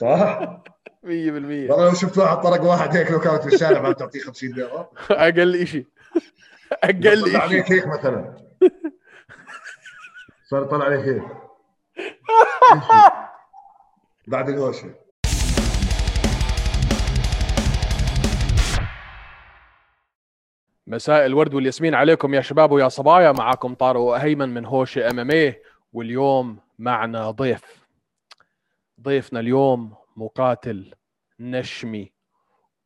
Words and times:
صح؟ 0.00 0.40
100% 1.04 1.06
والله 1.06 1.84
لو 1.88 1.94
شفت 1.94 2.18
واحد 2.18 2.40
طرق 2.40 2.62
واحد 2.62 2.96
هيك 2.96 3.10
لو 3.10 3.20
كانت 3.20 3.42
في 3.42 3.54
الشارع 3.54 3.82
ما 3.82 3.90
بتعطيه 3.90 4.20
50 4.20 4.50
ليره 4.50 4.90
أقل 5.10 5.66
شيء 5.66 5.86
أقل 6.72 7.22
طلع 7.22 7.28
شيء 7.28 7.40
عليك 7.40 7.72
هيك 7.72 7.86
مثلا. 7.86 8.36
صار 10.50 10.64
طلع 10.64 10.84
عليك 10.84 11.00
هيك. 11.00 11.22
بعد 14.26 14.48
الوشه 14.48 14.94
مساء 20.86 21.26
الورد 21.26 21.54
والياسمين 21.54 21.94
عليكم 21.94 22.34
يا 22.34 22.40
شباب 22.40 22.72
ويا 22.72 22.88
صبايا. 22.88 23.32
معاكم 23.32 23.74
طارق 23.74 24.02
هيمن 24.02 24.48
من 24.48 24.64
هوش 24.64 24.98
إم 24.98 25.18
إم 25.18 25.30
اي 25.30 25.62
واليوم 25.92 26.58
معنا 26.78 27.30
ضيف. 27.30 27.79
ضيفنا 29.02 29.40
اليوم 29.40 29.94
مقاتل 30.16 30.94
نشمي 31.40 32.12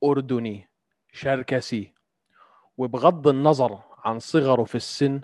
أردني 0.04 0.68
شركسي. 1.12 1.92
وبغض 2.78 3.28
النظر 3.28 3.80
عن 4.04 4.18
صغره 4.18 4.64
في 4.64 4.74
السن 4.74 5.20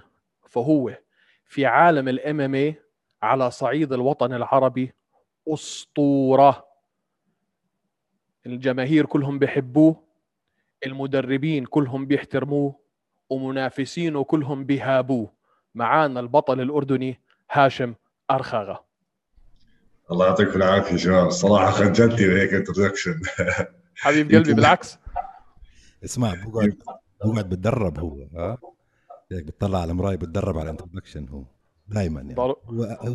فهو 0.48 0.98
في 1.45 1.67
عالم 1.67 2.09
الإم 2.09 2.41
إم 2.41 2.55
اي 2.55 2.83
على 3.23 3.51
صعيد 3.51 3.93
الوطن 3.93 4.33
العربي 4.33 4.93
أسطورة. 5.48 6.67
الجماهير 8.47 9.07
كلهم 9.07 9.39
بيحبوه 9.39 10.05
المدربين 10.87 11.65
كلهم 11.67 12.07
بيحترموه 12.07 12.81
ومنافسينه 13.31 14.25
كلهم 14.25 14.65
بيهابوه. 14.65 15.33
معانا 15.75 16.20
البطل 16.20 16.61
الأردني 16.61 17.20
هاشم 17.51 17.95
أرخاغة. 18.31 18.90
الله 20.12 20.27
يعطيكم 20.27 20.52
العافية 20.62 20.96
شباب 20.96 21.27
الصراحه 21.27 21.70
خجلتني 21.70 22.27
بهيك 22.28 22.55
introduction 22.55 23.20
حبيب 23.97 24.30
قلبي 24.34 24.55
بالعكس. 24.55 24.98
اسمع 26.05 26.34
بقعد 26.47 26.78
بقعد 27.25 27.48
بتدرب 27.48 27.98
هو 27.98 28.17
ها؟ 28.36 28.58
هيك 29.33 29.44
بتطلع 29.44 29.80
على 29.80 29.91
المرايه 29.91 30.17
بتدرب 30.17 30.58
على 30.58 30.64
ال 30.64 30.69
introduction 30.69 31.28
هو 31.28 31.42
دائما 31.89 32.20
يعني. 32.20 32.55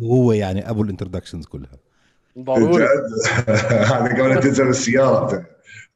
هو, 0.02 0.32
يعني 0.32 0.70
أبو 0.70 0.82
ال 0.82 0.87
introductions 0.87 1.46
كلها. 1.46 1.78
ضروري. 2.38 2.84
هذا 3.68 4.22
قبل 4.22 4.28
لا 4.28 4.40
تنزل 4.40 4.68
السيارة 4.68 5.26
بت- 5.26 5.46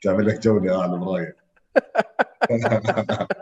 تعمل 0.03 0.27
لك 0.27 0.39
جولة 0.43 0.83
على 0.83 0.93
المراية. 0.95 1.37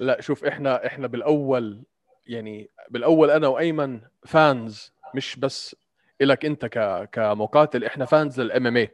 لا 0.00 0.20
شوف 0.20 0.44
إحنا 0.44 0.86
إحنا 0.86 1.06
بالأول 1.06 1.82
يعني 2.26 2.70
بالأول 2.90 3.30
أنا 3.30 3.48
وأيمن 3.48 4.00
fans 4.26 4.92
مش 5.14 5.36
بس 5.36 5.76
إلك 6.20 6.44
أنت 6.44 6.66
ك 6.66 7.08
كمقاتل. 7.12 7.84
إحنا 7.84 8.04
fans 8.04 8.40
لل 8.40 8.66
MMA 8.66 8.90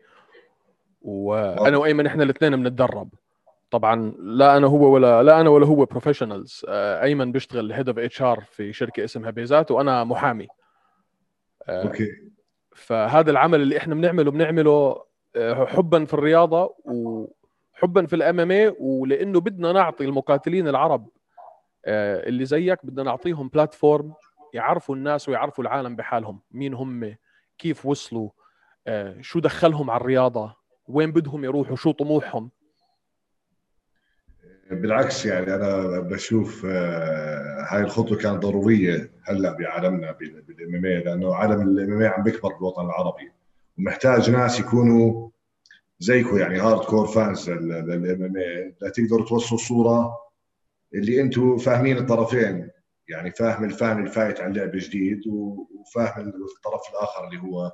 وأنا 1.03 1.77
وأيمن 1.77 2.06
إحنا 2.06 2.23
الاثنين 2.23 2.56
بنتدرب. 2.62 3.09
طبعا 3.70 4.14
لا 4.19 4.56
أنا 4.56 4.67
هو 4.67 4.95
ولا 4.95 5.23
لا 5.23 5.41
أنا 5.41 5.51
ولا 5.51 5.67
هو 5.67 5.84
professionals 5.85 6.65
أيمن 6.69 7.33
بيشتغل 7.33 7.73
head 7.73 7.89
of 7.89 7.98
HR 7.98 8.41
في 8.41 8.73
شركة 8.73 9.05
اسمها 9.05 9.31
بيزات 9.31 9.70
وأنا 9.70 10.05
محامي. 10.05 10.48
آه، 11.69 11.83
okay. 11.83 12.09
فهذا 12.75 13.31
العمل 13.31 13.61
اللي 13.62 13.77
إحنا 13.77 13.95
بنعمله 13.95 14.31
بنعمله 14.31 15.03
آه، 15.36 15.64
حبا 15.64 16.05
في 16.05 16.14
الرياضة 16.14 16.75
وحبا 16.84 18.07
في 18.07 18.17
ال 18.17 18.41
MMA 18.41 18.77
ولأنه 18.81 19.41
بدنا 19.41 19.73
نعطي 19.73 20.05
المقاتلين 20.05 20.69
العرب 20.69 21.09
آه، 21.84 22.29
اللي 22.29 22.45
زيك 22.45 22.86
بدنا 22.86 23.03
نعطيهم 23.03 23.48
platform 23.48 24.12
يعرفوا 24.53 24.97
الناس 24.97 25.28
ويعرفوا 25.28 25.64
العالم 25.64 25.97
بحالهم. 25.97 26.41
مين 26.50 26.75
هم؟ 26.75 27.17
كيف 27.58 27.86
وصلوا؟ 27.86 28.31
آه، 28.86 29.20
شو 29.20 29.39
دخلهم 29.39 29.91
على 29.91 30.00
الرياضة؟ 30.00 30.56
وين 30.89 31.12
بدهم 31.12 31.45
يروحوا؟ 31.45 31.77
شو 31.77 31.92
طموحهم؟ 31.92 32.50
بالعكس 34.70 35.27
يعني 35.27 35.55
أنا 35.55 36.01
بشوف 36.01 36.67
آه، 36.67 37.67
هاي 37.68 37.80
الخطوة 37.83 38.18
كانت 38.18 38.42
ضرورية 38.42 39.12
هلأ 39.24 39.52
بعالمنا 39.52 40.12
بال 40.13 40.75
MM 40.75 40.86
لأنه 40.86 41.35
عالم 41.35 41.61
ال 41.61 41.92
MM 41.92 42.13
عم 42.12 42.23
بيكبر 42.23 42.52
بالوطن 42.52 42.85
العربي. 42.85 43.33
ومحتاج 43.79 44.30
ناس 44.30 44.61
يكونوا 44.61 45.30
زيكم 45.98 46.39
يعني 46.39 46.61
hardcore 46.61 47.07
fans 47.07 47.51
لل 47.51 48.25
MM 48.25 48.36
لتقدروا 48.83 49.27
توصلوا 49.27 49.61
صورة 49.61 50.18
اللي 50.95 51.20
أنتم 51.20 51.58
فاهمين 51.58 51.98
الطرفين. 51.98 52.70
يعني 53.12 53.30
فاهم 53.30 53.64
ال 53.64 53.75
fan 53.75 54.07
ال 54.07 54.12
fight 54.12 54.41
عن 54.40 54.52
لعب 54.52 54.70
جديد 54.74 55.20
وفاهم 55.27 56.28
الطرف 56.28 56.80
الآخر 56.90 57.28
اللي 57.28 57.42
هو 57.42 57.73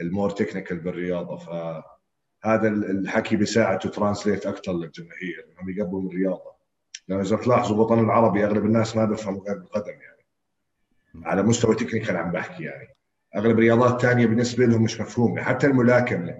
ال 0.00 0.06
more 0.06 0.30
technical 0.30 0.78
بالرياضة. 0.78 1.36
فهذا 1.36 2.68
الحكي 2.68 3.36
بيساعد 3.36 3.78
translate 3.78 4.46
أكثر 4.46 4.72
للجماهير 4.72 5.46
إنهم 5.52 5.70
يقربوا 5.70 6.02
من 6.02 6.08
الرياضة. 6.08 6.58
لأنه 7.08 7.22
إذا 7.22 7.36
تلاحظوا 7.36 7.76
الوطن 7.76 7.98
العربي 7.98 8.44
أغلب 8.44 8.64
الناس 8.64 8.96
ما 8.96 9.04
بيفهموا 9.04 9.42
غير 9.48 9.58
بالقدم 9.58 9.92
يعني. 9.92 10.26
على 11.26 11.42
مستوى 11.42 11.74
technical 11.74 12.16
عم 12.16 12.32
بحكي 12.32 12.64
يعني. 12.64 12.88
أغلب 13.36 13.58
الرياضات 13.58 13.92
الثانية 13.92 14.26
بالنسبة 14.26 14.66
لهم 14.66 14.82
مش 14.82 15.00
مفهومة. 15.00 15.42
حتى 15.42 15.66
الملاكمة 15.66 16.34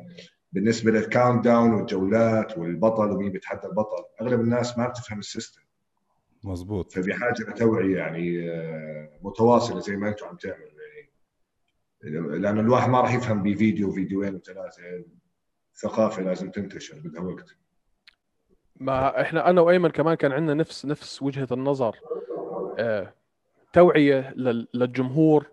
بالنسبة 0.53 0.91
لل 0.91 1.45
countdown 1.45 1.75
والجولات 1.75 2.59
والبطل 2.59 3.10
ومين 3.10 3.32
بيتحدى 3.32 3.66
البطل 3.66 4.05
أغلب 4.20 4.41
الناس 4.41 4.78
ما 4.78 4.88
بتفهم 4.88 5.19
ال 5.19 5.25
system 5.25 5.61
مزبوط 6.49 6.93
فبحاجة 6.93 7.43
لتوعيه 7.49 7.97
يعني 7.97 8.51
آه، 8.51 9.09
متواصلة 9.23 9.81
زي 9.81 9.97
ما 9.97 10.09
أنتم 10.09 10.27
عم 10.27 10.37
تعملوا 10.37 10.69
يعني. 10.69 12.39
لأنه 12.39 12.61
الواحد 12.61 12.91
ما 12.91 13.01
راح 13.01 13.15
يفهم 13.15 13.43
بفيديو 13.43 13.91
فيديوين 13.93 14.35
وثلاثة 14.35 14.83
الثقافه 15.75 16.23
لازم 16.23 16.51
تنتشر 16.51 16.99
بدها 17.05 17.23
وقت. 17.23 17.57
ما 18.77 19.21
إحنا 19.21 19.51
أنا 19.51 19.61
وأيمن 19.61 19.91
كمان 19.91 20.15
كان 20.15 20.33
عندنا 20.33 20.55
نفس 20.55 20.87
نفس 20.87 21.23
وجهة 21.23 21.49
النظر 21.53 21.97
آه، 22.79 23.15
توعية 23.73 24.35
لل- 24.37 24.69
للجمهور. 24.75 25.47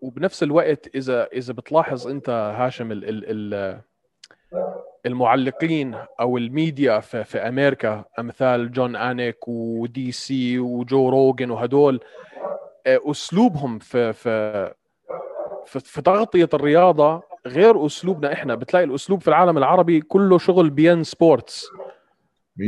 وبنفس 0.00 0.42
الوقت 0.42 0.96
اذا 0.96 1.26
إذا 1.26 1.52
بتلاحظ 1.52 2.08
أنت 2.08 2.28
هاشم 2.28 2.92
ال 2.92 3.04
ال 3.08 3.24
ال 3.54 3.80
المعلقين 5.06 5.94
أو 6.20 6.38
الميديا 6.38 7.00
في, 7.00 7.24
في 7.24 7.38
أمريكا 7.38 8.04
أمثال 8.18 8.72
جون 8.72 8.96
أنيك 8.96 9.48
ودي 9.48 10.12
سي 10.12 10.58
وجو 10.58 11.08
روجان 11.08 11.50
وهدول 11.50 12.00
آه، 12.86 13.00
أسلوبهم 13.06 13.78
في 13.78 14.12
في 14.12 14.72
في, 15.66 15.80
في 15.80 16.02
تغطية 16.02 16.48
الرياضة 16.54 17.22
غير 17.46 17.86
أسلوبنا 17.86 18.32
إحنا. 18.32 18.54
بتلاقي 18.54 18.84
الأسلوب 18.84 19.20
في 19.20 19.28
العالم 19.28 19.58
العربي 19.58 20.00
كله 20.00 20.38
شغل 20.38 20.70
بي 20.70 20.93
إن 20.93 21.04
سبورتس. 21.04 21.66
100% 22.60 22.62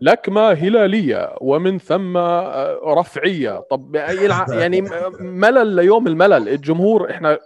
لكمة 0.00 0.52
هلالية 0.52 1.34
ومن 1.40 1.78
ثم 1.78 2.16
آه، 2.16 2.78
رفعية. 2.98 3.60
طب 3.70 3.96
يعني 4.50 4.80
ملل 5.20 5.66
ليوم 5.66 6.06
الملل. 6.06 6.48
الجمهور 6.48 7.10
إحنا. 7.10 7.38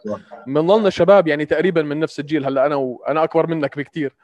بنضلنا 0.47 0.91
شباب 0.91 1.29
يعني 1.29 1.45
تقريبا 1.45 1.83
من 1.83 2.01
نفس 2.01 2.21
الجيل. 2.21 2.45
هلأ 2.45 2.67
أنا 2.67 2.75
وأنا 2.75 3.25
أكبر 3.25 3.47
منك 3.47 3.79
بكثير 3.79 4.15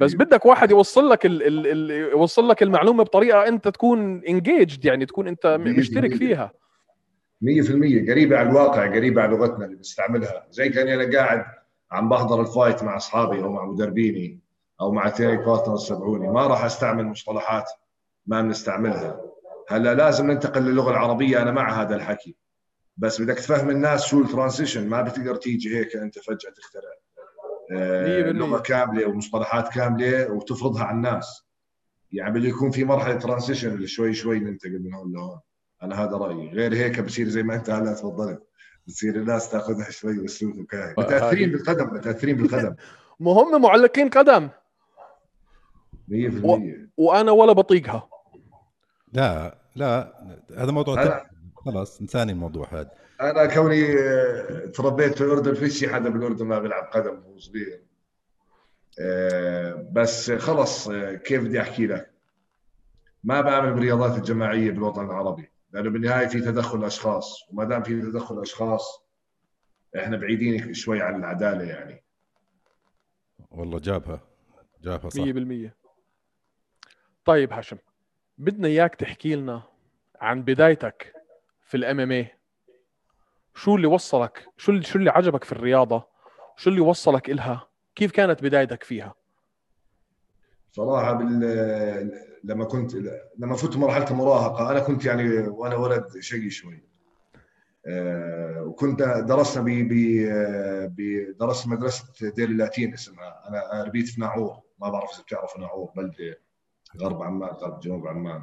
بس 0.00 0.14
بدك 0.14 0.46
واحد 0.46 0.70
يوصل 0.70 1.10
لك 1.10 1.26
ال 1.26 1.42
ال 1.42 1.66
ال 1.66 1.90
يوصل 2.10 2.48
لك 2.48 2.62
المعلومة 2.62 3.04
بطريقة 3.04 3.48
أنت 3.48 3.68
تكون 3.68 4.22
انجيجد 4.28 4.84
يعني 4.84 5.06
تكون 5.06 5.28
أنت 5.28 5.46
مشترك. 5.60 6.14
فيها. 6.14 6.52
100% 7.42 8.10
قريبة 8.10 8.36
على 8.36 8.48
الواقع 8.50 8.86
قريبة 8.86 9.22
على 9.22 9.36
لغتنا 9.36 9.64
اللي 9.64 9.76
بنستعملها. 9.76 10.46
زي 10.50 10.68
كاني 10.68 10.94
أنا 10.94 11.16
قاعد 11.18 11.44
عم 11.92 12.08
بحضر 12.08 12.40
ال 12.40 12.47
fight 12.47 12.82
مع 12.84 12.96
أصحابي 12.96 13.42
أو 13.42 13.52
مع 13.52 13.64
مدربيني. 13.64 14.40
أو 14.80 14.92
مع 14.92 15.08
ثاني 15.08 15.36
partners 15.36 15.88
تبعوني 15.88 16.28
ما 16.28 16.46
راح 16.46 16.64
أستعمل 16.64 17.04
مصطلحات 17.04 17.70
ما 18.26 18.42
بنستعملها. 18.42 19.20
هلا 19.68 19.94
لازم 19.94 20.30
ننتقل 20.30 20.62
للغة 20.62 20.90
العربية 20.90 21.42
أنا 21.42 21.50
مع 21.50 21.82
هذا 21.82 21.96
الحكي. 21.96 22.36
بس 22.96 23.22
بدك 23.22 23.34
تفهم 23.34 23.70
الناس 23.70 24.06
شو 24.06 24.22
ال 24.22 24.28
transition 24.28 24.88
ما 24.88 25.02
بتقدر 25.02 25.34
تيجي 25.34 25.78
هيك 25.78 25.96
أنت 25.96 26.18
فجأة 26.18 26.50
تخترع 26.50 26.90
آه،. 27.72 28.30
لغة 28.30 28.58
كاملة 28.58 29.06
ومصطلحات 29.06 29.68
كاملة 29.68 30.30
وتفرضها 30.32 30.84
على 30.84 30.96
الناس. 30.96 31.42
يعني 32.12 32.38
بده 32.38 32.48
يكون 32.48 32.70
في 32.70 32.84
مرحلة 32.84 33.14
transition 33.14 33.74
اللي 33.74 33.86
شوي 33.86 34.14
شوي 34.14 34.38
ننتقل 34.38 34.82
من 34.82 34.94
هون 34.94 35.12
لهون. 35.12 35.40
أنا 35.82 36.04
هذا 36.04 36.16
رأيي. 36.16 36.50
غير 36.50 36.74
هيك 36.74 37.00
بصير 37.00 37.28
زي 37.28 37.42
ما 37.42 37.54
أنت 37.54 37.70
هلا 37.70 37.92
تفضلت. 37.92 38.42
بتصير 38.86 39.16
الناس 39.16 39.50
تاخذها 39.50 39.90
شوي 39.90 40.18
باسلوب 40.18 40.58
وكاهي. 40.58 40.94
متاثرين 40.98 41.50
بالقدم 41.50 41.94
متاثرين 41.94 42.36
بالقدم. 42.36 42.74
ما 43.20 43.32
هم 43.32 43.62
معلقين 43.62 44.08
قدم. 44.08 44.48
100% 46.08 46.88
وأنا 46.96 47.32
ولا 47.32 47.52
بطيقها. 47.52 48.08
لا 49.12 49.58
لا 49.76 50.12
هذا 50.56 50.70
موضوع 50.72 51.02
هلا. 51.02 51.08
تاني. 51.08 51.30
خلاص 51.54 52.00
انساني 52.00 52.32
الموضوع 52.32 52.68
هذا. 52.72 52.90
أنا 53.20 53.46
كوني 53.46 53.98
آه، 53.98 54.66
تربيت 54.66 55.14
في 55.14 55.24
الأردن 55.24 55.54
فيش 55.54 55.84
حدا 55.84 56.08
بالأردن 56.10 56.46
ما 56.46 56.58
بيلعب 56.58 56.84
قدم 56.84 57.18
وهو 57.18 57.38
صغير. 57.38 57.82
آه، 59.00 59.88
بس 59.92 60.30
خلص 60.30 60.88
آه، 60.88 61.14
كيف 61.14 61.44
بدي 61.44 61.60
أحكي 61.60 61.86
لك؟ 61.86 62.10
ما 63.24 63.40
بعمل 63.40 63.74
بالرياضات 63.74 64.18
الجماعية 64.18 64.70
بالوطن 64.70 65.04
العربي 65.04 65.50
لأنه 65.72 65.90
بالنهاية 65.90 66.26
في 66.26 66.40
تدخل 66.40 66.84
أشخاص 66.84 67.42
وما 67.50 67.64
دام 67.64 67.82
في 67.82 68.02
تدخل 68.02 68.42
أشخاص 68.42 69.02
إحنا 69.96 70.16
بعيدين 70.16 70.74
شوي 70.74 71.02
عن 71.02 71.14
العدالة 71.14 71.64
يعني. 71.64 72.04
والله 73.50 73.78
جابها 73.78 74.20
جابها 74.82 75.10
صح. 75.10 75.22
100% 75.22 75.85
طيب 77.26 77.52
هاشم 77.52 77.76
بدنا 78.38 78.68
إياك 78.68 78.94
تحكي 78.94 79.34
لنا 79.34 79.62
عن 80.20 80.42
بدايتك 80.42 81.12
في 81.62 81.76
الإم 81.76 82.00
إم 82.00 82.12
اي 82.12 82.28
شو 83.54 83.76
اللي 83.76 83.86
وصلك؟ 83.86 84.48
شو 84.56 84.72
اللي 84.72 84.82
شو 84.82 84.98
اللي 84.98 85.10
عجبك 85.10 85.44
في 85.44 85.52
الرياضة؟ 85.52 86.06
شو 86.56 86.70
اللي 86.70 86.80
وصلك 86.80 87.30
إلها؟ 87.30 87.68
كيف 87.94 88.12
كانت 88.12 88.42
بدايتك 88.42 88.82
فيها؟ 88.82 89.14
صراحة 90.72 91.12
بال... 91.12 91.40
لما 92.44 92.64
كنت 92.64 92.94
لما 93.38 93.56
فت 93.56 93.76
مرحلة 93.76 94.10
المراهقة 94.10 94.70
أنا 94.70 94.80
كنت 94.80 95.04
يعني 95.04 95.38
وأنا 95.38 95.76
ولد 95.76 96.04
شقي 96.20 96.50
شوي. 96.50 96.82
أه 97.86 98.62
وكنت 98.62 99.02
درسنا 99.02 99.64
ب 99.64 99.68
ب 100.96 101.26
درست 101.38 101.68
مدرسة 101.68 102.30
دير 102.30 102.48
اللاتين 102.48 102.92
اسمها. 102.92 103.48
أنا 103.48 103.84
ربيت 103.84 104.08
في 104.08 104.20
ناعور. 104.20 104.60
ما 104.80 104.88
بعرف 104.88 105.10
إذا 105.14 105.22
بتعرفوا 105.22 105.60
ناعور 105.60 105.90
بلدة 105.96 106.38
غرب 107.00 107.22
عمان 107.22 107.50
غرب 107.50 107.80
جنوب 107.80 108.06
عمان. 108.06 108.42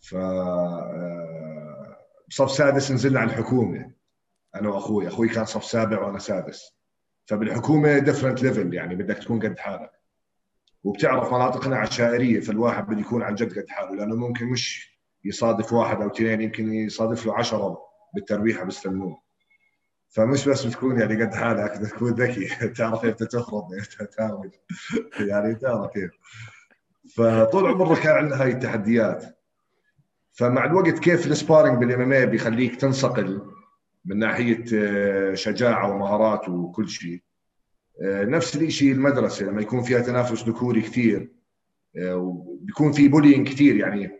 ف 0.00 0.14
آه، 0.14 1.96
بصف 2.28 2.50
سادس 2.50 2.92
نزلنا 2.92 3.20
على 3.20 3.30
الحكومة 3.30 3.92
أنا 4.54 4.68
وأخوي. 4.68 5.08
أخوي 5.08 5.28
كان 5.28 5.44
صف 5.44 5.64
سابع 5.64 6.06
وأنا 6.06 6.18
سادس. 6.18 6.78
فبالحكومة 7.26 7.98
different 7.98 8.42
level 8.42 8.74
يعني 8.74 8.94
بدك 8.94 9.18
تكون 9.18 9.40
قد 9.40 9.58
حالك. 9.58 9.90
وبتعرف 10.84 11.32
مناطقنا 11.32 11.76
عشائرية 11.76 12.40
فالواحد 12.40 12.86
بده 12.86 13.00
يكون 13.00 13.22
عن 13.22 13.34
جد 13.34 13.58
قد 13.58 13.68
حاله 13.68 13.94
لأنه 13.94 14.16
ممكن 14.16 14.46
مش 14.46 14.98
يصادف 15.24 15.72
واحد 15.72 16.02
أو 16.02 16.08
اثنين 16.08 16.40
يمكن 16.40 16.72
يصادف 16.72 17.26
له 17.26 17.34
عشرة 17.38 17.78
بالتربيحه 18.14 18.64
بيستلموه 18.64 19.22
فمش 20.08 20.48
بس 20.48 20.62
تكون 20.62 21.00
يعني 21.00 21.24
قد 21.24 21.34
حالك 21.34 21.78
بدك 21.78 21.90
تكون 21.90 22.12
ذكي. 22.12 22.48
تعرف 22.78 23.04
إمتى 23.04 23.26
تعمل 24.16 24.50
يعني 25.20 25.54
تعرف 25.54 25.92
كيف. 25.92 26.10
فطول 27.16 27.66
عمرنا 27.66 27.94
كان 27.94 28.16
عندنا 28.16 28.42
هاي 28.42 28.50
التحديات. 28.50 29.38
فمع 30.32 30.64
الوقت 30.64 30.98
كيف 30.98 31.26
ال 31.26 31.78
sparring 31.78 32.00
بال 32.00 32.12
MMA 32.12 32.26
بيخليك 32.26 32.76
تنصقل 32.76 33.42
من 34.04 34.18
ناحية 34.18 34.64
آه، 34.74 35.34
شجاعة 35.34 35.90
ومهارات 35.90 36.48
وكل 36.48 36.88
شيء. 36.88 37.22
آه، 38.02 38.24
نفس 38.24 38.56
الشيء 38.56 38.92
المدرسة 38.92 39.46
لما 39.46 39.62
يكون 39.62 39.82
فيها 39.82 40.00
تنافس 40.00 40.48
ذكوري 40.48 40.80
كثير 40.80 41.32
آه، 41.96 42.16
وبيكون 42.16 42.92
في 42.92 43.08
bullying 43.08 43.48
كثير 43.48 43.76
يعني 43.76 44.10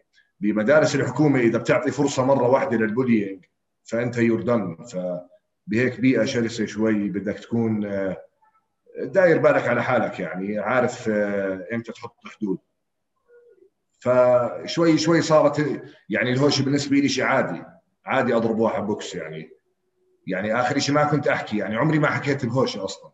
بمدارس 0.40 0.94
الحكومة 0.94 1.40
إذا 1.40 1.58
بتعطي 1.58 1.90
فرصة 1.90 2.24
مرة 2.24 2.48
واحدة 2.48 2.76
لل 2.76 2.90
bullying 2.90 3.44
فأنت 3.84 4.18
you're 4.18 4.42
done 4.42 4.76
فبهيك 4.76 6.00
بيئة 6.00 6.24
شرسة 6.24 6.66
شوي 6.66 7.08
بدك 7.08 7.38
تكون 7.38 7.80
داير 8.98 9.38
بالك 9.38 9.68
على 9.68 9.82
حالك 9.82 10.20
يعني 10.20 10.58
عارف 10.58 11.08
إمتى 11.72 11.92
تحط 11.92 12.16
حدود. 12.26 12.58
فشوي 13.98 14.98
شوي 14.98 15.22
صارت 15.22 15.82
يعني 16.08 16.32
الهوشه 16.32 16.64
بالنسبة 16.64 16.96
لي 16.96 17.08
شيء 17.08 17.24
عادي. 17.24 17.62
عادي 18.06 18.36
اضرب 18.36 18.58
واحد 18.58 18.86
بوكس 18.86 19.14
يعني. 19.14 19.50
يعني 20.26 20.60
آخر 20.60 20.78
شيء 20.78 20.94
ما 20.94 21.04
كنت 21.04 21.28
أحكي. 21.28 21.58
يعني 21.58 21.76
عمري 21.76 21.98
ما 21.98 22.08
حكيت 22.08 22.46
بهوشه 22.46 22.84
أصلا. 22.84 23.10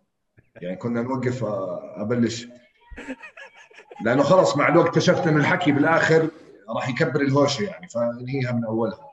يعني 0.55 0.77
كنا 0.77 1.03
نوقف 1.03 1.45
آه، 1.45 1.95
أبلش. 1.97 2.49
لأنه 4.05 4.23
خلص 4.23 4.57
مع 4.57 4.69
الوقت 4.69 4.89
اكتشفت 4.89 5.27
إنه 5.27 5.37
الحكي 5.37 5.73
بالآخر 5.73 6.29
راح 6.77 6.89
يكبر 6.89 7.21
الهوشة 7.21 7.63
يعني. 7.63 7.89
فانهيها 7.89 8.53
من 8.53 8.65
أولها. 8.65 9.11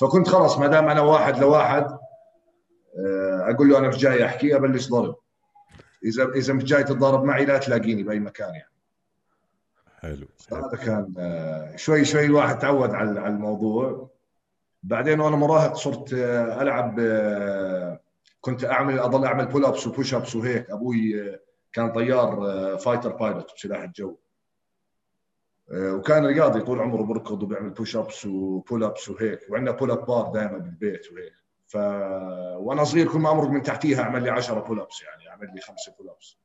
فكنت 0.00 0.28
خلص 0.28 0.58
ما 0.58 0.66
دام 0.66 0.88
أنا 0.88 1.00
واحد 1.00 1.38
لواحد 1.38 1.84
آه، 2.98 3.50
أقول 3.50 3.68
له 3.68 3.78
أنا 3.78 3.88
مش 3.88 3.96
جاي 3.96 4.24
أحكي 4.24 4.56
أبلش 4.56 4.88
ضرب. 4.88 5.16
اذا 6.04 6.24
إذا 6.24 6.52
مش 6.52 6.64
جاي 6.64 6.84
تتضارب 6.84 7.24
معي 7.24 7.44
لا 7.44 7.58
تلاقيني 7.58 8.02
بأي 8.02 8.20
مكان 8.20 8.54
يعني. 8.54 8.73
حلو. 10.04 10.26
هذا 10.52 10.76
كان 10.76 11.14
آه، 11.18 11.76
شوي 11.76 12.04
شوي 12.04 12.24
الواحد 12.24 12.58
تعود 12.58 12.90
على 12.90 13.26
الموضوع. 13.26 14.10
بعدين 14.82 15.20
وأنا 15.20 15.36
مراهق 15.36 15.74
صرت 15.74 16.12
آه، 16.12 16.62
ألعب 16.62 16.96
آه، 17.00 18.00
كنت 18.40 18.64
أعمل 18.64 18.98
أضل 18.98 19.24
أعمل 19.24 19.46
pull-ups 19.46 19.86
و 19.86 20.14
push-ups 20.14 20.36
وهيك. 20.36 20.70
أبوي 20.70 21.38
كان 21.72 21.92
طيار 21.92 22.36
fighter 22.78 23.12
pilot 23.12 23.54
بسلاح 23.56 23.82
الجو. 23.82 24.16
وكان 25.72 26.26
رياضي 26.26 26.60
طول 26.60 26.80
عمره 26.80 27.02
بركض 27.02 27.42
وبيعمل 27.42 27.70
push-ups 27.70 28.26
و 28.26 28.84
pull-ups 28.84 29.08
وهيك. 29.08 29.40
وعندنا 29.50 29.70
pull-up 29.70 30.06
bar 30.06 30.30
دائما 30.32 30.58
بالبيت 30.58 31.12
وهيك. 31.12 31.32
ف 31.66 31.76
وأنا 32.56 32.84
صغير 32.84 33.12
كل 33.12 33.18
ما 33.18 33.30
أمرق 33.30 33.48
من 33.48 33.62
تحتيها 33.62 34.02
أعمل 34.02 34.22
لي 34.22 34.30
10 34.30 34.60
pull-ups 34.60 35.02
يعني 35.02 35.30
أعمل 35.30 35.54
لي 35.54 35.60
خمسة 35.60 35.94
pull-ups 35.98 36.43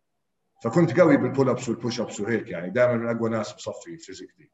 فكنت 0.62 1.00
قوي 1.00 1.18
بال 1.18 1.50
pull-ups 1.50 1.70
وال 1.70 2.02
push-ups 2.02 2.20
وهيك 2.20 2.50
يعني. 2.50 2.70
دائما 2.70 2.94
من 2.94 3.16
أقوى 3.16 3.30
ناس 3.30 3.54
بصفي 3.54 3.98
physically 3.98 4.50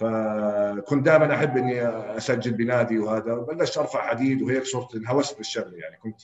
فكنت 0.00 1.04
دائما 1.04 1.34
أحب 1.34 1.56
إني 1.56 1.82
أسجل 2.16 2.52
بنادي 2.52 2.98
وهذا 2.98 3.34
بلشت 3.34 3.78
أرفع 3.78 4.08
حديد 4.08 4.42
وهيك 4.42 4.64
صرت 4.64 4.94
انهوست 4.94 5.36
بالشغلة 5.36 5.78
يعني. 5.78 5.96
كنت 5.96 6.20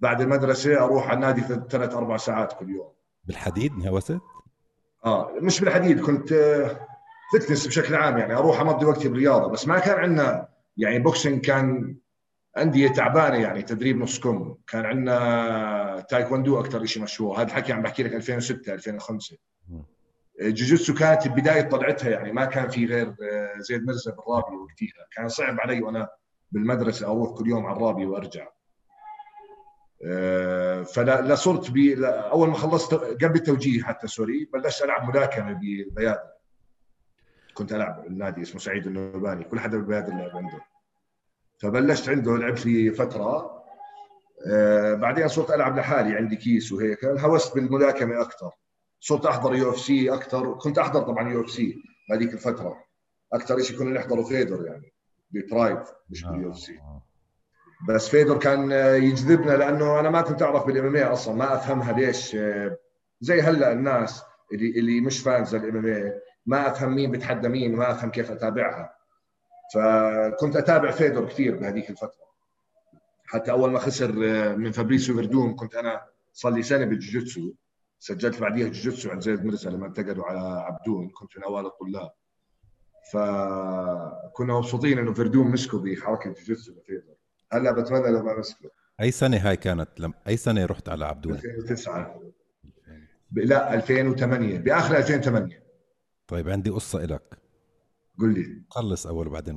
بعد 0.00 0.20
المدرسة 0.20 0.84
أروح 0.84 1.06
على 1.08 1.14
النادي 1.14 1.40
ثلاث 1.70 1.94
أربع 1.94 2.16
ساعات 2.16 2.52
كل 2.52 2.70
يوم. 2.70 2.92
بالحديد 3.24 3.72
انهوست؟ 3.72 4.18
آه 5.04 5.32
مش 5.40 5.60
بالحديد 5.60 6.00
كنت 6.00 6.34
fitness 7.32 7.66
بشكل 7.66 7.94
عام 7.94 8.18
يعني. 8.18 8.34
أروح 8.34 8.60
أمضي 8.60 8.86
وقتي 8.86 9.08
بالرياضة. 9.08 9.48
بس 9.48 9.68
ما 9.68 9.78
كان 9.78 9.98
عندنا 9.98 10.48
يعني 10.76 10.98
boxing 10.98 11.40
كان 11.46 11.96
أندية 12.58 12.88
تعبانة 12.88 13.36
يعني 13.36 13.62
تدريب 13.62 13.98
نص 13.98 14.20
كم 14.20 14.54
كان 14.66 14.84
عندنا 14.84 16.06
تايكوندو 16.08 16.60
أكثر 16.60 16.84
شيء 16.84 17.02
مشهور. 17.02 17.36
هذا 17.36 17.46
الحكي 17.46 17.72
عم 17.72 17.82
بحكي 17.82 18.02
لك 18.02 18.14
2006 18.14 18.74
2005 18.74 19.36
جوجوتسو 20.40 20.94
كانت 20.94 21.28
بداية 21.28 21.62
طلعتها 21.62 22.10
يعني 22.10 22.32
ما 22.32 22.44
كان 22.44 22.68
في 22.68 22.86
غير 22.86 23.06
آه، 23.08 23.58
زيد 23.58 23.84
مرزا 23.84 24.10
بالرابي 24.10 24.56
وقتها 24.56 25.06
كان 25.16 25.28
صعب 25.28 25.60
علي 25.60 25.82
وأنا 25.82 26.08
بالمدرسة 26.52 27.06
أروح 27.06 27.30
كل 27.30 27.48
يوم 27.48 27.66
على 27.66 27.76
الرابي 27.76 28.06
وأرجع. 28.06 28.48
آه، 30.06 30.82
فلا 30.82 31.34
صرت 31.34 31.70
بي 31.70 32.06
أول 32.06 32.48
ما 32.48 32.54
خلصت 32.54 32.94
قبل 32.94 33.34
التوجيه 33.34 33.82
حتى 33.82 34.06
سوري 34.06 34.50
بلشت 34.52 34.82
ألعب 34.82 35.08
ملاكمة 35.08 35.52
بالبيادر 35.52 36.34
كنت 37.54 37.72
ألعب 37.72 38.06
النادي 38.06 38.42
اسمه 38.42 38.60
سعيد 38.60 38.86
النوباني. 38.86 39.44
كل 39.44 39.60
حدا 39.60 39.76
بالبيادر 39.76 40.12
لعب 40.12 40.36
عنده. 40.36 40.73
فبلشت 41.64 42.08
عنده 42.08 42.36
لعبت 42.36 42.66
لي 42.66 42.90
فترة. 42.90 43.54
آه، 44.50 44.94
بعدين 44.94 45.28
صرت 45.28 45.50
ألعب 45.50 45.78
لحالي 45.78 46.16
عندي 46.16 46.36
كيس 46.36 46.72
وهيك. 46.72 47.04
هوست 47.04 47.54
بالملاكمة 47.54 48.20
أكثر 48.20 48.50
صرت 49.00 49.26
أحضر 49.26 49.54
UFC 49.54 50.14
أكثر 50.14 50.54
كنت 50.54 50.78
أحضر 50.78 51.02
طبعا 51.02 51.32
UFC 51.32 51.76
بهذيك 52.10 52.32
الفترة. 52.32 52.76
أكثر 53.32 53.58
شيء 53.58 53.78
كنا 53.78 54.00
نحضره 54.00 54.22
فيدر 54.22 54.66
يعني 54.66 54.92
ب 55.30 55.38
Pride 55.38 55.78
مش 56.10 56.24
بال 56.24 56.50
UFC 56.50 56.80
بس 57.88 58.08
فيدر 58.08 58.38
كان 58.38 58.70
يجذبنا 59.02 59.52
لأنه 59.52 60.00
أنا 60.00 60.10
ما 60.10 60.22
كنت 60.22 60.42
أعرف 60.42 60.66
بال 60.66 60.96
MMA 60.96 61.12
أصلا 61.12 61.34
ما 61.34 61.54
أفهمها 61.54 61.92
ليش 61.92 62.36
زي 63.20 63.40
هلأ 63.40 63.72
الناس 63.72 64.22
اللي 64.52 64.70
اللي 64.70 65.00
مش 65.00 65.18
fans 65.18 65.54
ال 65.54 65.76
MMA 65.76 66.12
ما 66.46 66.68
أفهم 66.70 66.94
مين 66.94 67.10
بتحدى 67.10 67.48
مين 67.48 67.76
ما 67.76 67.90
أفهم 67.90 68.10
كيف 68.10 68.30
أتابعها. 68.30 68.94
فكنت 69.74 70.56
أتابع 70.56 70.90
فيدر 70.90 71.28
كثير 71.28 71.56
بهذيك 71.56 71.90
الفترة. 71.90 72.24
حتى 73.26 73.50
أول 73.50 73.70
ما 73.70 73.78
خسر 73.78 74.12
من 74.56 74.72
فابريسيو 74.72 75.14
فيردوم 75.16 75.56
كنت 75.56 75.74
أنا 75.74 76.04
صار 76.32 76.52
لي 76.52 76.62
سنة 76.62 76.84
بالجوجيتسو. 76.84 77.52
سجلت 77.98 78.40
بعديها 78.40 78.68
جوجيتسو 78.68 79.10
عند 79.10 79.22
زيد 79.22 79.44
مرزا 79.44 79.70
لما 79.70 79.86
انتقلوا 79.86 80.24
على 80.24 80.40
عبدون 80.60 81.08
كنت 81.08 81.38
من 81.38 81.44
أوائل 81.44 81.66
الطلاب. 81.66 82.10
فكنا 83.12 84.54
مبسوطين 84.54 84.98
إنه 84.98 85.14
فيردوم 85.14 85.46
مسكوا 85.46 85.78
بحركة 85.78 86.30
جوجيتسو 86.32 86.72
لفيدر 86.72 87.14
هلأ 87.52 87.72
بتمنى 87.72 88.10
لو 88.10 88.22
ما 88.22 88.38
مسكوا. 88.38 88.70
أي 89.00 89.10
سنة 89.10 89.36
هاي 89.36 89.56
كانت؟ 89.56 90.00
لم... 90.00 90.14
أي 90.28 90.36
سنة 90.36 90.64
رحت 90.64 90.88
على 90.88 91.04
عبدون؟ 91.04 91.34
2009 91.34 92.20
ب... 93.30 93.38
لا 93.38 93.74
2008 93.74 94.58
بآخر 94.58 94.96
2008 94.96 95.62
طيب 96.26 96.48
عندي 96.48 96.70
قصة 96.70 97.04
لك 97.04 97.43
قل 98.20 98.34
لي. 98.34 98.62
خلص 98.70 99.06
أول 99.06 99.26
وبعدين. 99.26 99.56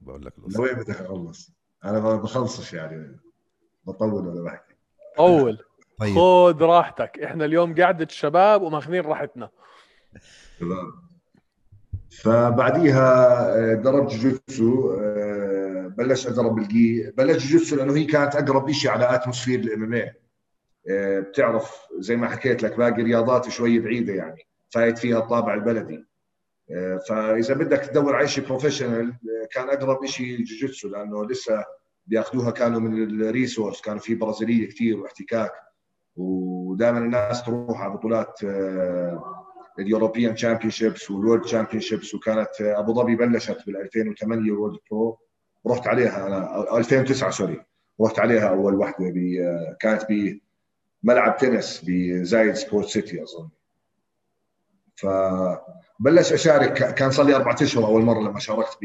بقول 0.00 0.24
لك 0.24 0.38
القصة 0.38 0.58
لوين 0.58 0.74
بدك 0.74 1.00
اخلص؟ 1.00 1.50
أنا 1.84 2.00
ما 2.00 2.16
بخلصش 2.16 2.72
يعني. 2.72 3.16
بطول 3.86 4.26
ولا 4.26 4.42
بحكي. 4.42 4.74
اول 5.18 5.58
طيب. 6.00 6.14
خذ 6.14 6.62
راحتك. 6.62 7.18
إحنا 7.18 7.44
اليوم 7.44 7.74
قعده 7.74 8.08
شباب 8.10 8.62
وماخذين 8.62 9.00
راحتنا. 9.04 9.50
تمام. 10.60 10.92
فبعديها 12.22 13.36
آه، 13.58 13.74
ضربت 13.74 14.10
جوجوتسو 14.14 14.96
آه، 15.00 15.94
بلشت 15.98 16.26
اضرب 16.26 16.58
الجي 16.58 17.10
بلشت 17.10 17.46
جوجوتسو 17.46 17.76
لأنه 17.76 17.96
هي 17.96 18.04
كانت 18.04 18.34
أقرب 18.36 18.70
شيء 18.70 18.90
على 18.90 19.14
atmosphere 19.14 19.60
ال 19.60 19.82
MMA 19.82 20.12
بتعرف 21.20 21.86
زي 21.98 22.16
ما 22.16 22.28
حكيت 22.28 22.62
لك 22.62 22.76
باقي 22.78 23.02
رياضات 23.02 23.48
شوي 23.48 23.78
بعيدة 23.78 24.12
يعني. 24.14 24.46
فايت 24.70 24.98
فيها 24.98 25.18
الطابع 25.18 25.54
البلدي. 25.54 25.94
آه، 25.94 26.04
فإذا 27.08 27.54
بدك 27.54 27.78
تدور 27.78 28.16
على 28.16 28.28
شيء 28.28 28.44
professional 28.44 29.14
كان 29.52 29.68
أقرب 29.68 30.06
شيء 30.06 30.44
جوجوتسو 30.44 30.88
لأنه 30.88 31.26
لسه 31.26 31.64
بيأخذوها 32.06 32.50
كانوا 32.50 32.80
من 32.80 33.02
ال 33.02 33.11
resource 33.11 33.80
كانوا 33.80 34.00
في 34.00 34.14
برازيلية 34.14 34.68
كثير 34.68 35.00
واحتكاك. 35.00 35.52
ودائما 36.16 36.98
الناس 36.98 37.44
تروح 37.44 37.80
على 37.80 37.92
بطولات 37.92 38.40
ال 39.78 39.84
European 39.84 40.36
Championships 40.36 41.10
وال 41.10 41.20
World 41.20 41.46
Championships 41.78 42.14
وكانت 42.14 42.48
أبو 42.60 42.94
ظبي 42.94 43.16
بلشت 43.16 43.66
بال 43.66 43.76
2008 43.76 44.52
World 44.52 44.78
Pro 44.90 45.18
رحت 45.66 45.86
عليها 45.86 46.26
أنا 46.26 46.76
2009 46.78 47.30
سوري. 47.30 47.62
رحت 48.00 48.18
عليها 48.18 48.48
أول 48.48 48.74
وحدة 48.74 49.12
كانت 49.80 50.06
بملعب 51.04 51.36
تنس 51.36 51.84
بزايد 51.86 52.54
Sports 52.54 52.88
City 52.88 53.22
أظن. 53.22 53.48
فبلش 55.02 56.32
أشارك. 56.32 56.94
كان 56.94 57.10
صار 57.10 57.26
لي 57.26 57.36
أربع 57.36 57.54
أشهر 57.62 57.84
أول 57.84 58.02
مرة 58.02 58.20
لما 58.20 58.38
شاركت 58.38 58.78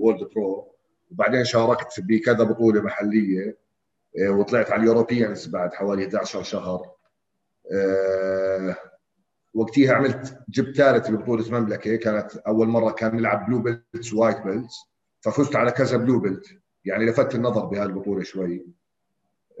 ب 0.00 0.05
World 0.05 0.28
Pro 0.34 0.72
وبعدين 1.10 1.44
شاركت 1.44 2.00
بكذا 2.00 2.44
بطولة 2.44 2.80
محلية 2.82 3.56
آه، 4.18 4.30
وطلعت 4.30 4.70
على 4.70 4.82
ال 4.82 4.88
Europeans 4.88 5.46
بعد 5.46 5.74
حوالي 5.74 6.04
11 6.06 6.42
شهر. 6.42 6.90
آه، 7.72 8.76
وقتها 9.54 9.94
عملت 9.94 10.38
جبت 10.48 10.76
ثالث 10.76 11.10
ببطولة 11.10 11.60
مملكة. 11.60 11.96
كانت 11.96 12.36
أول 12.36 12.68
مرة 12.68 12.90
كان 12.90 13.16
نلعب 13.16 13.46
blue 13.46 13.58
belts 13.58 14.14
white 14.14 14.40
belts 14.40 14.74
ففزت 15.20 15.56
على 15.56 15.70
كذا 15.70 15.96
blue 15.96 16.20
belt 16.20 16.46
يعني 16.84 17.06
لفت 17.06 17.34
النظر 17.34 17.64
بهذه 17.64 17.82
البطولة 17.82 18.22
شوي. 18.22 18.66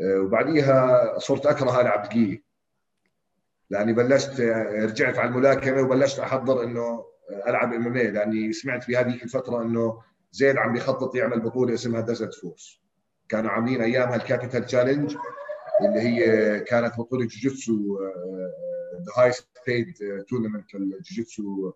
آه، 0.00 0.20
وبعديها 0.20 1.18
صرت 1.18 1.46
أكره 1.46 1.80
ألعب 1.80 2.02
the 2.02 2.22
Gi. 2.22 2.42
لأني 3.70 3.92
بلشت 3.92 4.40
رجعت 4.70 5.18
على 5.18 5.28
الملاكمة 5.28 5.82
وبلشت 5.82 6.18
أحضر 6.18 6.64
إنه 6.64 7.04
ألعب 7.46 7.72
MMA، 7.72 8.10
لأني 8.10 8.52
سمعت 8.52 8.84
في 8.84 8.96
هذه 8.96 9.22
الفترة 9.22 9.62
إنه 9.62 10.02
زيد 10.32 10.56
عم 10.56 10.72
بيخطط 10.72 11.14
يعمل 11.14 11.40
بطولة 11.40 11.74
اسمها 11.74 12.00
Desert 12.00 12.34
Force 12.34 12.80
كانوا 13.28 13.50
عاملين 13.50 13.82
أيامها 13.82 14.16
ال 14.16 14.22
Capital 14.22 14.66
Challenge 14.66 15.16
اللي 15.80 16.00
هي 16.00 16.60
كانت 16.60 16.98
بطولة 16.98 17.26
جوجيتسو 17.26 17.98
the 19.06 19.22
highest 19.22 19.48
paid 19.66 19.94
tournament 20.28 20.74
للجوجيتسو 20.74 21.72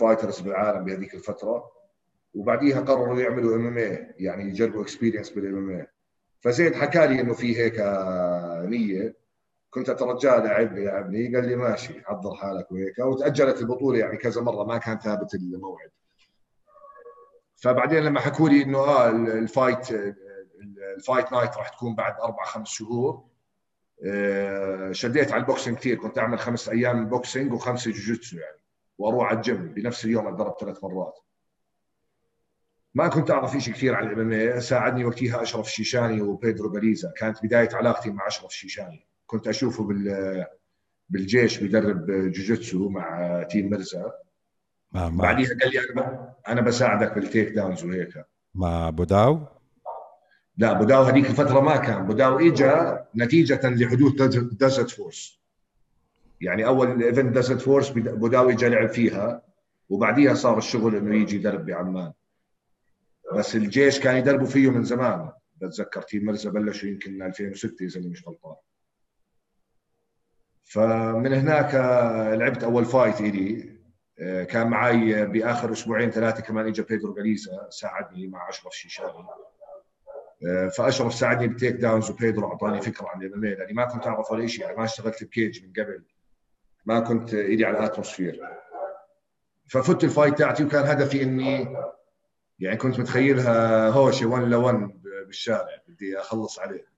fighters 0.00 0.40
بالعالم 0.40 0.84
بهذيك 0.84 1.14
الفترة. 1.14 1.64
وبعديها 2.34 2.80
قرروا 2.80 3.20
يعملوا 3.20 3.56
MMA 3.56 4.14
يعني 4.18 4.44
يجربوا 4.44 4.82
experience 4.82 5.30
بال 5.30 5.56
MMA 5.56 5.86
فزيد 6.40 6.74
حكى 6.74 7.06
لي 7.06 7.20
إنه 7.20 7.34
في 7.34 7.56
هيك 7.56 7.74
نية. 8.68 9.21
كنت 9.74 9.88
اترجاه 9.88 10.38
لاعبني 10.38 10.84
لاعبني 10.84 11.36
قال 11.36 11.48
لي 11.48 11.56
ماشي 11.56 12.04
حضر 12.04 12.34
حالك 12.34 12.72
وهيك. 12.72 12.98
وتاجلت 12.98 13.60
البطولة 13.60 13.98
يعني 13.98 14.16
كذا 14.16 14.40
مرة 14.40 14.64
ما 14.64 14.78
كان 14.78 14.98
ثابت 14.98 15.34
الموعد. 15.34 15.90
فبعدين 17.56 18.04
لما 18.04 18.20
حكوا 18.20 18.48
لي 18.48 18.62
إنه 18.62 18.78
آه 18.78 19.08
ال 19.10 19.23
fight 19.23 19.90
ال 20.96 21.02
fight 21.02 21.32
night 21.32 21.56
راح 21.56 21.68
تكون 21.68 21.94
بعد 21.94 22.20
أربع 22.20 22.44
خمس 22.44 22.68
شهور 22.68 23.24
آه، 24.06 24.92
شديت 24.92 25.32
على 25.32 25.40
ال 25.40 25.45
boxing 25.45 25.76
كثير. 25.76 25.96
كنت 25.96 26.18
أعمل 26.18 26.38
خمس 26.38 26.68
أيام 26.68 27.08
boxing 27.08 27.52
وخمسة 27.52 27.90
جوجيتسو 27.90 28.36
يعني 28.36 28.62
وأروح 28.98 29.28
على 29.28 29.36
الجيم. 29.36 29.68
بنفس 29.68 30.04
اليوم 30.04 30.28
أتدرب 30.28 30.54
ثلاث 30.60 30.84
مرات. 30.84 31.18
ما 32.94 33.08
كنت 33.08 33.30
أعرف 33.30 33.56
شيء 33.56 33.74
كثير 33.74 33.94
عن 33.94 34.08
ال 34.08 34.21
MMA 34.21 34.60
ساعدني 34.60 35.04
وقتها 35.04 35.42
أشرف 35.42 35.66
الشيشاني 35.66 36.22
وبيدرو 36.22 36.68
باريزا 36.68 37.12
كانت 37.16 37.44
بداية 37.44 37.68
علاقتي 37.72 38.10
مع 38.10 38.26
أشرف 38.26 38.46
الشيشاني 38.46 39.11
كنت 39.32 39.48
أشوفه 39.48 39.84
بال 39.84 40.46
بالجيش 41.08 41.58
بيدرب 41.58 42.06
جوجيتسو 42.06 42.88
مع 42.88 43.42
تيم 43.42 43.70
مرزا 43.70 44.12
مع 44.92 45.08
بعديها 45.08 45.48
قال 45.62 45.72
لي 45.72 45.78
أنا 45.92 46.34
أنا 46.48 46.60
بساعدك 46.60 47.14
بال 47.14 47.48
takedowns 47.48 47.84
وهيك. 47.84 48.24
مع 48.54 48.90
بوداو 48.90 49.46
لا 50.56 50.72
بوداو 50.72 51.02
هذيك 51.02 51.26
الفترة 51.30 51.60
ما 51.60 51.76
كان. 51.76 52.06
بوداو 52.06 52.38
اجى 52.38 52.98
نتيجة 53.16 53.60
لحدوث 53.64 54.22
Desert 54.52 54.90
Force 54.90 55.40
يعني 56.40 56.66
أول 56.66 57.02
event 57.02 57.34
Desert 57.34 57.60
Force 57.60 57.90
بوداو 57.90 58.50
اجى 58.50 58.68
لعب 58.68 58.88
فيها 58.88 59.42
وبعديها 59.88 60.34
صار 60.34 60.58
الشغل 60.58 60.96
إنه 60.96 61.16
يجي 61.16 61.36
يدرب 61.36 61.66
بعمان. 61.66 62.12
بس 63.34 63.56
الجيش 63.56 64.00
كان 64.00 64.16
يدربوا 64.16 64.46
فيه 64.46 64.70
من 64.70 64.84
زمان. 64.84 65.30
بتذكر 65.56 66.02
تيم 66.02 66.24
مرزا 66.24 66.50
بلشوا 66.50 66.88
يمكن 66.88 67.22
2006 67.22 67.84
إذا 67.84 68.00
مش 68.00 68.28
غلطان. 68.28 68.56
فمن 70.72 71.32
هناك 71.32 71.74
لعبت 72.38 72.64
أول 72.64 72.84
fight 72.84 73.20
إلي. 73.20 73.72
آه، 74.20 74.44
كان 74.44 74.66
معي 74.66 75.26
بآخر 75.26 75.72
أسبوعين 75.72 76.10
ثلاثة 76.10 76.42
كمان 76.42 76.66
اجى 76.66 76.82
بيدرو 76.82 77.14
غاليزا 77.14 77.68
ساعدني 77.70 78.26
مع 78.26 78.48
أشرف 78.48 78.74
شيشاني 78.74 79.26
آه، 80.46 80.68
فأشرف 80.68 81.14
ساعدني 81.14 81.48
بال 81.48 81.74
takedowns 81.74 82.10
وبيدرو 82.10 82.48
أعطاني 82.48 82.80
فكرة 82.80 83.08
عن 83.08 83.22
ال 83.22 83.27
MMA 83.27 83.44
لأني 83.44 83.72
ما 83.72 83.84
كنت 83.84 84.06
أعرف 84.06 84.30
ولا 84.30 84.46
شيء 84.46 84.64
يعني 84.64 84.76
ما 84.76 84.84
اشتغلت 84.84 85.24
ب 85.24 85.32
cage 85.32 85.64
من 85.64 85.72
قبل. 85.72 86.04
ما 86.84 87.00
كنت 87.00 87.34
ready 87.34 87.64
على 87.64 87.78
ال 87.78 87.83
atmosphere. 87.83 88.40
ففت 89.68 90.04
ال 90.04 90.10
fight 90.10 90.38
تاعتي 90.38 90.64
وكان 90.64 90.84
هدفي 90.84 91.22
إني 91.22 91.76
يعني 92.58 92.76
كنت 92.76 93.00
متخيلها 93.00 93.88
هوشه 93.88 94.26
1 94.26 94.44
ل 94.44 94.54
1 94.54 95.02
بالشارع 95.26 95.82
بدي 95.88 96.18
أخلص 96.18 96.58
عليه. 96.58 96.91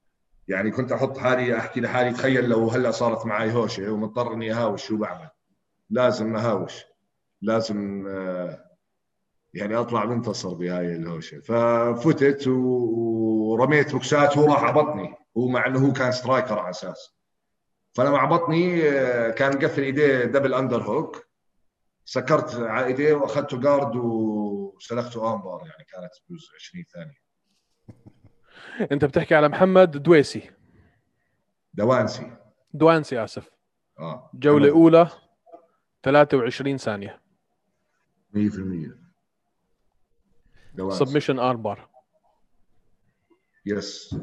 يعني 0.49 0.71
كنت 0.71 0.93
أحط 0.93 1.19
حالي 1.19 1.59
أحكي 1.59 1.81
لحالي 1.81 2.13
تخيل 2.13 2.49
لو 2.49 2.69
هلأ 2.69 2.91
صارت 2.91 3.27
معي 3.27 3.53
هوشة 3.53 3.93
ومضطر 3.93 4.33
اني 4.35 4.53
أهاوش 4.53 4.87
شو 4.87 4.97
بعمل. 4.97 5.29
لازم 5.91 6.37
أهاوش. 6.37 6.85
لازم 7.43 8.07
آه، 8.09 8.65
يعني 9.55 9.77
أطلع 9.77 10.05
منتصر 10.05 10.55
بهاي 10.55 10.97
الهوشة. 10.97 11.41
ففتت 11.41 12.47
ورميت 12.49 13.93
بوكسات 13.93 14.37
وهو 14.37 14.53
راح 14.53 14.65
عبطني 14.65 15.15
هو 15.37 15.49
مع 15.49 15.67
إنه 15.67 15.87
هو 15.89 15.93
كان 15.93 16.13
striker 16.13 16.59
على 16.59 16.71
أساس. 16.71 17.15
فلما 17.93 18.19
عبطني 18.19 18.89
آه، 18.89 19.31
كان 19.31 19.57
مقفل 19.57 19.83
إيديه 19.83 20.25
double 20.25 20.55
underhook. 20.55 21.27
سكرت 22.05 22.55
على 22.55 22.87
إيديه 22.87 23.15
وأخذته 23.15 23.61
guard 23.61 23.97
وسلخته 23.97 25.35
armbar 25.35 25.61
يعني 25.61 25.85
كانت 25.93 26.13
بجوز 26.29 26.49
20 26.55 26.85
ثانية. 26.95 27.24
انت 28.93 29.05
بتحكي 29.05 29.35
على 29.35 29.49
محمد 29.49 29.91
دويسي. 30.03 30.51
دوانسي. 31.75 32.37
دوانسي 32.75 33.25
آسف. 33.25 33.51
آه 33.99 34.31
جولة 34.35 34.71
أولى 34.71 35.09
23 36.03 36.77
ثانية. 36.77 37.21
100% 38.35 39.05
submission 40.91 41.39
armbar 41.39 41.89
yes 43.67 44.17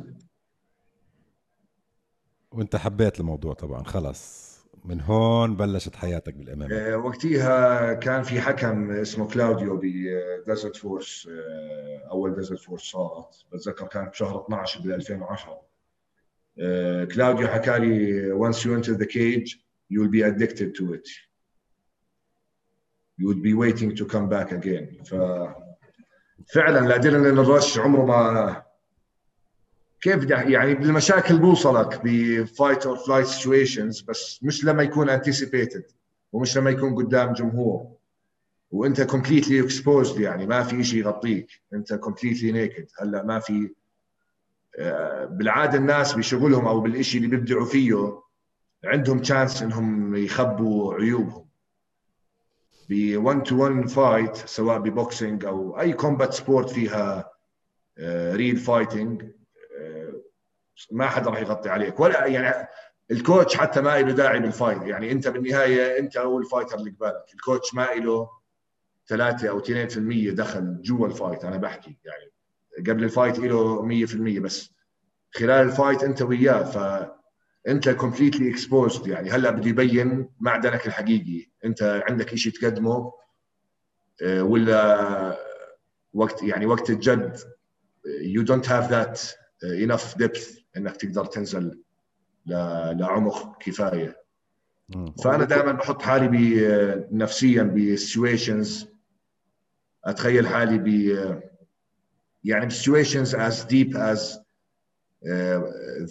وانت 2.52 2.76
حبيت 2.76 3.20
الموضوع 3.20 3.54
طبعا 3.54 3.84
خلص 3.84 4.51
من 4.86 5.02
هون 5.02 5.56
بلشت 5.56 5.96
حياتك 5.96 6.34
بال 6.34 6.72
MMA 6.72 6.98
وقتها 6.98 7.94
كان 7.94 8.24
في 8.24 8.42
حكم 8.42 8.92
اسمه 8.92 9.28
كلاوديو 9.28 9.78
ب 9.78 9.92
Desert 9.92 10.76
Force 10.76 11.28
أه 11.32 12.08
أول 12.12 12.36
Desert 12.36 12.60
Force 12.60 12.82
صارت. 12.82 13.46
بتذكر 13.54 13.88
كانت 13.88 14.10
بشهر 14.10 14.46
12 14.46 14.82
بال 14.82 14.94
2010 14.94 15.62
أه 16.60 17.04
كلاوديو 17.04 17.48
حكى 17.48 17.80
لي 17.80 18.32
once 18.52 18.56
you 18.58 18.84
enter 18.84 18.96
the 18.98 19.08
cage 19.08 19.58
you 19.94 20.00
will 20.02 20.12
be 20.12 20.22
addicted 20.22 20.76
to 20.76 20.94
it. 20.94 21.08
You 23.20 23.28
would 23.28 23.44
be 23.44 23.54
waiting 23.54 23.96
to 24.00 24.06
come 24.06 24.28
back 24.30 24.52
again. 24.52 25.04
ف 25.04 25.16
فعلا 26.54 26.88
ال 26.88 26.92
adrenaline 26.92 27.40
rush 27.40 27.80
عمره 27.80 28.06
ما 28.06 28.64
كيف 30.02 30.30
يعني 30.30 30.76
بالمشاكل 30.76 31.38
بوصلك 31.38 32.02
ب 32.04 32.17
fight 32.17 32.86
or 32.86 32.98
flight 32.98 33.26
situations 33.26 34.02
بس 34.02 34.40
مش 34.44 34.66
لما 34.66 34.84
يكون 34.84 35.10
anticipated 35.10 35.84
ومش 36.34 36.58
لما 36.58 36.70
يكون 36.70 36.96
قدام 36.96 37.34
جمهور. 37.34 37.92
وأنت 38.72 39.02
completely 39.02 39.62
exposed 39.62 40.20
يعني 40.20 40.48
ما 40.48 40.64
في 40.64 40.84
شيء 40.84 41.00
يغطيك. 41.00 41.48
أنت 41.74 41.94
completely 41.94 42.52
naked 42.52 42.88
هلأ 43.02 43.24
ما 43.24 43.40
في 43.40 43.70
آه، 44.80 45.26
بالعادة 45.26 45.78
الناس 45.78 46.14
بشغلهم 46.14 46.68
أو 46.68 46.80
بالشيء 46.80 47.24
اللي 47.24 47.38
بيبدعوا 47.38 47.66
فيه 47.66 48.22
عندهم 48.84 49.20
chance 49.20 49.62
إنهم 49.62 50.16
يخبوا 50.16 50.94
عيوبهم. 50.94 51.46
ب 52.90 53.18
1 53.18 53.44
to 53.44 53.64
1 53.64 53.90
fight 53.90 54.36
سواء 54.36 54.80
ب 54.80 54.89
boxing 54.89 55.46
أو 55.46 55.80
أي 55.80 55.94
combat 55.94 56.34
sport 56.34 56.70
فيها 56.70 57.32
real 58.34 58.58
آه، 58.58 58.60
fighting 58.60 59.24
ما 60.92 61.08
حدا 61.08 61.30
راح 61.30 61.40
يغطي 61.40 61.70
عليك. 61.70 62.00
ولا 62.00 62.26
يعني 62.26 62.68
ال 63.12 63.19
coach 63.19 63.58
حتى 63.58 63.82
ما 63.82 64.02
له 64.02 64.12
داعي 64.12 64.40
بال 64.40 64.52
fight 64.52 64.82
يعني 64.82 65.12
انت 65.12 65.28
بالنهاية 65.28 66.00
انت 66.00 66.18
هو 66.18 66.40
ال 66.40 66.44
fighter 66.45 66.78
اللي 66.78 66.92
قبالك. 66.92 67.34
ال 67.34 67.40
coach 67.40 67.74
ما 67.74 67.86
له 67.86 68.30
3 69.08 69.50
أو 69.50 69.60
2% 69.60 70.32
دخل 70.34 70.82
جوا 70.82 71.08
ال 71.08 71.14
fight 71.14 71.46
أنا 71.46 71.58
بحكي. 71.58 71.98
يعني 72.06 72.32
قبل 72.90 73.04
ال 73.04 73.10
fight 73.10 73.40
له 73.40 73.82
100% 73.82 74.40
بس 74.40 74.70
خلال 75.36 75.66
ال 75.68 75.74
fight 75.74 76.04
أنت 76.04 76.22
وياه 76.22 76.64
فانت 76.64 77.90
completely 77.90 78.52
exposed 78.52 79.08
يعني 79.08 79.30
هلا 79.30 79.50
بده 79.50 79.70
يبين 79.70 80.30
معدنك 80.40 80.88
الحقيقي. 80.88 81.50
أنت 81.66 82.04
عندك 82.10 82.36
شيء 82.36 82.54
تقدمه 82.54 83.14
آه، 84.24 84.44
ولا 84.44 85.38
وقت 86.14 86.44
يعني 86.44 86.66
وقت 86.66 86.90
الجد 86.90 87.38
don't 88.06 88.66
have 88.66 88.90
that 88.90 89.36
uh, 89.64 89.74
enough 89.74 90.18
depth. 90.18 90.61
إنك 90.78 90.96
تقدر 90.98 91.26
تنزل 91.26 91.80
لعمق 92.46 93.58
كفاية. 93.64 94.22
فأنا 95.24 95.44
دائما 95.44 95.72
بحط 95.72 96.02
حالي 96.02 96.28
ب- 96.28 97.08
نفسيا 97.16 97.64
ب 97.64 97.75
situations 97.75 98.88
أتخيل 100.06 100.48
حالي 100.48 100.78
ب 100.78 100.88
يعني 102.44 102.66
ب 102.66 102.72
situations 102.72 103.36
as 103.36 103.64
deep 103.66 103.94
as 103.96 104.20
uh, 105.26 105.62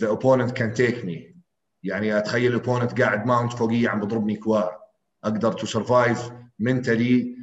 the 0.00 0.08
opponent 0.10 0.54
can 0.54 0.74
take 0.74 1.04
me. 1.04 1.34
يعني 1.82 2.18
أتخيل 2.18 2.54
ال 2.54 2.59
opponent 2.59 3.00
قاعد 3.02 3.26
mount 3.26 3.52
فوقي 3.52 3.86
عم 3.86 4.00
بضربني 4.00 4.36
كواع 4.36 4.80
أقدر 5.24 5.52
to 5.52 5.66
survive 5.66 6.30
mentally 6.58 7.36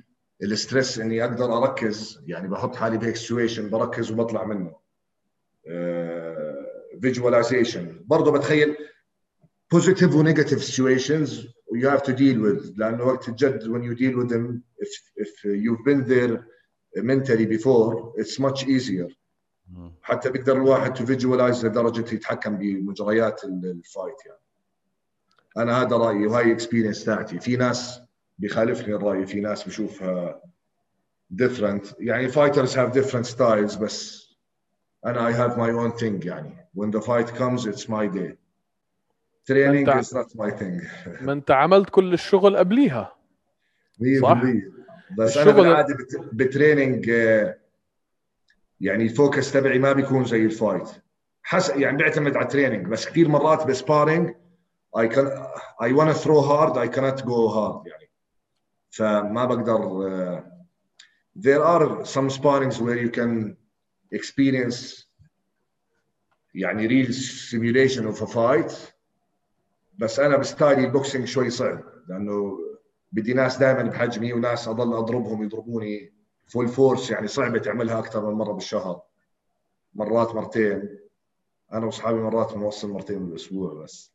ال 0.44 0.52
stress 0.52 1.00
إني 1.00 1.24
أقدر 1.24 1.58
أركز. 1.58 2.24
يعني 2.28 2.48
بحط 2.48 2.76
حالي 2.76 2.98
بهيك 2.98 3.16
situation 3.16 3.70
بركز 3.70 4.12
وبطلع 4.12 4.46
منه. 4.46 4.76
visualization 7.02 8.00
برضه 8.06 8.32
بتخيل 8.32 8.76
positive 9.76 10.16
و 10.16 10.21
negative 10.21 10.64
situations 10.64 11.30
you 11.76 11.90
have 11.90 12.02
to 12.04 12.12
deal 12.14 12.40
with. 12.42 12.74
لأنه 12.78 13.04
وقت 13.04 13.30
الجد 13.30 13.64
when 13.64 13.84
you 13.84 13.96
deal 14.00 14.16
with 14.24 14.30
them 14.34 14.62
if 14.82 15.24
if 15.24 15.44
you've 15.46 15.84
been 15.86 16.04
there 16.10 16.44
mentally 17.04 17.46
before 17.46 18.14
it's 18.18 18.40
much 18.40 18.64
easier. 18.68 19.08
حتى 20.02 20.30
بيقدر 20.30 20.56
الواحد 20.58 20.98
to 20.98 21.02
visualize 21.02 21.66
لدرجة 21.66 22.14
يتحكم 22.16 22.58
بمجريات 22.58 23.44
ال- 23.44 23.66
fight 23.66 24.16
يعني. 24.26 24.40
أنا 25.58 25.82
هذا 25.82 25.96
رأيي 25.98 26.28
وهاي 26.28 26.52
experience 26.52 27.04
تاعتي. 27.06 27.40
في 27.40 27.56
ناس 27.58 28.00
بيخالفني 28.40 28.96
الرأي 28.96 29.26
في 29.26 29.40
ناس 29.42 29.64
بشوفها 29.68 30.42
different. 31.44 31.94
يعني 32.00 32.32
fighters 32.32 32.70
have 32.74 32.92
different 32.94 33.26
styles 33.36 33.78
بس 33.80 34.27
أنا 35.08 35.32
I 35.32 35.34
have 35.34 35.58
my 35.58 35.72
own 35.72 36.00
thing 36.00 36.26
يعني. 36.26 36.68
When 36.76 36.92
the 36.92 37.02
fight 37.02 37.28
comes 37.36 37.66
it's 37.66 37.88
my 37.90 38.08
day. 38.08 38.32
Training 39.50 39.88
is 40.00 40.14
not 40.14 40.36
my 40.36 40.52
thing. 40.52 40.82
ما 41.26 41.34
انت 41.34 41.52
عملت 41.52 41.90
كل 41.90 42.14
الشغل 42.14 42.58
قبليها. 42.58 43.16
100% 44.00 44.22
صح. 44.22 44.42
بس 45.18 45.38
أنا 45.38 45.52
بالعادة 45.52 45.96
بت- 45.96 46.30
ب 46.34 46.42
training 46.42 47.10
آه، 47.10 47.58
يعني 48.82 49.04
ال 49.04 49.12
focus 49.12 49.52
تبعي 49.54 49.80
ما 49.80 49.94
بيكون 49.94 50.26
زي 50.26 50.46
ال 50.46 50.52
fight. 50.52 50.90
حس 51.44 51.70
يعني 51.70 51.98
بيعتمد 51.98 52.36
على 52.36 52.46
ال 52.46 52.50
training. 52.50 52.88
بس 52.88 53.06
كثير 53.10 53.28
مرات 53.30 53.68
ب 53.68 53.75
sparring 53.75 54.34
I 54.98 55.08
can 55.08 55.28
I 55.84 55.90
want 55.98 56.10
to 56.10 56.18
throw 56.24 56.42
hard 56.42 56.74
I 56.78 56.88
cannot 56.96 57.26
go 57.26 57.48
hard 57.56 57.88
يعني. 57.88 58.10
فما 58.90 59.46
بقدر 59.46 59.78
uh, 59.78 60.42
there 61.40 61.64
are 61.64 62.06
some 62.06 62.30
sparrings 62.30 62.82
where 62.82 62.98
you 62.98 63.10
can 63.20 63.56
experience 64.16 65.08
يعني 66.56 66.88
real 66.88 67.12
simulation 67.52 68.04
of 68.04 68.22
a 68.22 68.28
fight. 68.28 68.74
بس 69.98 70.20
أنا 70.20 70.38
ب 70.38 70.46
style 70.46 70.86
ي 70.86 70.91
ال 70.91 70.96
boxing 70.96 71.28
شوي 71.28 71.50
صعب 71.50 71.84
لأنه 72.10 72.60
بدي 73.12 73.34
ناس 73.34 73.58
دائما 73.58 73.84
بحجمي 73.84 74.34
وناس 74.34 74.68
أضل 74.68 74.94
أضربهم 74.94 75.44
يضربوني 75.44 76.14
full 76.48 76.68
force 76.68 77.12
يعني 77.12 77.28
صعبة 77.28 77.60
تعملها 77.60 78.00
أكثر 78.00 78.30
من 78.30 78.38
مرة 78.38 78.54
بالشهر. 78.54 79.02
مرات 79.94 80.36
مرتين. 80.36 81.00
أنا 81.74 81.86
وأصحابي 81.86 82.20
مرات 82.20 82.54
بنوصل 82.54 82.92
مرتين 82.92 83.26
بالأسبوع 83.26 83.84
بس. 83.84 84.12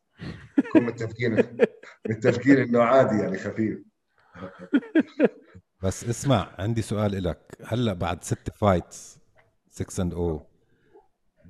نكون 0.59 0.83
متفقين 0.83 1.59
متفقين 2.11 2.59
إنه 2.59 2.83
عادي 2.83 3.23
يعني 3.23 3.39
خفيف. 3.39 3.79
بس 5.83 6.05
اسمع 6.05 6.55
عندي 6.59 6.83
سؤال 6.83 7.25
لك 7.25 7.59
هلأ 7.65 7.93
بعد 7.93 8.25
ست 8.25 8.51
fights 8.51 9.19
6 9.73 10.03
and 10.03 10.15
O 10.15 10.41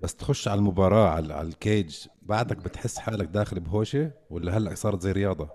بس 0.02 0.16
تخش 0.16 0.48
على 0.48 0.58
المباراة 0.58 1.08
على, 1.08 1.40
الكيج 1.42 2.06
بعدك 2.22 2.56
بتحس 2.56 2.98
حالك 2.98 3.28
داخل 3.28 3.60
بهوشة 3.60 4.12
ولا 4.30 4.56
هلأ 4.56 4.74
صارت 4.74 5.00
زي 5.00 5.12
رياضة؟ 5.12 5.50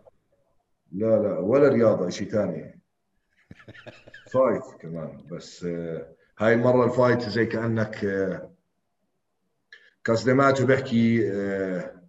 لا 0.91 1.21
لا 1.21 1.39
ولا 1.39 1.69
رياضة 1.69 2.09
شيء 2.09 2.29
ثاني 2.29 2.81
فايت 4.25 4.63
كمان 4.81 5.27
بس 5.31 5.63
آه، 5.63 6.15
هاي 6.39 6.53
المرة 6.53 6.85
الفايت 6.85 7.21
زي 7.21 7.45
كأنك 7.45 8.05
آه، 8.05 8.51
كازدماتو 10.03 10.65
بيحكي 10.65 11.31
آه، 11.31 12.01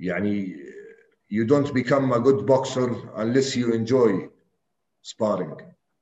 يعني 0.00 0.56
you 1.32 1.46
don't 1.46 1.72
become 1.72 2.12
a 2.12 2.20
good 2.20 2.46
boxer 2.46 2.90
unless 3.16 3.56
you 3.56 3.72
enjoy 3.72 4.28
sparring 5.02 5.56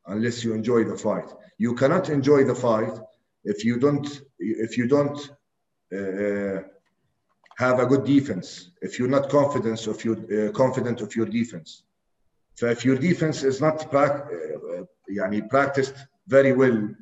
unless 0.09 0.44
you 0.44 0.53
enjoy 0.53 0.85
the 0.85 0.96
fight. 0.96 1.29
You 1.59 1.75
cannot 1.75 2.11
enjoy 2.11 2.44
the 2.44 2.55
fight 2.55 2.99
if 3.43 3.63
you 3.65 3.78
don't 3.80 4.08
if 4.39 4.78
you 4.78 4.88
don't 4.88 5.19
uh, 5.97 6.60
have 7.58 7.80
a 7.80 7.86
good 7.86 8.04
defense 8.06 8.71
if 8.82 9.00
you're 9.00 9.15
not 9.17 9.30
confident 9.30 9.80
of 9.88 9.97
your 10.06 10.17
uh, 10.17 10.52
confident 10.52 11.02
of 11.02 11.15
your 11.15 11.26
defense 11.39 11.84
so 12.56 12.67
if 12.67 12.84
your 12.86 12.97
defense 12.97 13.43
is 13.43 13.62
not 13.62 13.89
prac- 13.91 14.28
uh, 14.32 14.86
يعني 15.10 15.41
practiced 15.50 15.95
very 16.28 16.54
well 16.54 16.95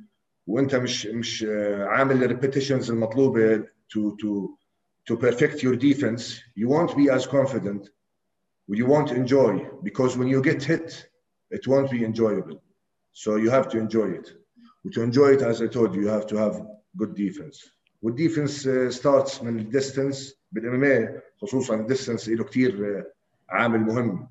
وانت 0.47 0.75
مش 0.75 1.05
مش 1.05 1.43
uh, 1.43 1.47
عامل 1.81 2.23
الريبيتيشنز 2.23 2.91
المطلوبه 2.91 3.57
to 3.93 4.15
to 4.21 4.49
to 5.09 5.17
perfect 5.17 5.61
your 5.63 5.75
defense 5.75 6.23
you 6.55 6.67
won't 6.69 6.95
be 6.97 7.09
as 7.09 7.27
confident 7.27 7.89
you 8.69 8.85
won't 8.85 9.11
enjoy 9.11 9.53
because 9.83 10.17
when 10.17 10.27
you 10.27 10.41
get 10.41 10.63
hit 10.63 11.09
it 11.51 11.67
won't 11.67 11.89
be 11.91 12.03
enjoyable 12.03 12.59
so 13.13 13.35
you 13.43 13.49
have 13.49 13.67
to 13.69 13.77
enjoy 13.77 14.09
it 14.19 14.27
To 14.88 15.02
enjoy 15.02 15.34
it 15.36 15.42
as 15.42 15.60
I 15.62 15.66
told 15.66 15.94
you 15.94 16.02
you 16.02 16.08
have 16.08 16.26
to 16.26 16.36
have 16.36 16.66
good 16.96 17.14
defense. 17.14 17.70
وال 18.02 18.17
defense 18.17 18.68
uh, 18.68 19.00
starts 19.00 19.42
من 19.42 19.58
ال 19.58 19.67
distance 19.67 20.40
بال 20.52 20.84
MMA 20.84 21.20
خصوصا 21.36 21.74
ال 21.74 21.80
distance 21.80 22.28
له 22.28 22.44
كثير 22.44 23.04
عامل 23.48 23.80
مهم. 23.80 24.28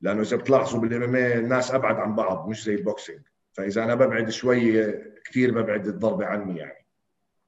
لأنه 0.00 0.20
إذا 0.22 0.36
بتلاحظوا 0.36 0.80
بال 0.80 1.02
MMA 1.02 1.16
الناس 1.16 1.70
أبعد 1.70 1.96
عن 1.96 2.14
بعض 2.14 2.48
مش 2.48 2.64
زي 2.64 2.74
ال 2.74 2.81
boxing 2.81 3.20
فإذا 3.52 3.84
أنا 3.84 3.94
ببعد 3.94 4.30
شوي 4.30 4.92
كثير 5.24 5.62
ببعد 5.62 5.86
الضربة 5.86 6.26
عني 6.26 6.58
يعني. 6.58 6.86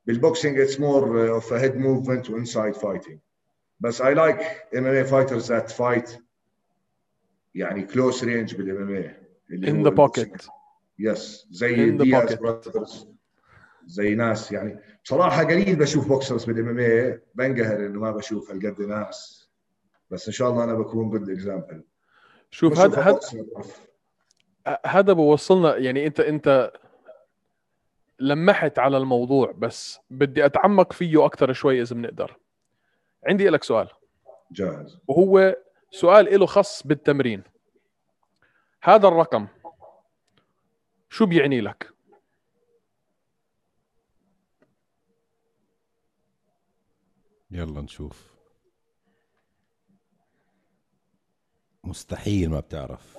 بال 0.07 0.20
boxing 0.20 0.61
it's 0.61 0.81
more 0.81 1.31
of 1.31 1.53
head 1.53 1.77
movement 1.77 2.31
و 2.31 2.37
inside 2.37 2.75
fighting 2.75 3.19
بس 3.81 4.01
I 4.01 4.15
like 4.15 4.39
MMA 4.77 5.05
fighters 5.05 5.53
that 5.53 5.71
fight 5.71 6.11
يعني 7.55 7.83
close 7.83 8.25
range 8.25 8.55
بال 8.55 8.97
MMA 8.97 9.15
in 9.51 9.89
the 9.89 9.95
pocket. 9.95 10.58
yes 10.99 11.47
زي 11.51 11.91
دياز. 11.91 12.35
brothers 12.35 13.09
زي 13.87 14.15
ناس 14.15 14.53
يعني. 14.53 14.81
بصراحه 15.05 15.45
قليل 15.45 15.77
بشوف 15.77 16.09
boxers 16.09 16.45
بال 16.45 16.69
MMA 16.69 17.23
بنقهر 17.35 17.87
إنه 17.87 18.01
ما 18.01 18.11
بشوف 18.11 18.51
هالقد 18.51 18.81
ناس. 18.81 19.49
بس 20.11 20.27
إن 20.27 20.33
شاء 20.33 20.51
الله 20.51 20.65
أنا 20.65 20.75
بكون 20.75 21.11
good 21.11 21.31
example 21.31 21.85
شوف 22.51 22.79
هذا 22.79 23.03
هذا 23.03 23.21
هذا 24.87 25.13
بوصلنا 25.13 25.77
يعني 25.77 26.07
انت 26.07 26.21
أنت 26.21 26.73
لمحت 28.21 28.79
على 28.79 28.97
الموضوع 28.97 29.53
بس 29.53 29.99
بدي 30.11 30.47
أتعمق 30.47 30.93
فيه 30.93 31.25
أكثر 31.27 31.53
شوي 31.53 31.83
إذا 31.83 31.95
بنقدر. 31.95 32.37
عندي 33.27 33.49
لك 33.49 33.65
سؤال. 33.65 33.89
جاهز. 34.53 34.99
وهو 35.09 35.57
سؤال 35.91 36.41
له 36.41 36.47
خص 36.47 36.87
بالتمرين. 36.87 37.43
هذا 38.83 39.09
الرقم 39.09 39.47
شو 41.11 41.27
بيعني 41.27 41.61
لك؟ 41.61 41.91
يلا 47.51 47.81
نشوف. 47.81 48.35
مستحيل 51.85 52.51
ما 52.51 52.61
بتعرف. 52.61 53.19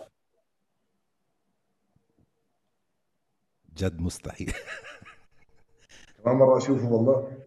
جد 3.74 4.02
مستحيل. 4.02 4.54
كمان 6.24 6.36
مرة 6.36 6.58
أشوفه 6.58 6.92
والله. 6.92 7.46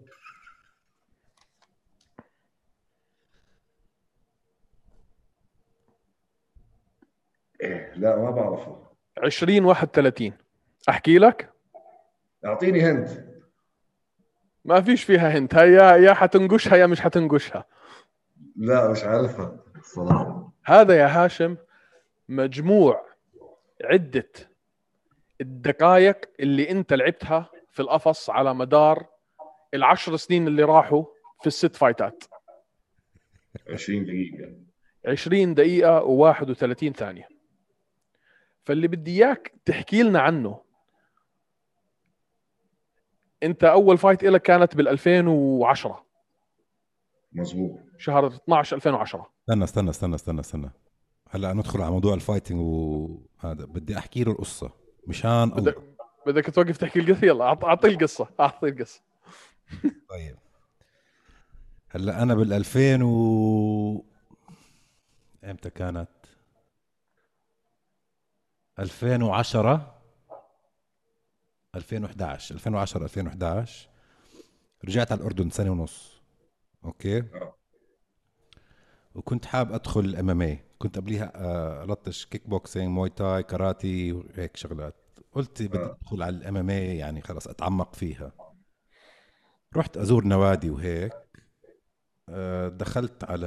إيه 7.60 7.94
لا 7.94 8.16
ما 8.16 8.30
بعرفه. 8.30 8.91
20 9.18 9.64
31 9.64 10.32
أحكي 10.88 11.18
لك؟ 11.18 11.52
أعطيني 12.44 12.80
هند 12.82 13.32
ما 14.64 14.80
فيش 14.80 15.04
فيها 15.04 15.38
هنت. 15.38 15.54
هي 15.54 16.04
يا 16.04 16.14
حتنقشها 16.14 16.76
يا 16.76 16.86
مش 16.86 17.00
حتنقشها. 17.00 17.64
لا 18.56 18.90
مش 18.90 19.04
عارفها. 19.04 19.56
الصراحه 19.76 20.52
هذا 20.64 20.96
يا 20.96 21.24
هاشم 21.24 21.56
مجموع 22.28 23.06
عدة 23.84 24.30
الدقائق 25.40 26.16
اللي 26.40 26.70
أنت 26.70 26.92
لعبتها 26.92 27.50
في 27.70 27.80
القفص 27.82 28.30
على 28.30 28.54
مدار 28.54 29.06
العشر 29.74 30.16
سنين 30.16 30.46
اللي 30.48 30.62
راحوا 30.62 31.04
في 31.40 31.46
الست 31.46 31.76
فايتات. 31.76 32.24
20 33.70 34.04
دقيقة. 34.04 34.52
20 35.06 35.54
دقيقة 35.54 36.00
و31 36.00 36.92
ثانية. 36.92 37.28
فاللي 38.64 38.88
بدي 38.88 39.24
إياك 39.24 39.52
تحكي 39.64 40.02
لنا 40.02 40.20
عنه. 40.20 40.60
أنت 43.42 43.64
أول 43.64 43.98
fight 43.98 44.24
لك 44.24 44.42
كانت 44.42 44.76
بال 44.76 44.88
2010 44.88 46.04
مزبوط 47.32 47.80
شهر 47.98 48.26
12 48.26 48.76
2010 48.76 49.30
استنى 49.48 49.64
استنى 49.64 49.90
استنى 49.90 50.14
استنى 50.14 50.40
استنى. 50.40 50.70
هلأ 51.30 51.52
ندخل 51.52 51.80
على 51.80 51.90
موضوع 51.90 52.14
ال 52.14 52.19
fighting 52.19 52.60
وهذا 52.60 53.64
بدي 53.64 53.98
أحكي 53.98 54.24
له 54.24 54.32
القصة 54.32 54.70
مشان 55.06 55.50
بدك 55.50 55.76
بدك 56.26 56.50
توقف 56.50 56.76
تحكي 56.76 57.00
القصة؟ 57.00 57.26
يلا 57.26 57.44
أعطي 57.44 57.88
القصة 57.88 58.28
أعطي 58.40 58.68
القصة. 58.68 59.00
طيب. 60.10 60.36
هلأ 61.88 62.22
أنا 62.22 62.34
بال 62.34 62.52
2000 62.52 63.02
و 63.02 64.04
إمتى 65.44 65.70
كانت؟ 65.70 66.08
2010 68.78 70.02
2011 71.74 72.54
2010 72.54 73.02
2011 73.04 73.88
رجعت 74.84 75.12
على 75.12 75.20
الأردن 75.20 75.50
سنة 75.50 75.70
ونص. 75.70 76.22
أوكي؟ 76.84 77.18
آه. 77.18 77.54
وكنت 79.14 79.44
حاب 79.44 79.72
أدخل 79.72 80.00
ال 80.00 80.30
MMA 80.30 80.64
كنت 80.78 80.96
قبليها 80.98 81.32
آه، 81.34 81.84
الطش 81.84 82.26
kickboxing 82.26 82.88
Muay 82.88 83.10
Thai 83.10 83.42
كاراتي 83.42 84.12
وهيك 84.12 84.56
شغلات. 84.56 84.94
قلت 85.32 85.62
بدي 85.62 85.78
آه. 85.78 85.96
أدخل 86.02 86.22
على 86.22 86.36
ال 86.36 86.56
MMA 86.56 86.96
يعني 86.96 87.20
خلص 87.20 87.48
أتعمق 87.48 87.94
فيها. 87.94 88.32
رحت 89.76 89.96
أزور 89.96 90.24
نوادي 90.24 90.70
وهيك. 90.70 91.12
دخلت 92.68 93.24
على 93.24 93.46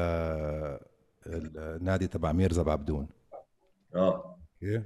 النادي 1.28 2.08
تبع 2.08 2.32
ميرزا 2.32 2.64
بعبدون 2.64 3.08
آه. 3.96 4.40
أوكي؟ 4.64 4.84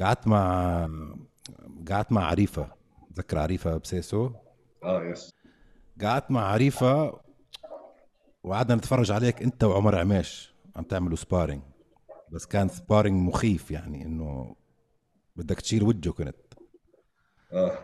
قعدت 0.00 0.26
مع 0.26 0.88
قعدت 1.90 2.12
مع 2.12 2.24
عريفة. 2.24 2.72
تذكر 3.14 3.38
عريفة 3.38 3.76
بسيسو؟ 3.76 4.30
آه 4.84 5.04
yes 5.04 5.34
قعدت 6.02 6.30
مع 6.30 6.40
عريفة 6.40 7.20
وقعدنا 8.44 8.74
نتفرج 8.74 9.10
عليك 9.12 9.42
انت 9.42 9.64
وعمر 9.64 9.98
عميش 9.98 10.54
عم 10.76 10.84
تعملوا 10.84 11.16
sparring 11.16 11.62
بس 12.32 12.46
كان 12.46 12.68
sparring 12.68 13.28
مخيف 13.28 13.70
يعني 13.70 14.04
إنه 14.04 14.56
بدك 15.36 15.60
تشيل 15.60 15.82
وجهه 15.82 16.12
كنت. 16.12 16.36
آه. 17.52 17.78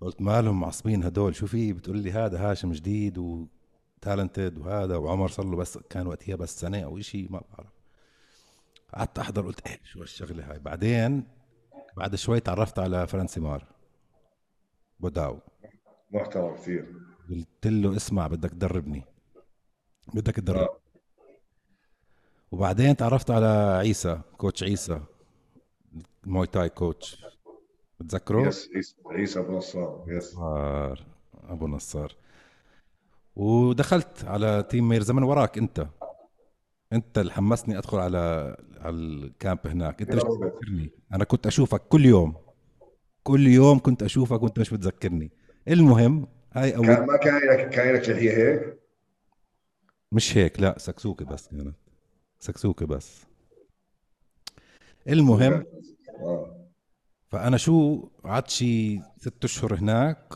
قلت 0.00 0.20
مالهم 0.22 0.60
معصبين 0.60 1.04
هدول 1.04 1.34
شو 1.34 1.46
في؟ 1.46 1.72
بتقول 1.72 1.98
لي 1.98 2.12
هذا 2.12 2.50
هاشم 2.50 2.72
جديد 2.72 3.18
و 3.18 3.34
talented 3.34 4.58
وهذا 4.58 4.96
وعمر 4.96 5.28
صار 5.28 5.46
له 5.46 5.56
بس 5.56 5.78
كان 5.78 6.06
وقتها 6.06 6.36
بس 6.36 6.60
سنة 6.60 6.80
أو 6.84 7.00
شيء 7.00 7.32
ما 7.32 7.42
بعرف. 7.50 7.72
قعدت 8.94 9.18
أحضر 9.18 9.46
قلت 9.46 9.66
إيه 9.66 9.80
شو 9.84 10.00
هالشغلة 10.00 10.50
هاي؟ 10.50 10.58
بعدين 10.58 11.35
بعد 11.96 12.14
شوي 12.14 12.40
تعرفت 12.40 12.78
على 12.78 13.06
فرانسيمار 13.06 13.64
باروسو 15.00 15.38
محترم 16.10 16.54
كثير. 16.54 16.92
قلت 17.30 17.66
له 17.66 17.96
اسمع 17.96 18.26
بدك 18.26 18.50
تدربني. 18.50 19.04
بدك 20.14 20.36
تدرب. 20.36 20.58
آه. 20.58 20.76
وبعدين 22.50 22.96
تعرفت 22.96 23.30
على 23.30 23.78
عيسى 23.80 24.20
coach 24.36 24.62
عيسى. 24.62 25.00
Muay 26.26 26.46
Thai 26.46 26.68
coach. 26.68 27.24
بتذكره؟ 28.00 28.48
yes 28.48 28.70
عيسى 28.74 28.96
عيسى 29.06 29.40
أبو 29.40 29.56
نصار. 29.56 30.04
yes. 30.08 30.34
نصار. 30.34 31.06
أبو 31.34 31.66
نصار. 31.68 32.12
ودخلت 33.36 34.24
على 34.24 34.62
team 34.70 34.88
ميرزا 34.88 35.12
من 35.14 35.22
وراك 35.22 35.58
أنت. 35.58 35.86
انت 36.92 37.18
اللي 37.18 37.32
حمسني 37.32 37.78
ادخل 37.78 37.98
على 37.98 38.56
على 38.80 38.96
ال 38.96 39.10
camp 39.10 39.66
هناك. 39.66 40.02
انت 40.02 40.14
مش. 40.14 40.22
بتذكرني. 40.22 40.90
أنا 41.12 41.24
كنت 41.24 41.46
اشوفك 41.46 41.80
كل 41.80 42.06
يوم. 42.06 42.34
كل 43.22 43.46
يوم 43.46 43.78
كنت 43.78 44.02
اشوفك 44.02 44.42
وانت 44.42 44.58
مش 44.58 44.70
بتذكرني. 44.70 45.30
المهم 45.68 46.26
هاي 46.52 46.76
أول 46.76 46.86
كان 46.86 47.06
ما 47.06 47.16
كان 47.16 47.94
لك 47.94 48.08
لحيه 48.08 48.32
هيك 48.32 48.78
مش 50.12 50.36
هيك 50.36 50.60
لا 50.60 50.78
سكسوكه 50.78 51.24
بس 51.24 51.48
كانت 51.48 51.76
سكسوكه 52.38 52.86
بس. 52.86 53.26
المهم 55.08 55.64
آه. 56.20 56.66
فأنا 57.28 57.56
شو 57.56 58.08
قعدت 58.24 58.50
شي 58.50 59.00
ست 59.18 59.44
أشهر 59.44 59.74
هناك 59.74 60.34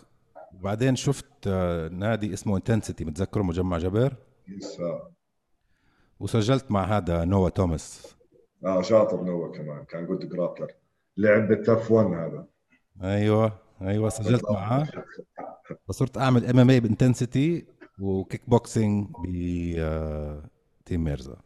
وبعدين 0.54 0.96
شفت 0.96 1.26
آه، 1.46 1.88
نادي 1.88 2.34
اسمه 2.34 2.56
Intensity 2.56 3.04
متذكره؟ 3.04 3.42
مجمع 3.42 3.78
جبر 3.78 4.16
yes 4.48 4.80
وسجلت 6.20 6.70
مع 6.70 6.84
هذا 6.84 7.24
نوا 7.24 7.48
توماس. 7.48 8.16
آه 8.64 8.82
شاطر 8.82 9.22
نوى 9.22 9.58
كمان. 9.58 9.84
كان 9.84 10.06
good 10.06 10.28
grappler 10.28 10.68
لعب 11.16 11.48
بالتف 11.48 11.90
1 11.90 12.06
هذا. 12.06 12.46
أيوه 13.02 13.52
أيوه 13.82 14.08
سجلت 14.08 14.50
معاه. 14.50 14.88
فصرت 15.88 16.18
أعمل 16.18 16.46
MMA 16.46 16.80
ب 16.80 16.88
Intensity 16.88 17.58
و 17.58 17.66
kickboxing 18.00 19.08
ب 19.24 19.74
آه، 19.78 20.42
team 20.84 21.04
ميرزا 21.04 21.36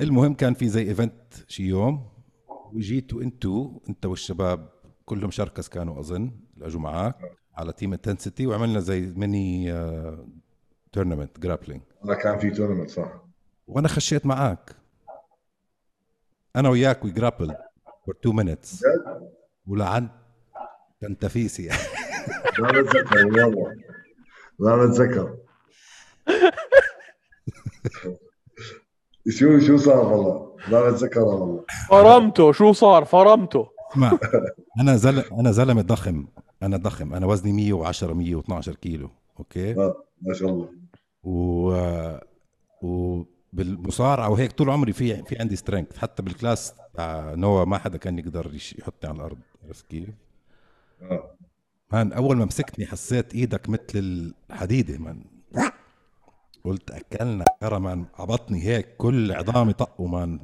المهم 0.00 0.34
كان 0.34 0.54
في 0.54 0.68
زي 0.68 0.88
event 0.88 1.34
شي 1.48 1.62
يوم 1.62 2.08
وجيتوا 2.72 3.22
أنتوا 3.22 3.70
انت 3.88 4.06
والشباب 4.06 4.68
كلهم 5.04 5.30
شركس 5.30 5.68
كانوا 5.68 6.00
أظن 6.00 6.32
اجوا 6.62 6.80
معك 6.80 7.16
على 7.54 7.72
team 7.72 7.92
Intensity 7.92 8.46
وعملنا 8.46 8.80
زي 8.80 9.00
mini 9.16 9.72
tournament 10.92 11.40
grappling 11.40 11.80
كان 12.22 12.38
في 12.38 12.50
tournament 12.50 12.90
صح. 12.90 13.23
وأنا 13.66 13.88
خشيت 13.88 14.26
معك 14.26 14.76
أنا 16.56 16.68
وياك 16.68 17.04
we 17.04 17.10
grapple 17.10 17.54
for 18.06 18.14
2 18.20 18.36
minutes؟ 18.36 18.82
ولعنت 19.66 21.26
فيسي 21.26 21.68
ما 22.58 22.70
بتذكر 22.82 23.26
والله 23.26 23.74
ما 24.58 24.86
بتذكر. 24.86 25.36
شو 29.28 29.58
شو 29.60 29.76
صار 29.76 29.98
والله؟ 30.12 30.56
ما 30.68 30.90
بتذكرها 30.90 31.24
والله. 31.24 31.64
فرمته 31.88 32.52
شو 32.52 32.72
صار؟ 32.72 33.04
فرمته. 33.04 33.68
اسمع 33.92 34.18
أنا 34.80 34.96
زلمه 34.96 35.24
أنا 35.40 35.52
زلمة 35.52 35.82
ضخم. 35.82 36.26
أنا 36.62 36.76
ضخم. 36.76 37.14
أنا 37.14 37.26
وزني 37.26 37.52
110 37.52 38.12
112 38.14 38.74
كيلو. 38.74 39.10
أوكي؟ 39.38 39.72
آه 39.74 40.04
ما 40.22 40.34
شاء 40.34 40.48
الله. 40.48 40.68
و 41.22 41.72
وبالمصارعه 43.54 44.30
وهيك 44.30 44.52
طول 44.52 44.70
عمري 44.70 44.92
في 44.92 45.22
في 45.22 45.38
عندي 45.38 45.56
strength 45.56 45.96
حتى 45.96 46.22
بال 46.22 46.37
class 46.37 46.74
تاع 46.94 47.34
نوا 47.34 47.64
ما 47.64 47.78
حدا 47.78 47.98
كان 47.98 48.18
يقدر 48.18 48.54
يحطني 48.78 49.10
على 49.10 49.16
الأرض. 49.16 49.38
عرفت 49.64 49.86
كيف؟ 49.86 50.08
آه. 51.02 51.36
man 51.92 52.12
أول 52.12 52.36
ما 52.36 52.44
مسكتني 52.44 52.86
حسيت 52.86 53.34
إيدك 53.34 53.68
مثل 53.68 54.34
الحديدة 54.50 54.98
man. 54.98 55.24
قلت 56.64 56.90
أكلنا 56.90 57.44
ترى 57.60 57.80
man 57.80 58.06
عبطني 58.14 58.64
هيك. 58.64 58.96
كل 58.96 59.32
عظامي 59.32 59.72
طقوا 59.72 60.08
man. 60.08 60.40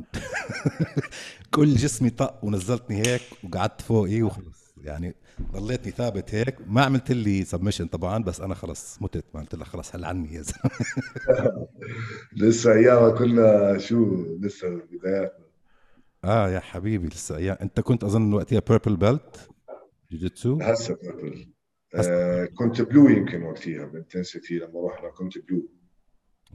كل 1.55 1.75
جسمي 1.75 2.11
طق 2.11 2.44
ونزلتني 2.44 3.07
هيك 3.07 3.23
وقعدت 3.44 3.81
فوقي 3.81 4.23
وخلص. 4.23 4.75
يعني 4.85 5.14
ضليتني 5.53 5.92
ثابت 5.92 6.35
هيك 6.35 6.57
ما 6.66 6.83
عملت 6.85 7.12
لي 7.12 7.44
submission 7.45 7.87
طبعا 7.87 8.22
بس 8.22 8.40
أنا 8.40 8.55
خلص 8.55 9.03
متت 9.03 9.24
ما 9.35 9.40
قلت 9.40 9.55
لك 9.55 9.66
خلص 9.66 9.94
هل 9.94 10.05
عني 10.05 10.35
يا 10.35 10.42
زلمة؟ 10.42 10.70
لسه 12.37 12.72
أيامها 12.72 13.11
كنا 13.11 13.79
شو 13.79 14.26
لسه 14.40 14.68
بداياتنا. 14.92 15.44
آه 16.24 16.50
يا 16.50 16.61
حبيبي 16.61 17.09
لسه 17.09 17.37
أيام. 17.37 17.57
أنت 17.62 17.81
كنت 17.81 18.05
أظن 18.05 18.35
وقتها 18.35 18.61
purple 18.69 18.97
belt 18.97 19.49
جوجيتسو 20.12 20.59
هسه 20.62 20.96
purple 21.03 21.49
آه 21.94 22.44
كنت 22.44 22.83
blue 22.83 23.09
يمكن 23.09 23.42
وقتها 23.42 23.85
ب 23.87 23.93
Intensity 23.93 24.55
لما 24.59 24.88
رحنا 24.88 25.11
كنت 25.11 25.38
blue 25.38 25.69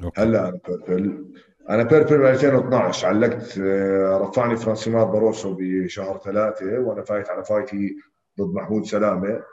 أوكي. 0.04 0.22
هلا 0.22 0.50
أنا 0.50 0.60
purple 0.68 1.34
أنا 1.70 1.84
purple 1.84 2.18
ب 2.18 2.22
2012 2.26 3.08
علقت 3.08 3.58
آه، 3.58 4.18
رفعني 4.18 4.56
فرانسيمار 4.56 5.04
باروسو 5.06 5.56
بشهر 5.60 6.18
ثلاثة 6.26 6.80
وأنا 6.80 7.02
فايت 7.04 7.30
على 7.30 7.46
fight 7.46 7.88
ي 7.88 7.96
ضد 8.40 8.54
محمود 8.54 8.86
سلامة 8.86 9.44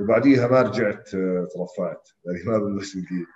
وبعديها 0.00 0.46
ما 0.48 0.62
رجعت 0.62 1.14
آه، 1.14 1.48
ترفعت 1.54 2.08
يعني 2.24 2.42
ما 2.46 2.58
بلشت 2.58 2.96
الجي 2.96 3.26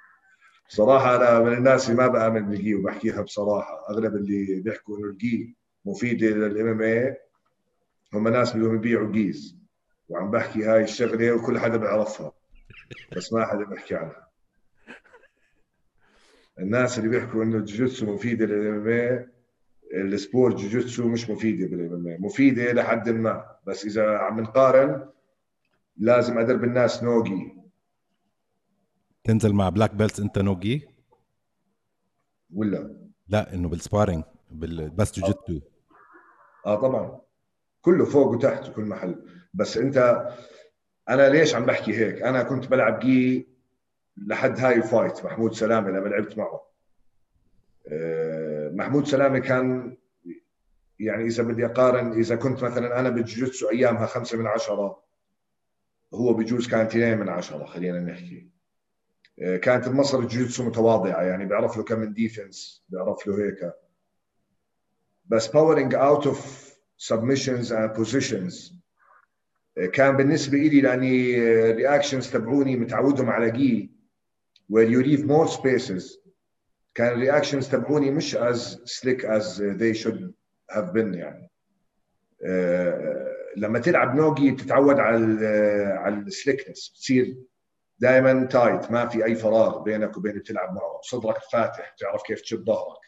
بصراحة 0.69 1.17
أنا 1.17 1.41
من 1.41 1.53
الناس 1.53 1.91
اللي 1.91 2.03
ما 2.03 2.09
بآمن 2.09 2.49
بالجي 2.49 2.75
وبحكيها 2.75 3.23
بصراحة. 3.23 3.87
أغلب 3.91 4.15
اللي 4.17 4.61
بيحكوا 4.61 4.99
إنه 4.99 5.07
ال 5.07 5.23
gi 5.23 5.57
مفيدة 5.85 6.27
لل 6.27 6.69
MMA 6.69 7.17
هم 8.15 8.29
ناس 8.29 8.57
بدهم 8.57 8.75
يبيعوا 8.75 9.13
gis. 9.13 9.59
وعم 10.09 10.31
بحكي 10.31 10.65
هاي 10.65 10.83
الشغلة 10.85 11.33
وكل 11.33 11.59
حدا 11.59 11.77
بيعرفها 11.77 12.33
بس 13.17 13.33
ما 13.33 13.47
حدا 13.47 13.65
بيحكي 13.65 13.95
عنها. 13.95 14.29
الناس 16.59 16.99
اللي 16.99 17.09
بيحكوا 17.11 17.43
إنه 17.45 17.57
الجوجيتسو 17.57 18.15
مفيدة 18.15 18.47
لل 18.47 18.89
MMA 18.89 19.34
ال 19.95 20.05
sport 20.05 20.55
جوجيتسو 20.57 21.09
مش 21.09 21.31
مفيدة 21.31 21.67
بال 21.67 22.09
MMA 22.09 22.25
مفيدة 22.25 22.73
لحد 22.73 23.09
ما. 23.09 23.57
بس 23.67 23.85
إذا 23.85 24.19
عم 24.19 24.41
نقارن 24.41 25.09
لازم 25.97 26.39
أدرب 26.39 26.65
الناس 26.65 27.03
no-gi 27.03 27.55
تنزل 29.25 29.53
مع 29.53 29.69
black 29.69 29.95
belts 29.95 30.21
أنت 30.21 30.39
no-gi 30.39 30.89
ولا؟ 32.55 32.97
لا 33.29 33.55
إنه 33.55 33.69
بال 33.69 33.80
sparring 33.80 34.25
بال... 34.51 34.91
بس 34.91 35.21
جوجيتسو 35.21 35.61
آه 36.67 36.77
طبعا. 36.81 37.21
كله 37.83 38.05
فوق 38.05 38.27
وتحت 38.27 38.69
وكل 38.69 38.85
محل. 38.85 39.25
بس 39.55 39.77
أنت 39.77 40.29
أنا 41.09 41.29
ليش 41.29 41.55
عم 41.55 41.65
بحكي 41.67 41.95
هيك؟ 41.97 42.23
أنا 42.23 42.43
كنت 42.43 42.67
بلعب 42.67 42.99
جي 42.99 43.49
لحد 44.17 44.59
هاي 44.59 44.77
ال 44.77 44.85
fight 44.85 45.25
محمود 45.25 45.53
سلامة 45.55 45.91
لما 45.91 46.09
لعبت 46.09 46.39
معه. 46.39 46.61
آه، 47.89 48.54
محمود 48.75 49.07
سلامة 49.07 49.39
كان 49.39 49.97
يعني 50.99 51.25
إذا 51.25 51.43
بدي 51.43 51.67
أقارن 51.67 52.13
إذا 52.13 52.37
كنت 52.37 52.63
مثلا 52.63 53.01
أنا 53.01 53.09
بالجوجيتسو 53.09 53.71
أيامها 53.71 54.07
خمسة 54.07 54.39
من 54.39 54.47
عشرة 54.47 55.05
هو 56.15 56.35
بجوز 56.35 56.69
كان 56.69 56.87
اثنين 56.87 57.19
من 57.19 57.29
عشرة 57.29 57.65
خلينا 57.65 58.01
نحكي. 58.01 58.49
آه، 59.43 59.57
كانت 59.57 59.89
بمصر 59.89 60.19
الجوجيتسو 60.19 60.65
متواضعة 60.65 61.23
يعني 61.23 61.45
بيعرف 61.45 61.77
له 61.77 61.85
كم 61.85 61.99
من 61.99 62.13
defense 62.13 62.85
بيعرف 62.89 63.27
له 63.27 63.39
هيك. 63.39 63.73
بس 65.25 65.47
powering 65.47 65.95
out 65.95 66.27
of 66.27 66.75
submissions 66.97 67.73
and 67.73 67.97
positions 67.97 68.75
كان 69.93 70.17
بالنسبة 70.17 70.59
لي 70.59 70.81
لأني 70.81 71.39
ال 71.71 71.77
reactions 71.77 72.31
تبعوني 72.31 72.77
متعودهم 72.77 73.31
على 73.31 73.51
جي 73.51 73.91
where 74.73 74.89
you 74.89 75.03
leave 75.03 75.25
more 75.25 75.49
spaces 75.49 76.24
كان 76.95 77.13
ال 77.13 77.18
reactions 77.18 77.69
تبعوني 77.69 78.11
مش 78.11 78.37
as 78.37 78.77
slick 78.77 79.25
as 79.25 79.59
they 79.59 80.03
should 80.03 80.33
have 80.73 80.93
been 80.95 81.15
يعني. 81.15 81.51
آه، 82.45 83.35
لما 83.57 83.79
تلعب 83.79 84.15
no-gi 84.17 84.51
بتتعود 84.51 84.99
على 85.01 85.47
على 85.97 86.15
ال 86.15 86.22
slickness 86.22 86.89
بتصير 86.89 87.37
دائما 87.99 88.45
tight 88.47 88.91
ما 88.91 89.07
في 89.07 89.25
أي 89.25 89.35
فراغ 89.35 89.83
بينك 89.83 90.17
وبين 90.17 90.31
اللي 90.31 90.43
بتلعب 90.43 90.75
معه. 90.75 91.01
صدرك 91.03 91.39
فاتح 91.53 91.95
تعرف 91.99 92.23
كيف 92.23 92.41
تشد 92.41 92.65
ظهرك. 92.65 93.01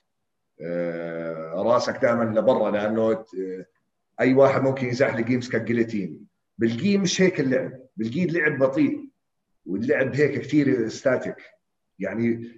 آه، 0.61 1.53
راسك 1.57 1.97
دائما 2.03 2.25
لبرا 2.41 2.71
لأنه 2.71 3.25
أي 4.21 4.35
واحد 4.35 4.63
ممكن 4.63 4.87
يزحلق 4.87 5.31
يمسكك 5.31 5.63
جليتين 5.63 6.27
بالجي 6.59 6.99
مش 6.99 7.23
هيك 7.23 7.41
اللعب. 7.41 7.73
بالجي 7.97 8.25
اللعب 8.25 8.59
بطيء 8.59 9.09
واللعب 9.67 10.15
هيك 10.15 10.41
كثير 10.41 10.89
static 10.89 11.37
يعني 11.99 12.53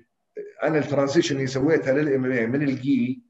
أنا 0.63 0.79
ال 0.79 0.84
transition 0.84 1.37
اللي 1.37 1.47
سويتها 1.47 1.93
لل 1.93 2.05
MMA 2.05 2.23
من 2.53 2.63
ال 2.63 2.83
gi 2.83 3.23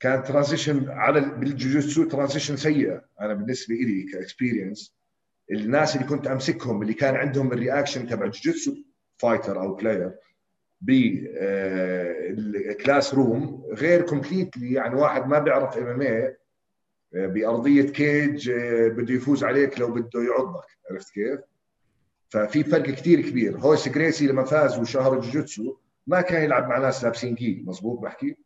كان 0.00 0.22
transition 0.22 0.88
على 0.88 1.20
بالجوجيتسو 1.20 2.04
transition 2.04 2.56
سيئة. 2.56 3.04
أنا 3.20 3.34
بالنسبة 3.34 3.74
لي 3.74 4.02
ك 4.02 4.10
experience 4.10 4.94
الناس 5.50 5.96
اللي 5.96 6.06
كنت 6.06 6.26
أمسكهم 6.26 6.82
اللي 6.82 6.94
كان 6.94 7.14
عندهم 7.14 7.52
ال 7.52 7.58
reaction 7.58 8.06
تبع 8.06 8.26
جوجيتسو 8.26 8.74
fighter 9.16 9.60
أو 9.60 9.74
player 9.74 10.12
بال 11.94 13.14
classroom 13.14 13.64
غير 13.72 14.02
completely 14.02 14.72
يعني 14.72 14.94
واحد 14.94 15.26
ما 15.26 15.38
بيعرف 15.38 15.78
MMA 15.78 16.36
بأرضية 17.12 17.82
cage 17.82 18.50
آه، 18.50 18.88
بده 18.88 19.14
يفوز 19.14 19.44
عليك 19.44 19.80
لو 19.80 19.92
بده 19.92 20.22
يعضك. 20.22 20.64
عرفت 20.90 21.14
كيف؟ 21.14 21.40
ففي 22.28 22.64
فرق 22.64 22.82
كثير 22.82 23.20
كبير. 23.20 23.58
رويس 23.58 23.88
جريسي 23.88 24.26
لما 24.26 24.44
فاز 24.44 24.78
وشهر 24.78 25.14
الجوجيتسو 25.14 25.76
ما 26.06 26.20
كان 26.20 26.44
يلعب 26.44 26.68
مع 26.68 26.78
ناس 26.78 27.04
لابسين 27.04 27.34
جي 27.34 27.64
مزبوط 27.66 27.98
بحكي؟ 27.98 28.36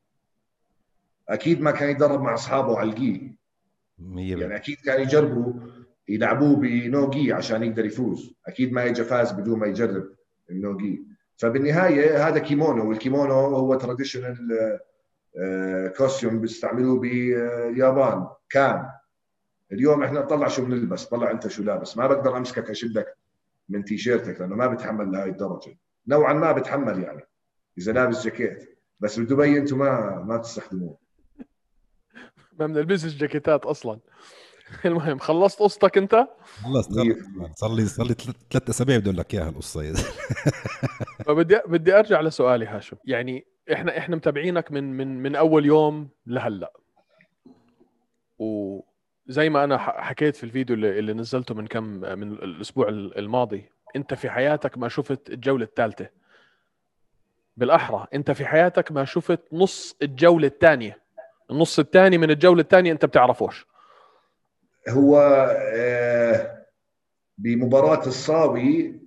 أكيد 1.29 1.61
ما 1.61 1.71
كان 1.71 1.91
يدرب 1.91 2.21
مع 2.21 2.35
أصحابه 2.35 2.79
على 2.79 2.91
الجي 2.91 3.37
يعني 4.41 4.57
أكيد 4.57 4.77
كان 4.85 5.01
يجربوا 5.01 5.53
يلعبوه 6.09 6.57
ب 6.57 7.11
no-gi 7.11 7.33
عشان 7.33 7.63
يقدر 7.63 7.87
يفوز. 7.87 8.35
أكيد 8.47 8.73
ما 8.73 8.87
اجى 8.87 9.05
فاز 9.05 9.33
بدون 9.33 9.59
ما 9.59 9.67
يجرب 9.67 10.09
ال 10.51 10.77
no-gi. 10.77 11.03
فبالنهاية 11.37 12.29
هذا 12.29 12.39
كيمونو 12.39 12.89
والكيمونو 12.89 13.33
هو 13.33 13.75
traditional 13.75 14.79
costume 15.97 16.41
بيستعملوه 16.41 17.01
باليابان 17.01 18.27
كان. 18.51 18.89
اليوم 19.73 20.03
إحنا 20.03 20.21
طلع 20.21 20.49
شو 20.49 20.65
بنلبس 20.65 21.05
طلع 21.05 21.31
أنت 21.31 21.49
شو 21.49 21.63
لابس. 21.63 21.97
ما 21.97 22.07
بقدر 22.07 22.37
أمسكك 22.37 22.71
أشدك 22.71 23.17
من 23.69 23.85
تيشيرتك 23.85 24.41
لأنه 24.41 24.57
ما 24.57 24.67
بتحمل 24.67 25.13
لهي 25.13 25.29
الدرجة. 25.29 25.79
نوعا 26.07 26.33
ما 26.33 26.53
بتحمل 26.53 27.03
يعني. 27.03 27.23
إذا 27.79 27.93
لابس 27.93 28.25
جاكيت. 28.25 28.79
بس 29.01 29.21
بدبي 29.21 29.59
أنتم 29.59 29.79
ما 29.79 30.25
ما 30.27 30.37
بتستخدموه 30.37 30.99
ما 32.59 32.67
بنلبسش 32.67 33.17
جاكيتات 33.17 33.67
أصلا. 33.67 33.99
المهم 34.85 35.19
خلصت 35.19 35.59
قصتك 35.59 35.99
أنت؟ 35.99 36.27
خلصت. 36.63 36.93
صار 37.55 37.75
لي 37.75 37.87
صار 37.87 38.07
لي 38.07 38.15
ثلاث 38.51 38.69
أسابيع 38.69 38.97
بدي 38.97 39.09
أقول 39.09 39.19
لك 39.19 39.35
إياها 39.35 39.49
القصة. 39.49 39.95
فبدي 41.27 41.61
بدي 41.67 41.99
أرجع 41.99 42.21
لسؤالي 42.21 42.67
هاشم. 42.67 42.97
يعني 43.05 43.47
إحنا 43.73 43.99
إحنا 43.99 44.17
متابعينك 44.17 44.73
من 44.73 44.97
من 44.97 45.23
من 45.23 45.37
أول 45.37 45.67
يوم 45.67 46.09
لهلأ. 46.27 46.73
وزي 48.39 49.49
ما 49.51 49.65
أنا 49.65 49.79
حكيت 49.79 50.37
في 50.37 50.45
الفيديو 50.45 50.77
اللي, 50.77 50.99
اللي 50.99 51.13
نزلته 51.13 51.55
من 51.55 51.67
كم 51.67 51.85
من 51.85 52.33
الأسبوع 52.33 52.89
الماضي 52.89 53.71
أنت 53.97 54.15
في 54.15 54.31
حياتك 54.31 54.79
ما 54.79 54.89
شفت 54.89 55.31
الجولة 55.31 55.65
الثالثة. 55.65 56.09
بالأحرى. 57.59 58.07
أنت 58.15 58.31
في 58.31 58.47
حياتك 58.47 58.93
ما 58.93 59.05
شفت 59.05 59.41
نص 59.53 59.97
الجولة 60.03 60.47
الثانية. 60.47 61.03
النص 61.51 61.79
الثاني 61.79 62.19
من 62.19 62.31
الجولة 62.31 62.61
الثانية 62.61 62.93
أنت 62.93 63.05
بتعرفوش. 63.05 63.67
هو 64.89 65.19
آه، 65.75 66.67
بمباراة 67.39 68.07
الصاوي 68.07 69.01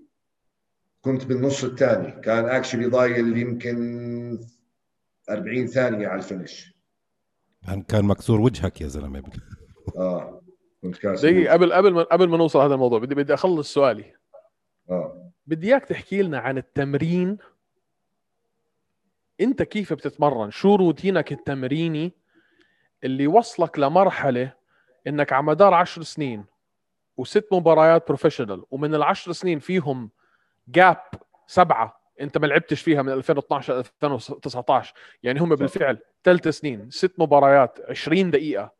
كنت 1.01 1.25
بالنص 1.25 1.63
الثاني. 1.63 2.11
كان 2.11 2.45
اكشلي 2.45 2.85
ضايل 2.85 3.37
يمكن 3.37 4.39
40 5.29 5.67
ثانية 5.67 6.07
على 6.07 6.17
ال 6.17 6.24
finish. 6.24 6.73
كان 7.87 8.05
مكسور 8.05 8.41
وجهك 8.41 8.81
يا 8.81 8.87
زلمة. 8.87 9.23
آه 9.97 10.41
كنت 10.81 10.97
كاسر 10.97 11.29
دقيقة 11.29 11.53
قبل 11.53 11.73
قبل 11.73 11.93
ما 11.93 12.03
قبل 12.03 12.29
ما 12.29 12.37
نوصل 12.37 12.59
هذا 12.59 12.73
الموضوع 12.73 12.99
بدي 12.99 13.15
بدي 13.15 13.33
أخلص 13.33 13.73
سؤالي. 13.73 14.13
آه. 14.89 15.31
بدي 15.47 15.67
إياك 15.67 15.85
تحكي 15.85 16.21
لنا 16.21 16.39
عن 16.39 16.57
التمرين 16.57 17.37
انت 19.41 19.63
كيف 19.63 19.93
بتتمرن؟ 19.93 20.51
شو 20.51 20.75
روتينك 20.75 21.32
التمريني 21.32 22.12
اللي 23.04 23.27
وصلك 23.27 23.80
لمرحلة 23.80 24.54
انك 25.08 25.34
على 25.34 25.43
مدار 25.43 25.73
عشر 25.73 26.04
سنين 26.04 26.45
وست 27.17 27.47
مباريات 27.51 28.08
professional 28.07 28.63
ومن 28.71 28.95
العشر 28.95 29.32
سنين 29.32 29.60
فيهم 29.60 30.10
جاب 30.67 31.01
سبعة 31.47 32.01
انت 32.21 32.38
ما 32.38 32.47
لعبتش 32.47 32.82
فيها 32.82 33.01
من 33.01 33.12
2012 33.12 33.80
2019 33.80 34.93
يعني 35.23 35.39
هم 35.39 35.56
بالفعل 35.56 35.97
ثلاث 36.23 36.47
سنين 36.47 36.89
ست 36.89 37.13
مباريات 37.17 37.80
20 37.89 38.32
دقيقة. 38.32 38.71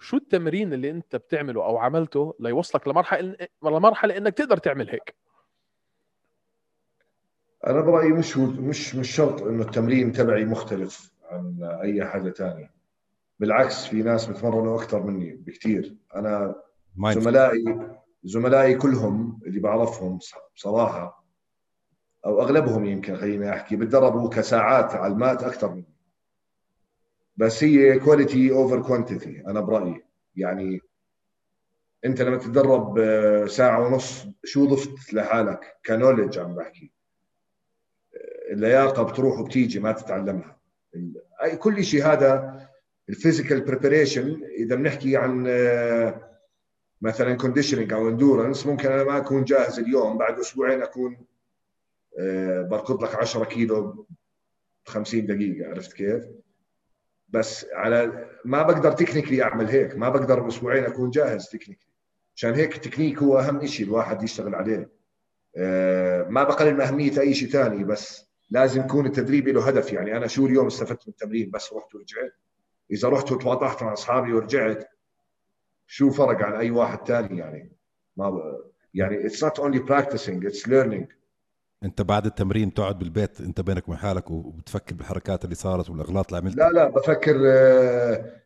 شو 0.00 0.16
التمرين 0.16 0.72
اللي 0.72 0.90
انت 0.90 1.16
بتعمله 1.16 1.64
أو 1.64 1.78
عملته 1.78 2.34
ليوصلك 2.40 2.88
لمرحلة 2.88 3.36
لمرحلة 3.62 4.16
إنك 4.16 4.34
تقدر 4.34 4.56
تعمل 4.56 4.90
هيك؟ 4.90 5.14
أنا 7.66 7.80
برأيي 7.80 8.12
مش 8.12 8.36
مش 8.38 8.94
مش 8.94 9.10
شرط 9.10 9.42
إنه 9.42 9.62
التمرين 9.62 10.12
تبعي 10.12 10.44
مختلف 10.44 11.12
عن 11.30 11.58
أي 11.82 12.04
حاجة 12.04 12.30
ثانية 12.30 12.74
بالعكس 13.40 13.86
في 13.86 14.02
ناس 14.02 14.26
بتمرنوا 14.26 14.76
أكثر 14.76 15.02
مني 15.02 15.36
بكثير 15.36 15.96
أنا 16.16 16.54
زملائي 17.08 17.64
زملائي 18.24 18.74
كلهم 18.74 19.40
اللي 19.46 19.60
بعرفهم 19.60 20.18
بصراحه 20.56 21.24
أو 22.26 22.42
أغلبهم 22.42 22.84
يمكن 22.84 23.16
خليني 23.16 23.50
أحكي 23.50 23.76
بتدربوا 23.76 24.28
كساعات 24.28 24.94
على 24.94 25.12
ال 25.12 25.19
mat 25.19 25.42
أكثر 25.42 25.74
مني. 25.74 25.94
بس 27.36 27.64
هي 27.64 27.98
quality 27.98 28.52
over 28.52 28.82
quantity 28.82 29.42
أنا 29.46 29.60
برأيي. 29.60 30.04
يعني 30.36 30.80
أنت 32.04 32.22
لما 32.22 32.36
تتدرب 32.36 32.98
آه، 32.98 33.46
ساعة 33.46 33.80
ونص 33.86 34.26
شو 34.44 34.66
ضفت 34.66 35.14
لحالك؟ 35.14 35.76
knowledge 35.86 36.38
عم 36.38 36.54
بحكي. 36.54 36.92
اللياقة 38.50 39.02
بتروح 39.02 39.38
وبتيجي 39.38 39.80
ما 39.80 39.92
تتعلمها. 39.92 40.56
كل 41.58 41.84
شيء 41.84 42.06
هذا 42.06 42.60
ال 43.08 43.14
physical 43.14 43.60
preparation 43.60 44.42
إذا 44.58 44.76
بنحكي 44.76 45.16
عن 45.16 45.44
آه، 45.48 46.30
مثلا 47.02 47.34
conditioning 47.34 47.92
أو 47.92 48.08
endurance 48.08 48.66
ممكن 48.66 48.92
أنا 48.92 49.04
ما 49.04 49.16
أكون 49.18 49.44
جاهز 49.44 49.78
اليوم 49.78 50.18
بعد 50.18 50.38
أسبوعين 50.38 50.82
أكون 50.82 51.26
آه، 52.18 52.62
بركض 52.62 53.04
لك 53.04 53.14
10 53.14 53.44
كيلو 53.44 54.06
50 54.84 55.26
دقيقة 55.26 55.70
عرفت 55.70 55.92
كيف؟ 55.92 56.24
بس 57.28 57.66
على 57.72 58.28
ما 58.44 58.62
بقدر 58.62 58.92
technically 58.92 59.42
أعمل 59.42 59.66
هيك 59.66 59.96
ما 59.96 60.08
بقدر 60.08 60.40
باسبوعين 60.40 60.84
أكون 60.84 61.10
جاهز 61.10 61.48
technically 61.48 61.94
عشان 62.36 62.54
هيك 62.54 62.76
التكنيك 62.76 63.18
هو 63.18 63.38
أهم 63.38 63.66
شيء 63.66 63.86
الواحد 63.86 64.22
يشتغل 64.22 64.54
عليه. 64.54 64.90
آه، 65.56 66.22
ما 66.28 66.44
بقلل 66.44 66.74
من 66.74 66.80
أهمية 66.80 67.20
أي 67.20 67.34
شيء 67.34 67.48
ثاني 67.48 67.84
بس 67.84 68.33
لازم 68.54 68.80
يكون 68.80 69.06
التدريب 69.06 69.48
له 69.48 69.68
هدف. 69.68 69.92
يعني 69.92 70.16
أنا 70.16 70.26
شو 70.26 70.46
اليوم 70.46 70.66
استفدت 70.66 71.08
من 71.08 71.12
التمرين؟ 71.12 71.50
بس 71.50 71.72
رحت 71.72 71.94
ورجعت. 71.94 72.34
إذا 72.90 73.08
رحت 73.08 73.32
وتواضحت 73.32 73.82
مع 73.82 73.92
أصحابي 73.92 74.32
ورجعت 74.32 74.88
شو 75.86 76.10
فرق 76.10 76.42
عن 76.42 76.52
أي 76.54 76.70
واحد 76.70 77.06
ثاني 77.06 77.38
يعني 77.38 77.72
ما 78.16 78.30
ب... 78.30 78.34
يعني 78.94 79.28
it's 79.28 79.36
not 79.36 79.62
only 79.64 79.78
practicing 79.78 80.48
it's 80.48 80.66
learning. 80.66 81.06
أنت 81.84 82.02
بعد 82.02 82.26
التمرين 82.26 82.74
تقعد 82.74 82.98
بالبيت 82.98 83.40
أنت 83.40 83.60
بينك 83.60 83.88
وبين 83.88 83.98
حالك 83.98 84.30
وبتفكر 84.30 84.94
بالحركات 84.94 85.44
اللي 85.44 85.54
صارت 85.54 85.90
والأغلاط 85.90 86.26
اللي 86.26 86.38
عملتها 86.38 86.68
لا 86.68 86.74
لا 86.74 86.88
بفكر 86.88 87.36
آه، 87.46 88.42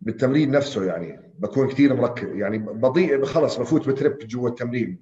بالتمرين 0.00 0.50
نفسه 0.50 0.84
يعني. 0.84 1.34
بكون 1.38 1.68
كثير 1.68 1.94
مركز. 1.94 2.28
يعني 2.28 2.58
بضيع 2.58 3.24
خلص 3.24 3.56
بفوت 3.56 3.88
بترب 3.88 4.18
جوا 4.18 4.48
التمرين. 4.48 4.98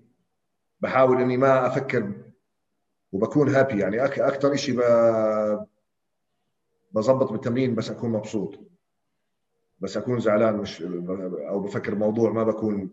بحاول 0.80 1.22
إني 1.22 1.36
ما 1.36 1.66
أفكر 1.66 2.31
وبكون 3.12 3.54
happy 3.54 3.78
يعني 3.78 4.04
أكثر 4.04 4.56
شيء 4.56 4.80
بظبط 6.92 7.32
بالتمرين 7.32 7.74
بس 7.74 7.90
أكون 7.90 8.10
مبسوط. 8.10 8.60
بس 9.80 9.96
أكون 9.96 10.20
زعلان 10.20 10.56
مش 10.56 10.82
أو 11.48 11.60
بفكر 11.60 11.94
موضوع 11.94 12.32
ما 12.32 12.44
بكون 12.44 12.90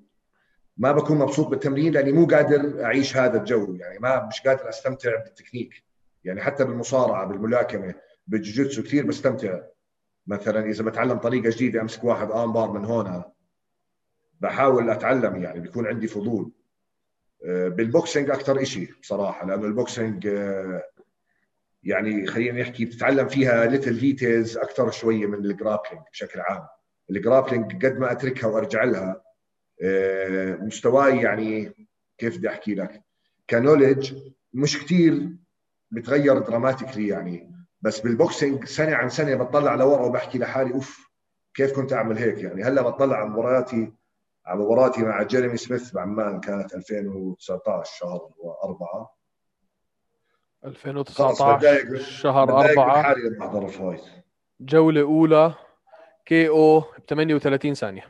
ما 0.78 0.92
بكون 0.92 1.18
مبسوط 1.18 1.48
بالتمرين 1.48 1.94
لأني 1.94 2.12
مو 2.12 2.26
قادر 2.26 2.84
أعيش 2.84 3.18
هذا 3.18 3.40
الجو. 3.40 3.74
يعني 3.74 4.00
ما 4.00 4.28
مش 4.28 4.42
قادر 4.42 4.70
أستمتع 4.70 5.24
بالتكنيك. 5.24 5.84
يعني 6.24 6.42
حتى 6.42 6.66
بالمصارعة 6.66 7.26
بالملاكمة 7.26 7.96
بالجوجيتسو 8.28 8.84
كثير 8.84 9.06
بستمتع. 9.06 9.60
مثلا 10.28 10.66
إذا 10.66 10.84
بتعلم 10.84 11.18
طريقة 11.18 11.50
جديدة 11.50 11.82
أمسك 11.82 12.04
واحد 12.04 12.32
armbar 12.32 12.72
من 12.72 12.86
هون. 12.86 13.24
بحاول 14.42 14.90
أتعلم 14.90 15.36
يعني 15.36 15.60
بيكون 15.60 15.88
عندي 15.88 16.08
فضول. 16.08 16.52
آه، 17.46 17.68
بال 17.68 17.83
boxing 17.83 18.30
أكثر 18.30 18.64
شيء 18.64 18.90
بصراحة 19.02 19.48
لأنه 19.48 19.66
ال 19.66 19.75
boxing 19.75 20.28
آه، 20.28 20.84
يعني 21.84 22.28
خلينا 22.28 22.62
نحكي 22.62 22.86
بتتعلم 22.86 23.28
فيها 23.28 23.66
little 23.66 24.00
details 24.00 24.58
أكثر 24.58 24.92
شوية 24.92 25.26
من 25.26 25.46
ال 25.46 25.51
grappling 25.51 26.02
بشكل 26.12 26.40
عام. 26.40 26.68
ال 27.10 27.17
grappling 27.17 27.86
قد 27.86 27.98
ما 28.00 28.12
أتركها 28.12 28.48
وأرجع 28.48 28.84
لها 28.84 29.22
آه، 29.84 30.56
مستواي 30.56 31.18
يعني 31.18 31.74
كيف 32.18 32.38
بدي 32.38 32.50
أحكي 32.50 32.76
لك؟ 32.76 33.02
knowledge 33.50 34.14
مش 34.54 34.84
كثير 34.84 35.30
بتغير 35.92 36.40
dramatically 36.40 37.08
يعني 37.08 37.52
بس 37.82 38.00
بال 38.00 38.16
boxing 38.16 38.66
سنة 38.66 38.96
عن 38.96 39.10
سنة 39.10 39.36
بطلع 39.36 39.76
لورا 39.76 40.06
وبحكي 40.06 40.38
لحالي 40.38 40.74
أوف 40.74 41.10
كيف 41.54 41.76
كنت 41.76 41.94
أعمل 41.94 42.18
هيك 42.18 42.38
يعني؟ 42.38 42.64
هلأ 42.64 42.82
بطلع 42.82 43.18
على 43.18 43.30
مبارياتي 43.30 43.94
مباراتي 44.48 45.04
مع 45.04 45.24
جيريمي 45.24 45.58
سميث 45.58 45.92
بعمان 45.92 46.40
كانت 46.40 46.76
2019 46.76 47.92
شهر 48.00 48.30
4 48.64 49.16
2019 50.66 51.98
شهر 51.98 52.50
4 52.60 53.04
حالي 53.04 53.22
لما 53.30 53.46
احضر 53.46 53.66
ال 53.66 53.72
fight 53.72 54.02
جولة 54.62 55.02
أولى 55.02 55.54
KO 56.26 56.80
ب 56.80 56.84
38 57.08 57.74
ثانية. 57.74 58.04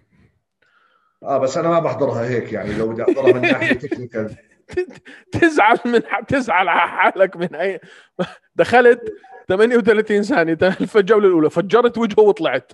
آه 1.24 1.38
بس 1.38 1.58
أنا 1.58 1.70
ما 1.70 1.80
بحضرها 1.80 2.30
هيك 2.30 2.54
يعني 2.54 2.74
لو 2.74 2.88
بدي 2.89 3.04
أحضرها 3.04 3.34
من 3.34 3.42
ناحية 3.42 3.74
technical. 3.88 4.36
تزعل 5.42 5.80
من 5.86 6.02
تزعل 6.28 6.68
على 6.68 6.89
حالك 6.89 7.38
من 7.38 7.56
اي 7.56 7.80
دخلت 8.56 9.13
38 9.48 10.22
ثانية 10.24 10.56
في 10.70 11.00
الجولة 11.00 11.28
الأولى 11.28 11.50
فجرت 11.50 11.98
وجهه 11.98 12.22
وطلعت. 12.22 12.72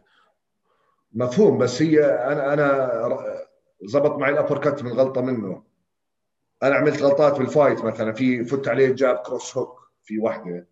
مفهوم 1.13 1.57
بس 1.57 1.81
هي 1.81 2.05
أنا 2.05 2.53
أنا 2.53 3.44
زبط 3.85 4.17
معي 4.17 4.31
ال 4.31 4.40
upper 4.40 4.83
من 4.83 4.91
غلطة 4.91 5.21
منه. 5.21 5.63
أنا 6.63 6.75
عملت 6.75 7.01
غلطات 7.01 7.37
بال 7.37 7.51
fight 7.51 7.85
مثلا 7.85 8.13
في 8.13 8.43
فت 8.43 8.67
عليه 8.67 8.89
jab 8.89 9.17
cross 9.17 9.57
hook 9.57 9.91
في 10.03 10.19
واحدة 10.19 10.67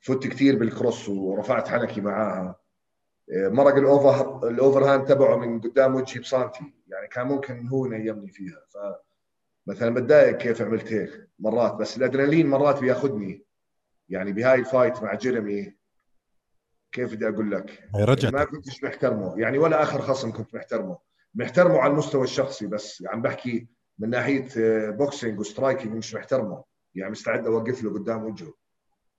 فت 0.00 0.26
كثير 0.26 0.58
بال 0.58 0.72
cross 0.72 1.08
ورفعت 1.08 1.68
حنكي 1.68 2.00
معاها. 2.00 2.60
مرق 3.30 3.74
ال 3.74 3.86
over 3.86 4.36
ال 4.36 4.48
overhand 4.48 5.04
تبعه 5.04 5.36
من 5.36 5.60
قدام 5.60 5.94
وجهي 5.94 6.20
بسانتي 6.20 6.74
يعني 6.88 7.08
كان 7.08 7.26
ممكن 7.26 7.68
هو 7.68 7.86
ينيمني 7.86 8.28
فيها. 8.28 8.66
ف 8.70 8.76
مثلا 9.66 9.94
بتضايق 9.94 10.36
كيف 10.36 10.62
عملت 10.62 10.92
هيك 10.92 11.28
مرات 11.38 11.74
بس 11.74 11.96
الأدرينالين 11.96 12.46
مرات 12.46 12.80
بياخذني 12.80 13.44
يعني 14.08 14.32
بهاي 14.32 14.58
ال 14.58 14.65
fight 14.65 15.02
مع 15.02 15.14
جيرمي 15.14 15.76
كيف 16.92 17.14
بدي 17.14 17.28
أقول 17.28 17.50
لك؟ 17.50 17.88
ما 18.32 18.44
كنتش 18.44 18.84
محترمه. 18.84 19.40
يعني 19.40 19.58
ولا 19.58 19.82
آخر 19.82 20.02
خصم 20.02 20.32
كنت 20.32 20.54
محترمه. 20.54 20.98
محترمه 21.36 21.78
على 21.78 21.92
المستوى 21.92 22.24
الشخصي 22.24 22.66
بس. 22.66 23.04
عم 23.06 23.22
بحكي 23.22 23.66
من 23.98 24.10
ناحية 24.10 24.48
boxing 24.90 25.40
و 25.40 25.46
striking 25.46 25.94
مش 25.94 26.14
محترمه. 26.14 26.64
يعني 26.94 27.10
مستعد 27.10 27.46
أوقف 27.46 27.82
له 27.82 27.92
قدام 27.92 28.24
وجهه. 28.24 28.54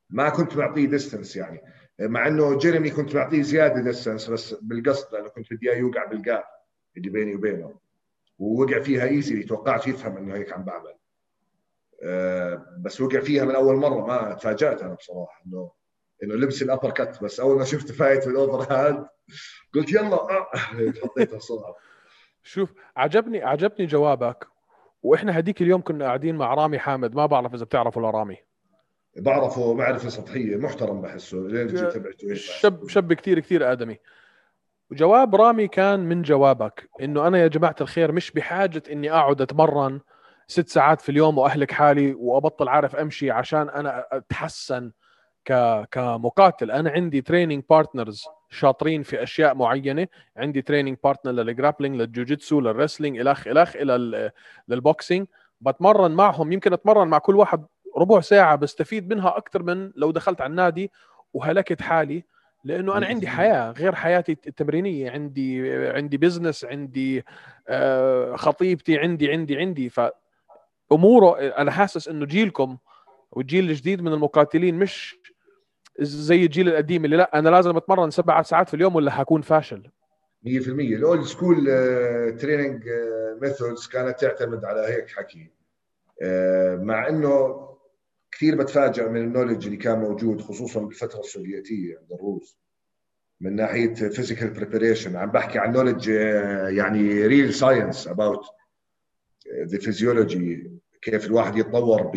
ما 0.09 0.29
كنت 0.29 0.57
بعطيه 0.57 0.87
distance 0.87 1.35
يعني. 1.35 1.61
مع 1.99 2.27
إنه 2.27 2.57
جيرمي 2.57 2.89
كنت 2.89 3.13
بعطيه 3.15 3.41
زيادة 3.41 3.81
distance 3.81 4.29
بس 4.29 4.53
بالقصد 4.53 5.13
لأنه 5.13 5.29
كنت 5.29 5.53
بدي 5.53 5.71
إياه 5.71 5.77
يوقع 5.77 6.05
بال 6.05 6.20
gap 6.20 6.43
اللي 6.97 7.09
بيني 7.09 7.35
وبينه. 7.35 7.79
ووقع 8.39 8.79
فيها 8.79 9.03
easy 9.03 9.43
توقعت 9.43 9.87
يفهم 9.87 10.17
إنه 10.17 10.35
هيك 10.35 10.53
عم 10.53 10.63
بعمل. 10.63 10.93
أه 12.03 12.65
بس 12.79 13.01
وقع 13.01 13.19
فيها 13.19 13.45
من 13.45 13.55
أول 13.55 13.75
مرة. 13.75 14.05
ما 14.05 14.33
تفاجأت 14.33 14.81
أنا 14.81 14.93
بصراحة 14.93 15.41
إنه 15.45 15.71
إنه 16.23 16.35
لبس 16.35 16.61
ال 16.61 16.91
uppercut 16.91 17.23
بس 17.23 17.39
أول 17.39 17.57
ما 17.57 17.65
شفت 17.65 17.91
فايت 17.91 18.27
بال 18.27 18.73
overhand 18.73 19.07
قلت 19.73 19.91
يلا 19.91 20.13
آه. 20.13 20.49
حطيتها 21.03 21.37
بسرعة 21.37 21.75
شوف 22.47 22.73
عجبني 22.97 23.43
عجبني 23.43 23.85
جوابك. 23.85 24.47
وإحنا 25.03 25.39
هديك 25.39 25.61
اليوم 25.61 25.81
كنا 25.81 26.05
قاعدين 26.05 26.35
مع 26.35 26.53
رامي 26.53 26.79
حامد. 26.79 27.15
ما 27.15 27.25
بعرف 27.25 27.53
إذا 27.53 27.65
بتعرفه 27.65 28.01
لرامي 28.01 28.37
بعرفه 29.17 29.73
معرفه 29.73 30.09
سطحية 30.09 30.57
محترم 30.57 31.01
بحسه. 31.01 31.37
لين 31.37 31.67
تبعته 31.67 32.33
شب 32.33 32.87
شب 32.87 33.13
كثير 33.13 33.39
كثير 33.39 33.71
آدمي. 33.71 33.97
وجواب 34.91 35.35
رامي 35.35 35.67
كان 35.67 35.99
من 35.99 36.21
جوابك 36.21 36.89
إنه 37.01 37.27
أنا 37.27 37.37
يا 37.37 37.47
جماعة 37.47 37.75
الخير 37.81 38.11
مش 38.11 38.31
بحاجة 38.31 38.83
إني 38.91 39.11
أقعد 39.11 39.41
أتمرن 39.41 39.99
ست 40.47 40.69
ساعات 40.69 41.01
في 41.01 41.09
اليوم 41.09 41.37
وأهلك 41.37 41.71
حالي 41.71 42.13
وأبطل 42.13 42.67
عارف 42.67 42.95
أمشي 42.95 43.31
عشان 43.31 43.69
أنا 43.69 44.05
أتحسن. 44.11 44.91
ك 45.47 45.83
كمقاتل. 45.91 46.71
أنا 46.71 46.89
عندي 46.89 47.21
training 47.21 47.63
partners 47.69 48.25
شاطرين 48.49 49.03
في 49.03 49.23
أشياء 49.23 49.55
معينة. 49.55 50.07
عندي 50.37 50.61
training 50.61 50.97
partner 51.03 51.31
لل 51.31 51.43
grappling 51.43 51.95
للجوجيتسو 51.95 52.61
لل 52.61 52.72
wrestling 52.72 53.19
الخ 53.19 53.47
الخ 53.47 53.75
إلى 53.75 54.31
لل 54.67 54.82
boxing 54.82 55.27
بتمرن 55.61 56.11
معهم 56.11 56.51
يمكن 56.51 56.73
أتمرن 56.73 57.07
مع 57.07 57.17
كل 57.17 57.35
واحد 57.35 57.65
ربع 57.97 58.21
ساعة 58.21 58.55
بستفيد 58.55 59.13
منها 59.13 59.37
أكثر 59.37 59.63
من 59.63 59.91
لو 59.95 60.11
دخلت 60.11 60.41
على 60.41 60.49
النادي 60.49 60.91
وهلكت 61.33 61.81
حالي. 61.81 62.23
لأنه 62.63 62.97
أنا 62.97 63.05
عندي 63.05 63.27
حياة 63.27 63.71
غير 63.71 63.95
حياتي 63.95 64.31
التمرينية. 64.31 65.11
عندي 65.11 65.75
عندي 65.87 66.17
business 66.17 66.65
عندي 66.65 67.25
آه، 67.67 68.35
خطيبتي 68.35 68.97
عندي 68.97 69.31
عندي 69.31 69.57
عندي. 69.57 69.89
ف 69.89 70.01
أموره 70.91 71.39
أنا 71.39 71.71
حاسس 71.71 72.07
إنه 72.07 72.25
جيلكم 72.25 72.77
والجيل 73.31 73.69
الجديد 73.69 74.01
من 74.01 74.13
المقاتلين 74.13 74.75
مش 74.75 75.15
زي 75.99 76.43
الجيل 76.43 76.69
القديم 76.69 77.05
اللي 77.05 77.17
لا 77.17 77.39
أنا 77.39 77.49
لازم 77.49 77.77
أتمرن 77.77 78.11
سبع 78.11 78.41
ساعات 78.41 78.67
في 78.67 78.73
اليوم 78.73 78.95
ولا 78.95 79.11
حكون 79.11 79.41
فاشل؟ 79.41 79.83
100% 80.45 80.47
ال 80.47 80.66
old 80.66 81.23
school 81.23 81.65
training 82.39 82.83
methods 83.41 83.87
كانت 83.87 84.19
تعتمد 84.19 84.65
على 84.65 84.81
هيك 84.81 85.09
حكي. 85.09 85.51
آه، 86.21 86.75
مع 86.75 87.09
إنه 87.09 87.67
كثير 88.31 88.55
بتفاجئ 88.55 89.09
من 89.09 89.21
ال 89.21 89.26
knowledge 89.26 89.65
اللي 89.65 89.77
كان 89.77 89.99
موجود 89.99 90.41
خصوصا 90.41 90.79
بالفترة 90.81 91.19
السوفيتية 91.19 91.97
عند 91.97 92.11
الروس. 92.11 92.57
من 93.41 93.55
ناحية 93.55 93.93
physical 93.93 94.49
preparation 94.49 95.15
عم 95.15 95.31
بحكي 95.31 95.59
عن 95.59 95.71
knowledge 95.71 96.09
آه، 96.09 96.69
يعني 96.69 97.27
real 97.27 97.53
science 97.53 98.07
about 98.07 98.45
the 99.63 99.77
physiology 99.77 100.71
كيف 101.01 101.25
الواحد 101.25 101.57
يتطور 101.57 102.11
ب 102.13 102.15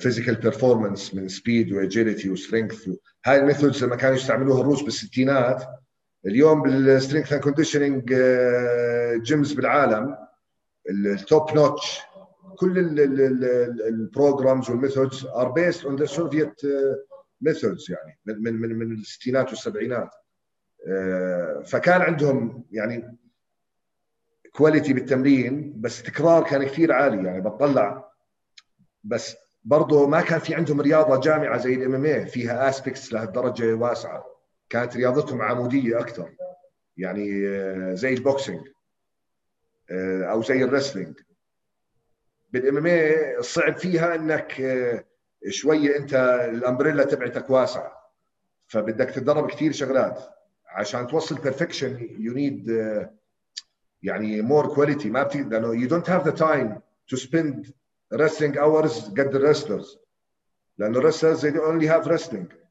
physical 0.00 0.34
performance 0.34 1.14
من 1.14 1.28
speed 1.28 1.72
و 1.72 1.79
agility 1.79 2.30
و 2.30 2.36
strength 2.36 2.88
هاي 3.24 3.38
ال 3.38 3.44
methods 3.44 3.84
لما 3.84 3.96
كانوا 3.96 4.16
يستعملوها 4.16 4.60
الروس 4.60 4.82
بالستينات 4.82 5.64
اليوم 6.26 6.62
بال 6.62 6.76
strength 6.76 7.32
and 7.32 7.42
conditioning 7.42 8.14
gyms 9.22 9.52
بالعالم 9.52 10.16
ال 10.90 11.06
top 11.06 11.54
notch 11.54 12.00
كل 12.58 12.78
ال 13.88 13.97
programs 13.97 14.70
وال 14.70 14.82
methods 14.82 15.26
are 15.26 15.48
based 15.50 15.84
on 15.84 15.96
the 15.96 16.04
Soviet 16.04 16.60
methods 17.40 17.90
يعني 17.90 18.18
من 18.26 18.54
من 18.54 18.78
من, 18.78 18.92
الستينات 18.92 19.48
والسبعينات. 19.48 20.10
uh, 20.10 21.66
فكان 21.66 22.00
عندهم 22.00 22.64
يعني 22.70 23.18
quality 24.52 24.92
بالتمرين 24.92 25.80
بس 25.80 26.02
تكرار 26.02 26.44
كان 26.44 26.64
كثير 26.64 26.92
عالي 26.92 27.26
يعني 27.26 27.40
بتطلع. 27.40 28.10
بس 29.04 29.36
برضه 29.66 30.06
ما 30.06 30.20
كان 30.20 30.38
في 30.38 30.54
عندهم 30.54 30.80
رياضة 30.80 31.20
جامعة 31.20 31.58
زي 31.58 31.74
ال 31.74 31.94
MMA 31.94 32.24
فيها 32.24 32.68
aspects 32.68 33.12
لهالدرجه 33.12 33.74
واسعة. 33.74 34.24
كانت 34.70 34.96
رياضتهم 34.96 35.42
عمودية 35.42 36.00
أكثر. 36.00 36.34
يعني 36.96 37.28
uh, 37.28 37.94
زي 37.94 38.14
ال 38.14 38.21
boxing 38.21 38.60
uh, 38.60 38.70
أو 40.30 40.42
زي 40.42 40.64
ال 40.64 40.69
wrestling. 40.69 41.14
بال 42.50 42.76
MMA 42.76 42.86
الصعب 43.38 43.76
فيها 43.76 44.14
إنك 44.14 44.60
آه، 44.60 45.04
شوية 45.48 45.96
أنت 45.96 46.14
ال 46.54 46.60
umbrella 46.60 47.04
تبعتك 47.04 47.50
واسعة. 47.50 48.12
فبدك 48.66 49.10
تتدرب 49.10 49.50
كثير 49.50 49.72
شغلات. 49.72 50.20
عشان 50.66 51.06
توصل 51.06 51.34
perfection 51.34 52.16
you 52.18 52.32
need 52.32 52.68
يعني 54.02 54.42
more 54.42 54.74
quality 54.74 55.10
ما 55.10 55.22
بتي 55.22 55.42
لأنه 55.42 55.74
you 55.74 55.88
don't 55.88 56.10
have 56.10 56.24
the 56.24 56.30
time 56.30 56.80
to 57.08 57.16
spend 57.16 57.72
wrestling 58.14 58.58
hours 58.58 59.08
قد 59.10 59.34
ال 59.34 59.40
wrestlers 59.40 59.98
لأنه 60.78 60.98
ال 60.98 61.03
wrestlers 61.03 61.46
they 61.46 61.50
only 61.50 61.86
have 61.86 62.08
wrestling. 62.08 62.66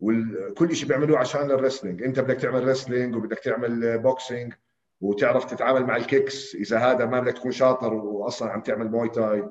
وكل 0.00 0.76
شيء 0.76 0.88
بيعملوه 0.88 1.18
عشان 1.18 1.50
ال 1.50 1.55
wrestling 1.55 2.02
أنت 2.02 2.20
بدك 2.20 2.40
تعمل 2.40 2.68
wrestling 2.68 3.16
وبدك 3.16 3.38
تعمل 3.38 3.98
boxing 3.98 4.52
وتعرف 5.00 5.44
تتعامل 5.44 5.84
مع 5.84 5.96
ال 5.96 6.06
kicks 6.06 6.54
إذا 6.54 6.78
هذا 6.78 7.06
ما 7.06 7.20
بدك 7.20 7.32
تكون 7.32 7.50
شاطر 7.50 7.94
واصلا 7.94 8.50
عم 8.50 8.60
تعمل 8.60 8.90
Muay 8.90 9.08
Thai 9.08 9.44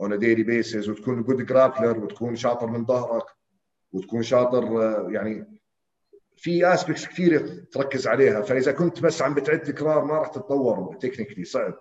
on 0.00 0.18
daily 0.18 0.42
basis 0.42 0.88
وتكون 0.88 1.22
good 1.22 1.46
grappler 1.46 1.98
وتكون 1.98 2.36
شاطر 2.36 2.66
من 2.66 2.86
ظهرك 2.86 3.24
وتكون 3.92 4.22
شاطر 4.22 4.82
آه، 4.82 5.10
يعني 5.10 5.60
في 6.36 6.74
aspects 6.74 7.06
كثيرة 7.06 7.64
تركز 7.72 8.06
عليها. 8.06 8.42
فإذا 8.42 8.72
كنت 8.72 9.02
بس 9.02 9.22
عم 9.22 9.34
بتعد 9.34 9.62
تكرار 9.62 10.04
ما 10.04 10.14
راح 10.14 10.28
تتطور 10.28 10.96
technically 11.00 11.44
صعب. 11.44 11.74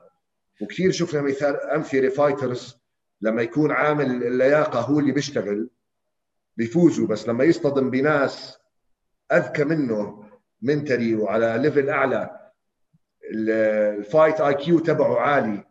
وكثير 0.61 0.91
شفنا 0.91 1.21
مثال 1.21 1.61
أمثلة 1.61 2.09
fighters 2.09 2.77
لما 3.21 3.41
يكون 3.41 3.71
عامل 3.71 4.23
اللياقة 4.23 4.79
هو 4.79 4.99
اللي 4.99 5.11
بيشتغل 5.11 5.69
بيفوزوا 6.57 7.07
بس 7.07 7.27
لما 7.27 7.43
يصطدم 7.43 7.89
بناس 7.89 8.57
أذكى 9.31 9.63
منه 9.63 10.23
mentally 10.61 11.15
وعلى 11.15 11.57
level 11.61 11.89
أعلى 11.89 12.51
ال 13.33 14.41
fight 14.41 14.53
IQ 14.53 14.79
تبعه 14.79 15.19
عالي 15.19 15.63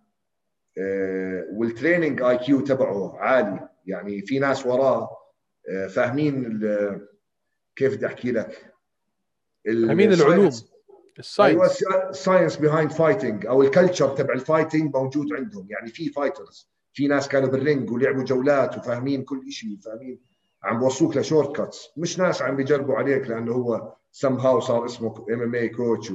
وال 1.52 2.22
training 2.22 2.38
IQ 2.38 2.60
تبعه 2.60 3.18
عالي. 3.18 3.68
يعني 3.86 4.22
في 4.22 4.38
ناس 4.38 4.66
وراه 4.66 5.10
آه، 5.70 5.86
فاهمين 5.86 6.60
كيف 7.76 7.96
بدي 7.96 8.06
أحكي 8.06 8.32
لك؟ 8.32 8.72
فاهمين 9.64 10.12
العلوم. 10.12 10.50
ال 11.18 11.26
science. 11.26 11.82
أيوه 11.82 12.10
ال 12.10 12.16
science 12.16 12.56
behind 12.56 12.92
fighting 12.92 13.46
أو 13.46 13.62
ال 13.62 13.68
culture 13.68 14.08
تبع 14.08 14.34
ال 14.34 14.41
fighting 14.41 14.96
موجود 14.96 15.32
عندهم. 15.32 15.66
يعني 15.70 15.88
في 15.88 16.08
fighters 16.08 16.70
في 16.92 17.08
ناس 17.08 17.28
كانوا 17.28 17.48
بال 17.48 17.62
ring 17.62 17.90
ولعبوا 17.90 18.24
جولات 18.24 18.78
وفاهمين 18.78 19.22
كل 19.22 19.50
شيء 19.50 19.78
فاهمين؟ 19.84 20.20
عم 20.62 20.78
بوصلوك 20.78 21.16
ل 21.16 21.56
shortcuts 21.56 21.90
مش 21.96 22.18
ناس 22.18 22.42
عم 22.42 22.56
بيجربوا 22.56 22.94
عليك 22.94 23.28
لأنه 23.28 23.52
هو 23.52 23.92
سم 24.12 24.34
هاو 24.34 24.60
صار 24.60 24.84
اسمه 24.84 25.26
MMA 25.30 25.54
coach 25.54 26.12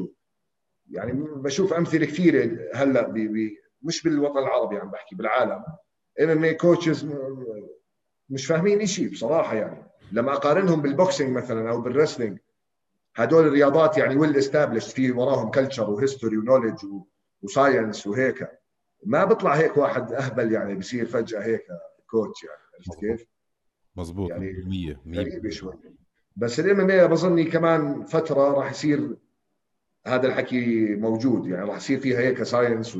يعني 0.92 1.12
بشوف 1.36 1.74
أمثلة 1.74 2.06
كثيرة 2.06 2.58
هلأ 2.76 3.08
بي 3.08 3.28
بي 3.28 3.58
مش 3.82 4.04
بالوطن 4.04 4.38
العربي 4.38 4.78
عم 4.78 4.92
بحكي 4.92 5.16
بالعالم. 5.16 5.64
MMA 6.22 6.44
coaches 6.44 7.08
مش 8.30 8.46
فاهمين 8.46 8.86
شيء 8.86 9.12
بصراحة 9.12 9.56
يعني. 9.56 9.92
لما 10.12 10.34
أقارنهم 10.34 10.82
بال 10.82 10.96
boxing 10.96 11.38
مثلا 11.38 11.70
أو 11.70 11.82
بال 11.82 11.92
wrestling 11.92 12.40
هدول 13.16 13.48
الرياضات 13.48 13.98
يعني 13.98 14.16
well 14.16 14.36
established 14.38 14.94
في 14.94 15.12
وراهم 15.12 15.52
culture 15.52 15.90
و 15.90 15.96
history 15.96 16.38
و 16.38 16.43
knowledge 16.43 16.86
و 17.42 17.50
science 17.50 18.08
وهيك 18.08 18.48
ما 19.06 19.26
بيطلع 19.26 19.54
هيك 19.54 19.78
واحد 19.78 20.14
أهبل 20.14 20.52
يعني 20.52 20.76
بصير 20.76 21.06
فجأة 21.06 21.44
هيك 21.44 21.66
coach 22.08 22.44
يعني 22.44 22.62
عرفت 22.76 23.00
كيف؟ 23.00 23.28
مزبوط 23.96 24.30
يعني 24.30 24.64
100 24.66 25.02
100 25.06 25.50
شوي. 25.50 25.74
بس 26.36 26.60
ال 26.60 26.80
MMA 26.80 27.08
بظني 27.08 27.44
كمان 27.44 28.06
فترة 28.06 28.52
راح 28.52 28.72
يصير 28.72 29.18
هذا 30.08 30.28
الحكي 30.28 30.96
موجود 30.96 31.48
يعني 31.48 31.66
راح 31.66 31.78
يصير 31.78 32.00
فيها 32.00 32.20
هيك 32.20 32.44
science 32.44 32.98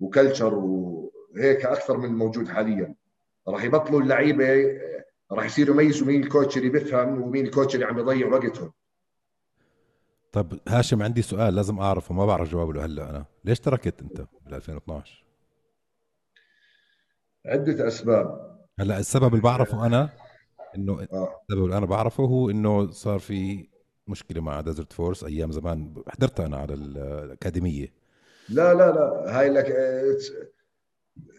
و 0.00 0.07
culture 0.07 0.54
وهيك 0.54 1.66
أكثر 1.66 1.96
من 1.96 2.14
موجود 2.14 2.48
حاليا. 2.48 2.94
راح 3.48 3.64
يبطلوا 3.64 4.00
اللعيبة 4.00 4.78
راح 5.32 5.44
يصيروا 5.44 5.74
يميزوا 5.74 6.06
مين 6.06 6.22
ال 6.22 6.28
coach 6.28 6.56
اللي 6.58 6.68
بيفهم 6.68 7.22
ومين 7.22 7.46
ال 7.46 7.51
coach 7.51 7.74
اللي 7.74 7.86
عم 7.86 7.98
يضيع 7.98 8.28
وقتهم. 8.28 8.72
طب 10.36 10.58
هاشم 10.68 11.02
عندي 11.02 11.22
سؤال 11.22 11.54
لازم 11.54 11.78
أعرفه 11.78 12.14
ما 12.14 12.26
بعرف 12.26 12.50
جوابه 12.50 12.72
له 12.72 12.84
هلا 12.84 13.10
أنا. 13.10 13.24
ليش 13.44 13.60
تركت 13.60 14.02
أنت 14.02 14.26
بال 14.44 14.54
2012 14.54 15.24
عدة 17.46 17.88
أسباب. 17.88 18.56
هلأ 18.80 18.98
السبب 18.98 19.28
اللي 19.28 19.40
بعرفه 19.42 19.86
أنا 19.86 20.10
إنه 20.76 20.92
آه. 21.12 21.40
السبب 21.42 21.64
اللي 21.64 21.78
أنا 21.78 21.86
بعرفه 21.86 22.24
هو 22.24 22.50
إنه 22.50 22.90
صار 22.90 23.18
في 23.18 23.68
مشكلة 24.08 24.40
مع 24.40 24.60
ديزرت 24.60 24.92
فورس 24.92 25.24
أيام 25.24 25.52
زمان 25.52 25.94
حضرتها 26.08 26.46
أنا 26.46 26.56
على 26.56 26.74
الأكاديمية. 26.74 27.92
لا 28.48 28.74
لا 28.74 28.92
لا 28.92 29.38
هاي 29.38 29.48
لك 29.48 29.72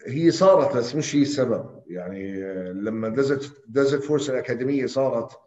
هي 0.06 0.30
صارت 0.30 0.76
بس 0.76 0.94
مش 0.94 1.16
هي 1.16 1.22
السبب. 1.22 1.82
يعني 1.86 2.40
لما 2.72 3.08
ديزرت 3.08 3.64
ديزرت 3.68 4.02
فورس 4.02 4.30
الأكاديمية 4.30 4.86
صارت 4.86 5.38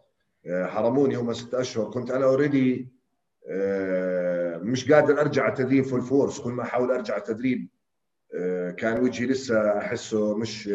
حرموني 0.48 1.16
هم 1.16 1.32
ست 1.32 1.54
أشهر. 1.54 1.90
كنت 1.90 2.10
أنا 2.10 2.24
already 2.24 3.01
مش 4.62 4.92
قادر 4.92 5.20
أرجع 5.20 5.42
على 5.42 5.52
التدريب 5.52 5.84
full 5.84 6.02
force 6.02 6.40
كل 6.40 6.50
ما 6.50 6.62
أحاول 6.62 6.90
أرجع 6.90 7.14
على 7.14 7.22
التدريب 7.22 7.68
كان 8.78 9.02
وجهي 9.02 9.26
لسه 9.26 9.78
أحسه 9.78 10.36
مش 10.36 10.70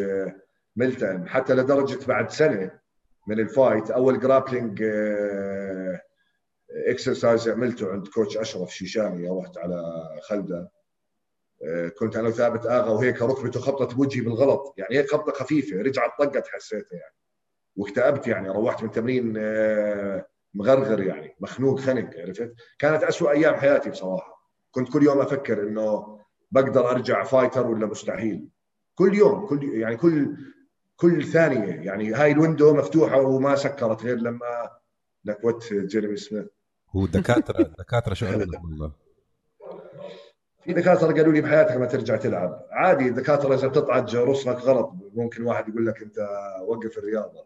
ملتئم. 0.76 1.26
حتى 1.26 1.54
لدرجة 1.54 2.06
بعد 2.06 2.30
سنة 2.30 2.70
من 3.26 3.40
ال 3.40 3.48
fight 3.48 3.90
أول 3.90 4.20
grappling 4.20 4.82
exercise 6.70 7.48
عملته 7.48 7.92
عند 7.92 8.08
coach 8.08 8.36
أشرف 8.36 8.74
شيشاني 8.74 9.28
رحت 9.28 9.58
على 9.58 9.82
خلده. 10.22 10.70
آه، 11.64 11.88
كنت 11.88 12.16
أنا 12.16 12.28
وثابت 12.28 12.66
آغا 12.66 12.90
وهيك 12.90 13.22
ركبته 13.22 13.60
خبطت 13.60 13.94
بوجهي 13.94 14.20
بالغلط. 14.20 14.74
يعني 14.76 14.98
هيك 14.98 15.10
خبطة 15.10 15.32
خفيفة 15.32 15.82
رجعت 15.82 16.10
طقت 16.18 16.48
حسيتها 16.48 16.96
يعني. 16.98 17.14
واكتئبت 17.76 18.26
يعني 18.26 18.48
روحت 18.48 18.82
من 18.82 18.90
تمرين 18.90 19.34
آه، 19.38 20.26
مغرغر 20.54 21.02
يعني 21.02 21.36
مخنوق 21.40 21.80
خنق 21.80 22.10
عرفت؟ 22.18 22.54
كانت 22.78 23.02
أسوأ 23.02 23.30
أيام 23.30 23.54
حياتي 23.54 23.90
بصراحة. 23.90 24.38
كنت 24.70 24.92
كل 24.92 25.02
يوم 25.02 25.20
أفكر 25.20 25.62
إنه 25.62 26.18
بقدر 26.50 26.90
أرجع 26.90 27.24
fighter 27.24 27.66
ولا 27.66 27.86
مستحيل. 27.86 28.48
كل 28.94 29.14
يوم 29.14 29.46
كل 29.46 29.64
يعني 29.64 29.96
كل 29.96 30.36
كل 30.96 31.24
ثانية 31.24 31.74
يعني 31.74 32.14
هاي 32.14 32.32
ال 32.32 32.38
window 32.38 32.74
مفتوحة 32.74 33.20
وما 33.20 33.56
سكرت 33.56 34.02
غير 34.02 34.16
لما 34.16 34.70
لكوتت 35.24 35.72
جيريمي 35.72 36.16
سميث. 36.16 36.46
هو 36.90 37.06
دكاترة 37.06 37.62
دكاترة 37.78 38.14
شو 38.14 38.26
قالوا 38.26 38.44
لك 38.44 38.64
والله؟ 38.64 38.92
في 40.64 40.72
دكاترة 40.72 41.12
قالوا 41.12 41.32
لي 41.32 41.40
بحياتك 41.40 41.76
ما 41.76 41.86
ترجع 41.86 42.16
تلعب. 42.16 42.66
عادي 42.70 43.08
الدكاتره 43.08 43.54
إذا 43.54 43.68
بتطعج 43.68 44.16
رسلك 44.16 44.56
غلط 44.56 44.92
ممكن 45.14 45.42
واحد 45.42 45.68
يقول 45.68 45.86
لك 45.86 46.02
أنت 46.02 46.18
وقف 46.66 46.98
الرياضة. 46.98 47.44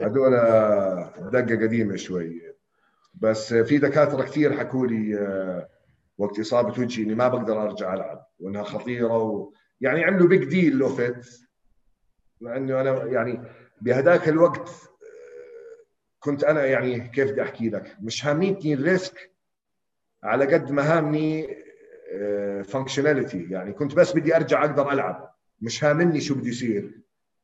هذول 0.00 0.30
دقة 1.32 1.62
قديمة 1.62 1.96
شوي. 1.96 2.42
بس 3.14 3.54
في 3.54 3.78
دكاترة 3.78 4.22
كثير 4.22 4.58
حكوا 4.58 4.86
لي 4.86 5.18
آه، 5.18 5.68
وقت 6.18 6.38
إصابة 6.40 6.80
وجهي 6.82 7.04
إني 7.04 7.14
ما 7.14 7.28
بقدر 7.28 7.62
أرجع 7.62 7.94
ألعب 7.94 8.26
وإنها 8.40 8.62
خطيرة 8.62 9.18
و... 9.18 9.52
يعني 9.80 10.04
عملوا 10.04 10.28
big 10.28 10.44
deal 10.44 10.76
لو 10.76 10.96
فتت 10.96 11.26
مع 12.40 12.56
إنه 12.56 12.80
أنا 12.80 13.04
يعني 13.04 13.40
بهذاك 13.80 14.28
الوقت 14.28 14.70
كنت 16.20 16.44
أنا 16.44 16.64
يعني 16.64 17.08
كيف 17.08 17.30
بدي 17.30 17.42
أحكي 17.42 17.70
لك؟ 17.70 17.96
مش 18.02 18.26
هامنيتني 18.26 18.74
ال 18.74 18.85
risk 18.85 19.30
على 20.22 20.54
قد 20.54 20.70
ما 20.70 20.98
هامني 20.98 21.56
functionality 22.64 23.46
آه، 23.46 23.52
يعني 23.52 23.72
كنت 23.72 23.94
بس 23.94 24.12
بدي 24.12 24.36
أرجع 24.36 24.64
أقدر 24.64 24.92
ألعب. 24.92 25.34
مش 25.60 25.84
هامني 25.84 26.20
شو 26.20 26.34
بده 26.34 26.48
يصير. 26.48 27.00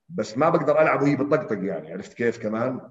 بس 0.08 0.38
ما 0.38 0.48
بقدر 0.48 0.80
ألعب 0.82 1.02
وهي 1.02 1.16
بتطقطق 1.16 1.58
يعني 1.64 1.92
عرفت 1.92 2.12
كيف 2.12 2.42
كمان؟ 2.42 2.90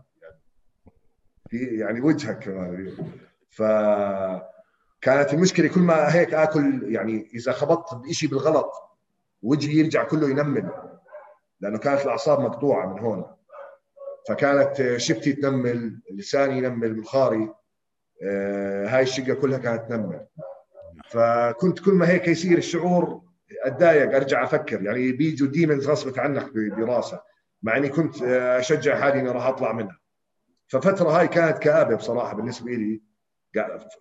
في 1.50 1.58
يعني 1.58 2.02
وجهك 2.02 2.40
كمان. 2.40 2.94
ف 3.50 3.62
كانت 5.02 5.34
المشكلة 5.34 5.68
كل 5.68 5.82
ما 5.82 6.16
هيك 6.16 6.34
آكل 6.34 6.94
يعني 6.94 7.32
إذا 7.36 7.52
خبطت 7.52 7.96
بشيء 7.96 8.30
بالغلط 8.30 8.72
وجهي 9.42 9.74
يرجع 9.74 10.04
كله 10.04 10.30
ينمل 10.30 10.70
لأنه 11.60 11.78
كانت 11.78 12.02
الأعصاب 12.02 12.40
مقطوعة 12.40 12.94
من 12.94 13.00
هون. 13.00 13.26
فكانت 14.30 14.98
شفتي 14.98 15.34
تنمل 15.34 16.00
لساني 16.12 16.58
ينمل 16.58 16.96
منخاري 16.96 17.54
آه، 18.24 18.88
هاي 18.88 19.04
الشقة 19.04 19.34
كلها 19.34 19.58
كانت 19.58 19.90
تنمل. 19.90 20.26
فكنت 21.10 21.80
كل 21.80 21.92
ما 21.92 22.10
هيك 22.10 22.28
يصير 22.28 22.58
الشعور 22.58 23.22
أتضايق 23.64 24.16
أرجع 24.16 24.44
أفكر. 24.44 24.84
يعني 24.84 25.12
بيجوا 25.12 25.48
demons 25.48 25.90
غصبت 25.90 26.20
عنك 26.20 26.52
براسه 26.54 27.22
مع 27.64 27.78
إني 27.78 27.90
كنت 27.90 28.22
أشجع 28.22 29.00
حالي 29.00 29.20
إني 29.20 29.30
راح 29.30 29.46
أطلع 29.46 29.72
منها. 29.72 30.00
ففترة 30.68 31.10
هاي 31.10 31.28
كانت 31.28 31.58
كآبة 31.58 31.96
بصراحة 31.96 32.36
بالنسبة 32.36 32.72
لي 32.72 33.02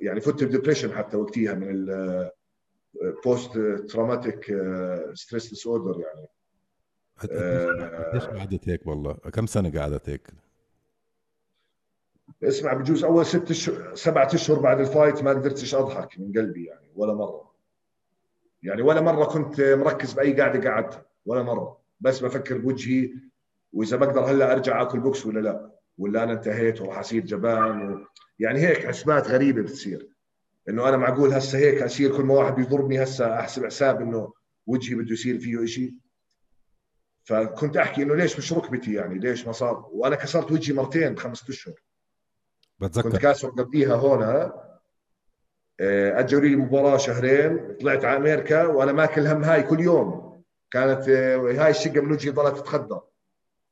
يعني 0.01 0.21
فت 0.21 0.45
ب 0.45 0.49
depression 0.49 0.93
حتى 0.97 1.17
وقتها 1.17 1.55
من 1.55 1.89
ال 3.03 3.59
post 3.89 4.57
traumatic 5.15 5.49
stress 5.49 5.67
disorder 5.67 6.01
يعني. 6.01 6.27
قديش 8.11 8.25
قعدت 8.25 8.69
هيك 8.69 8.87
والله؟ 8.87 9.13
كم 9.13 9.47
سنة 9.47 9.81
قعدت 9.81 10.09
هيك؟ 10.09 10.29
اسمع 12.43 12.73
بجوز 12.73 13.05
أول 13.05 13.27
ست 13.27 13.51
اشهر 13.51 13.95
سبعة 13.95 14.29
أشهر 14.35 14.59
بعد 14.59 14.81
ال 14.81 14.88
fight 14.88 15.23
ما 15.23 15.31
قدرتش 15.31 15.75
أضحك 15.75 16.21
من 16.21 16.33
قلبي 16.33 16.65
يعني 16.65 16.91
ولا 16.97 17.15
مرة. 17.15 17.44
يعني 18.65 18.83
ولا 18.83 19.01
مرة 19.01 19.25
كنت 19.25 19.61
مركز 19.61 20.13
بأي 20.13 20.33
قاعدة 20.33 20.71
قعدتها 20.71 21.07
ولا 21.27 21.43
مرة. 21.43 21.79
بس 22.01 22.21
بفكر 22.21 22.59
بوجهي 22.59 23.15
وإذا 23.73 23.97
بقدر 23.97 24.21
هلأ 24.21 24.53
أرجع 24.53 24.83
آكل 24.83 25.01
بوكس 25.01 25.27
ولا 25.27 25.41
لا؟ 25.41 25.71
ولا 25.99 26.23
أنا 26.25 26.33
انتهيت 26.33 26.81
وراح 26.81 26.99
اصير 26.99 27.25
جبان 27.25 27.93
و... 27.93 28.07
يعني 28.39 28.61
هيك 28.61 28.87
حسبات 28.87 29.29
غريبة 29.29 29.63
بتصير. 29.63 30.09
إنه 30.69 30.89
أنا 30.89 30.97
معقول 30.97 31.33
هسه 31.33 31.59
هيك 31.59 31.83
أصير 31.83 32.17
كل 32.17 32.23
ما 32.23 32.35
واحد 32.35 32.55
بيضربني 32.55 33.03
هسه 33.03 33.41
أحسب 33.41 33.65
حساب 33.67 34.01
إنه 34.01 34.33
وجهي 34.67 34.95
بده 34.95 35.13
يصير 35.13 35.39
فيه 35.39 35.65
شيء 35.65 35.95
فكنت 37.25 37.77
أحكي 37.77 38.03
إنه 38.03 38.15
ليش 38.15 38.39
مش 38.39 38.53
ركبتي 38.53 38.95
يعني؟ 38.95 39.19
ليش 39.19 39.47
ما 39.47 39.53
صار؟ 39.53 39.89
وأنا 39.93 40.17
كسرت 40.17 40.53
وجهي 40.53 40.77
مرتين 40.77 41.15
بخمسة 41.15 41.47
أشهر. 41.49 41.75
كنت 42.81 42.99
بتذكر 42.99 43.19
كاسر 43.19 43.49
قبليها 43.49 43.95
هون 43.95 44.23
آه، 45.81 46.21
اجوا 46.21 46.41
لي 46.41 46.57
مباراة 46.57 46.97
شهرين 46.97 47.77
طلعت 47.81 48.05
على 48.05 48.17
أمريكا 48.17 48.67
وأنا 48.67 48.93
ماكل 48.93 49.27
هم 49.27 49.45
هاي 49.45 49.63
كل 49.63 49.81
يوم. 49.81 50.43
كانت 50.71 51.09
آه، 51.09 51.37
هاي 51.37 51.71
الشقة 51.71 52.01
من 52.01 52.13
وجهي 52.13 52.31
ضلت 52.31 52.57
تتخدر. 52.59 53.01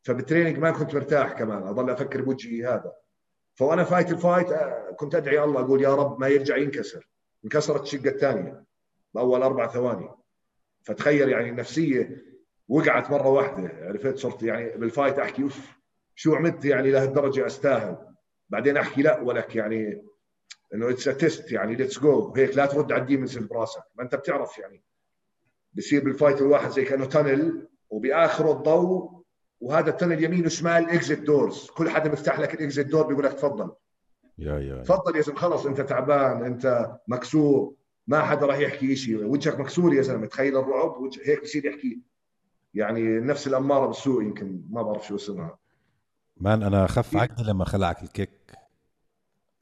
فبال 0.02 0.18
training 0.18 0.58
ما 0.58 0.70
كنت 0.70 0.94
مرتاح 0.94 1.32
كمان 1.32 1.62
أضل 1.62 1.90
أفكر 1.90 2.22
بوجهي 2.22 2.64
هذا. 2.64 2.92
فوأنا 3.54 3.84
فايت 3.84 4.10
ال 4.10 4.17
fight 4.17 4.52
آه، 4.52 4.96
كنت 4.96 5.14
أدعي 5.14 5.44
الله 5.44 5.60
أقول 5.60 5.82
يا 5.82 5.94
رب 5.94 6.20
ما 6.20 6.28
يرجع 6.28 6.56
ينكسر. 6.56 7.08
انكسرت 7.44 7.82
الشقة 7.82 8.08
الثانية 8.08 8.64
بأول 9.14 9.42
أربع 9.42 9.66
ثواني. 9.66 10.08
فتخيل 10.82 11.28
يعني 11.28 11.48
النفسية 11.48 12.22
وقعت 12.68 13.10
مرة 13.10 13.28
واحدة 13.28 13.70
عرفت؟ 13.82 14.18
صرت 14.18 14.42
يعني 14.42 14.70
بال 14.70 14.84
fight 14.84 15.18
أحكي 15.18 15.42
oof 15.42 15.58
شو 16.14 16.34
عملت 16.34 16.64
يعني 16.64 16.90
لهالدرجة 16.90 17.46
أستاهل؟ 17.46 17.96
بعدين 18.48 18.76
أحكي 18.76 19.02
لا 19.02 19.20
ولك 19.20 19.56
يعني 19.56 20.04
إنه 20.74 20.90
it's 20.90 21.04
test 21.04 21.52
يعني 21.52 21.74
let's 21.74 21.98
go 21.98 22.32
هيك 22.36 22.56
لا 22.56 22.66
ترد 22.66 22.92
على 22.92 23.02
ال 23.02 23.07
demons 23.07 23.36
اللي 23.36 23.48
براسك. 23.48 23.82
ما 23.96 24.04
أنت 24.04 24.14
بتعرف 24.14 24.58
يعني. 24.58 24.82
بصير 25.74 26.04
بال 26.04 26.15
fight 26.15 26.40
الواحد 26.40 26.70
زي 26.70 26.84
كأنه 26.84 27.04
tunnel 27.04 27.68
وبآخره 27.90 28.52
الضوء 28.52 29.22
وهذا 29.60 29.90
ال 29.90 29.95
tunnel 29.95 30.24
يمين 30.24 30.46
وشمال 30.46 30.90
exit 30.90 31.20
doors 31.20 31.70
كل 31.70 31.90
حدا 31.90 32.10
بيفتح 32.10 32.40
لك 32.40 32.54
ال 32.54 32.61
exit 32.61 32.86
door 32.86 33.06
بيقول 33.06 33.24
لك 33.24 33.32
تفضل. 33.32 33.70
يا 34.38 34.58
يا 34.58 34.82
تفضل 34.82 35.16
يا 35.16 35.22
زلمة 35.22 35.38
خلص 35.38 35.66
أنت 35.66 35.80
تعبان 35.80 36.44
أنت 36.44 36.96
مكسور. 37.08 37.74
ما 38.06 38.22
حدا 38.22 38.46
راح 38.46 38.58
يحكي 38.58 38.96
شيء 38.96 39.24
وجهك 39.24 39.60
مكسور 39.60 39.94
يا 39.94 40.02
زلمة 40.02 40.26
تخيل 40.26 40.56
الرعب 40.56 41.00
وجه 41.00 41.20
هيك 41.24 41.42
بصير 41.42 41.64
يحكي. 41.64 42.00
يعني 42.74 43.20
نفس 43.20 43.46
الأمارة 43.46 43.86
بالسوء 43.86 44.22
يمكن 44.22 44.62
ما 44.70 44.82
بعرف 44.82 45.06
شو 45.06 45.16
اسمها. 45.16 45.58
man 46.36 46.62
أنا 46.62 46.86
خف 46.86 47.16
عقلي 47.16 47.48
لما 47.48 47.64
خلعك 47.64 48.02
ال 48.02 48.07
kick. 48.07 48.30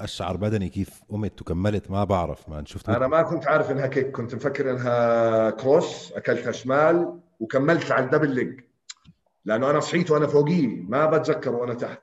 اقشعر 0.00 0.36
بدني 0.36 0.68
كيف 0.68 1.00
قمت 1.08 1.40
وكملت 1.40 1.90
ما 1.90 2.04
بعرف 2.04 2.48
man 2.48 2.66
شفت 2.66 2.88
أنا 2.88 3.06
ما 3.06 3.22
كنت 3.22 3.46
عارف 3.46 3.70
إنها 3.70 3.86
kick 3.86 4.10
كنت 4.10 4.34
مفكر 4.34 4.70
إنها 4.70 5.50
cross 5.50 6.12
أكلتها 6.12 6.52
شمال 6.52 7.20
وكملت 7.40 7.90
على 7.92 8.04
ال 8.04 8.08
double 8.08 8.30
leg 8.30 8.60
لأنه 9.44 9.70
أنا 9.70 9.80
صحيت 9.80 10.10
وأنا 10.10 10.26
فوقيه 10.26 10.66
ما 10.66 11.06
بتذكر 11.06 11.54
وأنا 11.54 11.74
تحت. 11.74 12.02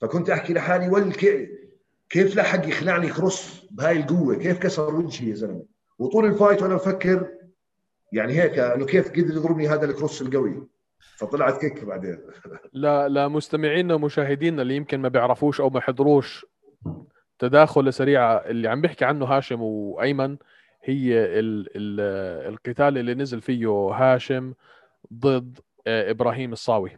فكنت 0.00 0.30
أحكي 0.30 0.52
لحالي 0.52 0.88
ول 0.88 1.12
كيف 2.08 2.36
لحق 2.36 2.68
يخلعني 2.68 3.08
cross 3.08 3.66
بهاي 3.70 4.00
القوة؟ 4.00 4.34
كيف 4.34 4.58
كسر 4.58 4.94
وجهي 4.94 5.30
يا 5.30 5.34
زلمة؟ 5.34 5.64
وطول 5.98 6.24
ال 6.26 6.32
fight 6.32 6.62
وأنا 6.62 6.74
بفكر 6.74 7.28
يعني 8.12 8.32
هيك 8.42 8.58
إنه 8.58 8.86
كيف 8.86 9.10
قدر 9.10 9.36
يضربني 9.36 9.68
هذا 9.68 9.84
ال 9.84 9.90
cross 9.90 10.22
القوي؟ 10.22 10.66
فطلعت 11.16 11.60
كيك 11.60 11.84
بعدين. 11.84 12.18
لا 12.72 13.08
لمستمعينا 13.08 13.94
ومشاهدينا 13.94 14.62
اللي 14.62 14.76
يمكن 14.76 15.00
ما 15.00 15.08
بيعرفوش 15.08 15.60
أو 15.60 15.70
ما 15.70 15.80
حضروش 15.80 16.46
تداخل 17.42 17.92
سريعه 17.92 18.34
اللي 18.34 18.68
عم 18.68 18.80
بيحكي 18.80 19.04
عنه 19.04 19.24
هاشم 19.24 19.62
وأيمن 19.62 20.36
هي 20.82 21.18
ال 21.18 21.68
ال 21.76 22.00
القتال 22.52 22.98
اللي 22.98 23.14
نزل 23.14 23.40
فيه 23.40 23.68
هاشم 23.68 24.54
ضد 25.14 25.58
آه، 25.86 26.10
إبراهيم 26.10 26.52
الصاوي. 26.52 26.90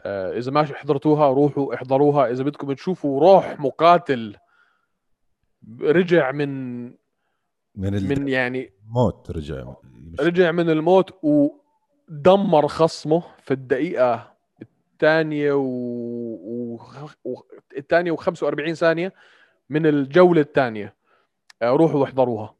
آه، 0.00 0.38
إذا 0.38 0.50
ما 0.50 0.64
حضرتوها 0.64 1.28
روحوا 1.28 1.74
احضروها. 1.74 2.30
إذا 2.30 2.44
بدكم 2.44 2.72
تشوفوا 2.72 3.20
روح 3.20 3.60
مقاتل 3.60 4.36
رجع 5.80 6.32
من 6.32 6.84
من 7.74 8.08
من 8.08 8.28
يعني 8.28 8.72
الموت 8.84 9.30
رجع. 9.30 9.74
رجع 10.20 10.52
من 10.52 10.70
الموت 10.70 11.24
ودمر 11.24 12.68
خصمه 12.68 13.22
في 13.38 13.50
الدقيقة 13.50 14.29
الثانية 15.00 15.52
و... 15.52 15.62
و... 15.62 16.78
و... 17.24 17.34
الثانية 17.76 18.16
و45 18.16 18.72
ثانية 18.72 19.12
من 19.70 19.86
الجولة 19.86 20.40
الثانية. 20.40 20.94
آه، 21.62 21.70
روحوا 21.70 22.00
واحضروها. 22.00 22.54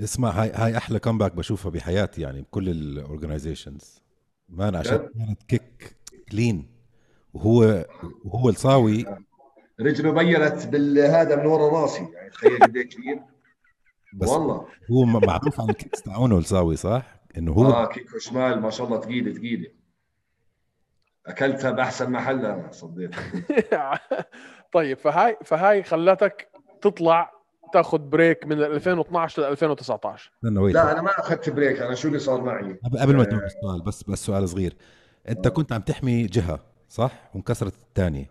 اسمع 0.00 0.30
هاي 0.30 0.52
هاي 0.54 0.76
أحلى 0.76 0.98
comeback 0.98 1.34
بشوفها 1.34 1.70
بحياتي 1.70 2.20
يعني 2.22 2.42
بكل 2.42 2.68
ال 2.68 2.78
organizations 2.78 4.02
man 4.48 4.74
عشان؟ 4.74 4.96
كانت 4.96 5.42
kick 5.48 5.96
clean 6.30 6.70
وهو 7.34 7.86
وهو 8.24 8.48
الصاوي. 8.48 9.04
رجله 9.80 10.12
بينت 10.12 10.66
بالهذا 10.66 11.36
من 11.36 11.46
ورا 11.46 11.80
راسي. 11.80 12.08
يعني 12.14 12.30
تخيل 12.30 12.58
قد 12.58 12.76
إيه 12.76 12.88
كبير 12.88 13.20
بس 14.20 14.28
والله. 14.28 14.66
هو 14.90 15.04
معروف 15.04 15.60
عن 15.60 15.70
ال 15.70 15.75
kicks 15.75 16.02
تاعونه 16.02 16.38
الصاوي 16.38 16.76
صح؟ 16.76 17.20
إنه 17.36 17.52
هو 17.52 17.66
آه 17.66 17.86
كيكو 17.86 18.18
شمال 18.18 18.60
ما 18.60 18.70
شاء 18.70 18.86
الله 18.86 19.00
ثقيله 19.00 19.32
ثقيله 19.32 19.83
اكلتها 21.26 21.70
بأحسن 21.70 22.10
محل 22.10 22.46
أنا 22.46 22.72
صديت 22.72 23.14
طيب 24.74 24.98
فهاي 24.98 25.36
فهاي 25.44 25.82
خلتك 25.82 26.48
تطلع 26.82 27.34
تاخذ 27.72 27.98
break 27.98 28.46
من 28.46 28.62
2012 28.62 29.42
ل 29.42 29.44
2019 29.44 30.32
استنى 30.36 30.58
wait. 30.60 30.74
لا 30.74 30.92
أنا 30.92 31.02
ما 31.02 31.10
أخذت 31.10 31.50
break 31.50 31.80
أنا 31.80 31.94
شو 31.94 32.08
اللي 32.08 32.18
صار 32.18 32.42
معي؟ 32.42 32.78
قبل 33.00 33.16
ما 33.16 33.24
تقول 33.24 33.44
السؤال 33.44 33.82
بس 33.82 34.02
بس 34.02 34.26
سؤال 34.26 34.48
صغير. 34.48 34.76
أنت 35.28 35.48
كنت 35.48 35.72
عم 35.72 35.80
تحمي 35.80 36.26
جهة 36.26 36.60
صح؟ 36.88 37.30
وانكسرت 37.34 37.74
الثانية. 37.74 38.30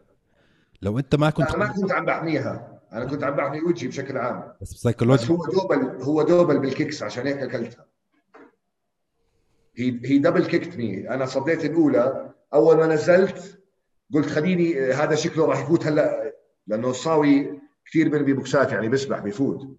لو 0.82 1.00
أنت 1.00 1.16
ما 1.16 1.30
كنت 1.30 1.50
أنا 1.50 1.58
ما 1.58 1.74
كنت 1.74 1.91
عم 1.91 2.06
بحميها. 2.06 2.82
أنا 2.94 3.06
كنت 3.06 3.24
عم 3.24 3.36
بحمي 3.36 3.62
وجهي 3.62 3.88
بشكل 3.88 4.18
عام. 4.18 4.54
بس 4.62 4.74
بس 4.74 4.74
بسايكولوجي 4.74 5.34
هو 5.34 5.46
double 5.45 6.04
هو 6.04 6.22
double 6.22 6.60
بال 6.60 6.72
kicks 6.72 7.04
عشان 7.04 7.28
هيك 7.28 7.38
أكلتها. 7.38 7.86
هي 9.78 10.00
هي 10.06 10.18
double 10.18 10.45
kicked 10.45 10.78
me 10.78 11.10
أنا 11.10 11.26
صديت 11.26 11.66
الأولى 11.66 12.34
أول 12.54 12.78
ما 12.78 12.88
نزلت 12.88 13.60
قلت 14.14 14.30
خليني 14.30 14.91
هذا 14.91 15.16
شكله 15.16 15.45
راح 15.45 15.62
يفوت 15.62 15.88
هلأ 15.88 16.34
لأنه 16.68 16.89
الصاوي 16.89 17.60
كثير 17.86 18.10
بيرمي 18.10 18.34
بوكسات 18.34 18.72
يعني 18.72 18.89
بيسبح 18.89 19.20
بيفوت. 19.20 19.78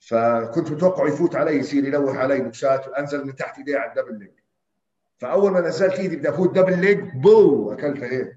فكنت 0.00 0.70
متوقع 0.70 1.08
يفوت 1.08 1.36
علي 1.36 1.56
يصير 1.56 1.84
يلوح 1.84 2.16
علي 2.16 2.40
بوكسات 2.40 2.88
وانزل 2.88 3.26
من 3.26 3.36
تحت 3.36 3.58
ايديه 3.58 3.76
على 3.78 3.90
ال 3.90 3.94
double 3.94 4.18
leg 4.18 4.30
فأول 5.18 5.50
ما 5.50 5.60
نزلت 5.60 5.92
إيدي 5.94 6.16
بدي 6.16 6.28
أفوت 6.28 6.54
double 6.54 6.80
leg 6.80 6.98
boo 6.98 7.72
اكلتها 7.72 8.08
هيك. 8.08 8.36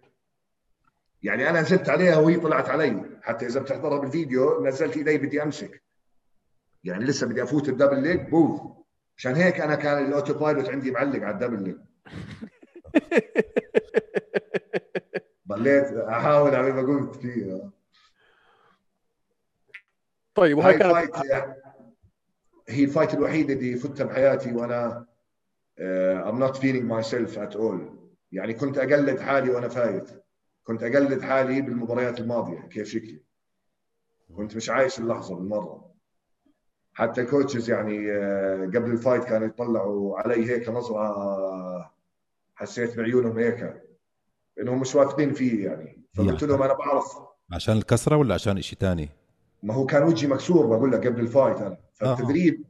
يعني 1.24 1.50
أنا 1.50 1.62
نزلت 1.62 1.90
عليها 1.90 2.18
وهي 2.18 2.36
طلعت 2.36 2.70
علي. 2.70 3.04
حتى 3.22 3.46
إذا 3.46 3.60
بتحضرها 3.60 4.00
بالفيديو 4.00 4.66
نزلت 4.66 4.98
إيدي 4.98 5.18
بدي 5.18 5.44
أمسك. 5.44 5.84
يعني 6.84 7.06
لسه 7.06 7.28
بدي 7.28 7.44
أفوت 7.44 7.70
ال 7.70 7.74
double 7.74 8.04
leg 8.04 8.30
boo 8.30 8.74
عشان 9.18 9.36
هيك 9.36 9.60
أنا 9.60 9.76
كان 9.76 10.06
ال 10.06 10.34
autopilot 10.34 10.70
عندي 10.70 10.92
معلق 10.92 11.24
على 11.24 11.34
ال 11.34 11.38
double 11.38 11.64
leg 11.64 11.78
ضليت 15.48 15.94
أحاول 15.94 16.56
على 16.56 16.72
ما 16.72 16.82
قلت 16.82 17.16
فيها 17.16 17.72
طيب 20.36 20.60
هاي 20.60 20.78
وهي 20.78 21.08
كانت 21.08 21.56
هي 22.70 22.84
ال 22.84 22.89
fight 22.89 23.14
الوحيدة 23.14 23.54
اللي 23.54 23.76
فتها 23.76 24.04
بحياتي 24.06 24.54
وأنا 24.54 25.06
uh, 25.80 26.28
I'm 26.28 26.40
not 26.40 26.58
feeling 26.58 26.88
myself 26.88 27.38
at 27.38 27.56
all. 27.56 27.80
يعني 28.32 28.54
كنت 28.54 28.78
أقلد 28.78 29.20
حالي 29.20 29.50
وأنا 29.50 29.68
فايت. 29.68 30.10
كنت 30.64 30.84
أقلد 30.84 31.22
حالي 31.22 31.62
بالمباريات 31.62 32.20
الماضية 32.20 32.60
كيف 32.60 32.88
شكلي. 32.88 33.22
كنت 34.36 34.56
مش 34.56 34.70
عايش 34.70 35.00
اللحظة 35.00 35.36
بالمرة. 35.36 35.92
حتى 36.94 37.22
ال 37.22 37.28
coaches 37.28 37.70
يعني 37.70 38.12
آه، 38.12 38.66
قبل 38.66 38.92
ال 38.92 38.97
fight 38.97 39.24
كانوا 39.24 39.48
يطلعوا 39.48 40.20
علي 40.20 40.52
هيك 40.52 40.70
نظره 40.70 41.92
حسيت 42.58 42.98
بعيونهم 42.98 43.40
هيك 43.40 43.74
إنهم 44.60 44.80
مش 44.80 44.96
واثقين 44.96 45.34
فيه 45.34 45.66
يعني. 45.66 46.04
فقلت 46.14 46.44
لهم 46.44 46.62
أنا 46.62 46.74
بعرف. 46.74 47.06
عشان 47.52 47.78
الكسرة 47.78 48.16
ولا 48.16 48.34
عشان 48.34 48.62
شيء 48.62 48.80
ثاني؟ 48.80 49.10
ما 49.64 49.74
هو 49.74 49.86
كان 49.86 50.04
وجهي 50.04 50.28
مكسور 50.28 50.66
بقول 50.66 50.92
لك 50.92 51.08
قبل 51.08 51.20
ال 51.20 51.26
fight 51.26 51.58
أنا. 51.58 51.78
فالتدريب 51.94 52.64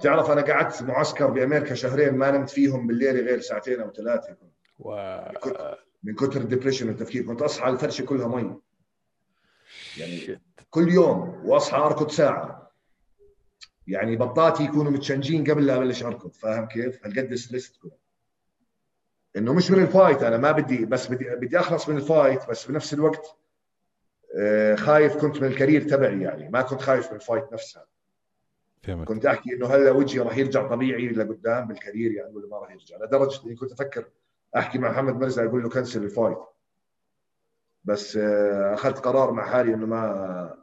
تعرف 0.00 0.30
أنا 0.30 0.42
قعدت 0.42 0.82
معسكر 0.82 1.26
بأمريكا 1.26 1.74
شهرين 1.74 2.14
ما 2.14 2.30
نمت 2.30 2.50
فيهم 2.50 2.86
بالليل 2.86 3.28
غير 3.28 3.40
ساعتين 3.40 3.80
أو 3.80 3.92
ثلاثة. 3.92 4.36
و... 4.78 5.18
من 6.02 6.14
كتر 6.14 6.40
ال 6.40 6.44
depression 6.44 6.88
والتفكير. 6.88 7.26
كنت 7.26 7.42
أصحى 7.42 7.70
الفرشة 7.70 8.04
كلها 8.04 8.28
مي. 8.28 8.60
يعني 9.98 10.16
shit. 10.16 10.40
كل 10.70 10.88
يوم 10.92 11.40
وأصحى 11.44 11.76
أركض 11.76 12.10
ساعة. 12.10 12.72
يعني 13.86 14.16
بطاتي 14.16 14.64
يكونوا 14.64 14.92
متشنجين 14.92 15.50
قبل 15.50 15.66
لا 15.66 15.76
أبلش 15.76 16.02
أركض. 16.02 16.32
فاهم 16.32 16.66
كيف؟ 16.66 17.06
هالقد 17.06 17.34
stress 17.34 17.72
تكون 17.72 17.90
إنه 19.36 19.54
مش 19.54 19.70
من 19.70 19.82
ال 19.82 19.89
fight 19.89 20.22
أنا 20.22 20.36
ما 20.36 20.52
بدي 20.52 20.84
بس 20.84 21.06
بدي 21.06 21.24
بدي 21.24 21.58
أخلص 21.58 21.88
من 21.88 21.96
ال 21.96 22.05
fight 22.05 22.48
بس 22.50 22.66
بنفس 22.66 22.94
الوقت 22.94 23.36
آه، 24.38 24.74
خايف 24.74 25.16
كنت 25.16 25.42
من 25.42 25.48
ال 25.48 25.53
career 25.53 25.82
تبعي 25.88 26.22
يعني 26.22 26.48
ما 26.48 26.62
كنت 26.62 26.80
خايف 26.80 27.10
من 27.10 27.16
ال 27.16 27.22
fight 27.22 27.52
نفسها. 27.52 27.86
فهمت. 28.82 29.08
كنت 29.08 29.26
أحكي 29.26 29.54
إنه 29.54 29.66
هلأ 29.66 29.90
وجهي 29.90 30.20
راح 30.20 30.36
يرجع 30.36 30.68
طبيعي 30.68 31.08
لقدام 31.08 31.66
بال 31.66 31.78
career 31.78 32.12
يعني 32.12 32.34
ولا 32.34 32.48
ما 32.48 32.58
راح 32.58 32.70
يرجع. 32.70 32.96
لدرجة 32.96 33.46
إني 33.46 33.54
كنت 33.54 33.72
أفكر 33.72 34.04
أحكي 34.56 34.78
مع 34.78 34.90
محمد 34.90 35.14
مرزا 35.14 35.44
أقول 35.44 35.62
له 35.62 35.68
cancel 35.68 36.04
ال 36.04 36.10
fight 36.10 36.38
بس 37.84 38.16
آه، 38.16 38.74
أخذت 38.74 38.98
قرار 38.98 39.32
مع 39.32 39.46
حالي 39.46 39.74
إنه 39.74 39.86
ما 39.86 40.58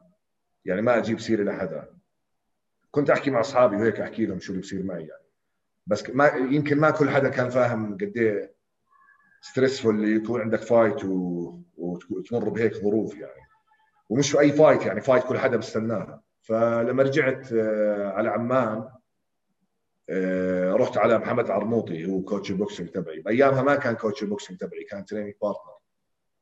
يعني 0.65 0.81
ما 0.81 0.97
أجيب 0.97 1.19
سيرة 1.19 1.43
لحدا. 1.43 1.93
كنت 2.91 3.09
أحكي 3.09 3.31
مع 3.31 3.39
أصحابي 3.39 3.75
وهيك 3.75 3.99
أحكي 3.99 4.25
لهم 4.25 4.39
شو 4.39 4.51
اللي 4.51 4.61
بصير 4.61 4.83
معي 4.83 5.07
يعني. 5.07 5.23
بس 5.87 6.09
ما 6.09 6.27
يمكن 6.27 6.79
ما 6.79 6.91
كل 6.91 7.09
حدا 7.09 7.29
كان 7.29 7.49
فاهم 7.49 7.93
قد 7.93 8.17
إيه 8.17 8.60
stressful 9.41 10.15
يكون 10.15 10.41
عندك 10.41 10.61
fight 10.61 11.05
و... 11.05 11.59
وتمر 12.09 12.49
بهيك 12.49 12.73
ظروف 12.73 13.15
يعني. 13.15 13.41
ومش 14.09 14.37
أي 14.37 14.51
fight 14.51 14.85
يعني 14.85 15.01
fight 15.01 15.23
كل 15.23 15.37
حدا 15.37 15.57
بستناها 15.57 16.21
فلما 16.41 17.03
رجعت 17.03 17.53
آه، 17.53 18.07
على 18.07 18.29
عمان 18.29 18.89
آه، 20.09 20.73
رحت 20.73 20.97
على 20.97 21.17
محمد 21.17 21.51
عرموطي 21.51 22.05
هو 22.05 22.21
coach 22.21 22.51
ال 22.51 22.57
boxing 22.57 22.89
تبعي. 22.89 23.19
بأيامها 23.19 23.61
ما 23.61 23.75
كان 23.75 23.95
coach 23.95 24.23
ال 24.23 24.28
boxing 24.28 24.59
تبعي 24.59 24.83
كان 24.83 25.05
training 25.05 25.33
partner 25.41 25.77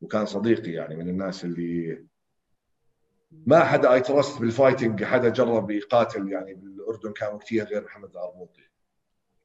وكان 0.02 0.26
صديقي 0.26 0.72
يعني 0.72 0.96
من 0.96 1.10
الناس 1.10 1.46
اللي 1.46 2.06
ما 3.32 3.64
حدا 3.64 3.94
I 3.94 4.02
trust 4.02 4.40
بال 4.40 4.52
fighting 4.52 5.04
حدا 5.04 5.30
جرب 5.30 5.72
يقاتل 5.72 6.32
يعني 6.32 6.54
بالأردن 6.54 7.12
كانوا 7.14 7.40
كثير 7.40 7.66
غير 7.66 7.84
محمد 7.84 8.12
العرموطي 8.12 8.69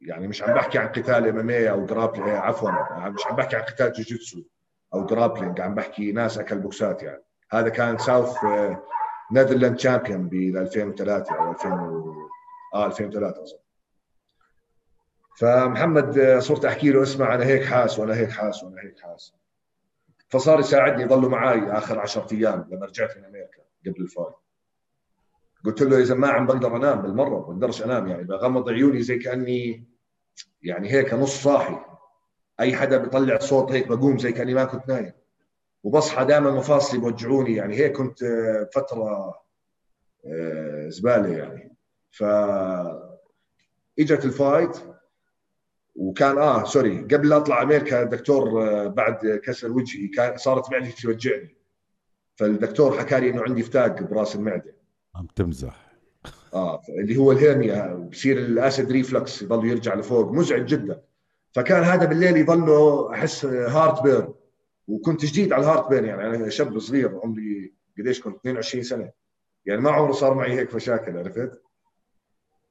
يعني 0.04 0.28
مش 0.28 0.42
عم 0.42 0.54
بحكي 0.54 0.78
عن 0.78 0.88
قتال 0.88 1.28
MMA 1.28 1.70
أو 1.70 1.86
grappling 1.86 2.28
عفوا 2.28 2.70
مش 3.08 3.26
عم 3.26 3.36
بحكي 3.36 3.56
عن 3.56 3.62
قتال 3.62 3.92
جوجيتسو 3.92 4.42
أو 4.94 5.06
grappling 5.06 5.60
عم 5.60 5.74
بحكي 5.74 6.12
ناس 6.12 6.38
اكل 6.38 6.58
بوكسات 6.58 7.02
يعني. 7.02 7.22
هذا 7.50 7.68
كان 7.68 7.98
South 7.98 8.36
Netherlands 9.32 9.76
champion 9.76 10.28
ب 10.28 10.34
2003 10.34 11.34
أو 11.34 11.50
2000 11.50 11.68
آه 12.74 12.86
2003 12.86 13.42
أظن. 13.42 13.58
فمحمد 15.36 16.18
آه، 16.18 16.38
صرت 16.38 16.64
أحكي 16.64 16.90
له 16.90 17.02
اسمع 17.02 17.34
أنا 17.34 17.44
هيك 17.44 17.64
حاس 17.64 17.98
وأنا 17.98 18.14
هيك 18.14 18.30
حاس 18.30 18.64
وأنا 18.64 18.82
هيك 18.82 19.00
حاس. 19.00 19.34
فصار 20.28 20.60
يساعدني 20.60 21.02
يضلوا 21.02 21.30
معي 21.30 21.72
آخر 21.72 22.00
10 22.00 22.26
أيام 22.32 22.68
لما 22.70 22.86
رجعت 22.86 23.16
من 23.18 23.24
أمريكا 23.24 23.62
قبل 23.86 24.02
ال 24.02 24.08
fight 24.08 24.34
قلت 25.64 25.82
له 25.82 25.98
إذا 25.98 26.14
ما 26.14 26.28
عم 26.28 26.46
بقدر 26.46 26.76
أنام 26.76 27.02
بالمرة 27.02 27.28
ما 27.28 27.38
بقدرش 27.38 27.82
أنام 27.82 28.08
يعني 28.08 28.24
بغمض 28.24 28.68
عيوني 28.68 29.02
زي 29.02 29.18
كأني 29.18 29.93
يعني 30.64 30.92
هيك 30.92 31.14
نص 31.14 31.42
صاحي. 31.42 31.76
أي 32.60 32.76
حدا 32.76 32.96
بيطلع 32.96 33.38
صوت 33.38 33.72
هيك 33.72 33.88
بقوم 33.88 34.18
زي 34.18 34.32
كاني 34.32 34.54
ما 34.54 34.64
كنت 34.64 34.88
نايم. 34.88 35.12
وبصحى 35.82 36.24
دائما 36.24 36.50
مفاصلي 36.50 37.00
بوجعوني 37.00 37.54
يعني 37.54 37.76
هيك 37.76 37.92
كنت 37.92 38.22
آه، 38.22 38.68
فترة 38.74 39.34
آه، 40.26 40.88
زبالة 40.88 41.36
يعني. 41.36 41.76
ف 42.10 42.24
إجت 43.98 44.24
ال 44.24 44.33
fight 44.33 44.76
وكان 45.94 46.38
آه 46.38 46.64
sorry 46.64 46.98
قبل 47.00 47.28
لا 47.28 47.36
أطلع 47.36 47.62
أمريكا 47.62 48.02
الدكتور 48.02 48.62
آه، 48.62 48.86
بعد 48.86 49.40
كسر 49.44 49.72
وجهي 49.72 50.08
كان 50.08 50.36
صارت 50.36 50.72
معدتي 50.72 51.02
توجعني. 51.02 51.56
فالدكتور 52.36 52.98
حكى 52.98 53.20
لي 53.20 53.30
إنه 53.30 53.42
عندي 53.42 53.62
فتاق 53.62 54.02
براس 54.02 54.36
المعدة. 54.36 54.76
عم 55.14 55.26
تمزح. 55.26 55.83
آه 56.54 56.82
اللي 56.88 57.16
هو 57.16 57.32
ال 57.32 57.41
hernia 57.41 57.94
بصير 57.94 58.38
ال 58.38 58.49
acid 58.49 58.92
reflux 58.92 59.42
يضل 59.42 59.66
يرجع 59.66 59.94
لفوق 59.94 60.32
مزعج 60.32 60.66
جدا. 60.66 61.02
فكان 61.52 61.82
هذا 61.82 62.04
بالليل 62.04 62.36
يضل 62.36 63.08
أحس 63.12 63.44
heartburn 63.44 64.34
وكنت 64.88 65.24
جديد 65.24 65.52
على 65.52 65.62
ال 65.62 65.88
heartburn 65.90 66.04
يعني 66.04 66.26
أنا 66.26 66.48
شاب 66.48 66.78
صغير 66.78 67.20
عمري 67.24 67.74
قديش 67.98 68.20
كنت؟ 68.20 68.36
22 68.36 68.84
سنة. 68.84 69.10
يعني 69.66 69.80
ما 69.80 69.90
عمري 69.90 70.12
صار 70.12 70.34
معي 70.34 70.52
هيك 70.52 70.74
مشاكل 70.74 71.18
عرفت؟ 71.18 71.62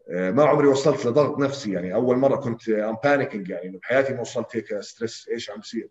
آه، 0.10 0.32
ما 0.32 0.44
عمري 0.44 0.68
وصلت 0.68 1.06
لضغط 1.06 1.40
نفسي 1.40 1.72
يعني 1.72 1.94
أول 1.94 2.18
مرة 2.18 2.36
كنت 2.36 2.70
I'm 2.70 2.98
panicking 3.04 3.50
يعني 3.50 3.78
بحياتي 3.78 4.14
ما 4.14 4.22
وصلت 4.22 4.56
هيك 4.56 4.80
stress 4.80 5.28
إيش 5.32 5.50
عم 5.50 5.60
بصير؟ 5.60 5.90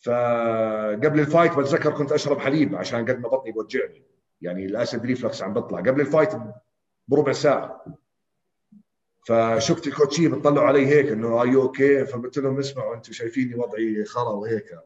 فقبل 0.00 1.20
ال 1.20 1.25
fight 1.25 1.52
بتذكر 1.52 1.90
كنت 1.92 2.12
أشرب 2.12 2.38
حليب 2.38 2.74
عشان 2.76 3.04
قد 3.04 3.20
ما 3.20 3.28
بطني 3.28 3.52
بوجعني. 3.52 4.11
يعني 4.42 4.66
ال 4.66 4.74
acid 4.74 5.04
reflux 5.04 5.42
عم 5.42 5.52
بطلع 5.52 5.78
قبل 5.78 6.00
ال 6.00 6.05
fight 6.05 6.30
بربع 7.08 7.32
ساعة. 7.32 7.84
فشفت 9.26 9.86
ال 9.86 9.91
coaches 9.91 10.28
بتطلعوا 10.28 10.66
علي 10.66 10.86
هيك 10.86 11.06
إنه 11.06 11.42
are 11.42 11.54
you 11.54 11.76
okay 11.76 12.06
فقلت 12.06 12.38
لهم 12.38 12.58
اسمعوا 12.58 12.94
أنتم 12.94 13.12
شايفيني 13.12 13.54
وضعي 13.54 14.04
خرا 14.04 14.30
وهيك. 14.30 14.78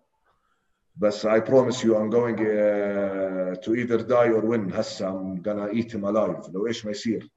بس 0.97 1.17
I 1.17 1.27
promise 1.27 1.83
you 1.83 1.95
I'm 1.95 2.11
going 2.11 2.39
uh, 2.41 3.55
to 3.65 3.75
either 3.75 3.99
die 3.99 4.29
or 4.29 4.41
win. 4.41 4.73
هسه 4.73 5.11
I'm 5.11 5.43
gonna 5.43 5.73
eat 5.73 5.93
him 5.93 6.05
alive. 6.05 6.51
لو 6.53 6.67
إيش 6.67 6.85
ما 6.85 6.91
يصير. 6.91 7.31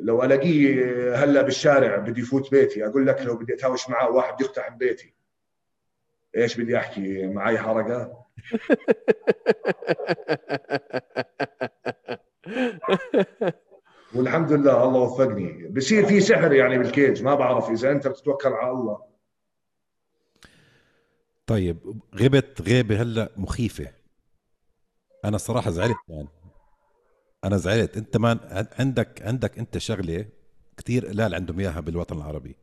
لو 0.00 0.22
ألاقيه 0.22 1.14
هلأ 1.24 1.42
بالشارع 1.42 1.96
بدي 1.96 2.20
يفوت 2.20 2.50
بيتي. 2.50 2.86
أقول 2.86 3.06
لك 3.06 3.20
لو 3.20 3.36
بدي 3.36 3.54
أتهاوش 3.54 3.90
معاه 3.90 4.10
واحد 4.10 4.40
يقتحم 4.40 4.76
بيتي. 4.76 5.14
إيش 6.36 6.60
بدي 6.60 6.76
أحكي؟ 6.76 7.26
معي 7.26 7.58
حركة؟ 7.58 8.24
والحمد 14.14 14.52
لله 14.52 14.84
الله 14.84 15.00
وفقني. 15.00 15.68
بصير 15.68 16.06
في 16.06 16.20
سحر 16.20 16.52
يعني 16.52 16.78
بالكيج 16.78 17.22
ما 17.22 17.34
بعرف 17.34 17.70
إذا 17.70 17.92
أنت 17.92 18.08
بتتوكل 18.08 18.48
على 18.48 18.70
الله. 18.70 18.98
طيب 21.46 21.78
غبت 22.14 22.62
غيبة 22.62 23.02
هلأ 23.02 23.32
مخيفة. 23.36 23.88
أنا 25.24 25.38
صراحة 25.38 25.70
زعلت 25.70 25.96
يعني. 26.08 26.28
أنا 27.44 27.56
زعلت. 27.56 27.96
أنت 27.96 28.16
ما 28.16 28.68
عندك 28.78 29.22
عندك 29.22 29.58
أنت 29.58 29.78
شغلة 29.78 30.24
كثير 30.76 31.06
قلال 31.06 31.34
عندهم 31.34 31.60
إياها 31.60 31.80
بالوطن 31.80 32.16
العربي. 32.16 32.56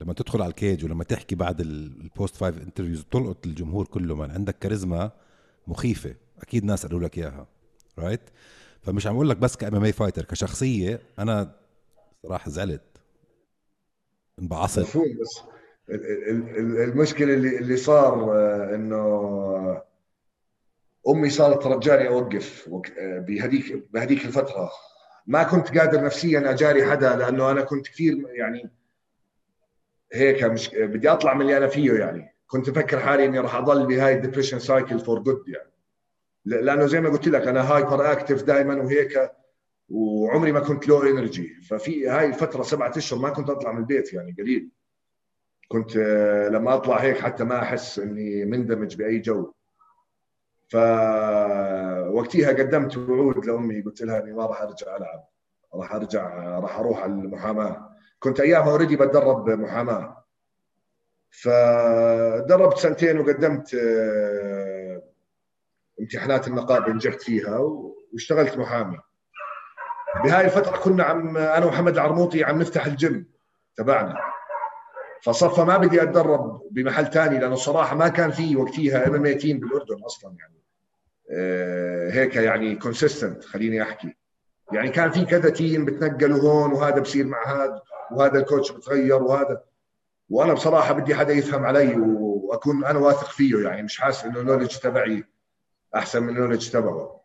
لما 0.00 0.12
تدخل 0.12 0.42
على 0.42 0.50
ال 0.50 0.57
cage 0.57 0.84
ولما 0.84 1.04
تحكي 1.04 1.34
بعد 1.34 1.60
ال 1.60 2.36
post-fight 2.36 2.62
interviews 2.62 3.04
تلقط 3.10 3.46
الجمهور 3.46 3.86
كله 3.86 4.14
من 4.14 4.30
عندك 4.30 4.58
كاريزما 4.58 5.10
مخيفة. 5.68 6.14
أكيد 6.42 6.64
ناس 6.64 6.86
قالوا 6.86 7.00
لك 7.00 7.18
إياها 7.18 7.46
right? 7.98 8.20
فمش 8.82 9.06
عم 9.06 9.14
أقول 9.14 9.28
لك 9.28 9.36
بس 9.36 9.56
كام 9.56 9.84
MMA 9.84 9.92
fighter 9.92 10.24
كشخصية 10.24 11.00
أنا 11.18 11.54
صراحة 12.22 12.50
زعلت. 12.50 12.82
انبعصت 14.38 14.78
مفهوم 14.78 15.18
بس 15.20 15.40
المشكلة 15.90 17.34
اللي 17.34 17.58
اللي 17.58 17.76
صار 17.76 18.36
آه، 18.36 18.74
إنه 18.74 19.82
أمي 21.08 21.30
صارت 21.30 21.62
ترجاني 21.62 22.08
أوقف 22.08 22.70
آه، 22.98 23.18
بهذيك 23.18 23.84
بهذيك 23.92 24.24
الفترة. 24.24 24.70
ما 25.26 25.42
كنت 25.42 25.78
قادر 25.78 26.04
نفسيا 26.04 26.50
أجاري 26.50 26.90
حدا 26.90 27.16
لأنه 27.16 27.50
أنا 27.50 27.62
كنت 27.62 27.88
كثير 27.88 28.26
يعني 28.28 28.70
هيك 30.12 30.44
مش 30.44 30.70
بدي 30.74 31.08
أطلع 31.08 31.34
من 31.34 31.40
اللي 31.40 31.56
أنا 31.56 31.68
فيه 31.68 31.92
يعني. 31.92 32.37
كنت 32.48 32.68
أفكر 32.68 33.00
حالي 33.00 33.24
إني 33.24 33.38
راح 33.38 33.54
أضل 33.54 33.86
بهاي 33.86 34.14
ال 34.14 34.18
depression 34.18 34.58
cycle 34.58 34.98
for 34.98 35.18
good 35.18 35.48
يعني. 35.48 35.70
لأنه 36.44 36.86
زي 36.86 37.00
ما 37.00 37.08
قلت 37.08 37.28
لك 37.28 37.46
أنا 37.48 37.72
hyperactive 37.72 38.42
دائما 38.42 38.74
وهيك 38.74 39.30
وعمري 39.88 40.52
ما 40.52 40.60
كنت 40.60 40.88
low 40.88 41.02
energy 41.02 41.54
ففي 41.68 42.08
هاي 42.08 42.26
الفترة 42.26 42.62
سبعة 42.62 42.92
أشهر 42.96 43.18
ما 43.18 43.30
كنت 43.30 43.50
أطلع 43.50 43.72
من 43.72 43.78
البيت 43.78 44.12
يعني 44.12 44.36
قليل. 44.38 44.70
كنت 45.68 45.96
آه، 45.96 46.48
لما 46.48 46.74
أطلع 46.74 46.96
هيك 46.96 47.18
حتى 47.18 47.44
ما 47.44 47.62
أحس 47.62 47.98
إني 47.98 48.44
مندمج 48.44 48.96
بأي 48.96 49.18
جو. 49.18 49.52
فوقتها 50.68 52.48
قدمت 52.48 52.96
وعود 52.96 53.46
لأمي 53.46 53.80
قلت 53.80 54.02
لها 54.02 54.22
إني 54.22 54.32
ما 54.32 54.46
راح 54.46 54.62
أرجع 54.62 54.96
ألعب. 54.96 55.24
راح 55.74 55.94
أرجع 55.94 56.58
راح 56.58 56.78
أروح 56.78 56.98
على 56.98 57.12
المحاماة. 57.12 57.90
كنت 58.18 58.40
أيامها 58.40 58.70
already 58.70 58.96
بتدرب 58.96 59.50
محاماة. 59.50 60.24
فدربت 61.30 62.78
سنتين 62.78 63.18
وقدمت 63.18 63.74
آه، 63.74 65.02
امتحانات 66.00 66.48
النقابه 66.48 66.92
نجحت 66.92 67.22
فيها 67.22 67.58
واشتغلت 68.12 68.58
محامي. 68.58 68.98
بهاي 70.24 70.44
الفترة 70.44 70.76
كنا 70.76 71.04
عم 71.04 71.36
أنا 71.36 71.66
ومحمد 71.66 71.92
العرموطي 71.92 72.44
عم 72.44 72.58
نفتح 72.58 72.86
الجيم 72.86 73.26
تبعنا. 73.76 74.14
فصفى 75.22 75.60
ما 75.60 75.76
بدي 75.76 76.02
أتدرب 76.02 76.62
بمحل 76.70 77.06
ثاني 77.06 77.38
لأنه 77.38 77.54
صراحة 77.54 77.96
ما 77.96 78.08
كان 78.08 78.30
في 78.30 78.56
وقتها 78.56 79.06
MMA 79.06 79.38
team 79.38 79.58
بالأردن 79.60 80.02
أصلا 80.04 80.36
يعني. 80.40 80.62
آه، 81.30 82.10
هيك 82.10 82.36
يعني 82.36 82.76
consistent 82.76 83.44
خليني 83.44 83.82
أحكي. 83.82 84.16
يعني 84.72 84.88
كان 84.88 85.10
في 85.10 85.24
كذا 85.24 85.50
team 85.50 85.84
بتنقلوا 85.84 86.40
هون 86.40 86.72
وهذا 86.72 87.00
بصير 87.00 87.26
مع 87.26 87.46
هذا 87.46 87.82
وهذا 88.12 88.38
ال 88.38 88.44
coach 88.44 88.72
بتغير 88.72 89.22
وهذا. 89.22 89.62
وأنا 90.28 90.52
بصراحة 90.52 90.92
بدي 90.92 91.14
حدا 91.14 91.32
يفهم 91.32 91.64
علي 91.64 91.94
وأكون 91.96 92.84
أنا 92.84 92.98
واثق 92.98 93.30
فيه 93.30 93.68
يعني 93.68 93.82
مش 93.82 94.00
حاسس 94.00 94.24
إنه 94.24 94.40
ال 94.40 94.44
knowledge 94.44 94.76
تبعي 94.76 95.24
أحسن 95.94 96.22
من 96.22 96.28
ال 96.28 96.32
knowledge 96.32 96.70
تبعه. 96.70 97.20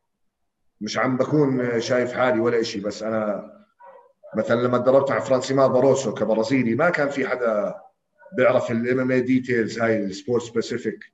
مش 0.81 0.97
عم 0.97 1.17
بكون 1.17 1.79
شايف 1.81 2.13
حالي 2.13 2.39
ولا 2.39 2.63
شيء 2.63 2.83
بس 2.83 3.03
أنا 3.03 3.49
مثلا 4.35 4.61
لما 4.61 4.77
تدربت 4.77 5.11
مع 5.11 5.19
فرانسيما 5.19 5.67
باروسو 5.67 6.13
كبرازيلي 6.13 6.75
ما 6.75 6.89
كان 6.89 7.09
في 7.09 7.27
حدا 7.27 7.75
بيعرف 8.37 8.71
ال 8.71 8.99
MMA 8.99 9.11
details 9.11 9.79
هاي 9.79 9.97
ال 9.97 10.05
sport 10.05 10.43
specific 10.43 11.13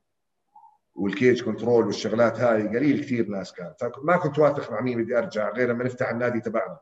وال 0.96 1.12
cage 1.12 1.44
control 1.44 1.86
والشغلات 1.86 2.40
هاي. 2.40 2.68
قليل 2.68 3.00
كثير 3.02 3.28
ناس 3.28 3.54
كان. 3.54 3.74
فما 3.80 4.18
كنت 4.18 4.40
واثق 4.40 4.72
مع 4.72 4.82
مين 4.82 5.04
بدي 5.04 5.18
أرجع 5.18 5.50
غير 5.50 5.70
لما 5.70 5.84
نفتح 5.84 6.10
النادي 6.10 6.40
تبعنا. 6.40 6.80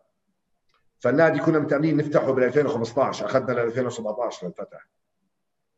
فالنادي 1.00 1.40
كنا 1.40 1.60
متأملين 1.60 1.98
نفتحه 1.98 2.32
بال 2.32 2.44
2015 2.44 3.26
أخذنا 3.26 3.54
ل 3.54 3.60
2017 3.60 4.48
للفتح. 4.48 4.88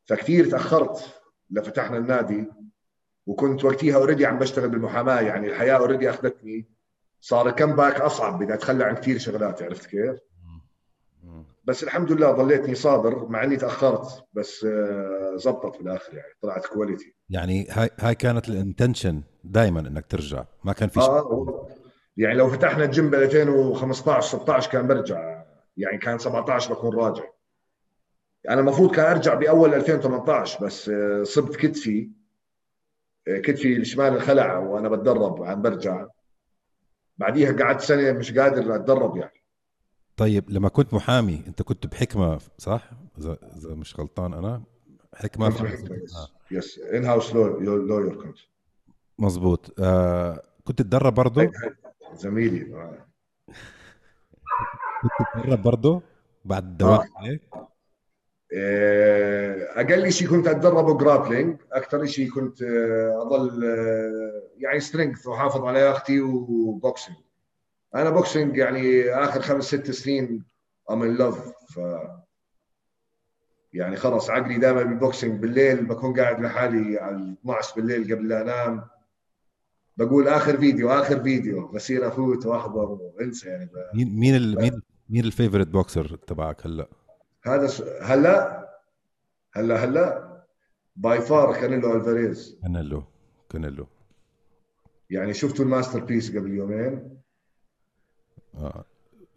فكثير 0.10 0.50
تأخرت 0.50 1.22
لفتحنا 1.50 1.98
النادي 1.98 2.46
وكنت 3.26 3.66
وقتها 3.66 3.96
already 3.96 4.26
عم 4.26 4.40
بشتغل 4.40 4.70
بالمحاماة 4.70 5.22
يعني 5.22 5.48
الحياة 5.48 5.74
already 5.74 6.10
أخذتني. 6.10 6.70
صار 7.22 7.50
ال 7.50 7.76
comeback 7.76 8.02
أصعب 8.02 8.40
بدي 8.40 8.54
أتخلى 8.54 8.84
عن 8.84 8.96
كثير 8.96 9.18
شغلات 9.18 9.64
عرفت 9.64 9.86
كيف؟ 9.86 10.20
بس 11.64 11.84
الحمد 11.84 12.12
لله 12.12 12.32
ضليتني 12.32 12.76
صابر 12.76 13.26
مع 13.30 13.44
إني 13.44 13.58
تأخرت 13.58 14.26
بس 14.34 14.64
آه، 14.64 15.36
زبطت 15.36 15.78
بالآخر 15.78 16.14
يعني 16.14 16.34
طلعت 16.42 16.66
quality 16.66 17.16
يعني 17.30 17.68
هاي 17.70 17.90
هاي 18.00 18.16
كانت 18.16 18.50
ال 18.50 18.57
intention 18.57 19.22
دائما 19.44 19.80
إنك 19.80 20.06
ترجع 20.06 20.46
ما 20.64 20.74
كان 20.74 20.90
في 20.90 21.00
آه 21.00 21.68
يعني 22.18 22.36
لو 22.36 22.50
فتحنا 22.50 22.84
الجيم 22.84 23.10
ب 23.10 23.16
2015 23.16 24.38
16 24.38 24.72
كان 24.72 24.88
برجع 24.88 25.44
يعني 25.78 25.98
كان 25.98 26.18
17 26.18 26.74
بكون 26.74 26.96
راجع. 26.96 27.24
أنا 28.50 28.62
المفروض 28.62 28.96
كان 28.96 29.06
أرجع 29.06 29.34
بأول 29.34 29.74
2018 29.74 30.66
بس 30.66 30.90
آه، 30.90 31.24
صبت 31.24 31.56
كتفي 31.56 32.10
آه، 33.28 33.40
كتفي 33.40 33.76
الشمال 33.78 34.14
انخلع 34.14 34.58
وأنا 34.58 34.90
بتدرب 34.90 35.44
عم 35.44 35.62
برجع. 35.62 36.08
بعديها 37.18 37.52
قعدت 37.52 37.82
سنة 37.82 38.12
مش 38.12 38.38
قادر 38.38 38.76
أتدرب 38.76 39.18
يعني. 39.18 39.40
طيب 40.18 40.50
لما 40.50 40.70
كنت 40.70 40.94
محامي 40.94 41.44
أنت 41.48 41.62
كنت 41.62 41.88
بحكمة 41.88 42.40
صح؟ 42.58 42.90
إذا 43.18 43.38
إذا 43.58 43.76
مش 43.76 44.00
غلطان 44.00 44.34
أنا. 44.34 44.64
حكمة 45.16 45.50
كنت 45.50 45.62
بحكمة، 45.62 45.96
yes 45.98 46.30
yes. 46.52 46.80
in-house 46.80 47.36
lawyer 47.36 48.16
كنت. 48.24 48.38
مزبوط 49.20 49.76
آه 49.80 50.44
كنت 50.64 50.80
تتدرب 50.80 51.14
برضه 51.14 51.52
زميلي. 52.14 52.76
آه. 52.76 53.06
كنت 55.02 55.12
تتدرب 55.44 55.62
برضه 55.62 56.02
بعد 56.46 56.64
الدوام 56.64 57.08
عليك؟ 57.16 57.42
آه، 57.54 57.69
أقل 58.54 60.12
شيء 60.12 60.28
كنت 60.28 60.48
اتدرب 60.48 60.98
grappling 60.98 61.58
أكثر 61.72 62.06
شيء 62.06 62.30
كنت 62.30 62.62
آه، 62.62 63.22
اضل 63.22 63.66
آه، 63.66 64.44
يعني 64.58 64.80
strength 64.80 65.28
واحافظ 65.28 65.66
على 65.66 65.80
لياقتي 65.80 66.22
و 66.22 66.35
boxing 66.35 67.18
أنا 67.96 68.10
boxing 68.10 68.58
يعني 68.58 69.10
آخر 69.10 69.42
خمس 69.42 69.64
ست 69.64 69.92
سنين 69.92 70.44
I'm 70.92 71.04
in 71.04 71.16
love 71.16 71.54
ف 71.76 71.80
يعني 73.74 73.96
خلص 73.96 74.30
عقلي 74.30 74.58
دائما 74.58 74.84
بال 74.84 74.98
boxing 74.98 75.40
بالليل 75.42 75.86
بكون 75.86 76.20
قاعد 76.20 76.42
لحالي 76.42 76.98
على 76.98 77.36
12 77.42 77.76
بالليل 77.76 78.16
قبل 78.16 78.28
لا 78.28 78.42
أنام 78.42 78.84
بقول 79.98 80.28
آخر 80.28 80.58
فيديو 80.58 80.90
آخر 80.90 81.24
فيديو 81.24 81.68
بصير 81.68 82.08
أفوت 82.08 82.46
وأحضر 82.46 82.92
وأنسى 82.92 83.50
يعني 83.50 83.66
ب... 83.66 83.96
مين 83.96 84.20
مين 84.20 84.36
ال 84.36 84.62
مين 84.62 84.82
مين 85.10 85.26
ال 85.26 85.30
favorite 85.30 85.68
boxer 85.68 86.16
تبعك 86.16 86.66
هلأ؟ 86.66 86.88
هذا 87.46 87.68
س... 87.68 87.82
هلا؟ 88.02 88.70
هلا 89.54 89.76
هلا؟ 89.84 90.30
by 90.96 91.22
far 91.22 91.54
كانيلو 91.62 91.94
الفاريز 91.96 92.60
كانيلو 92.64 93.04
كانيلو. 93.50 93.88
يعني 95.10 95.34
شفتوا 95.34 95.66
ال 95.66 96.00
masterpiece 96.00 96.38
قبل 96.38 96.52
يومين؟ 96.54 97.20
آه. 98.56 98.86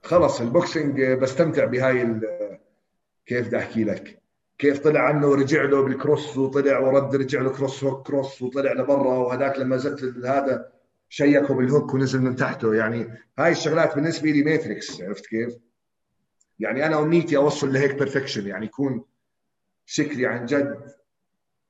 خلص 0.02 0.40
ال 0.40 0.49
boxing 0.49 1.02
بستمتع 1.02 1.64
بهاي 1.64 2.02
ال- 2.02 2.58
كيف 3.26 3.46
بدي 3.46 3.58
أحكي 3.58 3.84
لك. 3.84 4.22
كيف 4.58 4.78
طلع 4.78 5.00
عنه 5.00 5.26
ورجع 5.26 5.62
له 5.62 5.82
بال 5.84 5.99
cross 5.99 6.36
وطلع 6.36 6.78
ورد 6.78 7.16
رجع 7.16 7.40
له 7.40 7.50
cross 7.56 7.84
hook 7.84 8.06
cross 8.06 8.42
وطلع 8.42 8.72
لبرا 8.72 9.18
وهذاك 9.18 9.58
لما 9.58 9.76
زت 9.76 10.24
هذا 10.26 10.72
شيكه 11.08 11.54
بال 11.54 11.68
hook 11.68 11.94
ونزل 11.94 12.22
من 12.22 12.36
تحته. 12.36 12.74
يعني 12.74 13.18
هاي 13.38 13.52
الشغلات 13.52 13.94
بالنسبة 13.94 14.30
لي 14.30 14.42
Matrix 14.42 15.02
عرفت 15.02 15.26
كيف؟ 15.26 15.54
يعني 16.62 16.86
أنا 16.86 16.98
أمنيتي 16.98 17.36
أوصل 17.36 17.72
لهيك 17.72 17.94
perfection 17.94 18.46
يعني 18.46 18.66
يكون 18.66 19.04
شكلي 19.86 20.26
عن 20.26 20.46
جد 20.46 20.92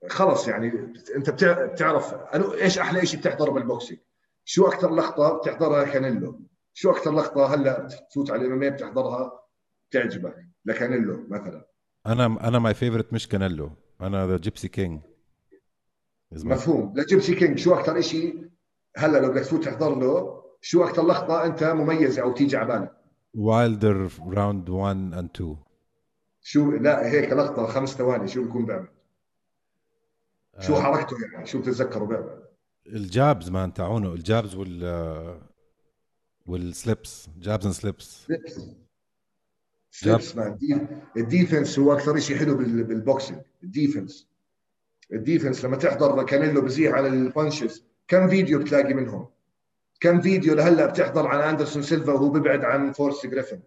خلص 0.09 0.47
يعني. 0.47 0.93
أنت 1.15 1.29
بتع- 1.29 1.65
بتعرف 1.65 2.13
أنا 2.13 2.53
إيش 2.53 2.79
أحلى 2.79 3.05
شيء 3.05 3.19
بتحضره 3.19 3.51
بال 3.51 3.63
boxing 3.63 3.99
شو 4.45 4.67
أكثر 4.67 4.95
لقطة 4.95 5.37
بتحضرها 5.37 5.83
كانيلو؟ 5.83 6.39
شو 6.73 6.91
أكثر 6.91 7.11
لقطة 7.11 7.53
هلأ 7.55 7.79
بتفوت 7.79 8.31
على 8.31 8.45
الام 8.45 8.69
بتحضرها 8.69 9.39
بتعجبك؟ 9.89 10.35
لكانيلو 10.65 11.25
مثلا. 11.29 11.65
أنا 12.05 12.25
أنا 12.47 12.59
my 12.59 12.73
favorite 12.73 13.13
مش 13.13 13.27
كانيلو 13.27 13.71
أنا 14.01 14.27
the 14.27 14.37
Gypsy 14.37 14.67
King 14.67 15.01
مفهوم. 16.31 16.93
ل 16.97 17.03
Gypsy 17.03 17.35
King 17.35 17.59
شو 17.59 17.73
أكثر 17.73 18.01
شيء 18.01 18.49
هلأ 18.97 19.17
لو 19.17 19.29
بدك 19.31 19.41
تفوت 19.41 19.63
تحضر 19.63 19.95
له 19.95 20.43
شو 20.61 20.83
أكثر 20.83 21.05
لقطة 21.07 21.45
أنت 21.45 21.63
مميزه 21.63 22.21
أو 22.21 22.31
تيجي 22.31 22.57
على 22.57 22.67
بالك؟ 22.67 22.91
وايلدر 23.33 24.09
round 24.27 24.69
1 24.69 24.95
and 24.95 25.29
2 25.35 25.57
شو 26.41 26.71
لا 26.71 27.11
هيك 27.11 27.29
لقطة 27.33 27.65
خمس 27.67 27.89
ثواني 27.89 28.27
شو 28.27 28.43
بيكون 28.43 28.65
بيعمل؟ 28.65 28.87
شو 30.59 30.75
آه. 30.75 30.81
حركته 30.81 31.15
يعني؟ 31.33 31.45
شو 31.45 31.59
بتتذكره 31.59 32.05
بيعمل؟ 32.05 32.43
ال 32.87 32.99
jabs 32.99 33.49
man 33.49 33.73
تاعونه 33.73 34.13
ال 34.13 34.21
jabs 34.21 34.55
وال 34.55 35.39
وال 36.45 36.69
slips 36.69 37.29
jabs 37.39 37.65
and 37.65 37.73
slips 37.75 38.27
slips 39.91 40.35
man 40.35 40.57
de- 40.57 40.87
ال 41.17 41.25
defense 41.25 41.79
هو 41.79 41.93
أكثر 41.93 42.19
شيء 42.19 42.37
حلو 42.37 42.57
بال- 42.57 42.83
بال 42.83 42.95
boxing. 42.95 43.39
ال 43.63 43.70
defense. 43.70 44.27
ال 45.13 45.19
defense 45.19 45.65
لما 45.65 45.77
تحضر 45.77 46.23
كانيلو 46.23 46.61
بزيح 46.61 46.93
على 46.93 47.07
ال 47.07 47.17
punches 47.17 47.85
كم 48.07 48.27
فيديو 48.27 48.59
بتلاقي 48.59 48.93
منهم؟ 48.93 49.27
كم 50.03 50.21
فيديو 50.21 50.55
لهلا 50.55 50.85
بتحضر 50.85 51.27
عن 51.27 51.39
أندرسون 51.39 51.81
سيلفا 51.83 52.13
وهو 52.13 52.29
بيبعد 52.29 52.63
عن 52.65 52.91
فورست 52.91 53.25
جريفن؟ 53.25 53.59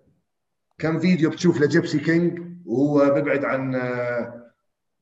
كم 0.78 0.99
فيديو 0.99 1.30
بتشوف 1.30 1.61
ل 1.61 1.67
Gypsy 1.67 1.99
King 1.99 2.40
وهو 2.66 3.14
بيبعد 3.14 3.45
عن 3.45 3.74
آه، 3.74 4.53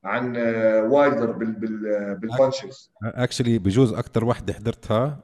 عن 0.05 0.37
آه، 0.37 0.83
وايلدر 0.83 1.33
بال 1.33 1.53
بال 1.53 2.15
بال 2.17 2.32
punches؟ 2.32 2.91
actually 3.05 3.59
بجوز 3.59 3.93
أكثر 3.93 4.25
وحدة 4.25 4.53
حضرتها 4.53 5.21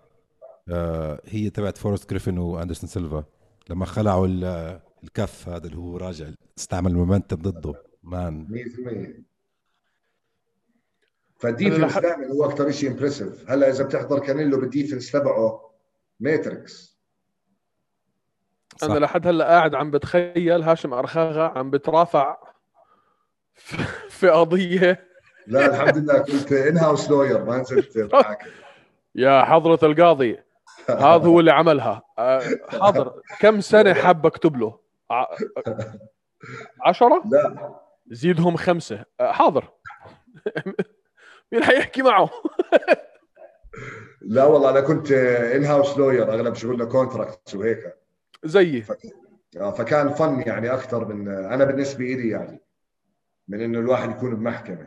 آه، 0.69 1.21
هي 1.27 1.51
تبعت 1.51 1.79
فورست 1.79 2.11
جريفن 2.11 2.39
وأندرسون 2.39 2.91
سيلفا. 2.91 3.25
لما 3.71 3.85
خلعوا 3.87 4.27
ال- 4.27 4.81
الكف 5.05 5.49
هذا 5.49 5.67
اللي 5.67 5.77
هو 5.79 5.97
راجع 5.97 6.27
استعمل 6.59 6.91
ال 6.91 6.96
momentum 6.96 7.37
ضده. 7.37 7.75
man 8.03 8.47
100% 8.51 9.25
فال 11.39 11.52
defense 11.52 11.99
دائما 11.99 12.27
هو 12.27 12.45
أكثر 12.45 12.71
شيء 12.71 12.91
impressive 12.91 13.51
هلا 13.51 13.71
إذا 13.71 13.85
بتحضر 13.85 14.19
كانيلو 14.19 14.61
بال 14.61 14.72
defense 14.72 15.11
تبعه 15.11 15.70
Matrix. 16.21 17.01
أنا 18.83 18.99
لحد 18.99 19.27
هلأ 19.27 19.45
قاعد 19.45 19.75
عم 19.75 19.91
بتخيل 19.91 20.63
هاشم 20.63 20.95
أرخاغا 20.95 21.59
عم 21.59 21.71
بترافع 21.71 22.37
في- 24.09 24.29
قضية. 24.29 25.07
لا 25.47 25.67
الحمد 25.67 25.97
لله 25.99 26.19
كنت 26.19 26.53
ان 26.53 26.79
هاوس 26.79 27.11
لوير 27.11 27.45
ما 27.45 27.59
نزلت 27.59 27.97
يا 29.15 29.45
حضرة 29.45 29.79
القاضي 29.83 30.39
هذا 30.89 31.27
هو 31.27 31.41
اللي 31.41 31.51
عملها. 31.53 32.03
آه، 32.19 32.43
حاضر. 32.81 33.21
كم 33.41 33.61
سنة 33.61 33.95
حاب 34.03 34.27
أكتب 34.27 34.57
له؟ 34.57 34.79
عشرة؟ 36.87 37.23
لا. 37.31 37.75
زيدهم 38.07 38.57
خمسة. 38.57 39.05
آه، 39.21 39.33
حاضر. 39.33 39.69
مين 41.53 41.65
حيحكي 41.65 42.03
معه؟ 42.03 42.31
لا 44.21 44.45
والله 44.45 44.71
أنا 44.71 44.81
كنت 44.81 45.13
in-house 45.13 45.99
lawyer 45.99 46.33
أغلب 46.33 46.55
شغلنا 46.55 46.85
contracts 46.85 47.55
وهيك. 47.55 47.95
زيي. 48.45 48.85
آه، 49.57 49.71
فكان 49.71 50.09
fun 50.09 50.41
يعني 50.47 50.75
أكثر 50.75 51.05
من 51.05 51.29
أنا 51.29 51.65
بالنسبة 51.65 52.05
لي 52.05 52.29
يعني 52.29 52.61
من 53.49 53.61
إنه 53.61 53.79
الواحد 53.79 54.11
يكون 54.11 54.35
بمحكمة. 54.37 54.87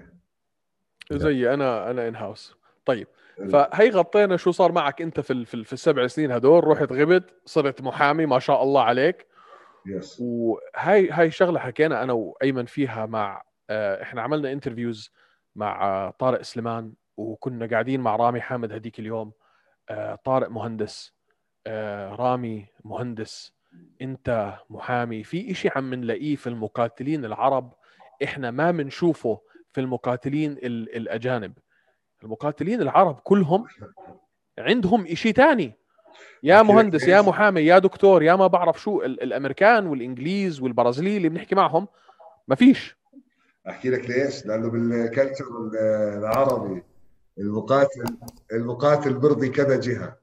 زيي 1.11 1.53
أنا 1.53 1.91
أنا 1.91 2.07
in-house 2.07 2.55
طيب 2.85 3.07
فهي 3.51 3.89
غطينا 3.89 4.37
شو 4.37 4.51
صار 4.51 4.71
معك 4.71 5.01
أنت 5.01 5.19
في 5.19 5.45
في, 5.45 5.63
في 5.63 5.73
السبع 5.73 6.07
سنين 6.07 6.31
هدول 6.31 6.67
رحت 6.67 6.91
غبت 6.91 7.33
صرت 7.45 7.81
محامي 7.81 8.25
ما 8.25 8.39
شاء 8.39 8.63
الله 8.63 8.83
عليك. 8.83 9.27
yes 9.85 10.17
وهاي 10.21 11.09
هاي 11.11 11.31
شغلة 11.31 11.59
حكينا 11.59 12.03
أنا 12.03 12.13
وأيمن 12.13 12.65
فيها 12.65 13.05
مع 13.05 13.43
آه، 13.69 14.01
إحنا 14.01 14.21
عملنا 14.21 14.51
interviews 14.51 15.11
مع 15.55 15.85
آه، 15.85 16.09
طارق 16.19 16.41
سليمان 16.41 16.93
وكنا 17.17 17.65
قاعدين 17.67 17.99
مع 18.01 18.15
رامي 18.15 18.41
حامد 18.41 18.71
هديك 18.71 18.99
اليوم 18.99 19.31
آه، 19.89 20.15
طارق 20.15 20.49
مهندس 20.49 21.13
آه، 21.67 22.15
رامي 22.15 22.65
مهندس 22.85 23.53
انت 24.01 24.53
محامي 24.69 25.23
في 25.23 25.51
إشي 25.51 25.69
عم 25.75 25.93
نلاقيه 25.93 26.35
في 26.35 26.47
المقاتلين 26.47 27.25
العرب 27.25 27.73
إحنا 28.23 28.51
ما 28.51 28.71
بنشوفه 28.71 29.39
في 29.73 29.81
المقاتلين 29.81 30.51
ال- 30.51 30.95
الأجانب 30.95 31.53
المقاتلين 32.23 32.81
العرب 32.81 33.15
كلهم 33.23 33.65
عندهم 34.59 35.05
إشي 35.05 35.33
تاني 35.33 35.73
يا 36.43 36.61
مهندس 36.61 37.07
يا؟ 37.07 37.21
محامي 37.21 37.61
يا 37.61 37.79
دكتور 37.79 38.23
يا 38.23 38.35
ما 38.35 38.47
بعرف 38.47 38.81
شو 38.81 39.01
ال- 39.01 39.23
الأمريكان 39.23 39.87
والإنجليز 39.87 40.61
والبرازيلي 40.61 41.17
اللي 41.17 41.29
بنحكي 41.29 41.55
معهم 41.55 41.87
ما 42.47 42.55
فيش 42.55 42.97
أحكي 43.69 43.89
لك 43.89 44.09
ليش؟ 44.09 44.45
لأنه 44.45 44.69
بال 44.69 44.86
culture 44.86 45.45
العربي 46.17 46.83
المقاتل 47.37 48.03
المقاتل 48.53 49.13
برضي 49.13 49.49
كذا 49.49 49.79
جهة. 49.79 50.17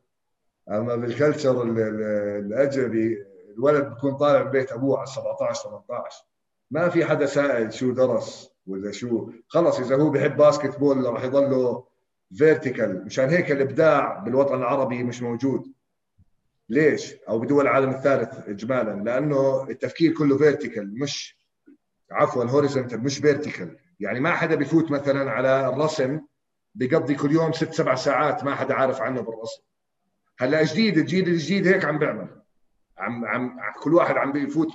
أما 0.70 0.96
بال 0.96 1.11
culture 1.11 1.62
ال- 1.62 1.78
ال- 1.78 2.46
الأجنبي 2.46 3.18
الولد 3.56 3.84
بيكون 3.84 4.14
طالع 4.16 4.42
من 4.44 4.50
بيت 4.50 4.72
أبوه 4.72 4.98
على 4.98 5.06
17 5.06 5.62
18 5.88 6.24
ما 6.70 6.88
في 6.88 7.04
حدا 7.04 7.26
سائل 7.26 7.72
شو 7.72 7.90
درس 7.92 8.50
ولا 8.66 8.92
شو. 8.92 9.30
خلص 9.48 9.78
إذا 9.80 9.96
هو 9.96 10.11
بحب 10.11 10.36
basketball 10.36 11.04
راح 11.06 11.24
يضله 11.24 11.84
vertical 12.34 13.04
مشان 13.04 13.28
هيك 13.28 13.50
الإبداع 13.52 14.18
بالوطن 14.18 14.54
العربي 14.54 15.02
مش 15.02 15.22
موجود. 15.22 15.72
ليش؟ 16.68 17.14
أو 17.28 17.38
بدول 17.38 17.62
العالم 17.62 17.90
الثالث 17.90 18.48
اجمالا. 18.48 19.02
لأنه 19.04 19.62
التفكير 19.70 20.12
كله 20.14 20.38
vertical 20.38 20.98
مش 20.98 21.40
عفوا 22.11 22.44
horizontal 22.44 23.00
مش 23.04 23.18
vertical 23.18 23.76
يعني 24.00 24.20
ما 24.20 24.30
حدا 24.30 24.54
بيفوت 24.54 24.90
مثلا 24.90 25.30
على 25.30 25.68
الرسم 25.68 26.20
بيقضي 26.80 27.14
كل 27.14 27.32
يوم 27.32 27.52
ست 27.52 27.72
سبع 27.72 27.94
ساعات 27.94 28.44
ما 28.44 28.54
حدا 28.54 28.74
عارف 28.74 29.00
عنه 29.00 29.20
بالرسم. 29.20 29.62
هلا 30.38 30.64
جديد 30.64 30.98
الجيل 30.98 31.28
الجديد 31.28 31.66
هيك 31.66 31.84
عم 31.84 31.98
بيعمل. 31.98 32.28
عم 32.98 33.24
عم 33.24 33.60
كل 33.82 33.94
واحد 33.94 34.16
عم 34.16 34.32
بيفوت 34.32 34.68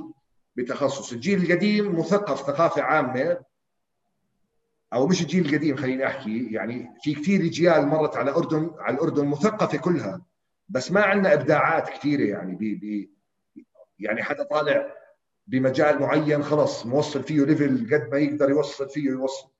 بتخصص. 0.55 1.13
الجيل 1.13 1.43
القديم 1.43 1.99
مثقف 1.99 2.41
ثقافة 2.41 2.81
عامة. 2.81 3.37
أو 4.93 5.07
مش 5.07 5.21
الجيل 5.21 5.45
القديم 5.45 5.75
خليني 5.75 6.07
أحكي. 6.07 6.47
يعني 6.51 6.89
في 7.01 7.13
كثير 7.13 7.41
اجيال 7.41 7.87
مرت 7.87 8.15
على 8.15 8.31
أردن 8.31 8.71
على 8.79 8.95
الأردن 8.95 9.25
مثقفة 9.25 9.77
كلها. 9.77 10.21
بس 10.69 10.91
ما 10.91 11.01
عندنا 11.01 11.33
إبداعات 11.33 11.89
كثيرة 11.89 12.23
يعني. 12.29 12.55
بي 12.55 12.75
بي 12.75 13.11
يعني 13.99 14.23
حدا 14.23 14.43
طالع 14.43 14.93
بمجال 15.47 15.99
معين 15.99 16.43
خلص 16.43 16.85
موصل 16.85 17.23
فيه 17.23 17.45
level 17.45 17.93
قد 17.93 18.09
ما 18.11 18.17
يقدر 18.17 18.49
يوصل 18.49 18.89
فيه 18.89 19.09
يوصل 19.09 19.54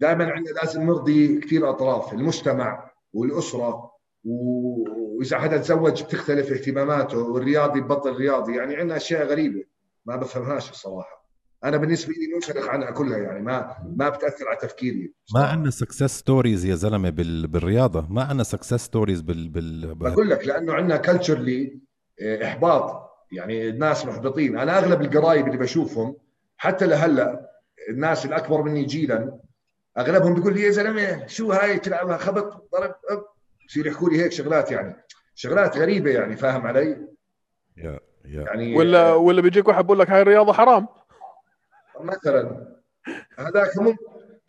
دائما 0.00 0.24
عندنا 0.24 0.54
لازم 0.54 0.82
نرضي 0.82 1.40
كثير 1.40 1.70
أطراف 1.70 2.12
المجتمع 2.12 2.90
والأسرة 3.12 3.90
وإذا 4.24 5.38
حدا 5.38 5.56
تزوج 5.56 6.02
بتختلف 6.02 6.52
اهتماماته 6.52 7.18
والرياضي 7.18 7.80
ببطل 7.80 8.16
رياضي 8.16 8.56
يعني 8.56 8.76
عندنا 8.76 8.96
أشياء 8.96 9.26
غريبة 9.26 9.64
ما 10.06 10.16
بفهمهاش 10.16 10.70
الصراحة. 10.70 11.18
أنا 11.64 11.76
بالنسبة 11.76 12.12
لي 12.12 12.34
منسلخ 12.34 12.68
عنها 12.68 12.90
كلها 12.90 13.18
يعني 13.18 13.40
ما 13.40 13.76
ما 13.96 14.08
بتأثر 14.08 14.48
على 14.48 14.58
تفكيري. 14.60 15.14
ما 15.34 15.46
عندنا 15.46 15.70
success 15.70 16.18
stories 16.18 16.64
يا 16.64 16.74
زلمة 16.74 17.10
بال... 17.10 17.46
بالرياضة. 17.46 18.06
ما 18.10 18.22
عندنا 18.22 18.42
success 18.42 18.74
stories 18.74 19.20
بال, 19.20 19.48
بال... 19.48 19.94
بقول 19.94 20.30
لك 20.30 20.46
لأنه 20.46 20.72
عندنا 20.72 20.96
كلتشرلي 20.96 21.80
إحباط. 22.42 23.08
يعني 23.32 23.68
الناس 23.68 24.06
محبطين. 24.06 24.58
أنا 24.58 24.78
أغلب 24.78 25.02
القرايب 25.02 25.46
اللي 25.46 25.58
بشوفهم 25.58 26.16
حتى 26.56 26.86
لهلأ 26.86 27.50
الناس 27.90 28.26
الأكبر 28.26 28.62
مني 28.62 28.84
جيلا 28.84 29.38
أغلبهم 29.98 30.34
بيقول 30.34 30.54
لي 30.54 30.62
يا 30.62 30.70
زلمة 30.70 31.26
شو 31.26 31.52
هاي؟ 31.52 31.78
تلعبها 31.78 32.16
خبط 32.16 32.68
ضرب 32.72 32.94
بصير 33.68 33.86
يحكوا 33.86 34.10
لي 34.10 34.22
هيك 34.22 34.32
شغلات 34.32 34.70
يعني. 34.70 35.04
شغلات 35.34 35.76
غريبة 35.76 36.10
يعني 36.10 36.36
فاهم 36.36 36.66
علي؟ 36.66 37.06
يا 37.76 38.00
يا. 38.24 38.42
يعني 38.42 38.76
ولا 38.76 39.14
ولا 39.14 39.42
بيجيك 39.42 39.68
واحد 39.68 39.86
بقول 39.86 39.98
لك 39.98 40.10
هاي 40.10 40.22
الرياضه 40.22 40.52
حرام؟ 40.52 40.86
مثلا. 42.00 42.68
هذاك 43.38 43.78
ممكن 43.78 43.96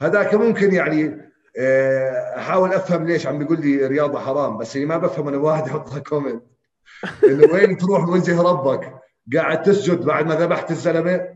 هذاك 0.02 0.36
ممكن 0.36 0.74
يعني 0.74 1.30
آه، 1.60 2.38
أحاول 2.38 2.74
أفهم 2.74 3.06
ليش 3.08 3.28
عم 3.28 3.40
بيقول 3.40 3.62
لي 3.62 3.88
رياضة 3.88 4.20
حرام 4.20 4.58
بس 4.58 4.76
اللي 4.76 4.88
ما 4.88 4.98
بفهم 4.98 5.28
أنا 5.28 5.38
واحد 5.38 5.68
يحط 5.68 5.98
comment. 5.98 6.44
إنه 7.24 7.54
وين 7.54 7.78
تروح 7.78 8.08
وجه 8.08 8.42
ربك؟ 8.42 8.94
قاعد 9.36 9.62
تسجد 9.62 10.06
بعد 10.06 10.26
ما 10.26 10.36
ذبحت 10.36 10.72
الزلمة. 10.72 11.28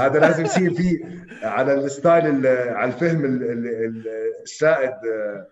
هذا 0.00 0.18
لازم 0.18 0.44
يصير 0.44 0.74
فيه 0.74 1.26
على 1.42 1.74
ال 1.74 1.86
style 1.86 2.46
على 2.46 2.92
الفهم 2.92 3.24
السائد 4.42 4.90
آه، 4.90 5.46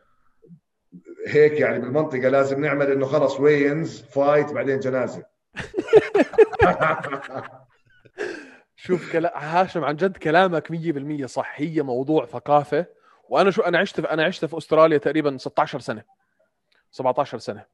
هيك 1.26 1.60
يعني 1.60 1.78
بالمنطقة 1.78 2.28
لازم 2.28 2.60
نعمل 2.60 2.92
إنه 2.92 3.06
خلص 3.06 3.40
wins 3.40 4.02
fight 4.02 4.52
بعدين 4.52 4.80
جنازة. 4.80 5.24
شوف 8.76 9.12
كلام 9.12 9.32
هاشم 9.34 9.84
عن 9.84 9.96
جد 9.96 10.16
كلامك 10.16 10.72
100% 11.22 11.24
صح. 11.24 11.52
هي 11.56 11.82
موضوع 11.82 12.26
ثقافة. 12.26 12.86
وأنا 13.28 13.50
شو 13.50 13.62
أنا 13.62 13.78
عشت 13.78 14.00
في 14.00 14.10
أنا 14.10 14.24
عشت 14.24 14.44
في 14.44 14.58
أستراليا 14.58 14.98
تقريبا 14.98 15.36
16 15.36 15.80
سنة. 15.80 16.02
17 16.90 17.38
سنة. 17.38 17.64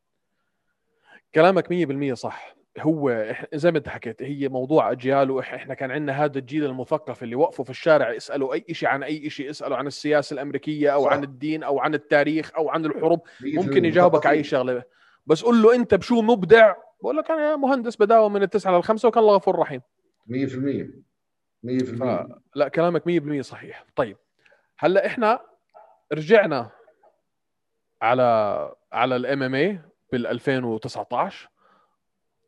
كلامك 1.34 1.68
100% 1.68 2.12
صح. 2.12 2.54
هو 2.80 3.34
زي 3.54 3.70
ما 3.70 3.78
انت 3.78 3.88
حكيت 3.88 4.22
هي 4.22 4.48
موضوع 4.48 4.92
أجيال 4.92 5.30
وإحنا 5.30 5.74
كان 5.74 5.90
عندنا 5.90 6.24
هذا 6.24 6.38
الجيل 6.38 6.64
المثقف 6.64 7.22
اللي 7.22 7.34
وقفوا 7.34 7.64
في 7.64 7.70
الشارع 7.70 8.12
يسألوا 8.12 8.54
أي 8.54 8.64
شيء 8.72 8.88
عن 8.88 9.02
أي 9.02 9.30
شيء 9.30 9.48
يسألوا 9.50 9.76
عن 9.76 9.86
السياسة 9.86 10.34
الأمريكية 10.34 10.90
أو 10.90 11.04
صح. 11.04 11.12
عن 11.12 11.24
الدين 11.24 11.62
أو 11.62 11.78
عن 11.80 11.94
التاريخ 11.94 12.52
أو 12.56 12.68
عن 12.68 12.84
الحروب. 12.84 13.20
ممكن 13.40 13.84
يجاوبك 13.84 14.26
على 14.26 14.38
أي 14.38 14.44
شغلة. 14.44 14.82
بس 15.26 15.42
قول 15.42 15.62
له 15.62 15.74
أنت 15.74 15.94
بشو 15.94 16.22
مبدع؟ 16.22 16.74
بقول 17.02 17.16
لك 17.16 17.30
أنا 17.30 17.56
مهندس 17.56 17.96
بداوم 17.96 18.32
من 18.32 18.42
التسعة 18.42 18.76
للخمسه 18.76 19.08
وكان 19.08 19.22
الله 19.22 19.34
غفور 19.34 19.58
رحيم. 19.58 19.80
100% 20.26 20.86
100% 21.62 22.26
لا 22.54 22.68
كلامك 22.68 23.02
100% 23.06 23.40
صحيح. 23.40 23.84
طيب 23.96 24.16
هلأ 24.78 25.06
إحنا 25.06 25.40
رجعنا 26.12 26.70
على 28.02 28.72
على 28.92 29.16
الام 29.16 29.42
إم 29.42 29.54
اي 29.54 29.80
بال 30.12 30.26
2019 30.26 31.48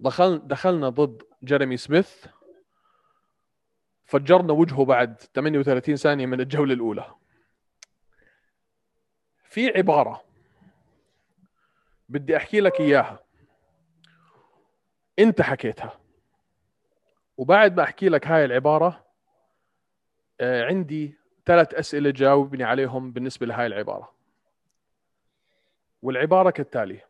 دخل 0.01 0.39
دخلنا 0.49 0.89
ضد 0.89 1.23
جيريمي 1.45 1.77
سميث. 1.77 2.27
فجرنا 4.05 4.53
وجهه 4.53 4.85
بعد 4.85 5.21
38 5.35 5.97
ثانية 5.97 6.27
من 6.27 6.41
الجولة 6.41 6.75
الأولى. 6.75 7.15
في 9.45 9.69
عبارة 9.77 10.25
بدي 12.09 12.37
أحكي 12.37 12.61
لك 12.61 12.81
إياها. 12.81 13.25
أنت 15.19 15.43
حكيتها. 15.43 16.01
وبعد 17.37 17.77
ما 17.77 17.83
أحكي 17.83 18.09
لك 18.09 18.27
هاي 18.27 18.45
العبارة 18.45 19.07
آه، 20.41 20.65
عندي 20.65 21.15
ثلاث 21.47 21.75
أسئلة 21.75 22.11
جاوبني 22.11 22.65
عليهم 22.65 23.13
بالنسبة 23.13 23.47
لهاي 23.47 23.67
العبارة. 23.67 24.15
والعبارة 26.03 26.51
كالتالي 26.51 27.01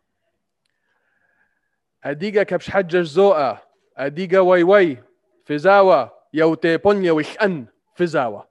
اديجا 2.10 2.42
كبش 2.42 2.70
حجج 2.70 3.02
زوقا 3.02 3.58
اديجا 3.96 4.40
وي 4.40 4.62
وي. 4.62 4.98
فزاوة 5.44 6.12
يوتي 6.32 6.76
بونيا 6.76 7.12
وشأن. 7.12 7.66
فزاوة 7.94 8.48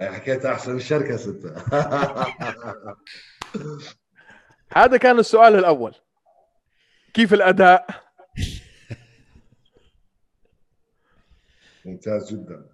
حكيت 0.00 0.44
أحسن 0.44 0.76
الشركة 0.76 1.16
ستة. 1.16 1.54
هذا 4.72 4.96
كان 4.96 5.18
السؤال 5.18 5.54
الأول. 5.54 5.94
كيف 7.14 7.34
الأداء؟ 7.34 7.86
ممتاز 11.84 12.32
جدا. 12.32 12.66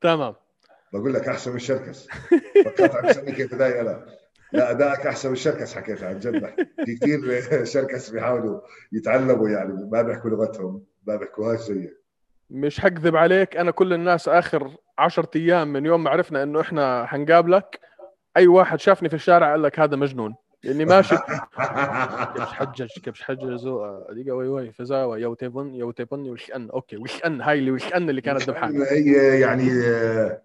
تمام. 0.00 0.34
بقول 0.92 1.14
لك 1.14 1.28
أحسن 1.28 1.50
من 1.50 1.56
الشركس 1.56 2.08
فكرت 2.64 3.18
عم 3.18 3.30
كيف 3.34 3.54
ادائي 3.54 3.80
أنا. 3.80 4.17
لا 4.52 4.70
ادائك 4.70 5.06
أحسن 5.06 5.28
من 5.28 5.34
الشركس 5.34 5.74
حكيت 5.74 6.02
عن 6.02 6.18
جد. 6.18 6.54
في 6.84 6.94
كثير 6.96 7.40
شركس 7.74 8.10
بيحاولوا 8.10 8.60
يتعلموا 8.92 9.48
يعني 9.48 9.88
ما 9.92 10.02
بيحكوا 10.02 10.30
لغتهم 10.30 10.84
ما 11.06 11.16
بيحكوهاش 11.16 11.60
زيك 11.60 11.98
مش 12.50 12.80
حكذب 12.80 13.16
عليك 13.16 13.56
أنا 13.56 13.70
كل 13.70 13.92
الناس 13.92 14.28
آخر 14.28 14.76
10 14.98 15.30
أيام 15.36 15.72
من 15.72 15.86
يوم 15.86 16.04
ما 16.04 16.10
عرفنا 16.10 16.42
إنه 16.42 16.60
إحنا 16.60 17.06
حنقابلك 17.06 17.80
أي 18.36 18.46
واحد 18.46 18.80
شافني 18.80 19.08
في 19.08 19.14
الشارع 19.14 19.50
قال 19.50 19.62
لك 19.62 19.80
هذا 19.80 19.96
مجنون. 19.96 20.34
لأني 20.64 20.84
ماشي. 20.84 21.16
كبش 22.36 22.52
حجج 22.52 22.88
كبش 23.04 23.22
حجج 23.22 23.64
دقيقة 24.10 24.36
وي 24.36 24.48
وي 24.48 24.72
فزاوة. 24.72 25.18
يو 25.18 25.34
تيبن 25.34 25.74
يو 25.74 25.90
تيبن 25.90 26.30
وش 26.30 26.50
ان 26.50 26.70
أوكي 26.70 26.96
وش 26.96 27.24
ان 27.24 27.40
هاي 27.40 27.58
اللي 27.58 27.70
وش 27.70 27.92
ان 27.94 28.10
اللي 28.10 28.20
كانت 28.20 28.42
ذبحان 28.42 28.82
هي 28.82 29.40
يعني 29.40 29.70
آه، 29.86 30.42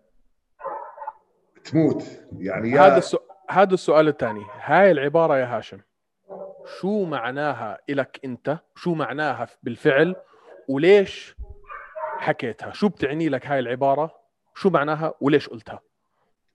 تموت. 1.63 2.03
يعني 2.37 2.79
هذا 2.79 2.97
السؤال 2.97 3.22
هذا 3.49 3.73
السؤال 3.73 4.07
الثاني. 4.07 4.45
هاي 4.61 4.91
العبارة 4.91 5.37
يا 5.37 5.57
هاشم 5.57 5.79
شو 6.79 7.05
معناها 7.05 7.79
إلك 7.89 8.19
أنت؟ 8.25 8.57
شو 8.75 8.93
معناها 8.93 9.47
بالفعل؟ 9.63 10.15
وليش 10.67 11.35
حكيتها؟ 12.17 12.71
شو 12.71 12.89
بتعني 12.89 13.29
لك 13.29 13.47
هاي 13.47 13.59
العبارة؟ 13.59 14.15
شو 14.55 14.69
معناها؟ 14.69 15.13
وليش 15.21 15.49
قلتها؟ 15.49 15.79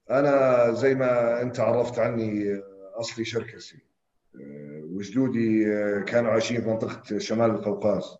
أنا 0.09 0.71
زي 0.71 0.95
ما 0.95 1.41
أنت 1.41 1.59
عرفت 1.59 1.99
عني 1.99 2.61
أصلي 2.95 3.25
شركسي. 3.25 3.79
وجدودي 4.83 5.65
كانوا 6.03 6.31
عايشين 6.31 6.61
في 6.61 6.67
منطقة 6.67 7.17
شمال 7.17 7.51
القوقاز. 7.51 8.17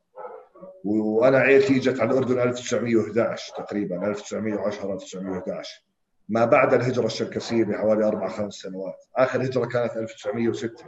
وأنا 0.84 1.38
عيلتي 1.38 1.78
اجت 1.78 2.00
على 2.00 2.12
الأردن 2.12 2.40
1911 2.40 3.54
تقريبا 3.58 4.08
1910 4.08 4.94
1911 4.94 5.84
ما 6.30 6.46
بعد 6.46 6.74
الهجرة 6.74 7.06
الشركسية 7.06 7.64
بحوالي 7.64 8.08
أربع 8.08 8.30
خمس 8.30 8.54
سنوات. 8.54 9.06
آخر 9.16 9.44
هجرة 9.44 9.66
كانت 9.66 9.98
1906 9.98 10.86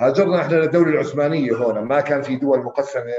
هاجرنا 0.00 0.40
إحنا 0.40 0.56
للدولة 0.56 0.90
العثمانية 0.90 1.52
هون. 1.52 1.78
ما 1.78 2.00
كان 2.00 2.22
في 2.22 2.36
دول 2.36 2.62
مقسمة 2.62 3.12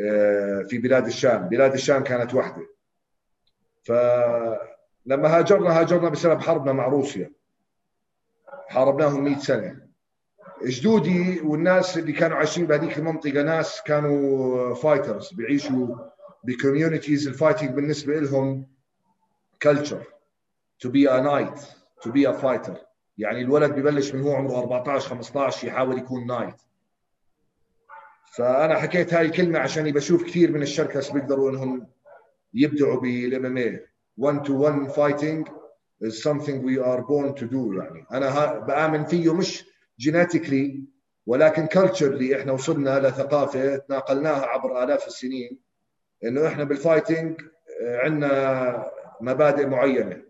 آه، 0.00 0.64
في 0.68 0.78
بلاد 0.78 1.06
الشام. 1.06 1.48
بلاد 1.48 1.72
الشام 1.72 2.02
كانت 2.04 2.34
وحدة. 2.34 2.66
فلما 3.84 5.38
هاجرنا 5.38 5.80
هاجرنا 5.80 6.08
بسبب 6.08 6.40
حربنا 6.40 6.72
مع 6.72 6.86
روسيا. 6.86 7.32
حاربناهم 8.68 9.24
100 9.24 9.38
سنة. 9.38 9.88
جدودي 10.64 11.40
والناس 11.40 11.98
اللي 11.98 12.12
كانوا 12.12 12.36
عايشين 12.36 12.66
بهذيك 12.66 12.98
المنطقة 12.98 13.42
ناس 13.42 13.82
كانوا 13.82 14.74
fighters 14.74 15.32
بيعيشوا 15.32 15.96
ب 16.44 16.51
communities 16.51 17.28
ال 17.28 17.33
fighting 17.33 17.70
بالنسبة 17.70 18.20
لهم 18.20 18.66
culture 19.62 20.17
to 20.82 20.88
be 20.88 21.06
a 21.06 21.20
knight 21.20 21.58
to 22.02 22.12
be 22.12 22.24
a 22.24 22.32
fighter. 22.32 22.76
يعني 23.18 23.42
الولد 23.42 23.70
ببلش 23.70 24.14
من 24.14 24.22
هو 24.22 24.34
عمره 24.34 24.58
14 24.58 25.08
15 25.08 25.68
يحاول 25.68 25.98
يكون 25.98 26.26
knight 26.26 26.54
فأنا 28.36 28.78
حكيت 28.78 29.14
هاي 29.14 29.26
الكلمة 29.26 29.58
عشان 29.58 29.90
بشوف 29.92 30.24
كثير 30.24 30.52
من 30.52 30.62
الشركس 30.62 31.10
بيقدروا 31.10 31.50
إنهم 31.50 31.86
يبدعوا 32.54 33.00
بال 33.00 33.46
MMA 33.46 33.86
1 34.16 34.42
to 34.42 34.62
1 34.62 34.88
fighting 34.90 35.48
is 36.04 36.22
something 36.22 36.62
we 36.62 36.78
are 36.78 37.02
born 37.02 37.34
to 37.40 37.46
do. 37.46 37.74
يعني 37.76 38.06
أنا 38.12 38.58
بآمن 38.58 39.04
فيه 39.04 39.34
مش 39.34 39.64
genetically 39.98 40.84
ولكن 41.26 41.66
culturally 41.66 42.40
إحنا 42.40 42.52
وصلنا 42.52 43.08
لثقافة 43.08 43.76
تناقلناها 43.76 44.46
عبر 44.46 44.82
آلاف 44.82 45.06
السنين 45.06 45.58
إنه 46.24 46.46
إحنا 46.48 46.64
بال 46.64 46.79
fighting 46.79 47.40
عندنا 47.82 48.90
مبادئ 49.20 49.66
معينة. 49.66 50.27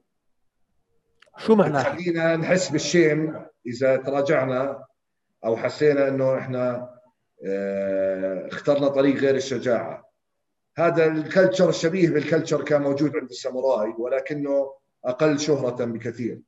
شو 1.38 1.54
معناها؟ 1.54 1.82
خلينا 1.84 2.36
نحس 2.36 2.68
بال 2.68 2.90
shame 2.90 3.44
إذا 3.66 3.96
تراجعنا 3.96 4.84
أو 5.44 5.56
حسينا 5.56 6.08
إنه 6.08 6.38
إحنا 6.38 6.94
آه، 7.46 8.48
اخترنا 8.48 8.88
طريق 8.88 9.16
غير 9.16 9.34
الشجاعة. 9.34 10.08
هذا 10.76 11.06
ال 11.06 11.14
culture 11.14 11.68
الشبيه 11.68 12.10
بال 12.10 12.22
culture 12.22 12.64
كان 12.64 12.82
موجود 12.82 13.16
عند 13.16 13.30
الساموراي 13.30 13.94
ولكنه 13.98 14.72
أقل 15.04 15.38
شهرة 15.38 15.84
بكثير. 15.84 16.40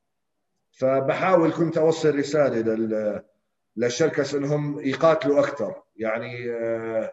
فبحاول 0.73 1.53
كنت 1.53 1.79
أوصل 1.79 2.19
رسالة 2.19 2.61
لل 2.61 3.23
للشركس 3.77 4.35
إنهم 4.35 4.81
يقاتلوا 4.81 5.41
أكثر. 5.41 5.83
يعني 5.97 6.51
آه، 6.51 7.13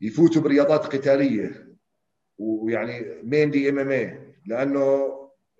يفوتوا 0.00 0.42
برياضات 0.42 0.86
قتالية. 0.86 1.68
ويعني 2.38 3.22
mainly 3.22 3.68
MMA 3.68 4.34
لأنه 4.46 5.17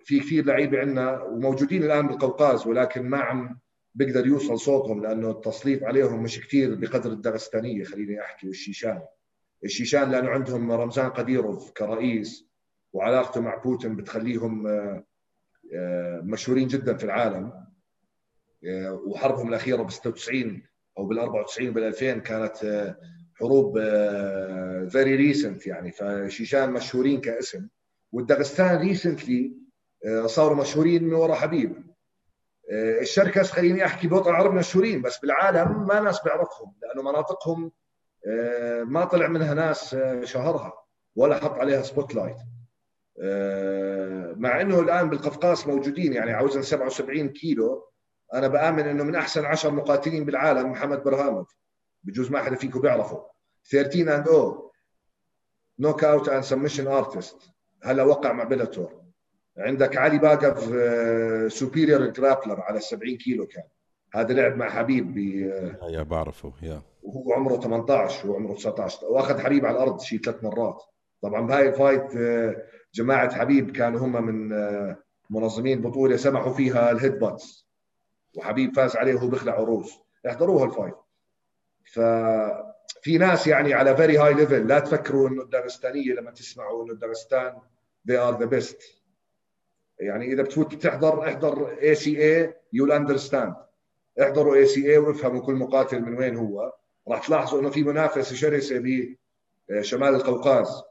في 0.09 0.19
كثير 0.19 0.45
لعيبة 0.45 0.79
عندنا 0.79 1.23
وموجودين 1.23 1.83
الآن 1.83 2.07
بالقوقاز 2.07 2.67
ولكن 2.67 3.09
ما 3.09 3.17
عم 3.17 3.59
بيقدر 3.95 4.27
يوصل 4.27 4.59
صوتهم 4.59 5.01
لأنه 5.03 5.31
التسليط 5.31 5.83
عليهم 5.83 6.23
مش 6.23 6.39
كثير 6.39 6.75
بقدر 6.75 7.11
الدغستانية 7.11 7.83
خليني 7.83 8.21
أحكي 8.21 8.47
والشيشان. 8.47 9.01
الشيشان 9.63 10.11
لأنه 10.11 10.29
عندهم 10.29 10.71
رمزان 10.71 11.09
قديروف 11.09 11.71
كرئيس 11.71 12.47
وعلاقته 12.93 13.41
مع 13.41 13.55
بوتين 13.55 13.95
بتخليهم 13.95 14.67
آه، 14.67 15.03
آه، 15.73 16.21
مشهورين 16.23 16.67
جدا 16.67 16.97
في 16.97 17.03
العالم. 17.03 17.53
آه، 18.67 18.93
وحربهم 18.93 19.49
الأخيرة 19.49 19.83
ب 19.83 19.91
96 19.91 20.61
أو 20.97 21.05
بال 21.05 21.19
94 21.19 21.69
وبال 21.69 21.83
2000 21.83 22.19
كانت 22.19 22.95
حروب 23.35 23.79
very 24.89 25.15
recent 25.15 25.67
يعني. 25.67 25.91
فشيشان 25.91 26.71
مشهورين 26.71 27.21
كاسم. 27.21 27.67
والدغستان 28.11 28.77
recently 28.77 29.68
صاروا 30.25 30.57
مشهورين 30.57 31.03
من 31.03 31.13
وراء 31.13 31.37
حبيب. 31.37 31.89
الشركس 33.01 33.51
خليني 33.51 33.85
أحكي 33.85 34.07
بوطن 34.07 34.29
العرب 34.29 34.53
مشهورين 34.53 35.01
بس 35.01 35.17
بالعالم 35.19 35.87
ما 35.87 35.99
ناس 35.99 36.23
بيعرفهم 36.23 36.73
لأنه 36.81 37.11
مناطقهم 37.11 37.71
ما 38.85 39.05
طلع 39.05 39.27
منها 39.27 39.53
ناس 39.53 39.95
شهرها 40.23 40.73
ولا 41.15 41.35
حط 41.35 41.51
عليها 41.53 41.81
spotlight 41.81 42.37
مع 44.37 44.61
إنه 44.61 44.79
الآن 44.79 45.09
بالقفقاز 45.09 45.67
موجودين 45.67 46.13
يعني 46.13 46.31
على 46.31 46.46
وزن 46.46 46.61
77 46.61 47.29
كيلو 47.29 47.89
أنا 48.33 48.47
بآمن 48.47 48.87
إنه 48.87 49.03
من 49.03 49.15
أحسن 49.15 49.45
10 49.45 49.69
مقاتلين 49.69 50.25
بالعالم 50.25 50.71
محمد 50.71 51.03
برهاموف 51.03 51.53
بجوز 52.03 52.31
ما 52.31 52.43
حدا 52.43 52.55
فيكم 52.55 52.81
بيعرفه. 52.81 53.25
13 53.71 54.15
and 54.15 54.27
O 54.27 54.71
knockout 55.79 56.29
and 56.29 56.43
submission 56.43 56.87
artist 56.87 57.37
هلا 57.83 58.03
وقع 58.03 58.31
مع 58.31 58.43
Bellator 58.43 58.98
عندك 59.59 59.97
علي 59.97 60.17
باقوف 60.17 60.63
superior 61.53 62.05
grappler 62.05 62.61
على 62.61 62.79
70 62.79 63.17
كيلو 63.17 63.47
كان. 63.47 63.63
هذا 64.13 64.33
لعب 64.33 64.57
مع 64.57 64.69
حبيب 64.69 65.13
ب 65.13 65.17
yeah 65.89 66.03
بعرفه 66.03 66.53
yeah. 66.61 66.81
وهو 67.03 67.33
عمره 67.33 67.59
18 67.59 68.29
وعمره 68.29 68.53
19 68.53 69.05
وأخذ 69.05 69.39
حبيب 69.39 69.65
على 69.65 69.75
الأرض 69.75 69.99
شيء 70.01 70.19
ثلاث 70.21 70.43
مرات. 70.43 70.83
طبعا 71.21 71.47
بهاي 71.47 71.67
ال 71.69 71.75
fight 71.75 72.07
جماعة 72.93 73.35
حبيب 73.35 73.71
كانوا 73.71 73.99
هم 73.99 74.25
من 74.25 74.53
آه، 74.53 74.97
منظمين 75.29 75.81
بطولة 75.81 76.15
سمحوا 76.15 76.53
فيها 76.53 76.91
ال 76.91 76.97
head 76.97 77.19
butts 77.19 77.67
وحبيب 78.37 78.75
فاز 78.75 78.95
عليه 78.95 79.15
وهو 79.15 79.27
بيخلع 79.27 79.53
عراسه. 79.53 79.99
احضروها 80.27 80.65
ال 80.65 80.69
fight. 80.69 80.95
ففي 81.93 83.17
ناس 83.17 83.47
يعني 83.47 83.73
على 83.73 83.95
very 83.95 84.17
high 84.17 84.33
level 84.33 84.67
لا 84.67 84.79
تفكروا 84.79 85.29
إنه 85.29 85.41
الداغستانية 85.41 86.13
لما 86.13 86.31
تسمعوا 86.31 86.83
إنه 86.83 86.93
الداغستان 86.93 87.53
they 88.09 88.15
are 88.15 88.37
the 88.41 88.47
best. 88.47 88.98
يعني 89.99 90.33
إذا 90.33 90.43
بتفوت 90.43 90.75
تحضر 90.75 91.27
احضر 91.27 91.77
ACA 91.81 92.17
you'll 92.17 92.91
understand 92.91 93.55
احضروا 94.21 94.55
ACA 94.55 94.97
وافهموا 94.97 95.41
كل 95.41 95.53
مقاتل 95.53 96.01
من 96.01 96.17
وين 96.17 96.35
هو. 96.35 96.73
راح 97.07 97.27
تلاحظوا 97.27 97.59
إنه 97.59 97.69
في 97.69 97.83
منافسة 97.83 98.35
شرسة 98.35 98.83
بشمال 99.69 100.15
القوقاز. 100.15 100.83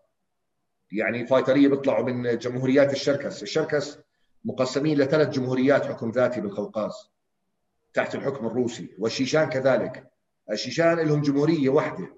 يعني 0.92 1.26
فايترية 1.26 1.68
بيطلعوا 1.68 2.04
من 2.04 2.38
جمهوريات 2.38 2.92
الشركس، 2.92 3.42
الشركس 3.42 3.98
مقسمين 4.44 4.98
لثلاث 4.98 5.28
جمهوريات 5.28 5.86
حكم 5.86 6.10
ذاتي 6.10 6.40
بالقوقاز 6.40 6.92
تحت 7.94 8.14
الحكم 8.14 8.46
الروسي. 8.46 8.88
والشيشان 8.98 9.44
كذلك. 9.44 10.10
الشيشان 10.50 10.98
لهم 10.98 11.22
جمهورية 11.22 11.68
واحدة 11.68 12.14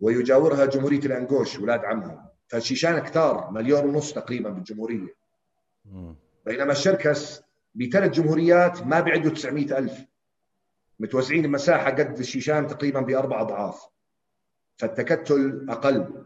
ويجاورها 0.00 0.64
جمهورية 0.64 0.98
الانجوش 0.98 1.58
ولاد 1.58 1.84
عمهم. 1.84 2.28
فالشيشان 2.48 2.98
كثار 2.98 3.50
مليون 3.50 3.84
ونص 3.84 4.12
تقريبا 4.12 4.50
بالجمهورية. 4.50 5.17
بينما 6.46 6.72
الشركس 6.72 7.42
بثلاث 7.74 8.10
جمهوريات 8.12 8.86
ما 8.86 9.00
بيعدوا 9.00 9.30
900 9.30 9.78
ألف. 9.78 10.04
متوزعين 11.00 11.44
المساحة 11.44 11.90
قد 11.90 12.18
الشيشان 12.18 12.66
تقريبا 12.66 13.00
بأربع 13.00 13.40
أضعاف. 13.40 13.86
فالتكتل 14.76 15.66
أقل. 15.68 16.24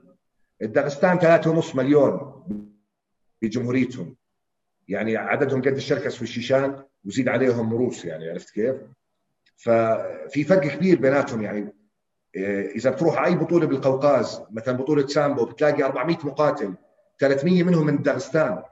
الدغستان 0.62 1.18
3.5 1.18 1.76
مليون 1.76 2.42
بجمهوريتهم. 3.42 4.16
يعني 4.88 5.16
عددهم 5.16 5.60
قد 5.60 5.76
الشركس 5.76 6.20
والشيشان 6.20 6.84
وزيد 7.04 7.28
عليهم 7.28 7.74
روس 7.74 8.04
يعني 8.04 8.30
عرفت 8.30 8.50
كيف؟ 8.50 8.76
ففي 9.56 10.44
فرق 10.44 10.68
كبير 10.68 11.00
بيناتهم 11.00 11.42
يعني. 11.42 11.74
آه، 12.36 12.62
إذا 12.62 12.90
بتروح 12.90 13.22
أي 13.22 13.34
بطولة 13.34 13.66
بالقوقاز 13.66 14.42
مثلا 14.50 14.76
بطولة 14.76 15.06
سامبو 15.06 15.44
بتلاقي 15.44 15.82
400 15.82 16.16
مقاتل 16.24 16.74
300 17.18 17.62
منهم 17.62 17.86
من 17.86 18.02
داغستان 18.02 18.62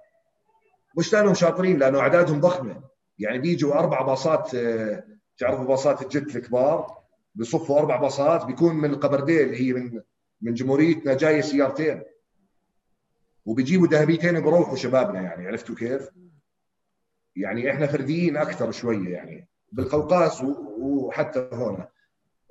مش 0.99 1.12
لأنهم 1.12 1.34
شاطرين 1.34 1.78
لأنه 1.78 2.01
أعدادهم 2.01 2.41
ضخمة. 2.41 2.82
يعني 3.18 3.38
بيجوا 3.38 3.74
أربع 3.74 4.03
باصات 4.03 4.55
آه، 4.55 5.05
تعرفوا 5.38 5.64
باصات 5.64 6.03
الجت 6.03 6.36
الكبار؟ 6.36 7.01
بصفوا 7.34 7.78
أربع 7.78 7.97
باصات 7.97 8.45
بيكون 8.45 8.74
من 8.76 8.91
القبرديه 8.91 9.45
اللي 9.45 9.61
هي 9.61 9.72
من 9.72 10.01
من 10.41 10.55
جمهوريتنا 10.55 11.14
جاية 11.14 11.41
سيارتين. 11.41 12.03
وبيجيبوا 13.45 13.86
ذهبيتين 13.86 14.36
وبروحوا 14.36 14.76
شبابنا 14.76 15.20
يعني 15.20 15.47
عرفتوا 15.47 15.74
كيف؟ 15.74 16.09
يعني 17.36 17.70
إحنا 17.70 17.86
فرديين 17.86 18.36
أكثر 18.36 18.70
شوية 18.70 19.09
يعني 19.09 19.49
بالقوقاز 19.72 20.43
وحتى 20.78 21.49
هون. 21.53 21.84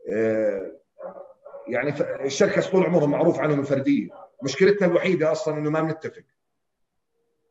آه، 0.09 0.71
يعني 1.67 1.93
الشركة 2.25 2.61
طول 2.61 2.85
عمرهم 2.85 3.11
معروف 3.11 3.39
عنهم 3.39 3.59
الفردية. 3.59 4.09
مشكلتنا 4.43 4.87
الوحيدة 4.87 5.31
أصلا 5.31 5.57
إنه 5.57 5.69
ما 5.69 5.81
بنتفق. 5.81 6.23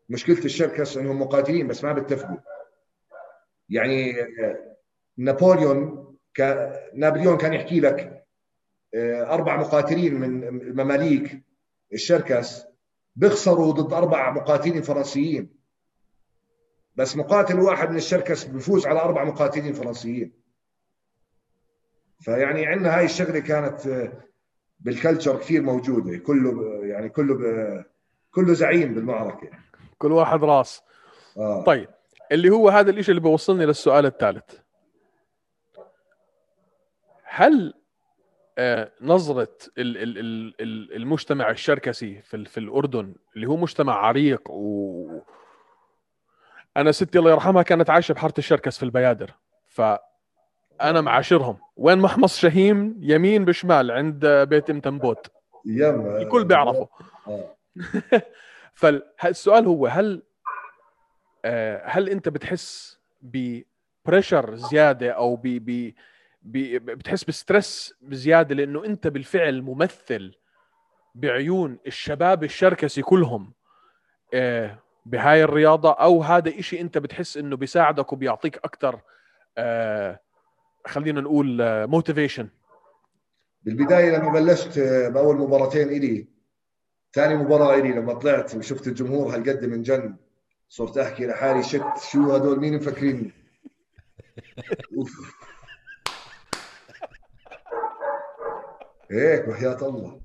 مشكلة 0.09 0.45
الشركة 0.45 1.01
إنهم 1.01 1.21
مقاتلين 1.23 1.67
بس 1.67 1.85
ما 1.85 1.93
بيتفقوا. 1.93 2.37
يعني 3.69 4.23
آه، 4.23 4.77
نابليون 5.17 6.05
نابليون 6.95 7.37
كان 7.39 7.55
يحكي 7.55 7.81
لك 7.81 8.25
آه، 8.95 9.35
أربع 9.35 9.57
مقاتلين 9.57 10.15
من 10.15 10.45
المماليك 10.45 11.43
الشركس 11.93 12.63
بيخسروا 13.17 13.73
ضد 13.73 13.93
أربع 13.93 14.31
مقاتلين 14.31 14.83
فرنسيين. 14.83 15.59
بس 16.97 17.17
مقاتل 17.17 17.61
واحد 17.61 17.91
من 17.91 17.97
الشركس 17.97 18.45
بيفوز 18.45 18.87
على 18.87 19.01
أربع 19.01 19.25
مقاتلين 19.25 19.73
فرنسيين. 19.73 20.33
فيعني 22.21 22.67
عندنا 22.67 22.99
هاي 22.99 23.05
الشغلة 23.05 23.39
كانت 23.39 23.87
آه، 23.87 24.13
بالكلتشر 24.81 25.39
كثير 25.39 25.63
موجودة 25.63 26.19
كله 26.19 26.81
يعني 26.87 27.09
كله 27.09 27.85
كله 28.31 28.55
زعيم 28.55 28.95
بالمعركة. 28.95 29.68
كل 29.99 30.13
واحد 30.13 30.45
راس. 30.45 30.83
آه. 31.37 31.65
طيب 31.65 31.89
اللي 32.33 32.51
هو 32.51 32.69
هذا 32.69 32.91
الشيء 32.91 33.11
اللي 33.11 33.21
بيوصلني 33.21 33.67
للسؤال 33.67 34.07
الثالث. 34.07 34.59
هل 37.25 37.75
آه، 38.59 38.93
نظرة 39.01 39.57
المجتمع 39.79 41.51
الشركسي 41.51 42.23
في 42.23 42.45
في 42.45 42.61
الأردن 42.61 43.15
اللي 43.37 43.47
هو 43.47 43.57
مجتمع 43.57 43.95
عريق 43.95 44.51
و 44.51 45.21
أنا 46.77 46.93
ستي 46.93 47.19
الله 47.19 47.31
يرحمها 47.31 47.63
كانت 47.63 47.91
عايشة 47.91 48.13
بحارة 48.13 48.35
الشركس 48.39 48.77
في 48.79 48.83
البيادر 48.83 49.31
ف 49.67 49.83
أنا 50.81 51.01
معاشرهم. 51.01 51.59
وين 51.77 51.99
محمص 51.99 52.39
شهيم 52.39 52.97
يمين 53.01 53.45
بشمال 53.45 53.91
عند 53.91 54.27
بيت 54.27 54.71
ام 54.71 54.81
تنبوت 54.81 55.27
الكل 55.67 56.45
بيعرفه. 56.45 56.89
آه. 57.29 57.57
فالسؤال 58.79 59.67
هو 59.67 59.87
هل 59.87 60.23
آه، 61.45 61.83
هل 61.85 62.09
أنت 62.09 62.29
بتحس 62.29 62.99
ب 63.23 63.63
pressure 64.07 64.55
زيادة 64.55 65.11
أو 65.11 65.37
بي 65.37 65.59
بي 66.43 66.79
بتحس 66.79 67.25
ب 67.25 67.35
stress 67.35 67.95
بزياده 68.03 68.55
لأنه 68.55 68.85
أنت 68.85 69.07
بالفعل 69.07 69.63
ممثل 69.63 70.35
بعيون 71.15 71.79
الشباب 71.87 72.45
الشركسي 72.45 73.03
كلهم 73.03 73.53
آه، 74.35 74.79
بهاي 75.07 75.45
الرياضة 75.45 75.93
أو 75.93 76.23
هذا 76.23 76.59
إشي 76.59 76.81
أنت 76.81 76.99
بتحس 76.99 77.37
إنه 77.37 77.57
بيساعدك 77.57 78.13
وبيعطيك 78.13 78.57
أكثر 78.57 79.01
آه، 79.59 80.21
خلينا 80.87 81.21
نقول 81.21 81.59
موتيفيشن 81.87 82.49
بالبداية 83.63 84.19
لما 84.19 84.33
بلشت 84.33 84.79
بأول 85.13 85.37
مباراتين 85.37 85.89
إلي 85.89 86.38
ثاني 87.19 87.37
مباراة 87.37 87.75
إلي 87.75 87.93
لما 87.93 88.15
طلعت 88.15 88.55
وشفت 88.55 88.87
الجمهور 88.87 89.35
هالقد 89.35 89.65
من 89.65 89.83
جن 89.83 90.17
صرت 90.69 90.99
أحكي 90.99 91.27
لحالي 91.27 91.63
شت 91.63 91.83
شو 92.11 92.33
هدول؟ 92.33 92.61
مين 92.61 92.77
مفكرين 92.77 93.33
هيك 99.11 99.49
وحياة 99.49 99.89
الله. 99.89 100.21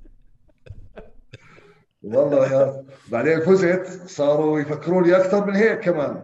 والله 2.04 2.52
يا 2.54 2.86
بعدين 3.08 3.40
فزت 3.40 4.10
صاروا 4.10 4.60
يفكروا 4.60 5.02
لي 5.02 5.18
أكثر 5.18 5.46
من 5.46 5.56
هيك 5.56 5.80
كمان. 5.80 6.24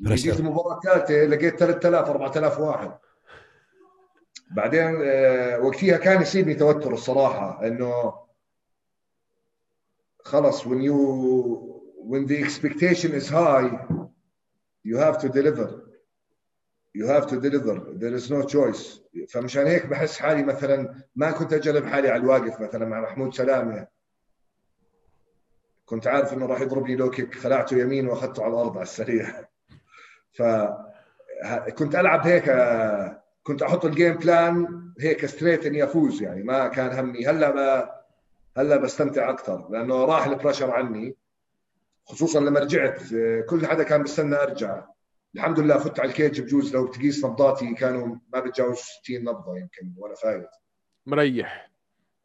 جيت 0.00 0.40
المباراه 0.40 0.76
الثالثه 0.76 1.14
لقيت 1.14 1.58
3000 1.58 2.08
4000 2.08 2.60
واحد. 2.60 2.92
بعدين 4.50 5.02
آه، 5.04 5.60
وقتها 5.60 5.96
كان 5.96 6.22
يصيبني 6.22 6.54
توتر 6.54 6.92
الصراحة 6.92 7.66
إنه 7.66 8.14
خلص 10.24 10.62
when 10.62 10.80
you 10.80 10.96
when 12.10 12.26
the 12.26 12.42
expectation 12.42 13.12
is 13.12 13.28
high 13.28 13.70
you 14.84 14.96
have 14.96 15.18
to 15.18 15.28
deliver. 15.28 15.68
You 16.94 17.06
have 17.06 17.26
to 17.28 17.40
deliver. 17.40 17.94
There 17.94 18.14
is 18.14 18.30
no 18.30 18.42
choice. 18.42 19.00
فمشان 19.28 19.66
هيك 19.66 19.86
بحس 19.86 20.18
حالي 20.18 20.42
مثلا 20.42 20.94
ما 21.16 21.30
كنت 21.30 21.52
اجرب 21.52 21.86
حالي 21.86 22.08
على 22.08 22.22
الواقف 22.22 22.60
مثلا 22.60 22.86
مع 22.86 23.00
محمود 23.00 23.34
سلامه 23.34 23.86
كنت 25.84 26.06
عارف 26.06 26.32
إنه 26.32 26.46
راح 26.46 26.60
يضربني 26.60 26.96
low 26.96 27.10
kick 27.10 27.34
خلعته 27.34 27.76
يمين 27.76 28.08
وأخذته 28.08 28.42
على 28.42 28.52
الأرض 28.52 28.72
على 28.72 28.82
السريع. 28.82 29.26
ف 30.36 30.42
كنت 31.78 31.94
ألعب 31.94 32.26
هيك 32.26 32.44
كنت 33.42 33.62
أحط 33.62 33.84
ال 33.84 33.90
game 33.90 34.14
plan 34.14 34.82
هيك 35.00 35.26
straight 35.26 35.66
إني 35.66 35.84
أفوز 35.84 36.22
يعني. 36.22 36.42
ما 36.42 36.68
كان 36.68 36.98
همي. 36.98 37.26
هلأ 37.26 37.54
ما 37.54 37.99
هلا 38.60 38.76
بستمتع 38.76 39.30
أكثر 39.30 39.68
لأنه 39.70 40.04
راح 40.04 40.26
ال 40.26 40.31
pressure 40.31 40.70
عني 40.70 41.16
خصوصا 42.04 42.40
لما 42.40 42.60
رجعت 42.60 43.02
كل 43.48 43.66
حدا 43.66 43.82
كان 43.82 44.02
بستنى 44.02 44.36
أرجع. 44.36 44.84
الحمد 45.34 45.60
لله 45.60 45.78
فت 45.78 46.00
على 46.00 46.08
ال 46.08 46.14
cage 46.14 46.40
بجوز 46.40 46.74
لو 46.74 46.86
تقيس 46.86 47.24
نبضاتي 47.24 47.74
كانوا 47.74 48.16
ما 48.32 48.40
بتجاوز 48.40 48.76
60 48.76 49.24
نبضة 49.24 49.58
يمكن 49.58 49.92
وأنا 49.96 50.14
فايت. 50.14 50.48
مريح. 51.06 51.70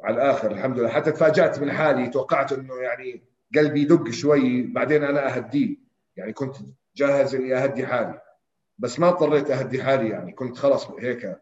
على 0.03 0.15
الآخر 0.15 0.51
الحمد 0.51 0.79
لله. 0.79 0.89
حتى 0.89 1.11
تفاجأت 1.11 1.59
من 1.59 1.71
حالي 1.71 2.09
توقعت 2.09 2.53
إنه 2.53 2.75
يعني 2.75 3.23
قلبي 3.55 3.81
يدق 3.81 4.09
شوي 4.09 4.61
بعدين 4.61 5.03
أنا 5.03 5.35
اهديه 5.35 5.77
يعني 6.15 6.33
كنت 6.33 6.55
جاهز 6.95 7.35
إني 7.35 7.55
أهدي 7.55 7.87
حالي. 7.87 8.21
بس 8.77 8.99
ما 8.99 9.09
اضطريت 9.09 9.51
أهدي 9.51 9.83
حالي 9.83 10.09
يعني 10.09 10.31
كنت 10.31 10.57
خلاص 10.57 10.91
هيك 10.91 11.39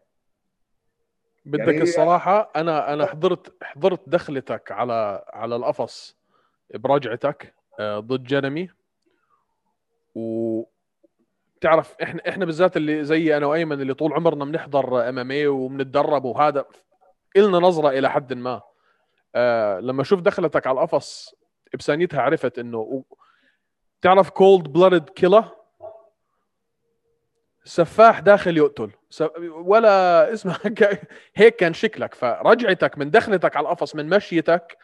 بدك 1.44 1.68
يعني 1.68 1.82
الصراحة 1.82 2.50
أنا 2.56 2.92
أنا 2.92 3.06
حضرت 3.06 3.56
حضرت 3.62 4.00
دخلتك 4.06 4.72
على 4.72 5.24
على 5.28 5.56
القفص 5.56 6.16
برجعتك 6.74 7.54
آه، 7.80 7.98
ضد 7.98 8.22
جنمي. 8.24 8.68
و 10.14 10.62
تعرف 11.60 11.96
إحنا 12.02 12.28
إحنا 12.28 12.44
بالذات 12.44 12.76
اللي 12.76 13.04
زي 13.04 13.36
أنا 13.36 13.46
وأيمن 13.46 13.80
اللي 13.80 13.94
طول 13.94 14.12
عمرنا 14.12 14.44
بنحضر 14.44 15.08
إم 15.08 15.18
إم 15.18 15.30
اي 15.30 15.46
وبنتدرب 15.46 16.24
وهذا 16.24 16.64
إلنا 17.36 17.58
نظرة 17.58 17.88
إلى 17.88 18.10
حد 18.10 18.32
ما. 18.32 18.62
آه 19.34 19.80
لما 19.80 20.04
شوف 20.04 20.20
دخلتك 20.20 20.66
على 20.66 20.74
القفص 20.80 21.34
بثانيتها 21.74 22.20
عرفت 22.22 22.58
إنه 22.58 23.04
تعرف 24.02 24.30
كولد 24.30 24.68
بلادد 24.68 25.08
كيلا 25.10 25.63
سفاح 27.64 28.20
داخل 28.20 28.56
يقتل. 28.56 28.90
ولا 29.50 30.32
اسمها 30.32 30.58
هيك 31.36 31.56
كان 31.56 31.74
شكلك. 31.74 32.14
فرجعتك 32.14 32.98
من 32.98 33.10
دخلتك 33.10 33.56
على 33.56 33.64
القفص 33.64 33.94
من 33.94 34.08
مشيتك 34.08 34.76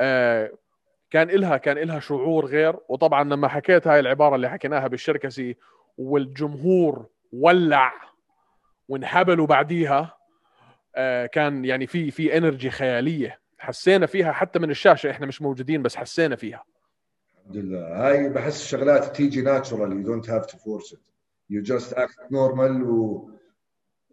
آه 0.00 0.52
كان 1.10 1.30
إلها 1.30 1.56
كان 1.56 1.78
إلها 1.78 2.00
شعور 2.00 2.46
غير. 2.46 2.76
وطبعا 2.88 3.24
لما 3.24 3.48
حكيت 3.48 3.86
هاي 3.86 4.00
العبارة 4.00 4.36
اللي 4.36 4.50
حكيناها 4.50 4.86
بالشركسي 4.88 5.56
والجمهور 5.98 7.06
ولع 7.32 7.92
وانهبلوا 8.88 9.46
بعديها 9.46 10.16
آه 10.96 11.26
كان 11.26 11.64
يعني 11.64 11.86
في 11.86 12.10
في 12.10 12.36
energy 12.38 12.70
خيالية. 12.70 13.40
حسينا 13.58 14.06
فيها 14.06 14.32
حتى 14.32 14.58
من 14.58 14.70
الشاشة. 14.70 15.10
إحنا 15.10 15.26
مش 15.26 15.42
موجودين 15.42 15.82
بس 15.82 15.96
حسينا 15.96 16.36
فيها. 16.36 16.64
الحمد 17.40 17.56
لله. 17.56 18.06
هاي 18.08 18.28
بحس 18.28 18.66
شغلات 18.66 19.16
تيجي 19.16 19.42
natural 19.42 19.92
you 19.92 20.02
don't 20.02 20.30
have 20.30 20.46
to 20.46 20.58
force 20.58 20.92
it 20.92 20.98
you 21.50 21.62
just 21.62 21.92
act 21.92 22.32
normal 22.32 22.82
و 22.82 23.30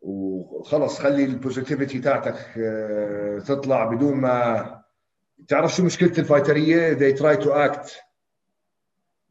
وخلص 0.01 0.99
خلي 0.99 1.23
ال 1.23 1.30
positivity 1.30 1.99
تاعتك 1.99 2.57
آه، 2.57 3.39
تطلع 3.39 3.85
بدون 3.85 4.13
ما 4.17 4.77
تعرف 5.47 5.75
شو 5.75 5.85
مشكله 5.85 6.11
ال 6.17 6.25
fighterية 6.25 6.93
they 6.93 7.17
try 7.17 7.43
to 7.43 7.47
act 7.47 7.89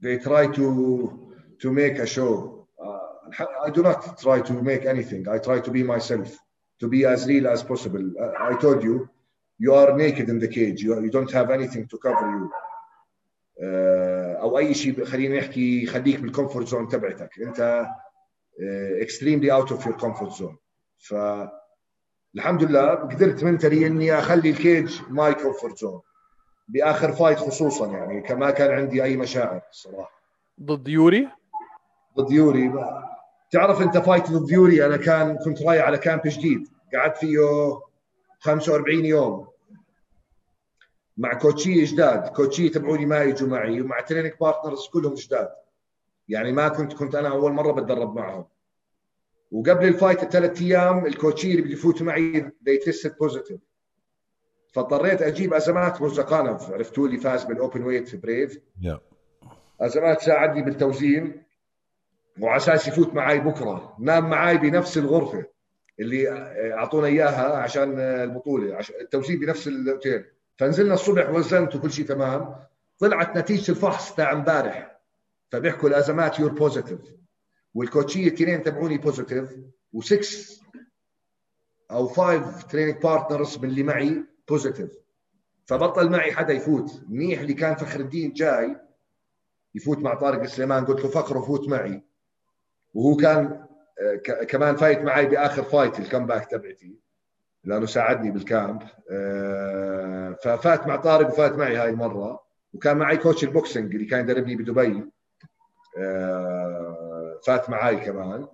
they 0.03 0.19
try 0.19 0.47
to 0.57 0.67
to 1.63 1.71
make 1.71 1.99
a 1.99 2.07
show 2.07 2.67
uh, 2.85 3.67
I 3.67 3.71
do 3.71 3.83
not 3.83 4.01
try 4.25 4.39
to 4.49 4.55
make 4.71 4.85
anything 4.95 5.23
I 5.29 5.39
try 5.39 5.59
to 5.67 5.71
be 5.71 5.83
myself 5.95 6.29
to 6.81 6.87
be 6.95 7.01
as 7.15 7.21
real 7.33 7.47
as 7.55 7.61
possible 7.63 8.07
I 8.51 8.53
told 8.65 8.81
you 8.89 8.97
you 9.65 9.73
are 9.81 9.91
naked 10.05 10.27
in 10.33 10.39
the 10.45 10.51
cage 10.57 10.79
you, 10.85 10.91
you 11.07 11.13
don't 11.17 11.33
have 11.39 11.49
anything 11.59 11.85
to 11.93 11.97
cover 12.07 12.27
you 12.37 12.45
uh, 13.67 13.96
أو 14.47 14.59
أي 14.59 14.75
شيء 14.75 15.05
خلينا 15.05 15.39
نحكي 15.39 15.83
يخليك 15.85 16.21
بالكومفورت 16.21 16.69
زون 16.69 16.89
تبعتك. 16.89 17.31
أنت 17.43 17.87
extremely 19.03 19.51
out 19.51 19.71
of 19.71 19.81
your 19.87 19.97
comfort 20.05 20.33
zone. 20.33 20.57
ف 20.99 21.15
الحمد 22.35 22.65
لله 22.65 22.95
قدرت 22.95 23.45
منتلي 23.45 23.87
إني 23.87 24.19
أخلي 24.19 24.51
الكيج 24.51 25.01
ماي 25.09 25.35
كومفورت 25.35 25.79
زون 25.79 26.01
بآخر 26.69 27.13
fight 27.13 27.39
خصوصا 27.39 27.87
يعني 27.87 28.21
ما 28.21 28.51
كان 28.51 28.71
عندي 28.71 29.05
أي 29.05 29.17
مشاعر 29.17 29.61
الصراحه 29.71 30.11
ضد 30.63 30.89
يوري؟ 30.89 31.29
ضد 32.17 32.31
يوري. 32.31 32.73
تعرف 33.51 33.83
أنت 33.83 33.99
fight 33.99 34.31
ضد 34.31 34.51
يوري؟ 34.51 34.87
أنا 34.87 34.97
كان 34.97 35.37
كنت 35.45 35.63
رايح 35.63 35.85
على 35.85 35.99
camp 35.99 36.21
جديد. 36.25 36.69
قعدت 36.95 37.17
فيه 37.17 37.39
45 38.41 39.05
يوم. 39.05 39.49
مع 41.17 41.35
coachية 41.35 41.85
جداد. 41.85 42.29
coachية 42.29 42.69
تبعوني 42.69 43.07
ما 43.07 43.23
يجوا 43.23 43.49
معي 43.49 43.81
ومع 43.81 44.01
training 44.01 44.33
partners 44.41 44.89
كلهم 44.93 45.15
جداد. 45.15 45.49
يعني 46.29 46.53
ما 46.53 46.69
كنت 46.69 46.93
كنت 46.93 47.15
أنا 47.15 47.29
أول 47.29 47.53
مرة 47.53 47.73
بتدرب 47.73 48.17
معهم. 48.17 48.45
وقبل 49.51 49.87
ال 49.87 49.93
fight 49.93 50.25
ثلاث 50.25 50.63
أيام 50.63 51.07
ال 51.07 51.12
coachية 51.12 51.51
اللي 51.51 51.63
بده 51.63 51.73
يفوت 51.73 52.03
معي 52.03 52.43
they 52.43 52.89
tested 52.89 53.11
positive. 53.11 53.59
فاضطريت 54.73 55.23
أجيب 55.23 55.55
أزمات 55.55 56.03
مورزاقانوف 56.03 56.71
عرفتوا 56.71 57.09
اللي 57.09 57.17
فاز 57.17 57.45
بال 57.45 57.57
open 57.57 57.83
weight 57.83 58.09
في 58.09 58.17
Brave 58.17 58.59
yeah. 58.83 58.99
أزمات 59.81 60.21
ساعدني 60.21 60.63
بالتوزين 60.63 61.43
وعلى 62.41 62.57
أساس 62.57 62.89
يفوت 62.89 63.15
معي 63.15 63.41
بكرة. 63.41 63.97
نام 63.99 64.31
معي 64.31 64.59
بنفس 64.59 64.99
الغرفة 64.99 65.45
اللي 66.01 66.29
أعطونا 66.75 67.07
إياها 67.07 67.57
عشان 67.57 67.99
البطولة 67.99 68.75
عشان 68.75 68.97
التوزين 69.01 69.37
بنفس 69.37 69.69
الأوتيل. 69.69 70.25
فنزلنا 70.59 70.95
الصبح 70.95 71.31
وزنت 71.31 71.75
وكل 71.75 71.93
شيء 71.93 72.07
تمام. 72.07 72.57
طلعت 72.99 73.37
نتيجة 73.37 73.71
الفحص 73.71 74.15
تاع 74.15 74.33
امبارح. 74.33 75.01
فبيحكوا 75.51 75.89
الازمات 75.89 76.39
you're 76.39 76.53
positive 76.53 77.01
وال 77.75 77.87
coachية 77.87 78.29
الاثنين 78.29 78.63
تبعوني 78.63 78.99
positive 78.99 79.57
و6 79.97 80.27
أو 81.91 82.09
5 82.09 82.61
training 82.63 83.03
partners 83.03 83.59
من 83.59 83.69
اللي 83.69 83.83
معي 83.83 84.25
positive 84.49 84.91
فبطل 85.67 86.11
معي 86.11 86.33
حدا 86.33 86.53
يفوت. 86.53 87.03
منيح 87.09 87.41
اللي 87.41 87.55
كان 87.55 87.75
فخر 87.75 88.01
الدين 88.01 88.33
جاي 88.33 88.77
يفوت 89.75 89.99
مع 89.99 90.15
طارق 90.15 90.47
سليمان. 90.47 90.85
قلت 90.85 91.05
له 91.05 91.11
فخر 91.11 91.43
فوت 91.43 91.69
معي. 91.69 92.03
وهو 92.95 93.17
كان 93.17 93.67
كمان 94.49 94.77
فايت 94.77 94.99
معي 94.99 95.27
بآخر 95.27 95.63
fight 95.63 96.01
ال 96.01 96.06
comeback 96.06 96.51
تبعتي. 96.51 96.99
لأنه 97.67 97.87
ساعدني 97.87 98.31
بال 98.31 98.48
camp 98.48 98.83
آه، 99.11 100.39
ففات 100.45 100.87
مع 100.87 100.97
طارق 100.97 101.29
وفات 101.29 101.53
معي 101.53 101.77
هاي 101.77 101.91
المره 101.91 102.41
وكان 102.73 102.97
معي 102.97 103.17
coach 103.17 103.45
ال 103.45 103.52
boxing 103.52 103.95
اللي 103.95 104.07
كان 104.07 104.21
يدربني 104.21 104.57
بدبي. 104.57 105.05
آه، 105.99 107.41
فات 107.47 107.71
معي 107.71 107.97
كمان. 107.97 108.47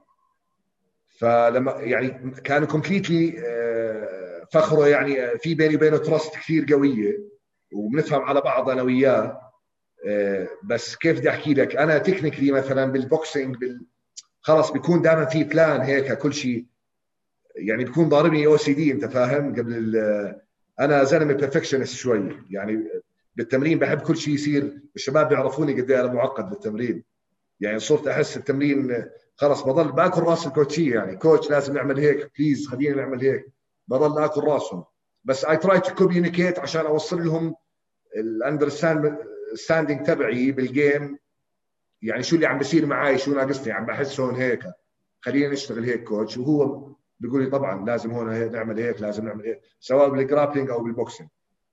فلما 1.19 1.73
يعني 1.73 2.31
كانوا 2.45 2.69
completely 2.69 3.43
آه، 3.47 4.47
فخرة 4.53 4.89
يعني 4.89 5.39
في 5.39 5.55
بيني 5.55 5.77
وبينه 5.77 5.97
trust 5.97 6.35
كثير 6.35 6.67
قوية. 6.75 7.19
وبنفهم 7.73 8.23
على 8.23 8.41
بعض 8.41 8.71
أنا 8.71 8.83
وياه. 8.83 9.53
بس 10.65 10.97
كيف 10.97 11.19
بدي 11.19 11.31
أحكي 11.31 11.55
لك؟ 11.55 11.77
أنا 11.77 11.99
technically 11.99 12.53
مثلا 12.53 12.85
بال 12.93 13.09
boxing 13.09 13.57
بال 13.57 13.87
خلص 14.41 14.71
بيكون 14.71 15.03
دائما 15.03 15.25
في 15.25 15.45
plan 15.45 15.81
هيك 15.81 16.19
كل 16.19 16.35
شيء. 16.35 16.72
يعني 17.57 17.85
بيكون 17.85 18.09
ضاربني 18.09 18.47
OCD 18.47 18.93
أنت 18.93 19.05
فاهم؟ 19.05 19.53
قبل 19.55 20.03
أنا 20.81 21.05
زلمة 21.05 21.33
perfectionist 21.33 21.95
شوي. 21.95 22.39
يعني 22.51 22.85
بالتمرين 23.37 23.79
بحب 23.79 23.99
كل 24.01 24.17
شيء 24.17 24.35
يصير. 24.35 24.79
الشباب 24.97 25.29
بيعرفوني 25.29 25.81
قد 25.81 25.91
إيه 25.91 26.01
أنا 26.01 26.13
معقد 26.13 26.51
بالتمرين. 26.51 27.05
يعني 27.61 27.79
صرت 27.79 28.09
أحس 28.09 28.37
التمرين 28.37 29.05
خلص 29.37 29.63
بضل 29.63 29.93
باكل 29.93 30.23
راس 30.23 30.47
الكوتشي 30.47 30.91
يعني. 30.91 31.17
coach 31.17 31.51
لازم 31.51 31.75
نعمل 31.75 31.99
هيك 31.99 32.31
please 32.39 32.69
خلينا 32.69 32.97
نعمل 32.97 33.21
هيك. 33.21 33.47
بضل 33.89 34.19
آكل 34.23 34.41
راسهم. 34.41 34.85
بس 35.25 35.45
I 35.45 35.57
try 35.57 35.81
to 35.81 35.95
communicate 35.95 36.59
عشان 36.59 36.87
أوصل 36.87 37.25
لهم 37.25 37.55
ال 38.17 38.30
understanding 38.30 40.07
تبعي 40.07 40.53
بالجيم 40.53 41.19
يعني 42.03 42.23
شو 42.23 42.37
اللي 42.37 42.47
عم 42.47 42.59
بيصير 42.59 42.87
معي 42.87 43.19
شو 43.19 43.35
ناقصني؟ 43.35 43.73
عم 43.73 43.87
بحس 43.87 44.21
هون 44.21 44.35
هيك. 44.35 44.63
خلينا 45.21 45.53
نشتغل 45.53 45.85
هيك 45.85 46.05
coach. 46.05 46.39
وهو 46.39 46.93
بيقول 47.23 47.43
لي 47.45 47.51
طبعا 47.51 47.85
لازم 47.85 48.11
هون 48.11 48.53
نعمل 48.53 48.81
هيك 48.81 49.01
لازم 49.01 49.25
نعمل 49.25 49.47
هيك 49.47 49.61
سواء 49.81 50.09
بال 50.09 50.20
grappling 50.20 50.71
أو 50.71 50.83
بال 50.83 50.94
boxing 50.94 51.29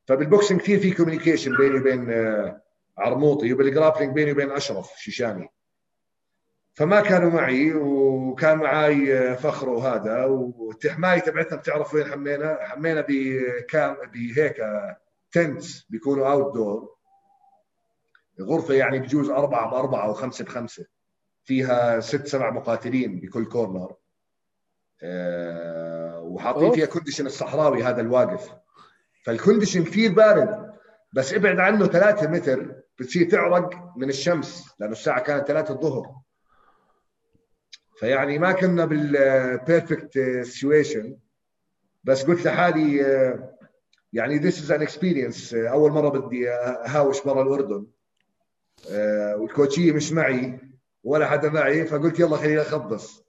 فبال 0.07 0.25
boxing 0.25 0.61
كثير 0.61 0.79
في 0.79 0.91
communication 0.91 1.57
بيني 1.57 1.79
وبين 1.79 2.11
آه، 2.11 2.61
عرموطي 2.97 3.53
وبال 3.53 3.68
grappling 3.68 4.13
بيني 4.13 4.31
وبين 4.31 4.51
أشرف 4.51 4.91
شيشاني. 4.97 5.49
فما 6.73 7.01
كانوا 7.01 7.31
معي 7.31 7.73
وكان 7.73 8.57
معي 8.57 9.17
آه، 9.17 9.35
فخر 9.35 9.69
وهذا 9.69 10.25
والتحمايه 10.25 11.19
تبعتنا 11.19 11.57
بتعرف 11.57 11.93
وين 11.93 12.05
حمينا؟ 12.05 12.57
حمينا 12.61 13.05
ب 13.07 13.25
camp 13.25 13.95
بهيك 14.13 14.57
tents 15.31 15.85
بيكونوا 15.89 16.31
outdoor 16.31 16.95
غرفة 18.41 18.73
يعني 18.73 18.99
بجوز 18.99 19.29
أربعة 19.29 19.71
بأربعة 19.71 20.05
أو 20.05 20.13
خمسه 20.13 20.45
بخمسة. 20.45 20.85
فيها 21.43 21.99
ست 21.99 22.27
سبع 22.27 22.51
مقاتلين 22.51 23.19
بكل 23.19 23.45
corner 23.45 23.95
وحاطين 26.21 26.71
فيها 26.71 26.85
condition 26.85 27.25
الصحراوي 27.25 27.83
هذا 27.83 28.01
الواقف. 28.01 28.51
فال 29.25 29.36
condition 29.36 29.83
كثير 29.83 30.13
بارد 30.13 30.73
بس 31.13 31.33
ابعد 31.33 31.59
عنه 31.59 31.87
ثلاثة 31.87 32.27
متر 32.27 32.75
بتصير 32.99 33.29
تعرق 33.29 33.93
من 33.97 34.09
الشمس 34.09 34.75
لأنه 34.79 34.91
الساعة 34.91 35.19
كانت 35.19 35.47
ثلاثة 35.47 35.73
الظهر. 35.73 36.15
فيعني 37.99 38.39
ما 38.39 38.51
كنا 38.51 38.85
بال 38.85 39.15
perfect 39.15 40.19
situation 40.43 41.17
بس 42.03 42.23
قلت 42.23 42.45
لحالي 42.45 43.05
آه، 43.05 43.57
يعني 44.13 44.37
this 44.37 44.59
is 44.59 44.71
an 44.71 44.81
experience 44.81 45.53
أول 45.53 45.91
مرة 45.91 46.09
بدي 46.09 46.49
أهاوش 46.51 47.23
برا 47.23 47.41
الأردن. 47.41 47.87
آه، 48.91 49.35
والكوتشية 49.35 49.91
مش 49.91 50.11
معي 50.11 50.59
ولا 51.03 51.27
حدا 51.27 51.49
معي 51.49 51.85
فقلت 51.85 52.19
يلا 52.19 52.37
خليني 52.37 52.61
أخبص. 52.61 53.23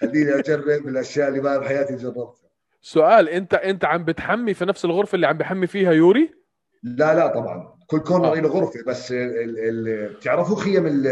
خليني 0.00 0.38
أجرب 0.38 0.88
الأشياء 0.88 1.28
اللي 1.28 1.40
ما 1.40 1.58
بحياتي 1.58 1.96
جربتها. 1.96 2.46
سؤال 2.80 3.28
أنت 3.28 3.54
أنت 3.54 3.84
عم 3.84 4.04
بتحمي 4.04 4.54
في 4.54 4.64
نفس 4.64 4.84
الغرفة 4.84 5.16
اللي 5.16 5.26
عم 5.26 5.38
بحمي 5.38 5.66
فيها 5.66 5.92
يوري؟ 5.92 6.34
لا 6.82 7.14
لا 7.14 7.26
طبعا. 7.26 7.76
كل 7.86 7.98
corner 7.98 8.34
له 8.34 8.48
غرفة 8.48 8.84
بس 8.86 9.12
بتعرفوا 9.12 10.56
خيم 10.56 11.02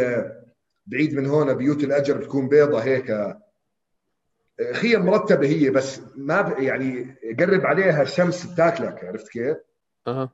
بعيد 0.86 1.14
من 1.14 1.26
هون 1.26 1.54
بيوت 1.54 1.84
الأجر 1.84 2.16
بتكون 2.18 2.48
بيضة 2.48 2.78
هيك. 2.78 3.36
خيم 4.72 5.06
مرتبة 5.06 5.46
هي 5.48 5.70
بس 5.70 6.00
ما 6.16 6.40
ب... 6.40 6.58
يعني 6.58 7.16
قرب 7.40 7.66
عليها 7.66 8.02
الشمس 8.02 8.46
بتاكلك 8.46 9.04
عرفت 9.04 9.28
كيف؟ 9.28 9.56
أها. 10.06 10.30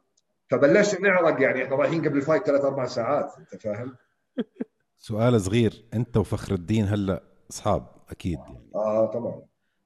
فبلشنا 0.50 1.00
نعرق 1.00 1.42
يعني 1.42 1.64
إحنا 1.64 1.76
رايحين 1.76 2.08
قبل 2.08 2.16
ال 2.16 2.21
fight 2.21 2.46
ثلاث 2.46 2.64
أربع 2.64 2.86
ساعات 2.86 3.32
أنت 3.38 3.62
فاهم؟ 3.62 3.96
سؤال 4.98 5.40
صغير. 5.40 5.84
أنت 5.94 6.16
وفخر 6.16 6.54
الدين 6.54 6.84
هلأ 6.84 7.22
أصحاب. 7.50 7.99
أكيد 8.10 8.38
آه 8.74 9.06
طبعا. 9.06 9.42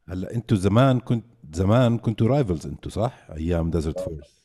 هلأ 0.08 0.34
أنتوا 0.34 0.56
زمان 0.56 1.00
كنت 1.00 1.24
زمان 1.52 1.98
كنتوا 1.98 2.28
rivals 2.28 2.66
أنتوا 2.66 2.90
صح؟ 2.90 3.26
أيام 3.36 3.70
Desert 3.70 3.98
آه. 3.98 4.04
Force 4.04 4.44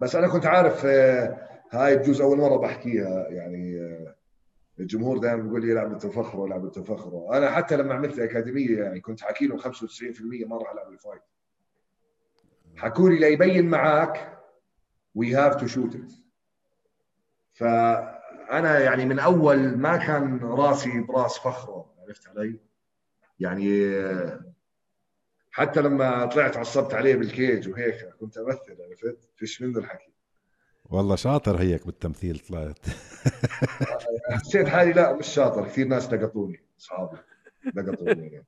بس 0.00 0.16
أنا 0.16 0.28
كنت 0.28 0.46
عارف 0.46 0.86
آه، 0.86 1.38
هاي 1.70 1.96
بجوز 1.96 2.20
أول 2.20 2.38
مرة 2.38 2.56
بحكيها 2.56 3.28
يعني 3.28 3.80
آه، 3.80 4.14
الجمهور 4.80 5.18
دائما 5.18 5.42
بيقول 5.42 5.66
لي 5.66 5.72
العب 5.72 5.92
التفخر 5.92 6.44
العب 6.44 6.64
التفخر 6.64 7.36
أنا 7.36 7.50
حتى 7.50 7.76
لما 7.76 7.94
عملت 7.94 8.18
أكاديمية 8.18 8.78
يعني 8.78 9.00
كنت 9.00 9.20
حكي 9.20 9.46
لهم 9.46 9.58
95% 9.58 9.64
ما 10.46 10.56
راح 10.56 10.72
العب 10.72 10.92
ال 10.92 10.96
fight. 10.96 11.22
حكوا 12.76 13.08
لي 13.10 13.18
ليبين 13.18 13.70
معك 13.70 14.38
we 15.14 15.34
have 15.34 15.54
to 15.54 15.66
shoot 15.66 15.94
it 15.94 16.12
فأنا 17.52 18.78
يعني 18.80 19.04
من 19.04 19.18
أول 19.18 19.78
ما 19.78 19.96
كان 19.96 20.38
راسي 20.38 21.00
براس 21.00 21.38
فخره 21.38 21.93
عرفت 22.04 22.28
علي؟ 22.28 22.58
يعني 23.40 23.92
حتى 25.50 25.80
لما 25.80 26.26
طلعت 26.26 26.56
عصبت 26.56 26.94
عليه 26.94 27.14
بال 27.16 27.33
cage 27.33 27.68
وهيك 27.68 28.08
كنت 28.20 28.38
أمثل 28.38 28.76
عرفت؟ 28.88 29.28
فيش 29.36 29.62
منه 29.62 29.78
الحكي. 29.78 30.12
والله 30.90 31.16
شاطر 31.16 31.60
هيك 31.60 31.86
بالتمثيل 31.86 32.38
طلعت. 32.38 32.78
حسيت 34.30 34.68
حالي 34.68 34.92
لا 34.92 35.12
مش 35.12 35.26
شاطر. 35.26 35.64
كثير 35.66 35.86
ناس 35.86 36.12
لقطوني 36.12 36.64
أصحابي 36.80 37.16
لقطوني 37.74 38.44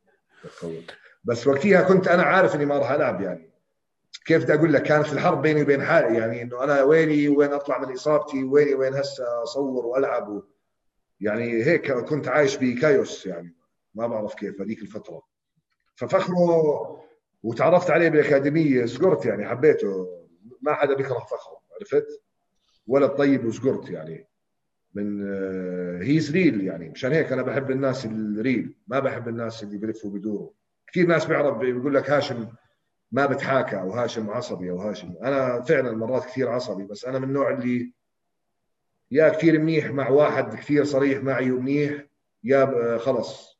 بس 1.24 1.47
وقتها 1.47 1.83
كنت 1.83 2.09
أنا 2.09 2.23
عارف 2.23 2.55
إني 2.55 2.65
ما 2.65 2.78
راح 2.78 2.91
ألعب 2.91 3.20
يعني. 3.20 3.51
كيف 4.24 4.43
بدي 4.43 4.55
أقول 4.55 4.73
لك؟ 4.73 4.83
كانت 4.83 5.12
الحرب 5.12 5.43
بيني 5.43 5.62
وبين 5.62 5.85
حالي 5.85 6.19
يعني 6.19 6.43
إنه 6.43 6.65
أنا 6.65 6.83
ويني 6.83 7.28
وين 7.28 7.53
أطلع 7.53 7.78
من 7.78 7.93
إصابتي 7.93 8.45
ويني 8.45 8.74
وين 8.74 8.95
هسه 8.95 9.43
أصور 9.43 9.87
وألعب 9.87 10.28
و... 10.28 10.43
يعني 11.20 11.64
هيك 11.64 11.93
كنت 11.93 12.28
عايش 12.28 12.56
بكايوس 12.56 13.26
يعني 13.26 13.55
ما 13.94 14.06
بعرف 14.06 14.34
كيف 14.34 14.60
هذيك 14.60 14.82
الفترة. 14.82 15.22
ففخره 15.94 17.02
وتعرفت 17.43 17.90
عليه 17.90 18.09
بالأكاديمية 18.09 18.86
صقرت 18.86 19.26
يعني 19.26 19.48
حبيته. 19.48 20.06
ما 20.62 20.74
حدا 20.74 20.94
بيكره 20.94 21.18
فخره 21.18 21.60
عرفت؟ 21.80 22.06
ولد 22.86 23.10
طيب 23.10 23.44
وصقرت 23.44 23.90
يعني. 23.90 24.28
من 24.94 25.22
هيز 26.02 26.30
آه، 26.30 26.34
ريل 26.34 26.64
يعني. 26.64 26.88
مشان 26.88 27.12
هيك 27.12 27.32
أنا 27.32 27.43
بحب 27.43 27.70
الناس 27.70 28.06
الريل 28.06 28.74
ما 28.86 28.98
بحب 28.98 29.28
الناس 29.28 29.62
اللي 29.62 29.78
بيلفوا 29.78 30.10
بدوروا 30.10 30.51
كثير 30.86 31.06
ناس 31.06 31.24
بيعرف 31.24 31.56
بيقول 31.56 31.94
لك 31.94 32.10
هاشم 32.10 32.48
ما 33.12 33.26
بتحاكى 33.26 33.80
أو 33.80 33.90
هاشم 33.90 34.30
عصبي 34.30 34.70
أو 34.70 34.78
هاشم. 34.78 35.14
أنا 35.22 35.62
فعلا 35.62 35.93
مرات 35.97 36.24
كثير 36.24 36.48
عصبي 36.48 36.84
بس 36.84 37.05
أنا 37.05 37.18
من 37.18 37.28
النوع 37.28 37.51
اللي 37.51 37.93
يا 39.11 39.28
كثير 39.28 39.59
منيح 39.59 39.87
مع 39.91 40.09
واحد 40.09 40.55
كثير 40.55 40.85
صريح 40.85 41.23
معي 41.23 41.51
ومنيح 41.51 42.05
يا 42.45 42.99
خلص. 42.99 43.57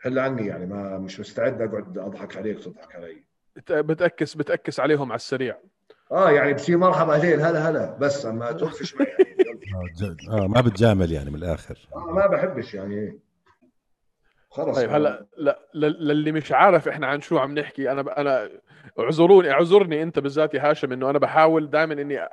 حل 0.00 0.18
عني 0.18 0.46
يعني 0.46 0.66
ما 0.66 0.98
مش 0.98 1.20
مستعد 1.20 1.62
أقعد 1.62 1.98
أضحك 1.98 2.36
عليك 2.36 2.56
وتضحك 2.58 2.94
علي. 2.94 3.24
بتأكس 3.70 4.34
بتأكس 4.34 4.80
عليهم 4.80 5.12
على 5.12 5.16
السريع. 5.16 5.58
آه 6.12 6.30
يعني 6.30 6.54
بصير 6.54 6.78
مرحبا 6.78 7.14
اهلين 7.14 7.40
هلا 7.40 7.70
هلا. 7.70 7.96
بس 8.00 8.26
أما 8.26 8.52
توقفش 8.52 8.94
معي 8.94 9.08
يعني. 9.18 9.60
آه 10.42 10.46
ما 10.46 10.60
بتجامل 10.60 11.12
يعني 11.12 11.30
من 11.30 11.36
الآخر. 11.36 11.88
آه 11.94 12.12
ما 12.12 12.26
بحبش 12.26 12.74
يعني. 12.74 13.18
خلص. 14.50 14.76
طيب 14.76 14.90
هلا 14.90 15.26
لا 15.36 15.58
للي 15.74 16.32
مش 16.32 16.52
عارف 16.52 16.88
إحنا 16.88 17.06
عن 17.06 17.20
شو 17.20 17.38
عم 17.38 17.58
نحكي 17.58 17.92
أنا 17.92 18.20
أنا 18.20 18.50
اعذروني 18.98 19.50
اعذرني 19.50 20.02
أنت 20.02 20.18
بالذات 20.18 20.54
يا 20.54 20.70
هاشم 20.70 20.92
إنه 20.92 21.10
أنا 21.10 21.18
بحاول 21.18 21.70
دائما 21.70 21.94
إني 21.94 22.28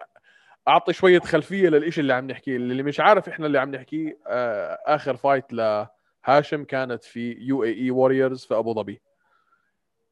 أعطي 0.68 0.94
شوية 0.94 1.20
خلفية 1.20 1.70
للإشي 1.70 2.02
اللي 2.02 2.14
عم 2.14 2.28
نحكيه. 2.28 2.56
اللي 2.56 2.84
مش 2.84 3.00
عارف 3.00 3.30
إحنا 3.30 3.46
اللي 3.48 3.60
عم 3.60 3.72
نحكيه 3.76 4.18
آه 4.28 4.80
آخر 4.86 5.16
fight 5.16 5.46
لهاشم 5.54 6.64
كانت 6.64 7.04
في 7.04 7.38
UAE 7.40 7.64
Warriors 7.64 8.46
في 8.46 8.56
أبو 8.56 8.74
ظبي. 8.74 9.02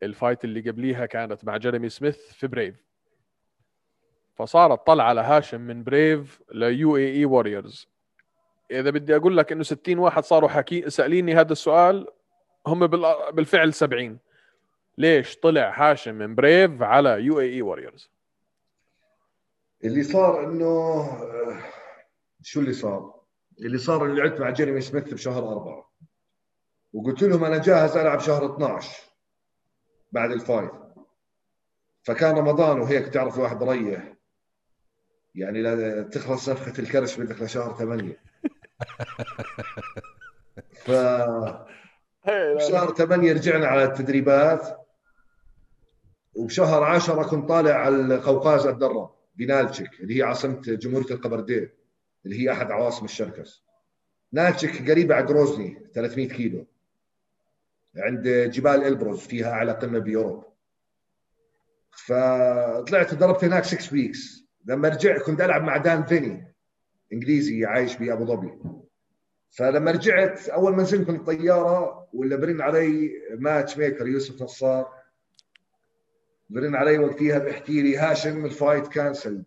ال 0.04 0.10
fight 0.10 0.44
اللي 0.44 0.70
قبليها 0.70 1.06
كانت 1.06 1.46
مع 1.46 1.58
جيريمي 1.58 1.90
سميث 1.90 2.18
في 2.34 2.48
Brave 2.48 2.76
فصارت 4.36 4.88
طلعة 4.88 5.14
لهاشم 5.14 5.62
من 5.62 5.84
Brave 5.84 6.42
ل 6.54 6.98
UAE 6.98 7.14
Warriors 7.14 7.88
إذا 8.72 8.90
بدي 8.90 9.16
أقول 9.16 9.38
لك 9.38 9.52
إنه 9.52 9.64
60 9.64 9.98
واحد 9.98 10.24
صاروا 10.24 10.50
حكي 10.50 10.90
سأليني 10.90 11.36
هذا 11.36 11.52
السؤال 11.52 12.08
هم 12.68 12.88
بالفعل 13.32 13.74
70 13.74 14.20
ليش 14.98 15.38
طلع 15.38 15.74
هاشم 15.92 16.16
من 16.16 16.36
Brave 16.36 16.82
على 16.82 17.10
UAE 17.10 17.40
Warriors 17.40 18.10
اللي 19.86 20.04
صار 20.04 20.46
إنه 20.46 21.06
شو 22.42 22.60
اللي 22.60 22.74
صار؟ 22.74 23.16
اللي 23.60 23.78
صار 23.78 24.06
اللي 24.06 24.22
لعبت 24.22 24.40
مع 24.40 24.50
جيريمي 24.50 24.82
سميث 24.82 25.14
بشهر 25.14 25.52
أربعة. 25.52 25.92
وقلت 26.94 27.24
لهم 27.24 27.44
أنا 27.44 27.58
جاهز 27.58 27.98
ألعب 27.98 28.20
شهر 28.20 28.56
12 28.56 29.02
بعد 30.12 30.32
الفايت 30.32 30.72
فكان 32.04 32.38
رمضان 32.38 32.80
وهيك 32.80 33.08
تعرف 33.08 33.38
الواحد 33.38 33.64
ريح. 33.64 34.14
يعني 35.36 35.62
لا 35.62 36.04
تخلص 36.04 36.46
صفقة 36.46 36.80
الكرش 36.80 37.20
بدك 37.20 37.42
لشهر 37.42 37.74
ثمانية. 37.74 38.24
ف 40.74 40.92
بشهر 42.56 42.94
ثمانية 42.94 43.34
رجعنا 43.34 43.68
على 43.68 43.84
التدريبات. 43.84 44.88
وبشهر 46.36 46.84
عشرة 46.84 47.24
كنت 47.24 47.50
طالع 47.50 47.74
على 47.74 47.96
القوقاز 47.96 48.68
اتدرب 48.68 49.15
بنالتشيك 49.36 50.00
اللي 50.00 50.18
هي 50.18 50.24
عاصمة 50.24 50.62
جمهورية 50.62 51.14
القبردين 51.16 51.70
اللي 52.26 52.42
هي 52.42 52.52
أحد 52.52 52.72
عواصم 52.72 53.06
الشركس. 53.06 53.64
ناتشك 54.32 54.92
قريبة 54.92 55.16
على 55.16 55.26
جروزني 55.26 55.88
300 55.94 56.28
كيلو. 56.28 56.66
عند 57.96 58.28
جبال 58.28 58.84
إلبروز 58.84 59.20
فيها 59.20 59.52
أعلى 59.52 59.72
قمة 59.72 60.00
بأوروبا. 60.00 60.46
فطلعت 61.92 63.14
ضربت 63.14 63.44
هناك 63.44 63.64
6 63.64 63.94
weeks 63.94 64.46
لما 64.66 64.90
رجعت 64.90 65.22
كنت 65.22 65.42
ألعب 65.42 65.64
مع 65.64 65.78
دان 65.78 66.04
فيني 66.04 66.54
إنجليزي 67.14 67.66
عايش 67.66 67.98
بابو 67.98 68.26
ظبي 68.26 68.60
فلما 69.50 69.92
رجعت 69.92 70.50
أول 70.50 70.76
ما 70.76 70.84
نزلت 70.84 71.10
من 71.10 71.16
الطيارة 71.16 72.08
ولا 72.14 72.36
برن 72.36 72.62
علي 72.62 73.12
matchmaker 73.40 74.08
يوسف 74.08 74.42
نصار 74.42 74.94
برن 76.50 76.76
علي 76.76 76.98
وقتها 76.98 77.40
بيحكي 77.40 77.82
لي 77.82 77.98
هاشم 77.98 78.46
ال 78.46 78.53
fight 78.53 78.88
cancel 78.88 79.44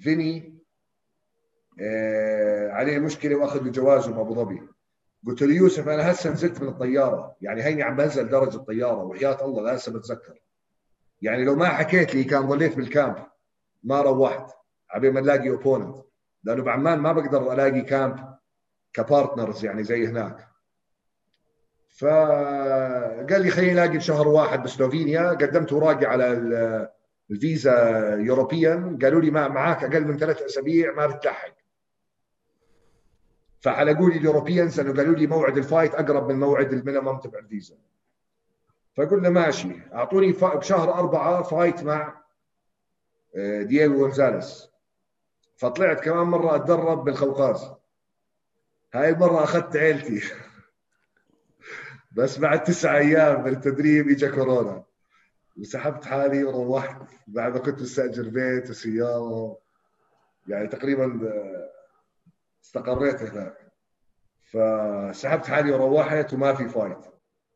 فيني 0.00 0.54
آه 1.80 2.70
عليه 2.70 2.98
مشكله 2.98 3.36
واخذ 3.36 3.70
جوازه 3.72 4.12
بابو 4.12 4.34
ظبي 4.34 4.62
قلت 5.26 5.42
له 5.42 5.54
يوسف 5.54 5.88
أنا 5.88 6.10
هسه 6.10 6.30
نزلت 6.30 6.62
من 6.62 6.68
الطياره 6.68 7.36
يعني 7.40 7.62
هيني 7.62 7.82
عم 7.82 7.96
بنزل 7.96 8.28
درج 8.28 8.54
الطياره 8.54 9.04
وحياه 9.04 9.44
الله 9.44 9.72
هسه 9.72 9.92
بتذكر 9.92 10.40
يعني 11.22 11.44
لو 11.44 11.54
ما 11.54 11.68
حكيت 11.68 12.14
لي 12.14 12.24
كان 12.24 12.46
ضليت 12.48 12.76
بال 12.76 12.89
camp 12.89 13.16
ما 13.84 14.00
روحت 14.00 14.50
عبين 14.90 15.12
ما 15.12 15.20
نلاقي 15.20 15.48
opponent 15.50 15.96
لأنه 16.44 16.62
بعمان 16.62 16.98
ما 16.98 17.12
بقدر 17.12 17.52
الاقي 17.52 17.80
camp 17.80 18.34
ك 18.92 19.00
partners 19.00 19.64
يعني 19.64 19.84
زي 19.84 20.06
هناك 20.06 20.48
فقال 23.24 23.42
لي 23.42 23.50
خليني 23.50 23.72
الاقي 23.72 23.98
بشهر 23.98 24.28
واحد 24.28 24.62
بسلوفينيا. 24.62 25.28
قدمت 25.28 25.72
أوراقي 25.72 26.06
على 26.06 26.32
الفيزا 27.30 28.14
European. 28.14 28.98
قالوا 28.98 29.20
لي 29.20 29.30
ما 29.30 29.48
معاك 29.48 29.84
أقل 29.84 30.04
من 30.04 30.18
ثلاث 30.18 30.42
أسابيع 30.42 30.92
ما 30.92 31.06
بتلحق. 31.06 31.54
فحلقوا 33.60 34.10
لي 34.10 34.16
ال 34.16 34.22
Europeans 34.22 34.80
انه 34.80 34.94
قالوا 34.94 35.14
لي 35.14 35.26
موعد 35.26 35.58
ال 35.58 35.64
fight 35.64 35.94
أقرب 35.94 36.28
من 36.28 36.40
موعد 36.40 36.72
ال 36.72 36.78
minimum 36.78 37.18
تبع 37.18 37.38
الفيزا. 37.38 37.74
فقلنا 38.96 39.28
ماشي. 39.28 39.80
أعطوني 39.94 40.32
بشهر 40.32 40.94
أربعة 40.94 41.42
fight 41.42 41.82
مع 41.82 42.24
آه، 43.36 43.62
دييغو 43.62 44.02
غونزاليس. 44.02 44.70
فطلعت 45.56 46.00
كمان 46.00 46.26
مرة 46.26 46.56
أتدرب 46.56 47.04
بالقوقاز. 47.04 47.70
هاي 48.94 49.10
المرة 49.10 49.44
أخذت 49.44 49.76
عيلتي. 49.76 50.22
بس 52.14 52.38
بعد 52.38 52.62
تسعة 52.62 52.96
أيام 52.98 53.44
من 53.44 53.48
التدريب 53.48 54.08
اجى 54.08 54.28
كورونا. 54.28 54.82
وسحبت 55.60 56.04
حالي 56.04 56.44
وروحت 56.44 57.02
بعد 57.26 57.52
ما 57.52 57.58
كنت 57.58 57.82
مستأجر 57.82 58.28
بيت 58.28 58.70
وسيارة. 58.70 59.56
يعني 60.48 60.68
تقريبا 60.68 61.04
آه، 61.04 61.70
استقريت 62.64 63.22
هناك. 63.22 63.56
فسحبت 64.44 65.46
حالي 65.46 65.72
وروحت 65.72 66.32
وما 66.32 66.54
في 66.54 66.68
fight. 66.68 66.98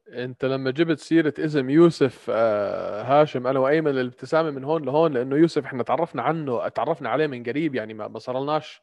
أنت 0.09 0.45
لما 0.45 0.71
جبت 0.71 0.99
سيرة 0.99 1.35
اسم 1.39 1.71
يوسف 1.71 2.27
آه، 2.31 3.03
هاشم 3.03 3.47
أنا 3.47 3.59
وأيمن 3.59 3.91
الابتسامة 3.91 4.51
من 4.51 4.65
هون 4.65 4.85
لهون 4.85 5.13
لأنه 5.13 5.37
يوسف 5.37 5.65
إحنا 5.65 5.83
تعرفنا 5.83 6.23
عنه 6.23 6.69
تعرفنا 6.69 7.09
عليه 7.09 7.27
من 7.27 7.43
قريب 7.43 7.75
يعني 7.75 7.95
ما 7.95 8.19
صار 8.19 8.43
لناش 8.43 8.83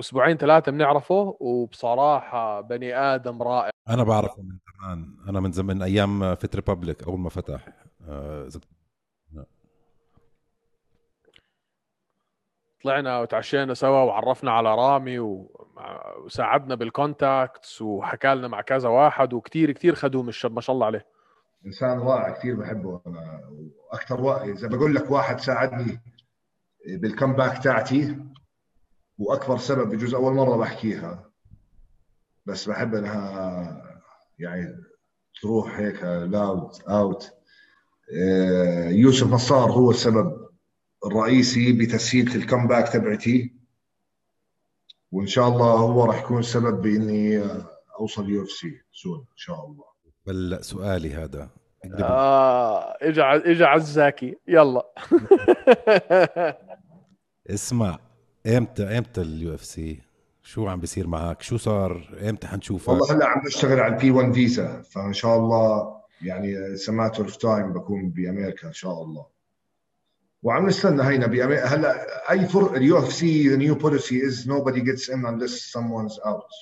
أسبوعين 0.00 0.36
ثلاثة 0.36 0.72
بنعرفه. 0.72 1.36
وبصراحة 1.40 2.60
بني 2.60 2.96
آدم 2.96 3.42
رائع. 3.42 3.70
أنا 3.88 4.02
بعرفه 4.04 4.42
من 4.42 4.58
زمان 4.78 5.16
أنا 5.28 5.40
من 5.40 5.52
زمان 5.52 5.82
أيام 5.82 6.34
Fit 6.34 6.56
Republic 6.56 7.02
أول 7.02 7.18
ما 7.18 7.28
فتح. 7.28 7.68
آه 8.08 8.48
طلعنا 12.84 13.20
وتعشينا 13.20 13.74
سوا 13.74 14.02
وعرفنا 14.02 14.50
على 14.50 14.74
رامي 14.74 15.18
وساعدنا 16.24 16.74
بال 16.74 16.96
contacts 16.96 17.82
وحكى 17.82 18.34
لنا 18.34 18.48
مع 18.48 18.60
كذا 18.60 18.88
واحد 18.88 19.32
وكثير 19.32 19.72
كثير 19.72 19.94
خدوم 19.94 20.28
الشاب 20.28 20.52
ما 20.52 20.60
شاء 20.60 20.74
الله 20.74 20.86
عليه. 20.86 21.06
إنسان 21.66 21.98
رائع 21.98 22.30
كثير 22.38 22.56
بحبه 22.56 23.00
أنا. 23.06 23.40
وأكثر 23.90 24.20
وقت 24.20 24.42
إذا 24.42 24.68
بقول 24.68 24.94
لك 24.94 25.10
واحد 25.10 25.40
ساعدني 25.40 26.00
بال 26.86 27.02
comeback 27.02 27.64
تاعتي 27.64 28.18
وأكبر 29.18 29.56
سبب 29.58 29.88
بجوز 29.90 30.14
أول 30.14 30.34
مرة 30.34 30.56
بحكيها 30.56 31.30
بس 32.46 32.68
بحب 32.68 32.94
انها 32.94 33.87
يعني 34.38 34.76
تروح 35.42 35.78
هيك 35.78 36.02
loud 36.02 36.70
out 36.88 37.30
آه، 38.16 38.88
يوسف 38.88 39.26
نصار 39.26 39.72
هو 39.72 39.90
السبب 39.90 40.48
الرئيسي 41.06 41.72
بتسهيل 41.72 42.36
ال 42.36 42.42
comeback 42.42 42.88
تبعتي. 42.88 43.52
وإن 45.12 45.26
شاء 45.26 45.48
الله 45.48 45.66
هو 45.66 46.04
راح 46.04 46.22
يكون 46.22 46.42
سبب 46.42 46.82
بإني 46.82 47.42
أوصل 48.00 48.28
UFC 48.30 48.80
سون 48.92 49.18
إن 49.18 49.36
شاء 49.36 49.66
الله. 49.66 49.84
بل 50.26 50.64
سؤالي 50.64 51.14
هذا. 51.14 51.50
آه 51.94 52.96
اجى 53.02 53.22
اجى 53.22 53.64
عزاكي. 53.64 54.36
يلا. 54.48 54.86
اسمع 57.50 57.98
إمتى 58.46 58.82
إمتى 58.82 59.20
ال 59.20 59.54
UFC 59.54 60.00
شو 60.48 60.68
عم 60.68 60.80
بيصير 60.80 61.06
معك؟ 61.06 61.42
شو 61.42 61.56
صار؟ 61.56 62.18
إمتى 62.28 62.46
حنشوفك؟ 62.46 62.88
والله 62.88 63.12
هلا 63.12 63.26
عم 63.26 63.42
بشتغل 63.44 63.80
على 63.80 63.94
ال 63.94 64.10
P1 64.10 64.32
فيزا 64.32 64.82
فإن 64.82 65.12
شاء 65.12 65.36
الله 65.36 65.96
يعني 66.22 66.76
it's 66.76 66.95
matter 66.95 67.24
of 67.24 67.36
time 67.36 67.72
بكون 67.72 68.08
بأمريكا 68.08 68.68
إن 68.68 68.72
شاء 68.72 69.02
الله. 69.02 69.26
وعم 70.42 70.66
نستنى 70.66 71.02
هينا 71.02 71.26
بأمريكا. 71.26 71.64
هلا 71.64 72.30
أي 72.30 72.46
فر 72.46 72.76
اليو 72.76 72.98
إف 72.98 73.12
سي 73.12 73.56
the 73.56 73.60
new 73.60 73.76
policy 73.76 74.22
is 74.28 74.46
nobody 74.46 74.80
gets 74.80 75.08
in 75.08 75.24
unless 75.26 75.62
someone's 75.62 76.18
out. 76.26 76.52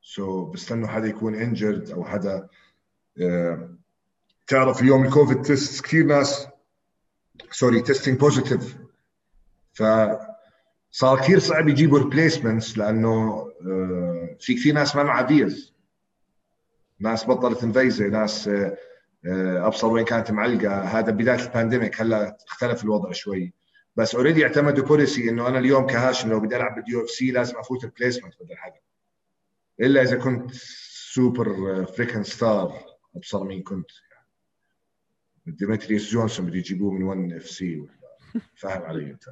So 0.00 0.22
بستنوا 0.54 0.88
حدا 0.88 1.06
يكون 1.06 1.34
injured 1.34 1.90
أو 1.90 2.04
حدا 2.04 2.48
uh, 3.18 3.58
تعرف 4.46 4.82
اليوم 4.82 5.04
ال 5.04 5.10
COVID 5.10 5.42
test 5.42 5.84
كثير 5.84 6.06
ناس 6.06 6.48
sorry 7.50 7.82
testing 7.82 8.20
positive 8.20 8.76
ف 9.72 9.82
صار 10.98 11.20
كثير 11.20 11.38
صعب 11.38 11.68
يجيبوا 11.68 11.98
replacements 11.98 12.78
لأنه 12.78 13.44
uh, 13.44 14.36
في 14.40 14.54
كثير 14.54 14.74
ناس 14.74 14.96
ما 14.96 15.02
معها 15.02 15.26
فيز 15.26 15.74
ناس 16.98 17.24
بطلت 17.24 17.64
انفيزا 17.64 18.08
ناس 18.08 18.48
uh, 18.48 18.52
أبصر 19.26 19.86
وين 19.86 20.04
كانت 20.04 20.30
معلقة. 20.30 20.80
هذا 20.80 21.10
بداية 21.10 21.46
ال 21.46 21.52
pandemic 21.52 22.00
هلأ 22.00 22.36
اختلف 22.48 22.84
الوضع 22.84 23.12
شوي. 23.12 23.52
بس 23.96 24.14
already 24.14 24.44
اعتمدوا 24.44 24.84
policy 24.84 25.30
إنه 25.30 25.48
أنا 25.48 25.58
اليوم 25.58 25.86
كهاشم 25.86 26.30
لو 26.30 26.40
بدي 26.40 26.56
ألعب 26.56 26.74
بال 26.74 27.04
UFC 27.04 27.30
لازم 27.30 27.58
أفوت 27.58 27.84
replacement 27.84 28.34
بدل 28.40 28.56
حدا 28.56 28.80
إلا 29.80 30.02
إذا 30.02 30.16
كنت 30.16 30.50
super 31.14 31.84
freaking 31.84 32.22
star 32.22 32.80
أبصر 33.16 33.44
مين 33.44 33.62
كنت. 33.62 33.90
ديمتريوس 35.46 36.10
جونسون 36.10 36.46
بده 36.46 36.56
يجيبوه 36.56 36.92
من 36.92 37.02
1 37.02 37.32
اف 37.32 37.50
سي 37.50 37.86
فاهم 38.54 38.82
علي 38.82 39.10
أنت. 39.10 39.24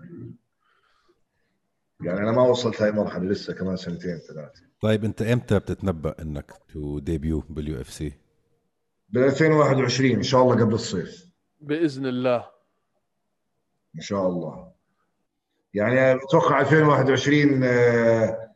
يعني 2.00 2.20
أنا 2.20 2.32
ما 2.32 2.42
وصلت 2.42 2.82
هاي 2.82 2.90
المرحله 2.90 3.24
لسه 3.24 3.54
كمان 3.54 3.76
سنتين 3.76 4.18
ثلاثة. 4.18 4.62
طيب 4.80 5.04
أنت 5.04 5.22
إمتى 5.22 5.58
بتتنبأ 5.58 6.22
إنك 6.22 6.52
to 6.68 6.98
debut 6.98 7.44
بال 7.48 7.80
UFC؟ 7.80 8.12
ب 9.08 9.18
2021 9.18 10.10
إن 10.10 10.22
شاء 10.22 10.42
الله 10.42 10.64
قبل 10.64 10.74
الصيف. 10.74 11.26
بإذن 11.60 12.06
الله. 12.06 12.50
إن 13.96 14.00
شاء 14.00 14.28
الله. 14.28 14.72
يعني 15.74 16.12
أتوقع 16.12 16.60
2021 16.60 17.64
آه، 17.64 18.54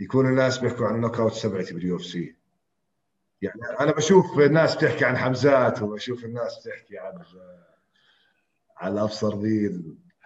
يكون 0.00 0.26
الناس 0.26 0.58
بيحكوا 0.58 0.86
عن 0.86 0.94
ال 0.94 1.20
knockout 1.20 1.38
تبعتي 1.38 1.74
بال 1.74 1.96
UFC. 1.96 2.36
يعني 3.42 3.60
أنا 3.80 3.92
بشوف 3.92 4.38
الناس 4.38 4.76
بتحكي 4.76 5.04
عن 5.04 5.16
حمزات 5.16 5.82
وبشوف 5.82 6.24
الناس 6.24 6.58
بتحكي 6.58 6.98
عن 6.98 7.22
على 8.76 9.02
أبصر 9.02 9.36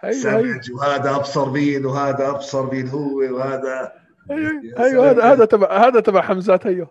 مين 0.03 0.13
savage 0.13 0.71
وهذا 0.71 1.15
أبصر 1.15 1.51
مين 1.51 1.85
وهذا 1.85 2.29
أبصر 2.29 2.71
مين 2.71 2.87
هو 2.87 3.17
وهذا. 3.17 3.93
أيوه 4.31 4.61
أيوه 4.79 5.09
هذا 5.11 5.23
هذا 5.23 5.45
تبع 5.45 5.87
هذا 5.87 5.99
تبع 5.99 6.21
حمزات 6.21 6.67
هيو 6.67 6.87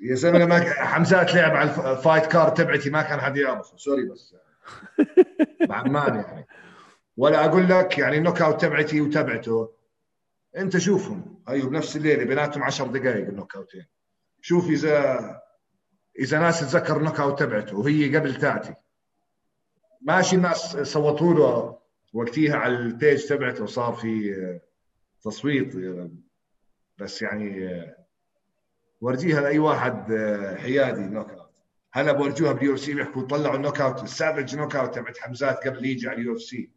يا 0.00 0.14
زلمه 0.14 0.46
ما 0.46 0.60
حمزات 0.70 1.34
لعب 1.34 1.56
على 1.56 1.92
ال 1.92 1.98
fight 1.98 2.26
card 2.26 2.54
تبعتي 2.54 2.90
ما 2.90 3.02
كان 3.02 3.20
حد 3.20 3.36
يعرفه. 3.36 3.76
Sorry 3.76 4.04
بس. 4.04 4.34
بعمان 5.68 6.14
يعني. 6.14 6.46
ولا 7.16 7.44
أقول 7.44 7.68
لك 7.68 7.98
يعني 7.98 8.18
ال 8.18 8.42
knockout 8.42 8.60
تبعتي 8.60 9.00
وتبعته. 9.00 9.72
أنت 10.56 10.76
شوفهم. 10.76 11.38
أيوه 11.48 11.70
بنفس 11.70 11.96
الليلة 11.96 12.24
بيناتهم 12.24 12.62
10 12.62 12.86
دقائق 12.86 13.26
ال 13.26 13.29
knockout 13.29 13.56
ين 13.56 13.86
شوف 14.40 14.68
اذا 14.68 15.18
إذا 16.18 16.38
ناس 16.38 16.60
تتذكر 16.60 16.96
ال 16.96 17.20
knockout 17.20 17.38
تبعته 17.38 17.78
وهي 17.78 18.16
قبل 18.16 18.34
تاعتي 18.34 18.74
ماشي 20.02 20.36
الناس 20.36 20.76
صوتوا 20.76 21.34
له. 21.34 21.77
وقتيها 22.12 22.56
على 22.56 22.76
ال 22.76 22.86
page 22.86 23.26
تبعته 23.26 23.66
صار 23.66 23.92
في 23.92 24.60
تصويت 25.22 25.74
بس 26.98 27.22
يعني 27.22 27.80
ورجيها 29.00 29.40
لأي 29.40 29.58
واحد 29.58 30.12
آه، 30.12 30.56
حيادي 30.56 31.00
knockout 31.00 31.54
هلا 31.92 32.12
بورجوها 32.12 32.52
بال 32.52 32.74
UFC 32.74 32.94
بيحكوا 32.94 33.22
طلعوا 33.22 33.56
ال 33.56 33.80
knockout 33.80 34.02
ال 34.02 34.56
savage 34.56 34.76
knockout 34.76 34.94
تبعت 34.94 35.18
حمزات 35.18 35.68
قبل 35.68 35.86
يجي 35.86 36.08
على 36.08 36.20
ال 36.20 36.34
UFC 36.34 36.70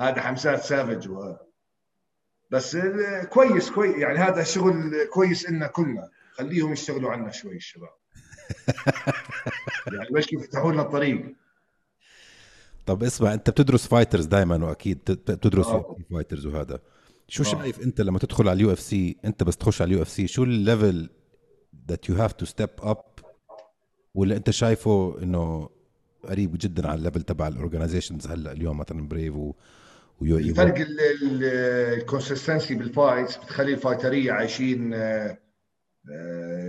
هذا 0.00 0.20
حمزات 0.20 0.60
savage 0.60 1.08
وهذا 1.08 1.50
بس 2.50 2.76
كويس 3.28 3.70
كويس 3.70 3.96
يعني 3.96 4.18
هذا 4.18 4.42
شغل 4.42 5.04
كويس 5.12 5.48
إلنا 5.48 5.66
كلنا. 5.66 6.10
خليهم 6.32 6.72
يشتغلوا 6.72 7.10
عنا 7.10 7.30
شوي 7.30 7.56
الشباب. 7.56 7.94
يعني 9.92 10.10
باش 10.10 10.32
يفتحوا 10.32 10.72
لنا 10.72 10.82
الطريق. 10.82 11.34
طب 12.86 13.02
اسمع 13.02 13.34
انت 13.34 13.50
بتدرس 13.50 13.86
fighters 13.86 14.26
دائما 14.26 14.64
وأكيد 14.64 14.98
بتدرس 15.06 15.66
آه. 15.66 15.96
Fighters 16.10 16.46
وهذا. 16.46 16.80
شو 17.28 17.42
آه. 17.42 17.46
شايف 17.46 17.80
أنت 17.80 18.00
لما 18.00 18.18
تدخل 18.18 18.48
على 18.48 18.56
ال 18.56 18.72
UFC؟ 18.72 19.16
أنت 19.24 19.42
بس 19.42 19.56
تخش 19.56 19.82
على 19.82 19.88
ال 19.88 20.02
UFC 20.02 20.26
شو 20.26 20.42
ال 20.44 20.55
level 20.55 21.10
that 21.88 22.08
you 22.08 22.14
have 22.14 22.32
to 22.32 22.44
step 22.44 22.70
up 22.78 23.04
ولا 24.14 24.36
أنت 24.36 24.50
شايفه 24.50 25.22
إنه 25.22 25.68
قريب 26.24 26.56
جدا 26.60 26.88
على 26.88 26.98
ال 26.98 27.02
level 27.02 27.22
تبع 27.22 27.48
ال 27.48 27.54
organizations 27.54 28.26
هلأ 28.26 28.52
اليوم 28.52 28.78
مثلا 28.78 29.08
Brave 29.08 29.36
و 29.36 29.52
UAE 30.20 30.38
Warriors 30.38 30.42
الفرق 30.42 30.74
ال 31.98 32.04
consistency 32.04 32.74
بال 32.74 32.90
fights 32.90 33.36
بتخلي 33.36 33.72
ال 33.72 33.78
fighter 33.78 34.20
ية 34.20 34.32
عايشين 34.32 34.94
آه، 34.94 35.38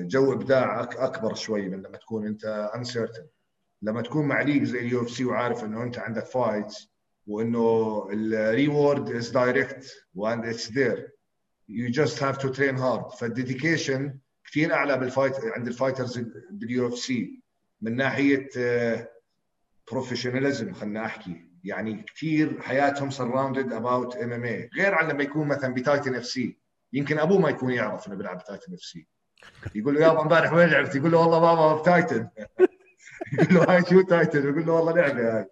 جو 0.03 0.33
إبداع 0.33 0.83
أكبر 0.83 1.33
شوي 1.33 1.69
من 1.69 1.77
لما 1.77 1.97
تكون 1.97 2.27
أنت 2.27 2.45
uncertain 2.75 3.27
لما 3.81 4.01
تكون 4.01 4.25
مع 4.25 4.41
league 4.41 4.63
زي 4.63 4.79
ال 4.79 5.01
UFC 5.01 5.25
وعارف 5.25 5.63
إنه 5.63 5.83
أنت 5.83 5.99
عندك 5.99 6.25
fights 6.25 6.91
وإنه 7.27 8.07
ال 8.13 8.27
reward 8.27 9.11
is 9.11 9.29
direct 9.29 10.05
و 10.15 10.23
and 10.23 10.45
it's 10.45 10.71
there 10.71 11.11
you 11.69 11.89
just 11.89 12.23
have 12.23 12.37
to 12.37 12.49
train 12.49 12.77
hard 12.77 13.11
فال 13.11 13.29
dedication 13.29 14.17
كثير 14.45 14.73
أعلى 14.73 14.97
بال 14.97 15.08
fight 15.08 15.35
عند 15.57 15.67
ال 15.67 16.19
fighters 16.51 16.87
بال 16.87 16.97
UFC 16.97 17.41
من 17.81 17.95
ناحية 17.95 18.49
professionalism 19.91 20.73
خلينا 20.73 21.05
أحكي. 21.05 21.51
يعني 21.63 22.05
كثير 22.15 22.61
حياتهم 22.61 23.09
surrounded 23.09 23.73
about 23.73 24.15
MMA 24.15 24.69
غير 24.77 24.95
عن 24.95 25.07
لما 25.07 25.23
يكون 25.23 25.47
مثلا 25.47 25.73
ب 25.73 26.15
Titan 26.15 26.25
FC. 26.25 26.57
يمكن 26.93 27.19
أبوه 27.19 27.39
ما 27.39 27.49
يكون 27.49 27.71
يعرف 27.71 28.07
إنه 28.07 28.15
بيلعب 28.15 28.37
ب 28.37 28.73
Titan 28.73 28.79
FC. 28.79 29.07
يقول 29.75 29.95
له 29.95 30.01
يابا 30.01 30.21
امبارح 30.21 30.53
وين 30.53 30.69
لعبت؟ 30.69 30.95
يقول 30.95 31.11
له 31.11 31.17
والله 31.17 31.39
بابا 31.39 31.81
ب 31.81 31.88
Titan. 31.88 32.29
يقول 33.33 33.55
له 33.55 33.75
هاي 33.75 33.83
شو 33.89 34.01
Titan؟ 34.01 34.43
يقول 34.49 34.65
له 34.65 34.73
والله 34.73 34.93
لعبة 34.93 35.39
هاي 35.39 35.45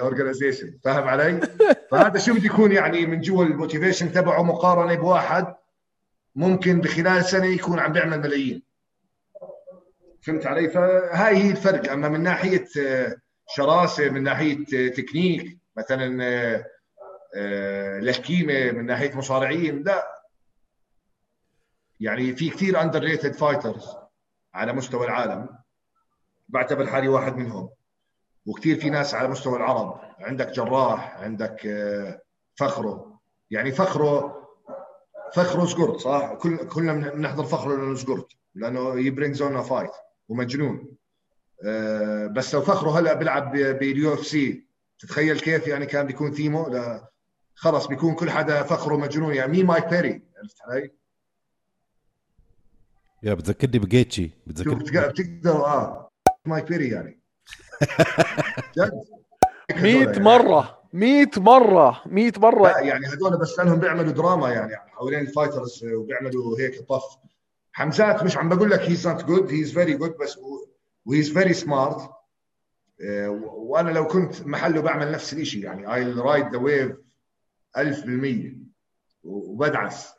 organization 0.00 0.78
فاهم 0.84 1.08
علي؟ 1.08 1.40
فهذا 1.90 2.18
شو 2.18 2.34
بده 2.34 2.44
يكون 2.44 2.72
يعني 2.72 3.06
من 3.06 3.20
جوا 3.20 3.44
ال 3.44 3.50
motivation 3.50 4.12
تبعه 4.12 4.42
مقارنة 4.42 4.94
بواحد 4.94 5.54
ممكن 6.34 6.80
بخلال 6.80 7.24
سنة 7.24 7.46
يكون 7.46 7.78
عم 7.78 7.92
بيعمل 7.92 8.20
ملايين 8.20 8.62
فهمت 10.22 10.46
علي؟ 10.46 10.68
فهاي 10.68 11.36
هي 11.36 11.50
الفرق 11.50 11.92
أما 11.92 12.08
من 12.08 12.20
ناحية 12.22 12.66
آه، 12.80 13.16
شراسة 13.48 14.10
من 14.10 14.22
ناحية 14.22 14.58
آه، 14.58 14.88
تكنيك 14.88 15.58
مثلا 15.76 16.24
آه، 16.24 16.64
آه، 17.36 18.00
لحكيمه 18.00 18.70
من 18.70 18.86
ناحية 18.86 19.16
مصارعين 19.16 19.82
لا 19.82 20.22
يعني 22.00 22.32
في 22.36 22.50
كثير 22.50 22.82
underrated 22.82 23.32
fighters 23.34 23.88
على 24.54 24.72
مستوى 24.72 25.06
العالم 25.06 25.48
بعتبر 26.48 26.86
حالي 26.86 27.08
واحد 27.08 27.36
منهم. 27.36 27.68
وكثير 28.46 28.80
في 28.80 28.90
ناس 28.90 29.14
على 29.14 29.28
مستوى 29.28 29.56
العرب. 29.56 30.00
عندك 30.20 30.50
جراح 30.50 31.16
عندك 31.20 31.66
آه، 31.66 32.20
فخره. 32.54 33.20
يعني 33.50 33.72
فخره 33.72 34.42
فخره 35.34 35.66
سكرت 35.66 36.00
صح؟ 36.00 36.34
كل 36.34 36.56
كلنا 36.68 36.92
بنحضر 37.10 37.44
فخره 37.44 37.76
لأنه 37.76 37.94
سكرت 37.94 38.26
لأنه 38.54 39.00
يبرينج 39.00 39.34
زون 39.34 39.62
fight 39.62 39.90
ومجنون. 40.28 40.96
آه، 41.66 42.26
بس 42.26 42.54
لو 42.54 42.60
فخره 42.60 42.98
هلأ 42.98 43.14
بيلعب 43.14 43.52
باليو 43.52 44.14
اف 44.14 44.26
سي 44.26 44.66
تتخيل 44.98 45.40
كيف 45.40 45.66
يعني 45.68 45.86
كان 45.86 46.06
بيكون 46.06 46.32
ثيمو 46.32 46.68
لا 46.68 47.10
خلص 47.54 47.86
بيكون 47.86 48.14
كل 48.14 48.30
حدا 48.30 48.62
فخره 48.62 48.96
مجنون. 48.96 49.34
يعني 49.34 49.52
مين 49.52 49.66
مايك 49.66 49.86
بيري 49.86 50.22
عرفت 50.42 50.62
علي؟ 50.62 50.90
يا 53.22 53.34
بتذكرني 53.34 53.78
بجيتشي. 53.78 54.30
بتذكرني 54.46 54.76
بتق- 54.76 55.08
بتقدر 55.08 55.64
آه. 55.66 56.05
مايك 56.48 56.68
بيري 56.68 56.88
يعني. 56.88 57.20
جد؟ 58.78 58.92
100 59.82 60.18
مرة 60.18 60.82
100 60.92 61.30
مرة 61.36 62.02
100 62.06 62.30
لا 62.30 62.38
مره 62.38 62.68
يعني 62.68 63.06
هذول 63.06 63.38
بس 63.38 63.58
لأنهم 63.58 63.80
بيعملوا 63.80 64.12
دراما 64.12 64.50
يعني 64.50 64.76
حوالين 64.76 65.20
ال 65.20 65.27
fighters 65.27 65.84
وبيعملوا 65.84 66.60
هيك 66.60 66.80
tough. 66.80 67.18
حمزات 67.72 68.22
مش 68.22 68.36
عم 68.36 68.48
بقول 68.48 68.70
لك 68.70 68.80
he's 68.80 69.08
not 69.08 69.24
good 69.24 69.50
he's 69.50 69.72
very 69.72 69.94
good 69.94 70.16
بس 70.20 70.38
و 71.04 71.10
he's 71.10 71.32
very 71.32 71.52
smart 71.52 72.10
وأنا 73.44 73.90
لو 73.90 74.06
كنت 74.06 74.46
محله 74.46 74.80
بعمل 74.80 75.12
نفس 75.12 75.32
الشيء 75.32 75.64
يعني 75.64 75.94
I 75.94 76.12
ride 76.12 76.48
the 76.52 76.58
wave 76.58 76.96
1000% 77.78 78.66
وبدعس. 79.24 80.12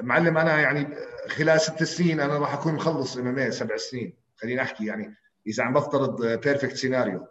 معلم 0.00 0.38
أنا 0.38 0.60
يعني 0.60 0.96
خلال 1.28 1.60
ست 1.60 1.84
سنين 1.84 2.20
أنا 2.20 2.38
راح 2.38 2.54
أكون 2.54 2.74
مخلص 2.74 3.16
MMA 3.16 3.50
سبع 3.50 3.76
سنين. 3.76 4.25
خليني 4.36 4.62
أحكي 4.62 4.86
يعني 4.86 5.14
إذا 5.46 5.62
عم 5.62 5.72
بفترض 5.72 6.26
perfect 6.26 6.76
scenario 6.76 7.26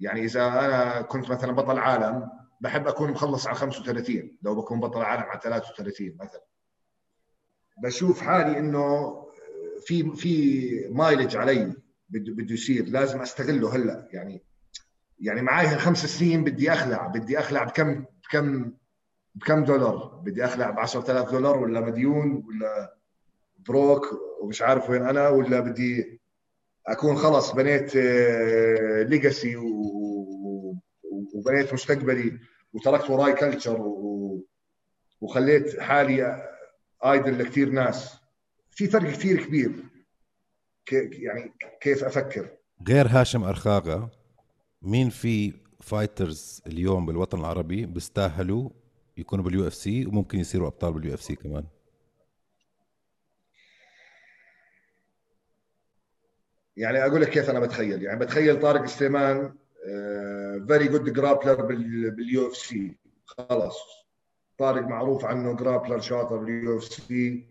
يعني 0.00 0.24
إذا 0.24 0.46
أنا 0.46 1.02
كنت 1.02 1.30
مثلا 1.30 1.52
بطل 1.52 1.78
عالم 1.78 2.30
بحب 2.60 2.88
أكون 2.88 3.10
مخلص 3.10 3.46
على 3.46 3.56
35 3.56 4.38
لو 4.42 4.54
بكون 4.54 4.80
بطل 4.80 5.02
عالم 5.02 5.22
على 5.22 5.40
33 5.42 6.16
مثلا. 6.20 6.44
بشوف 7.82 8.20
حالي 8.20 8.58
إنه 8.58 9.16
في 9.86 10.16
في 10.16 10.88
mileage 10.90 11.36
علي 11.36 11.74
بده 12.08 12.54
يصير 12.54 12.88
لازم 12.88 13.20
أستغله 13.20 13.76
هلأ. 13.76 14.08
يعني 14.12 14.42
يعني 15.20 15.42
معي 15.42 15.66
هالخمس 15.66 16.06
سنين 16.06 16.44
بدي 16.44 16.72
أخلع 16.72 17.06
بدي 17.06 17.38
أخلع 17.38 17.64
بكم 17.64 18.04
بكم 18.24 18.72
بكم 19.34 19.64
دولار. 19.64 20.20
بدي 20.24 20.44
أخلع 20.44 20.70
ب 20.70 20.78
10000 20.78 21.30
دولار 21.30 21.58
ولا 21.58 21.80
مديون 21.80 22.44
ولا 22.46 22.99
broke 23.68 24.06
ومش 24.42 24.62
عارف 24.62 24.90
وين 24.90 25.02
أنا 25.02 25.28
ولا 25.28 25.60
بدي 25.60 26.20
أكون 26.86 27.16
خلص 27.16 27.52
بنيت 27.52 27.94
legacy 29.08 29.56
وبنيت 31.34 31.74
مستقبلي 31.74 32.38
وتركت 32.72 33.10
وراي 33.10 33.32
culture 33.32 33.80
وخليت 35.20 35.80
حالي 35.80 36.48
idol 37.04 37.38
لكثير 37.38 37.70
ناس. 37.70 38.20
في 38.70 38.86
فرق 38.86 39.10
كثير 39.10 39.44
كبير. 39.44 39.72
يعني 40.92 41.52
كيف 41.80 42.04
أفكر؟ 42.04 42.50
غير 42.88 43.06
هاشم 43.08 43.44
أرخاغا 43.44 44.10
مين 44.82 45.10
في 45.10 45.52
fighters 45.80 46.62
اليوم 46.66 47.06
بالوطن 47.06 47.40
العربي 47.40 47.86
بيستاهلوا 47.86 48.70
يكونوا 49.16 49.44
بال 49.44 49.66
UFC 49.66 50.06
وممكن 50.06 50.38
يصيروا 50.38 50.66
أبطال 50.68 50.92
بال 50.92 51.14
UFC 51.14 51.34
كمان؟ 51.34 51.64
يعني 56.80 57.06
أقول 57.06 57.20
لك 57.20 57.28
كيف 57.30 57.50
أنا 57.50 57.60
بتخيل. 57.60 58.02
يعني 58.02 58.18
بتخيل 58.20 58.60
طارق 58.60 58.86
سليمان 58.86 59.54
very 60.68 60.88
good 60.88 61.12
grappler 61.12 61.54
بال 62.10 62.46
UFC 62.48 62.96
خلاص. 63.24 63.78
طارق 64.58 64.82
معروف 64.82 65.24
عنه 65.24 65.56
grappler 65.56 66.00
شاطر 66.00 66.36
بال 66.36 66.78
UFC 66.78 67.46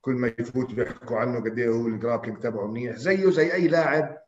كل 0.00 0.12
ما 0.12 0.32
يفوت 0.38 0.74
بيحكوا 0.74 1.18
عنه 1.18 1.40
قد 1.40 1.58
إيه 1.58 1.68
هو 1.68 1.86
ال 1.86 1.91
grappling 1.91 2.38
تبعه 2.38 2.66
منيح. 2.66 2.96
زيه 2.96 3.30
زي 3.30 3.52
أي 3.52 3.68
لاعب 3.68 4.18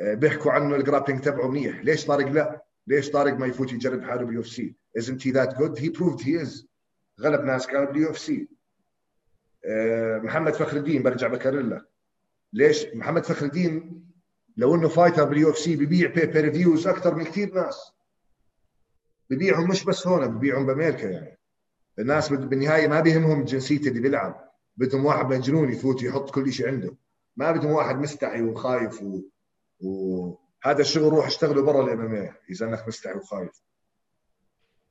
بيحكوا 0.00 0.52
عنه 0.52 0.76
ال 0.76 0.80
grappling 0.80 1.20
تبعه 1.20 1.48
منيح. 1.48 1.84
ليش 1.84 2.06
طارق 2.06 2.26
لا؟ 2.28 2.62
ليش 2.86 3.10
طارق 3.10 3.32
ما 3.34 3.46
يفوت 3.46 3.72
يجرب 3.72 4.02
حاله 4.02 4.24
بال 4.24 4.40
UFC 4.40 4.74
isn't 4.98 5.22
he 5.22 5.32
that 5.32 5.56
good? 5.56 5.78
He 5.78 5.88
proved 5.90 6.20
he 6.20 6.44
is. 6.44 6.66
غلب 7.20 7.44
ناس 7.44 7.66
كانوا 7.66 7.86
بال 7.92 8.10
UFC 8.10 8.48
محمد 10.24 10.54
فخر 10.54 10.76
الدين 10.76 11.02
برجع 11.02 11.28
بكرر 11.28 11.60
لك. 11.60 11.91
ليش 12.52 12.86
محمد 12.94 13.24
فخر 13.24 13.46
الدين 13.46 14.02
لو 14.56 14.74
إنه 14.74 14.88
fighter 14.88 15.24
بال 15.24 15.50
UFC 15.50 15.76
ببيع 15.76 16.10
pay-per-views 16.10 16.86
أكثر 16.86 17.14
من 17.14 17.24
كثير 17.24 17.54
ناس. 17.54 17.92
ببيعهم 19.30 19.68
مش 19.70 19.84
بس 19.84 20.06
هون 20.06 20.26
ببيعهم 20.26 20.66
بأمريكا 20.66 21.06
يعني. 21.06 21.38
الناس 21.98 22.28
بالنهاية 22.28 22.88
ما 22.88 23.00
بيهمهم 23.00 23.44
جنسيته 23.44 23.88
اللي 23.88 24.00
بيلعب. 24.00 24.50
بدهم 24.76 25.04
واحد 25.04 25.26
مجنون 25.26 25.72
يفوت 25.72 26.02
يحط 26.02 26.30
كل 26.30 26.52
شيء 26.52 26.68
عنده. 26.68 26.96
ما 27.36 27.52
بدهم 27.52 27.70
واحد 27.70 27.96
مستحي 27.96 28.42
وخايف 28.42 29.02
و... 29.02 29.20
وهذا 29.80 30.80
الشغل 30.80 31.12
روح 31.12 31.26
اشتغله 31.26 31.62
برا 31.62 31.84
ال 31.84 32.00
MMA 32.00 32.34
إذا 32.50 32.66
أنك 32.66 32.88
مستحي 32.88 33.14
وخايف. 33.14 33.62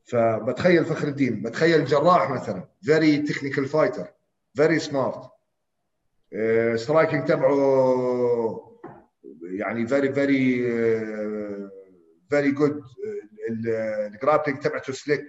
فبتخيل 0.03 0.85
فخر 0.85 1.07
الدين 1.07 1.41
بتخيل 1.41 1.85
جراح 1.85 2.31
مثلا 2.31 2.67
very 2.81 3.17
technical 3.17 3.65
fighter 3.65 4.07
very 4.53 4.79
smart 4.79 5.31
striking 6.75 7.25
تبعه 7.25 8.79
يعني 9.43 9.87
very 9.87 10.13
very 10.13 10.63
very 12.29 12.51
good 12.51 12.81
ال 13.49 13.60
grappling 13.60 14.59
تبعته 14.59 14.93
slick 14.93 15.27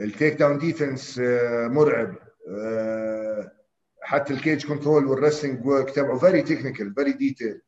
ال 0.00 0.34
takedown 0.34 0.58
defense 0.58 1.18
مرعب. 1.70 2.14
حتى 4.02 4.34
ال 4.34 4.40
cage 4.40 4.66
control 4.66 5.06
وال 5.06 5.17
wrestling 5.17 5.66
work 5.66 5.90
تبعه 5.90 6.18
very 6.18 6.42
technical 6.42 6.94
very 6.94 7.12
detailed 7.12 7.60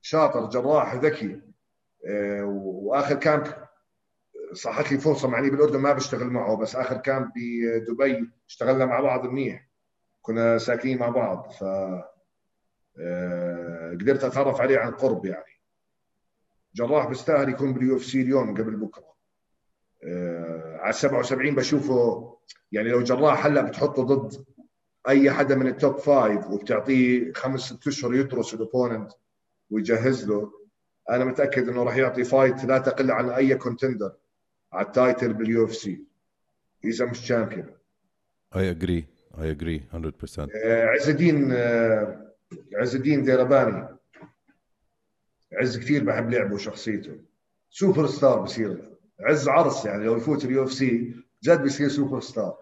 شاطر 0.00 0.46
جراح 0.50 0.94
ذكي. 0.94 1.40
وآخر 2.44 3.14
camp 3.14 3.46
صحت 4.52 4.92
لي 4.92 4.98
فرصة 4.98 5.28
معني 5.28 5.50
بالأردن 5.50 5.78
ما 5.78 5.92
بشتغل 5.92 6.26
معه 6.26 6.56
بس 6.56 6.76
آخر 6.76 6.96
كان 6.96 7.30
بدبي 7.36 8.30
اشتغلنا 8.48 8.86
مع 8.86 9.00
بعض 9.00 9.26
منيح. 9.26 9.65
كنا 10.26 10.58
ساكنين 10.58 10.98
مع 10.98 11.08
بعض 11.08 11.50
ف 11.50 11.64
آه، 13.00 13.90
قدرت 14.00 14.24
أتعرف 14.24 14.60
عليه 14.60 14.78
عن 14.78 14.90
قرب 14.90 15.26
يعني. 15.26 15.60
جراح 16.74 17.06
بيستاهل 17.08 17.48
يكون 17.48 17.72
بال 17.72 17.96
UFC 17.96 18.22
اليوم 18.22 18.54
قبل 18.54 18.76
بكرة. 18.76 19.14
آه، 20.04 20.76
على 20.80 20.92
77 20.92 21.54
بشوفه 21.54 22.32
يعني 22.72 22.88
لو 22.88 23.02
جراح 23.02 23.46
هلا 23.46 23.62
بتحطه 23.62 24.02
ضد 24.02 24.44
أي 25.08 25.30
حدا 25.30 25.54
من 25.54 25.66
ال 25.66 25.74
top 25.74 25.98
five 25.98 26.50
وبتعطيه 26.50 27.32
خمس 27.32 27.60
ست 27.60 27.86
أشهر 27.86 28.14
يدرس 28.14 28.54
ال 28.54 28.60
opponent 28.60 29.12
ويجهز 29.70 30.28
له 30.28 30.52
أنا 31.10 31.24
متأكد 31.24 31.68
إنه 31.68 31.82
راح 31.82 31.96
يعطي 31.96 32.24
fight 32.24 32.64
لا 32.64 32.78
تقل 32.78 33.10
عن 33.10 33.30
أي 33.30 33.54
contender 33.54 34.12
على 34.72 34.86
ال 34.86 35.32
title 35.34 35.64
بال 35.64 35.74
UFC. 35.74 36.04
اذا 36.84 37.04
مش 37.04 37.18
شامبيون 37.18 37.70
اي 38.56 38.70
اجري 38.70 39.15
اي 39.38 39.50
اجري 39.50 39.82
100% 39.92 40.48
عز 40.64 41.08
الدين 41.08 41.52
آه، 41.52 42.32
عز 42.76 42.96
الدين 42.96 43.22
ديرباني 43.22 43.88
عز 45.52 45.78
كثير 45.78 46.04
بحب 46.04 46.30
لعبه 46.30 46.54
وشخصيته. 46.54 47.12
سوبر 47.70 48.06
ستار 48.06 48.40
بصير. 48.40 48.92
عز 49.20 49.48
عرس 49.48 49.84
يعني 49.84 50.04
لو 50.04 50.16
يفوت 50.16 50.44
ال 50.44 50.64
UFC 50.64 51.14
جد 51.44 51.62
بيصير 51.62 51.88
سوبر 51.88 52.20
ستار. 52.20 52.56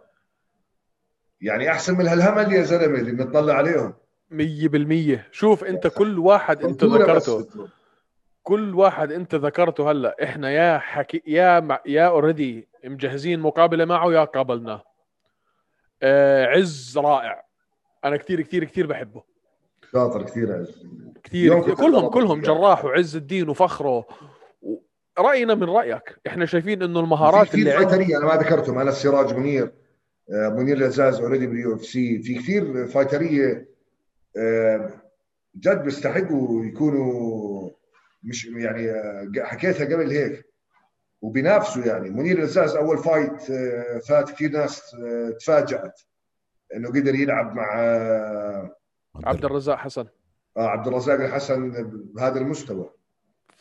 يعني 1.41 1.71
أحسن 1.71 1.99
من 1.99 2.07
هالهمل 2.07 2.53
يا 2.53 2.63
زلمة 2.63 2.99
اللي 2.99 3.13
بنطلع 3.13 3.55
عليهم. 3.55 3.95
مية 4.31 4.69
بالمية. 4.69 5.29
شوف 5.33 5.65
أنت 5.65 5.87
كل 5.87 6.19
واحد 6.19 6.63
أنت 6.63 6.85
ذكرته. 6.85 7.49
كل 8.43 8.75
واحد 8.75 9.13
أنت 9.13 9.35
ذكرته 9.35 9.91
هلأ. 9.91 10.17
إحنا 10.23 10.51
يا 10.51 10.79
حكي 10.79 11.23
يا 11.27 11.61
مع... 11.61 11.81
يا 11.87 12.07
already 12.07 12.69
مجهزين 12.85 13.41
مقابلة 13.41 13.85
معه 13.85 14.13
يا 14.13 14.25
قابلناه. 14.25 14.94
آه 16.03 16.47
عز 16.47 16.99
رائع. 16.99 17.45
أنا 18.05 18.17
كثير 18.17 18.41
كثير 18.41 18.65
كثير 18.65 18.87
بحبه. 18.87 19.23
شاطر 19.93 20.23
كثير 20.23 20.53
عز. 20.53 20.87
كثير, 21.25 21.61
كثير. 21.61 21.75
كلهم 21.75 22.09
كلهم 22.09 22.41
جراح 22.41 22.85
وعز 22.85 23.17
الدين 23.17 23.49
وفخره. 23.49 24.07
و... 24.63 24.77
رأينا 25.19 25.55
من 25.55 25.65
رأيك. 25.65 26.21
إحنا 26.27 26.47
شايفين 26.47 26.83
إنه 26.83 27.01
المهارات 27.01 27.55
اللي 27.55 27.71
فايترية 27.73 28.19
أنا 28.19 28.27
ما 28.27 28.35
ذكرتهم 28.35 28.79
أنا 28.79 28.91
السراج 28.91 29.35
منير 29.35 29.73
آه، 30.33 30.49
منير 30.49 30.77
العزاز 30.77 31.21
already 31.21 31.47
بال 31.47 31.75
UFC. 31.75 32.23
في 32.23 32.35
كثير 32.35 32.87
فايترية 32.87 33.69
آه، 34.37 34.91
جد 35.57 35.83
بيستحقوا 35.83 36.65
يكونوا 36.65 37.71
مش 38.23 38.47
يعني 38.47 38.93
حكيتها 39.39 39.85
قبل 39.85 40.11
هيك. 40.11 40.54
وبينافسوا 41.25 41.85
يعني. 41.85 42.11
منير 42.11 42.39
العزاز 42.39 42.77
أول 42.77 42.99
fight 42.99 43.43
فات 44.09 44.31
كثير 44.31 44.51
ناس 44.51 44.97
تفاجأت 45.41 46.01
إنه 46.77 46.89
قدر 46.89 47.15
يلعب 47.15 47.55
مع 47.55 47.67
عبد 49.25 49.45
الرزاق. 49.45 49.77
حسن. 49.77 50.07
آه 50.57 50.69
عبد 50.69 50.87
الرزاق 50.87 51.21
الحسن 51.21 51.71
بهذا 52.15 52.41
المستوى. 52.41 52.91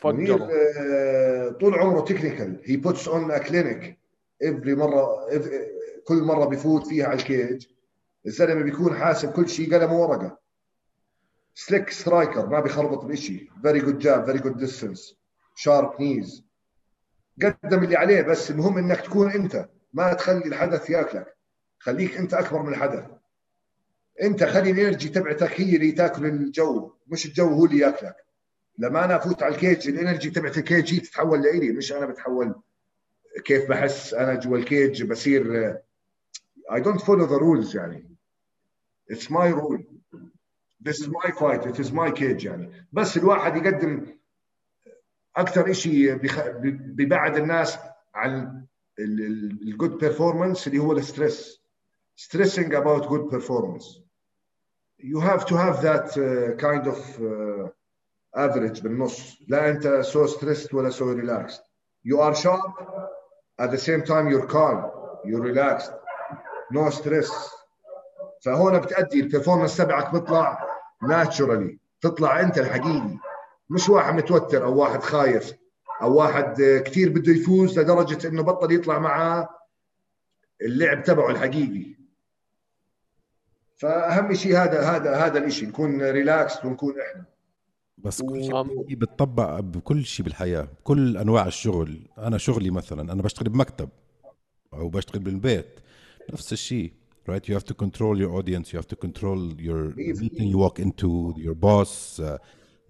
منير 0.04 0.48
آه 0.50 1.48
طول 1.48 1.74
عمره 1.74 2.00
technical 2.00 2.60
he 2.64 2.76
puts 2.76 3.08
on 3.08 3.30
a 3.30 3.38
clinic 3.38 3.98
every 4.42 4.74
مرة 4.74 5.16
كل 6.04 6.22
مرة 6.22 6.44
بفوت 6.44 6.86
فيها 6.86 7.06
على 7.06 7.18
ال 7.18 7.28
cage 7.28 7.66
الزلمه 8.26 8.62
بيكون 8.62 8.94
حاسب 8.94 9.32
كل 9.32 9.48
شيء 9.48 9.74
قلم 9.74 9.92
وورقه 9.92 10.38
slick 11.54 11.90
striker 11.90 12.46
ما 12.46 12.60
بيخربط 12.60 13.04
بشيء 13.04 13.50
very 13.62 13.80
good 13.80 13.98
jab 13.98 14.24
very 14.24 14.38
good 14.38 14.56
distance 14.56 15.18
sharp 15.54 16.00
نيز 16.00 16.44
قدم 17.42 17.84
اللي 17.84 17.96
عليه 17.96 18.22
بس 18.22 18.50
المهم 18.50 18.78
إنك 18.78 19.00
تكون 19.00 19.30
أنت 19.30 19.68
ما 19.92 20.12
تخلي 20.12 20.44
الحدث 20.44 20.90
ياكلك. 20.90 21.36
خليك 21.78 22.16
أنت 22.16 22.34
أكبر 22.34 22.62
من 22.62 22.68
الحدث. 22.68 23.04
أنت 24.22 24.44
خلي 24.44 24.70
ال 24.70 24.75
energy 24.75 25.08
تبعتك 25.08 25.60
هي 25.60 25.76
اللي 25.76 25.92
تاكل 25.92 26.26
الجو 26.26 26.92
مش 27.06 27.26
الجو 27.26 27.48
هو 27.48 27.64
اللي 27.64 27.78
ياكلك. 27.78 28.16
لما 28.78 29.04
أنا 29.04 29.16
أفوت 29.16 29.42
على 29.42 29.54
ال 29.54 29.61
cage 29.61 29.88
ال 29.88 29.94
energy 29.94 30.30
تبعت 30.30 30.58
ال 30.58 30.65
cage 30.65 30.94
هي 30.94 31.00
تتحول 31.00 31.42
لإلي 31.42 31.72
مش 31.72 31.92
أنا 31.92 32.06
بتحول. 32.06 32.54
كيف 33.44 33.68
بحس 33.68 34.14
أنا 34.14 34.34
جوا 34.34 34.58
ال 34.58 34.67
cage 34.67 35.02
بصير 35.02 35.74
I 36.70 36.78
don't 36.80 37.00
follow 37.00 37.26
the 37.26 37.38
rules 37.40 37.74
يعني. 37.74 38.08
It's 39.12 39.30
my 39.30 39.48
rule. 39.48 39.78
This 40.80 41.00
is 41.00 41.08
my 41.08 41.30
fight. 41.30 41.66
It 41.66 41.78
is 41.78 41.90
my 41.92 42.10
cage 42.10 42.44
يعني. 42.44 42.86
بس 42.92 43.16
الواحد 43.16 43.56
يقدم 43.56 44.06
أكثر 45.36 45.72
شيء 45.72 46.14
ببعد 46.96 47.36
الناس 47.36 47.78
عن 48.14 48.64
ال 48.98 49.18
good 49.18 49.98
performance 49.98 50.66
اللي 50.66 50.78
هو 50.78 50.92
ال 50.92 51.01
stress. 51.01 51.60
Stressing 52.16 52.74
about 52.74 53.06
good 53.06 53.30
performance 53.30 54.00
you 54.98 55.18
have 55.18 55.44
to 55.44 55.56
have 55.56 55.82
that 55.82 56.18
kind 56.60 56.88
of 56.88 57.22
average 58.34 58.80
بالنص. 58.80 59.38
لا 59.48 59.70
أنت 59.70 59.88
so 59.88 60.30
so 60.30 60.39
stressed 60.39 60.74
ولا 60.74 60.90
so 60.90 61.12
relaxed 61.12 61.62
you 62.04 62.22
are 62.22 62.34
sharp 62.34 62.74
at 63.60 63.70
the 63.70 63.76
same 63.76 64.00
time 64.00 64.28
you're 64.28 64.46
calm 64.46 64.90
you're 65.24 65.40
relaxed 65.40 65.94
No 66.72 66.90
stress 66.90 67.32
فهون 68.44 68.78
بتأدي 68.78 69.20
ال 69.20 69.25
performance 69.25 69.76
تبعك 69.76 70.12
بيطلع 70.12 70.68
naturally 71.02 71.78
تطلع 72.00 72.40
أنت 72.40 72.58
الحقيقي. 72.58 73.18
مش 73.70 73.88
واحد 73.88 74.14
متوتر 74.14 74.64
أو 74.64 74.76
واحد 74.80 75.02
خايف 75.02 75.52
أو 76.02 76.14
واحد 76.14 76.62
كثير 76.86 77.08
بده 77.08 77.32
يفوز 77.32 77.78
لدرجة 77.78 78.28
إنه 78.28 78.42
بطل 78.42 78.72
يطلع 78.72 78.98
معاه 78.98 79.48
اللعب 80.62 81.02
تبعه 81.02 81.30
الحقيقي. 81.30 81.94
فأهم 83.76 84.34
شيء 84.34 84.56
هذا 84.56 84.80
هذا 84.82 85.16
هذا 85.16 85.44
الشيء 85.44 85.68
نكون 85.68 86.02
relax 86.02 86.64
ونكون 86.64 86.94
إحنا. 87.00 87.24
بس 87.98 88.22
كل 88.22 88.44
شيء 88.44 88.96
بتطبق 88.96 89.60
بكل 89.60 90.04
شيء 90.04 90.24
بالحياة 90.24 90.62
بكل 90.62 91.16
أنواع 91.16 91.46
الشغل. 91.46 92.08
أنا 92.18 92.38
شغلي 92.38 92.70
مثلا 92.70 93.12
أنا 93.12 93.22
بشتغل 93.22 93.48
بمكتب 93.48 93.88
أو 94.74 94.88
بشتغل 94.88 95.22
بالبيت. 95.22 95.80
نفس 96.32 96.52
الشيء 96.52 96.92
right 97.30 97.48
you 97.48 97.54
have 97.54 97.64
to 97.64 97.74
control 97.74 98.18
your 98.18 98.32
audience 98.38 98.66
you 98.72 98.78
have 98.78 98.90
to 98.94 98.98
control 99.06 99.40
your 99.68 99.82
meeting 99.96 100.46
you 100.52 100.58
walk 100.58 100.78
into 100.78 101.32
your 101.38 101.54
boss. 101.54 102.20
uh, 102.20 102.38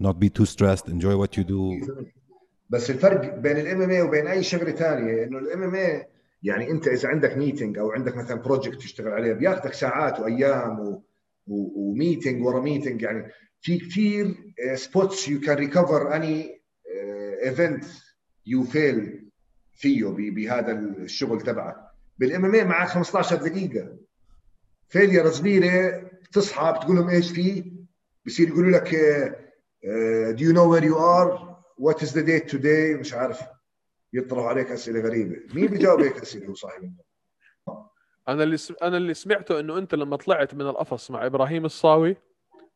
not 0.00 0.18
be 0.18 0.28
too 0.28 0.46
stressed 0.46 0.88
enjoy 0.88 1.16
what 1.16 1.36
you 1.36 1.44
do. 1.44 1.94
بس 2.70 2.90
الفرق 2.90 3.34
بين 3.34 3.56
ال 3.56 3.82
MMA 3.82 4.02
وبين 4.02 4.26
أي 4.26 4.42
شغلة 4.42 4.72
ثانية 4.72 5.24
إنه 5.24 5.38
ال 5.38 5.62
MMA 5.62 6.06
يعني 6.42 6.70
أنت 6.70 6.88
إذا 6.88 7.08
عندك 7.08 7.36
meeting 7.36 7.78
أو 7.78 7.90
عندك 7.90 8.16
مثلا 8.16 8.42
project 8.42 8.78
تشتغل 8.78 9.12
عليه 9.12 9.32
بياخذك 9.32 9.72
ساعات 9.72 10.20
وأيام. 10.20 11.02
و 11.46 11.58
meeting 11.58 12.42
ورا 12.44 12.60
meeting 12.60 13.02
يعني 13.02 13.32
في 13.60 13.78
كثير 13.78 14.34
spots 14.74 15.28
you 15.28 15.40
can 15.40 15.56
recover 15.56 16.16
any 16.16 16.62
event 17.44 17.84
you 18.46 18.64
fail 18.64 19.28
فيه 19.72 20.04
بهذا 20.06 20.72
الشغل 20.72 21.40
تبعك. 21.40 21.76
بال 22.18 22.44
MMA 22.44 22.68
معك 22.68 22.88
15 22.88 23.36
دقيقة. 23.36 23.98
failure 24.88 25.30
صغيره 25.30 26.10
تصحى 26.32 26.74
بتقول 26.78 26.96
لهم 26.96 27.08
إيش 27.08 27.30
في 27.30 27.72
بصير 28.26 28.48
يقولوا 28.48 28.70
لك 28.70 28.94
do 30.30 30.44
you 30.44 30.52
know 30.52 30.72
where 30.72 30.84
you 30.84 30.98
are 30.98 31.56
what 31.78 32.02
is 32.02 32.14
the 32.14 32.20
date 32.20 32.50
today 32.50 32.94
مش 32.94 33.14
عارف. 33.14 33.40
يطرحوا 34.12 34.48
عليك 34.48 34.70
أسئلة 34.70 35.00
غريبة. 35.00 35.36
مين 35.54 35.66
بيجاوب 35.66 36.00
هيك 36.00 36.16
أسئلة 36.16 36.46
هو 36.46 36.54
صاحب 36.54 36.96
أنا 38.28 38.42
اللي 38.42 38.58
أنا 38.82 38.96
اللي 38.96 39.14
سمعته 39.14 39.60
إنه 39.60 39.78
أنت 39.78 39.94
لما 39.94 40.16
طلعت 40.16 40.54
من 40.54 40.60
القفص 40.60 41.10
مع 41.10 41.26
إبراهيم 41.26 41.64
الصاوي 41.64 42.16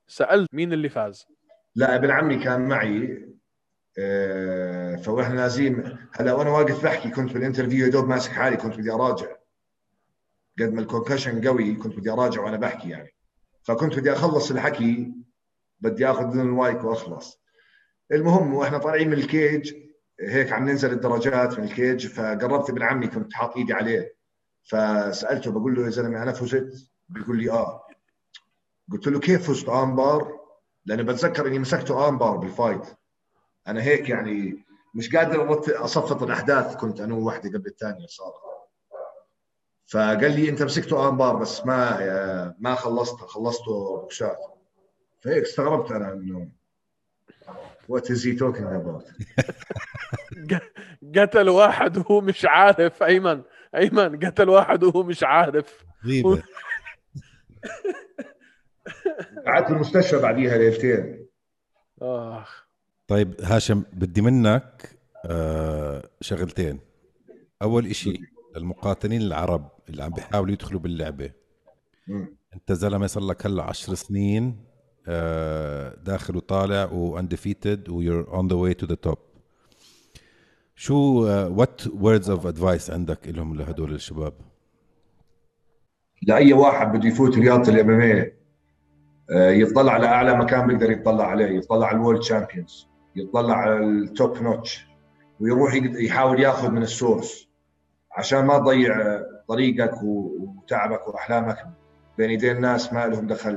سألت 0.07 0.49
مين 0.53 0.73
اللي 0.73 0.89
فاز. 0.89 1.27
لا 1.75 1.97
ابن 1.97 2.11
عمي 2.11 2.39
كان 2.39 2.69
معي. 2.69 3.29
آه، 3.99 4.97
فاحنا 4.97 5.35
نازلين. 5.35 5.99
هلا 6.13 6.33
وأنا 6.33 6.51
واقف 6.51 6.85
بحكي. 6.85 7.11
كنت 7.11 7.33
بال 7.33 7.42
interview 7.42 7.85
يا 7.87 7.91
دوب 7.91 8.09
ماسك 8.09 8.33
حالي. 8.33 8.57
كنت 8.57 8.77
بدي 8.77 8.91
أراجع. 8.91 9.37
قد 10.61 10.73
ما 10.73 10.81
ال 10.81 10.87
connection 10.87 11.49
قوي 11.49 11.75
كنت 11.75 11.97
بدي 11.97 12.11
أراجع 12.11 12.43
وأنا 12.43 12.57
بحكي 12.57 12.89
يعني. 12.91 13.15
فكنت 13.63 13.99
بدي 13.99 14.13
أخلص 14.13 14.51
الحكي. 14.51 15.13
بدي 15.81 16.07
آخذ 16.11 16.25
من 16.27 16.41
المايك 16.41 16.85
وأخلص. 16.85 17.41
المهم 18.13 18.55
وإحنا 18.55 18.79
طالعين 18.79 19.09
من 19.09 19.15
ال 19.19 19.30
cage 19.30 19.75
هيك 20.21 20.53
عم 20.53 20.69
ننزل 20.69 20.93
الدرجات 20.93 21.59
من 21.59 21.65
ال 21.65 21.73
cage 21.73 22.07
فقربت 22.07 22.71
ابن 22.71 22.83
عمي 22.83 23.07
كنت 23.07 23.35
حاط 23.35 23.57
إيدي 23.57 23.73
عليه 23.73 24.17
فسألته 24.63 25.51
بقول 25.51 25.75
له 25.75 25.85
يا 25.85 25.91
زلمة 25.91 26.23
أنا 26.23 26.33
فزت؟ 26.33 26.91
بيقول 27.09 27.39
لي 27.39 27.51
آه. 27.51 27.85
قلت 28.93 29.07
له 29.07 29.21
كيف 29.21 29.51
فزت 29.51 29.69
armbar 29.69 30.39
لأني 30.85 31.03
بتذكر 31.03 31.47
إني 31.47 31.59
مسكته 31.59 32.09
armbar 32.09 32.37
بال 32.37 32.49
fight. 32.49 32.87
أنا 33.67 33.83
هيك 33.83 34.09
يعني 34.09 34.65
مش 34.95 35.17
قادر 35.17 35.63
أصفط 35.85 36.23
الأحداث 36.23 36.77
كنت 36.77 37.01
أنا 37.01 37.15
ووحدي 37.15 37.49
قبل 37.49 37.67
الثانية 37.67 38.07
صار 38.07 38.33
فقال 39.87 40.41
لي 40.41 40.49
أنت 40.49 40.63
مسكته 40.63 41.09
armbar 41.09 41.37
بس 41.37 41.67
ما 41.67 42.55
ما 42.59 42.75
خلصت 42.75 43.17
خلصته 43.17 44.01
بوكسات. 44.01 44.58
فهيك 45.21 45.43
استغربت 45.43 45.91
أنا 45.93 46.13
انه 46.13 46.49
What 47.93 48.05
is 48.05 48.23
he 48.23 48.33
talking 48.39 48.69
about? 48.79 49.05
قتل 51.17 51.49
واحد 51.49 51.99
وهو 51.99 52.21
مش 52.21 52.45
عارف 52.45 53.03
أيمن. 53.03 53.43
أيمن 53.75 54.19
قتل 54.27 54.49
واحد 54.49 54.85
وهو 54.85 55.03
مش 55.03 55.25
عارف. 55.25 55.85
غيبه 56.05 56.43
قعدت 59.47 59.69
بالمستشفى 59.69 60.19
بعديها 60.19 60.59
ليلتين. 60.59 61.27
آخ. 62.03 62.67
طيب 63.07 63.35
هاشم 63.41 63.85
بدي 63.93 64.21
منك 64.21 64.99
آه 65.27 66.11
شغلتين. 66.21 66.81
أول 67.63 67.87
إشي 67.87 68.21
للمقاتلين 68.57 69.23
العرب 69.23 69.71
اللي 69.89 70.03
عم 70.03 70.11
بيحاولوا 70.11 70.53
يدخلوا 70.53 70.81
باللعبة. 70.81 71.31
انت 72.55 72.73
زلمة 72.73 73.07
صار 73.07 73.23
لك 73.23 73.47
هلا 73.47 73.63
10 73.63 73.95
سنين. 73.95 74.68
داخل 76.05 76.37
وطالع 76.37 76.85
و 76.93 77.01
undefeated 77.01 77.89
و 77.89 77.94
you're 77.94 78.29
on 78.35 78.49
the 78.49 78.57
way 78.57 78.75
to 78.75 78.87
the 78.87 78.95
top 78.95 79.19
شو 80.77 80.95
what 81.57 81.87
words 81.87 82.31
of 82.31 82.47
advice 82.47 82.91
عندك 82.91 83.29
لهم 83.29 83.57
لهدول 83.57 83.95
الشباب؟ 83.95 84.33
لأي 86.23 86.53
واحد 86.53 86.93
بده 86.93 87.09
يفوت 87.09 87.39
رياضة 87.39 87.73
ال 87.73 87.91
MMA 87.91 88.31
يطلع 89.31 89.93
على 89.93 90.07
أعلى 90.07 90.35
مكان 90.35 90.67
بيقدر 90.67 90.91
يطلع 90.91 91.27
عليه. 91.27 91.59
يطلع 91.59 91.87
على 91.87 91.97
ال 91.97 92.01
world 92.01 92.21
champions 92.21 92.89
يطلع 93.17 93.55
على 93.55 93.79
ال 93.79 93.95
top 93.95 94.43
notch 94.43 94.87
ويروح 95.41 95.75
يحاول 95.75 96.41
ياخذ 96.41 96.71
من 96.71 96.83
ال 96.83 96.92
source 96.92 97.49
عشان 98.13 98.45
ما 98.45 98.59
تضيع 98.59 99.01
آه، 99.01 99.45
طريقك 99.49 100.03
وتعبك 100.03 101.09
وأحلامك 101.09 101.67
بين 102.19 102.31
ايدين 102.31 102.61
ناس 102.61 102.93
ما 102.93 103.07
لهم 103.07 103.27
دخل 103.27 103.57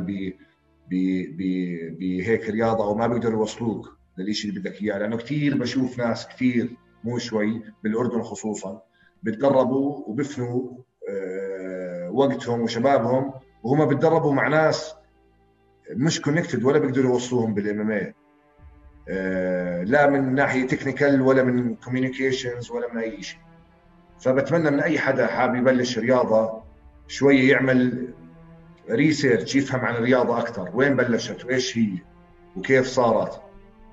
بهيك 0.92 2.50
رياضة 2.50 2.84
أو 2.84 2.96
ما 2.96 3.08
بيقدروا 3.08 3.40
يوصلوك 3.40 3.98
للشيء 4.18 4.50
اللي 4.50 4.62
بدك 4.62 4.82
إياه 4.82 4.98
لأنه 4.98 5.18
كثير 5.18 5.58
بشوف 5.58 5.98
ناس 5.98 6.28
كثير 6.28 6.76
مو 7.04 7.18
شوي 7.18 7.64
بالأردن 7.84 8.22
خصوصا 8.22 8.82
بتدربوا 9.24 10.04
وبفنوا 10.08 10.72
آه، 11.10 12.10
وقتهم 12.12 12.62
وشبابهم 12.62 13.34
وهم 13.64 13.86
بتدربوا 13.86 14.34
مع 14.34 14.48
ناس 14.48 14.96
مش 15.92 16.22
connected 16.22 16.64
ولا 16.64 16.80
بيقدروا 16.80 17.14
يوصلوهم 17.14 17.54
بال 17.54 17.92
MMA 17.92 18.14
لا 19.86 20.10
من 20.10 20.36
ناحية 20.36 20.68
technical 20.68 21.22
ولا 21.22 21.44
من 21.44 21.76
communications 21.76 22.72
ولا 22.72 22.94
من 22.94 23.00
أي 23.00 23.24
شيء 23.24 23.40
فبتمنى 24.20 24.72
من 24.72 24.80
أي 24.80 25.00
حدا 25.00 25.28
حابب 25.28 25.56
يبلش 25.56 26.00
رياضة 26.00 26.64
شوية 27.08 27.52
يعمل 27.52 28.08
research 28.92 29.56
يفهم 29.56 29.82
عن 29.82 29.96
الرياضة 29.96 30.40
أكثر 30.40 30.70
وين 30.74 30.96
بلشت 30.96 31.46
وإيش 31.46 31.78
هي 31.78 31.90
وكيف 32.56 32.88
صارت 32.88 33.42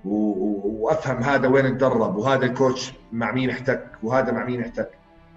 وأفهم 0.05 1.23
هذا 1.23 1.49
وين 1.49 1.79
تدرب 1.79 2.17
وهذا 2.17 2.47
ال 2.47 2.54
coach 2.54 2.93
مع 3.13 3.33
مين 3.33 3.51
احتك 3.51 3.91
وهذا 4.03 4.33
مع 4.33 4.45
مين 4.45 4.61
احتك 4.61 4.91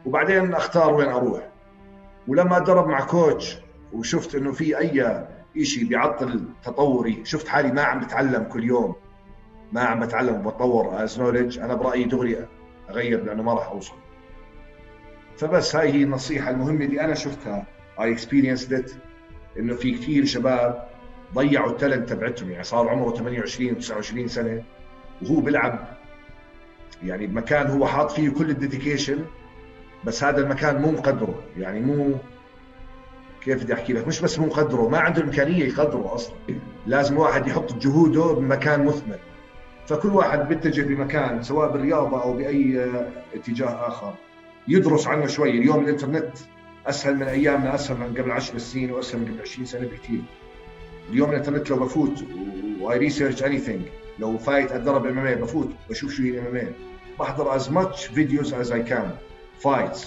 وبعدين 0.05 0.53
أختار 0.53 0.93
وين 0.93 1.07
أروح. 1.07 1.47
ولما 2.27 2.57
اتدرب 2.57 2.87
مع 2.87 3.01
coach 3.05 3.57
وشفت 3.93 4.35
إنه 4.35 4.51
في 4.51 4.77
أي 4.77 5.25
شيء 5.63 5.85
بيعطل 5.87 6.45
تطوري 6.63 7.21
شفت 7.25 7.47
حالي 7.47 7.71
ما 7.71 7.81
عم 7.81 7.99
بتعلم 7.99 8.43
كل 8.43 8.63
يوم 8.63 8.95
ما 9.71 9.81
عم 9.81 9.99
بتعلم 9.99 10.45
وبتطور 10.45 11.03
as 11.03 11.19
knowledge 11.19 11.59
أنا 11.59 11.75
برأيي 11.75 12.03
دغري 12.03 12.47
أغير 12.89 13.23
لأنه 13.23 13.43
ما 13.43 13.53
راح 13.53 13.67
أوصل. 13.67 13.95
فبس 15.37 15.75
هاي 15.75 15.93
هي 15.93 16.03
النصيحة 16.03 16.49
المهمة 16.49 16.85
اللي 16.85 17.01
أنا 17.01 17.13
شفتها 17.13 17.65
I 18.01 18.11
experience 18.11 18.65
إنه 19.59 19.75
في 19.75 19.91
كثير 19.91 20.25
شباب 20.25 20.87
ضيعوا 21.35 21.71
ال 21.71 21.77
talent 21.77 22.09
تبعتهم 22.09 22.51
يعني 22.51 22.63
صار 22.63 22.89
عمره 22.89 23.15
28 23.15 23.77
29 23.77 24.27
سنة 24.27 24.63
وهو 25.21 25.41
بيلعب. 25.41 25.87
يعني 27.03 27.27
بمكان 27.27 27.67
هو 27.67 27.87
حاط 27.87 28.11
فيه 28.11 28.29
كل 28.29 28.49
الديديكيشن 28.49 29.25
بس 30.03 30.23
هذا 30.23 30.39
المكان 30.41 30.81
مو 30.81 30.91
مقدره. 30.91 31.43
يعني 31.57 31.79
مو 31.79 32.15
كيف 33.41 33.63
بدي 33.63 33.73
أحكي 33.73 33.93
لك؟ 33.93 34.07
مش 34.07 34.21
بس 34.21 34.39
مو 34.39 34.45
مقدره 34.45 34.89
ما 34.89 34.99
عنده 34.99 35.21
الإمكانية 35.21 35.65
يقدره 35.65 36.15
أصلا. 36.15 36.35
لازم 36.87 37.17
واحد 37.17 37.47
يحط 37.47 37.73
جهوده 37.73 38.33
بمكان 38.33 38.85
مثمر. 38.85 39.19
فكل 39.87 40.09
واحد 40.09 40.47
بيتجه 40.47 40.81
بمكان 40.81 41.43
سواء 41.43 41.71
بالرياضة 41.71 42.23
أو 42.23 42.33
بأي 42.33 42.91
اتجاه 43.33 43.87
آخر. 43.87 44.13
يدرس 44.67 45.07
عنه 45.07 45.27
شوي 45.27 45.49
اليوم 45.49 45.83
الإنترنت 45.83 46.31
أسهل 46.87 47.15
من 47.15 47.23
ايامنا 47.23 47.75
أسهل 47.75 47.97
من 47.97 48.15
قبل 48.17 48.31
10 48.31 48.57
سنين 48.57 48.91
وأسهل 48.91 49.19
من 49.19 49.25
قبل 49.25 49.41
20 49.41 49.65
سنة 49.65 49.87
بكثير. 49.87 50.21
اليوم 51.09 51.29
الانترنت 51.29 51.69
لو 51.69 51.77
بفوت 51.77 52.23
و 52.79 52.97
I 52.97 53.43
research 53.43 53.57
anything 53.59 53.81
لو 54.19 54.37
فايت 54.37 54.71
أتدرب 54.71 55.05
MMA 55.05 55.41
بفوت 55.41 55.69
بشوف 55.89 56.11
شو 56.13 56.23
هي 56.23 56.29
ال 56.29 56.55
MMA 56.55 56.73
بحضر 57.19 57.59
as 57.59 57.63
much 57.63 58.09
videos 58.15 58.53
as 58.53 58.71
I 58.71 58.89
can. 58.89 59.11
Fights. 59.63 60.05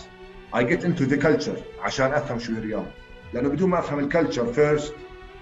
I 0.52 0.62
get 0.62 0.84
into 0.84 1.06
the 1.06 1.18
culture 1.18 1.59
عشان 1.80 2.12
أفهم 2.12 2.38
شو 2.38 2.52
هي 2.52 2.59
الرياضة. 2.59 2.86
لأنه 3.34 3.48
بدون 3.48 3.70
ما 3.70 3.78
أفهم 3.78 3.98
ال 3.98 4.05
culture 4.05 4.52
first 4.52 4.94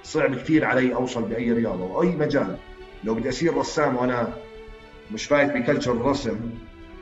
صعب 0.03 0.35
كثير 0.35 0.65
علي 0.65 0.95
أوصل 0.95 1.23
بأي 1.23 1.53
رياضة 1.53 1.85
وأي 1.85 2.09
مجال. 2.09 2.57
لو 3.05 3.15
بدي 3.15 3.29
اصير 3.29 3.57
رسام 3.57 3.97
وأنا 3.97 4.33
مش 5.13 5.25
فايت 5.25 5.53
ب 5.53 5.58
culture 5.58 5.93
الرسم 5.93 6.41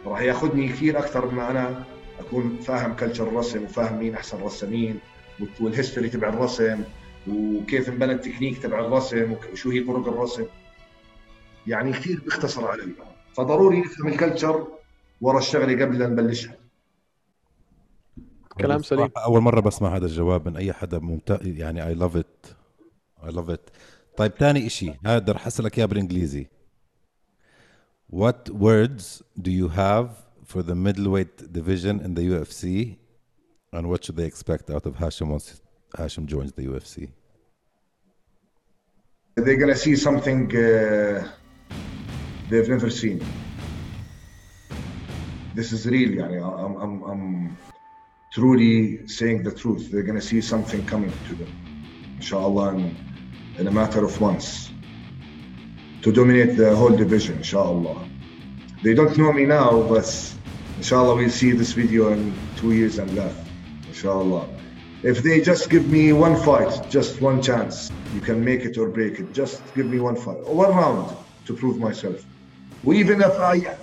راح 0.06 0.20
ياخذني 0.20 0.68
كثير 0.68 0.98
أكثر 0.98 1.30
مما 1.30 1.50
أنا 1.50 1.84
أكون 2.20 2.56
فاهم 2.56 2.96
culture 2.96 3.28
الرسم 3.28 3.64
وفاهم 3.64 3.98
مين 3.98 4.14
أحسن 4.14 4.42
رسامين 4.42 4.98
وال 5.60 5.71
history 5.71 6.08
تبع 6.08 6.28
الرسم 6.28 6.84
وكيف 7.28 7.88
انبنى 7.88 8.12
التكنيك 8.12 8.62
تبع 8.62 8.80
الرسم 8.80 9.36
وشو 9.52 9.70
هي 9.70 9.80
طرق 9.80 10.08
الرسم. 10.08 10.44
يعني 11.66 11.92
كثير 11.92 12.20
بيختصر 12.20 12.66
علي. 12.66 12.92
فضروري 13.32 13.80
نفهم 13.80 14.08
ال 14.08 14.16
culture 14.16 14.66
ورا 15.20 15.38
الشغلة 15.38 15.84
قبل 15.84 15.98
لا 15.98 16.06
نبلشها. 16.06 16.56
كلام 18.60 18.82
سليم. 18.82 19.10
أول 19.16 19.40
مرة 19.40 19.60
بسمع 19.60 19.96
هذا 19.96 20.06
الجواب 20.06 20.48
من 20.48 20.56
أي 20.56 20.72
حدا 20.72 20.98
ممتاز 20.98 21.46
يعني 21.46 21.86
I 21.86 21.94
love 21.94 22.16
it 22.16 22.46
I 23.24 23.30
love 23.32 23.50
it 23.50 23.70
طيب 24.16 24.32
ثاني 24.32 24.66
إشي. 24.66 24.92
هذا 25.06 25.32
رح 25.32 25.46
أسألك 25.46 25.78
إياه 25.78 25.86
بالإنجليزي. 25.86 26.46
What 28.12 28.50
words 28.50 29.22
do 29.38 29.50
you 29.50 29.68
have 29.68 30.08
for 30.49 30.61
the 30.63 30.75
middleweight 30.75 31.51
division 31.51 31.99
in 32.01 32.13
the 32.13 32.21
UFC 32.21 32.97
and 33.73 33.89
what 33.89 34.05
should 34.05 34.15
they 34.15 34.25
expect 34.25 34.69
out 34.69 34.85
of 34.85 34.95
Hashim 34.95 35.27
once 35.27 35.61
Hashim 35.97 36.25
joins 36.25 36.53
the 36.53 36.63
UFC? 36.63 37.09
they're 39.35 39.57
gonna 39.57 39.75
see 39.75 39.95
something 39.97 40.49
uh, 40.55 41.27
they've 42.49 42.69
never 42.69 42.89
seen. 42.89 43.19
This 45.53 45.73
is 45.73 45.85
real, 45.85 46.11
يعني 46.11 46.39
I'm, 46.41 46.75
I'm, 46.77 47.03
I'm 47.03 47.57
truly 48.31 49.05
saying 49.07 49.43
the 49.43 49.51
truth. 49.51 49.91
They're 49.91 50.03
gonna 50.03 50.21
see 50.21 50.39
something 50.41 50.85
coming 50.85 51.11
to 51.27 51.35
them, 51.35 51.51
inshallah, 52.15 52.75
in, 52.75 52.95
in 53.57 53.67
a 53.67 53.71
matter 53.71 54.05
of 54.05 54.19
months, 54.21 54.71
to 56.01 56.11
dominate 56.13 56.55
the 56.55 56.73
whole 56.75 56.95
division, 56.95 57.37
inshallah. 57.37 58.07
They 58.83 58.93
don't 58.93 59.17
know 59.17 59.33
me 59.33 59.45
now, 59.45 59.81
but 59.83 60.07
inshallah 60.80 61.14
we'll 61.14 61.28
see 61.28 61.52
this 61.52 61.72
video 61.72 62.10
in 62.10 62.32
two 62.56 62.72
years 62.72 62.98
and 62.98 63.14
left, 63.14 63.46
inshallah. 63.88 64.48
If 65.02 65.22
they 65.22 65.42
just 65.42 65.68
give 65.68 65.86
me 65.90 66.14
one 66.14 66.36
fight, 66.42 66.72
just 66.88 67.20
one 67.20 67.42
chance, 67.42 67.92
you 68.14 68.22
can 68.22 68.42
make 68.42 68.64
it 68.64 68.78
or 68.78 68.88
break 68.88 69.20
it. 69.20 69.34
Just 69.34 69.62
give 69.74 69.84
me 69.84 70.00
one 70.00 70.16
fight, 70.16 70.40
one 70.46 70.70
round 70.70 71.14
to 71.44 71.52
prove 71.54 71.78
myself. 71.78 72.24
Even 72.86 73.20
if 73.20 73.38
I, 73.38 73.76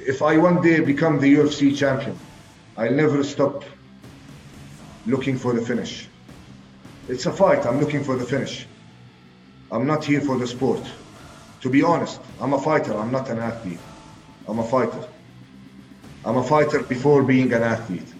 if 0.00 0.20
I 0.20 0.36
one 0.36 0.60
day 0.60 0.80
become 0.80 1.18
the 1.18 1.34
UFC 1.34 1.74
champion, 1.74 2.18
I'll 2.76 2.92
never 2.92 3.24
stop 3.24 3.64
looking 5.06 5.38
for 5.38 5.54
the 5.54 5.62
finish. 5.62 6.08
It's 7.08 7.24
a 7.24 7.32
fight. 7.32 7.64
I'm 7.64 7.80
looking 7.80 8.04
for 8.04 8.16
the 8.16 8.26
finish. 8.26 8.66
I'm 9.70 9.86
not 9.86 10.04
here 10.04 10.20
for 10.20 10.36
the 10.36 10.46
sport. 10.46 10.84
To 11.62 11.70
be 11.70 11.82
honest, 11.82 12.20
I'm 12.38 12.52
a 12.52 12.60
fighter. 12.60 12.92
I'm 12.92 13.12
not 13.12 13.30
an 13.30 13.38
athlete. 13.38 13.80
I'm 14.46 14.58
a 14.58 14.68
fighter. 14.68 15.08
I'm 16.24 16.36
a 16.36 16.44
fighter 16.44 16.80
before 16.82 17.22
being 17.22 17.52
an 17.52 17.62
athlete. 17.62 18.10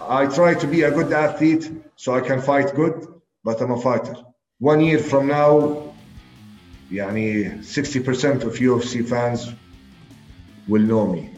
I 0.00 0.26
try 0.26 0.54
to 0.54 0.66
be 0.66 0.82
a 0.82 0.90
good 0.90 1.12
athlete 1.12 1.70
so 1.96 2.14
I 2.14 2.20
can 2.20 2.40
fight 2.40 2.74
good, 2.74 2.96
but 3.44 3.60
I'm 3.62 3.70
a 3.70 3.80
fighter. 3.80 4.16
One 4.58 4.80
year 4.80 4.98
from 4.98 5.28
now, 5.28 5.92
يعني 6.92 7.62
60% 7.62 8.44
of 8.44 8.54
UFC 8.56 9.06
fans 9.08 9.52
will 10.68 10.82
know 10.82 11.06
me. 11.06 11.30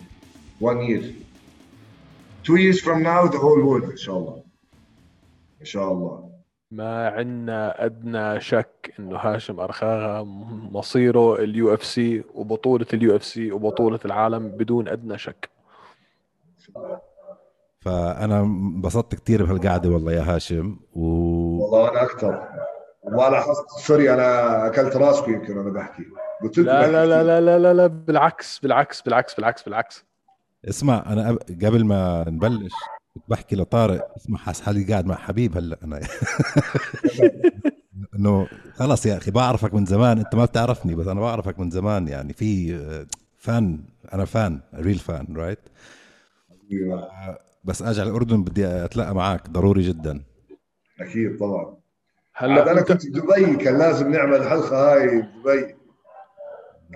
One 0.59 0.83
year. 0.85 1.03
Two 2.45 2.57
years 2.57 2.81
from 2.81 3.03
now, 3.03 3.27
the 3.27 3.39
whole 3.39 3.63
world, 3.63 3.91
inshallah. 3.91 4.43
إن 5.61 5.70
شاء 5.70 5.87
الله. 5.87 6.23
ما 6.71 7.09
عندنا 7.09 7.85
ادنى 7.85 8.41
شك 8.41 8.95
انه 8.99 9.17
هاشم 9.17 9.61
أرخاغا 9.61 10.23
مصيره 10.73 11.35
ال 11.35 11.75
UFC 11.75 12.23
وبطوله 12.35 12.87
ال 12.95 13.17
UFC 13.17 13.53
وبطوله 13.53 14.01
العالم 14.05 14.49
بدون 14.49 14.89
ادنى 14.89 15.19
شك 15.19 15.56
فأنا 17.85 18.41
انبسطت 18.41 19.15
كثير 19.15 19.45
بهالقعدة 19.45 19.89
والله 19.91 20.13
يا 20.13 20.23
هاشم 20.35 20.77
و 20.93 21.01
والله 21.63 21.91
أنا 21.91 22.03
أكثر. 22.03 22.49
ما 23.05 23.29
لاحظت 23.31 23.65
sorry 23.87 24.15
أنا 24.15 24.67
أكلت 24.67 24.97
راسكم 24.97 25.33
يمكن 25.33 25.59
وأنا 25.59 25.71
بحكي. 25.71 26.03
قلت 26.43 26.59
لا 26.59 26.87
لا 26.87 27.07
لا 27.07 27.23
لا 27.25 27.41
لا 27.41 27.59
لا, 27.59 27.75
لا 27.75 27.87
بالعكس 27.87 28.59
بالعكس 28.59 29.03
بالعكس 29.03 29.35
بالعكس 29.35 29.63
بالعكس. 29.63 30.05
اسمع 30.69 31.05
أنا 31.07 31.29
قب- 31.29 31.65
قبل 31.65 31.85
ما 31.85 32.25
نبلش 32.29 32.73
كنت 33.15 33.25
بحكي 33.29 33.57
لطارق 33.57 34.09
اسمع 34.17 34.39
حاس 34.39 34.61
حالي 34.61 34.85
قاعد 34.85 35.07
مع 35.07 35.15
حبيب 35.15 35.57
هلأ 35.57 35.79
أنا. 35.85 36.01
إنه 38.17 38.47
خلص 38.75 39.07
يا 39.07 39.17
أخي 39.17 39.31
بعرفك 39.31 39.75
من 39.75 39.87
زمان 39.87 40.19
أنت 40.19 40.35
ما 40.35 40.45
بتعرفني 40.45 40.95
بس 40.95 41.07
أنا 41.07 41.21
بعرفك 41.21 41.59
من 41.59 41.71
زمان 41.71 42.09
يعني 42.09 42.33
في 42.33 42.79
fan 43.39 43.79
أنا 44.15 44.25
fan 44.25 44.61
real 44.75 44.99
fan 44.99 45.37
right 45.37 45.59
بس 47.65 47.83
أجي 47.83 48.01
على 48.01 48.11
الاردن 48.11 48.45
بدي 48.45 48.67
اتلاقى 48.67 49.15
معك 49.15 49.51
ضروري 49.51 49.83
جدا. 49.83 50.23
أكيد 51.01 51.39
طبعا. 51.39 51.77
هلا 52.35 52.73
أنا 52.73 52.81
كنت 52.83 53.07
بدبي 53.07 53.57
كان 53.57 53.79
لازم 53.79 54.11
نعمل 54.13 54.35
الحلقة 54.37 54.95
هاي 54.95 55.23
بدبي 55.45 55.75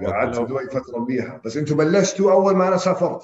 قعدت 0.07 0.39
بدبي 0.41 0.67
فترة 0.71 0.99
منيحه 0.99 1.41
بس 1.45 1.57
أنتم 1.57 1.77
بلشتوا 1.77 2.33
أول 2.33 2.57
ما 2.57 2.69
أنا 2.69 2.77
سافرت. 2.77 3.23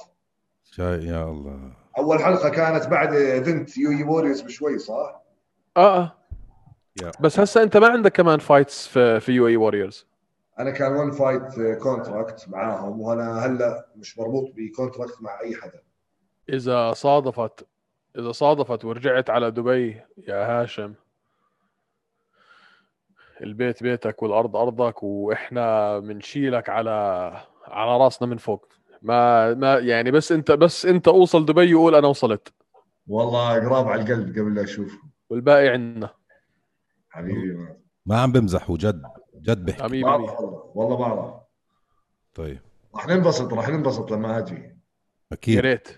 شاي 0.65 1.05
يا 1.05 1.25
الله. 1.25 1.73
أول 1.99 2.19
حلقة 2.21 2.49
كانت 2.49 2.87
بعد 2.87 3.15
event 3.15 3.79
UAE 3.79 3.91
Warriors 3.91 4.41
بشوي 4.41 4.79
صح؟ 4.79 5.23
آه 5.77 5.99
آه. 5.99 6.13
yeah. 7.03 7.13
بس 7.21 7.41
هسه 7.41 7.63
أنت 7.63 7.77
ما 7.77 7.87
عندك 7.89 8.13
كمان 8.13 8.39
fights 8.39 8.87
في 8.87 9.21
في 9.21 9.33
UAE 9.33 9.47
Warriors 9.47 10.07
أنا 10.59 10.71
كان 10.71 10.93
one 10.93 11.11
fight 11.11 11.61
contract 11.83 12.49
معاهم 12.49 13.01
وأنا 13.01 13.47
هلأ 13.47 13.87
مش 13.97 14.19
مربوط 14.19 14.53
ب 14.57 14.64
contract 14.64 15.23
مع 15.23 15.41
أي 15.41 15.55
حدا. 15.57 15.81
إذا 16.49 16.93
صادفت 16.93 17.67
إذا 18.19 18.33
صادفت 18.33 18.85
ورجعت 18.85 19.31
على 19.31 19.51
دبي 19.51 20.01
يا 20.29 20.63
هاشم. 20.63 20.95
البيت 23.43 23.83
بيتك 23.83 24.23
والأرض 24.23 24.57
أرضك 24.57 25.03
وإحنا 25.03 25.99
بنشيلك 25.99 26.69
على 26.69 26.91
على 27.67 27.97
راسنا 28.05 28.29
من 28.29 28.37
فوق. 28.37 28.69
ما 29.03 29.55
ما 29.55 29.79
يعني 29.79 30.11
بس 30.11 30.33
انت 30.33 30.53
بس 30.53 30.87
أنت 30.87 31.09
أوصل 31.09 31.47
دبي 31.47 31.75
وقول 31.75 31.95
أنا 31.95 32.07
وصلت. 32.07 32.53
والله 33.07 33.55
قراب 33.55 33.89
على 33.89 34.03
القلب 34.03 34.39
قبل 34.39 34.55
لا 34.55 34.65
اشوفكم 34.65 35.09
والباقي 35.31 35.69
عندنا. 35.69 36.11
حبيبي 37.11 37.69
ما 38.07 38.21
عم 38.21 38.33
بمزح 38.33 38.71
وجد 38.71 39.03
جد 39.43 39.65
بحكي 39.65 39.83
حبيبي. 39.83 40.05
بعرف 40.05 40.41
والله. 40.41 40.73
والله 40.75 40.97
بعرف. 40.97 41.35
طيب. 42.35 42.61
راح 42.95 43.09
ننبسط 43.09 43.53
راح 43.53 43.69
ننبسط 43.69 44.11
لما 44.11 44.39
أجي. 44.39 44.55
يا 44.55 44.77
أكيد 45.33 45.59
ريت. 45.59 45.89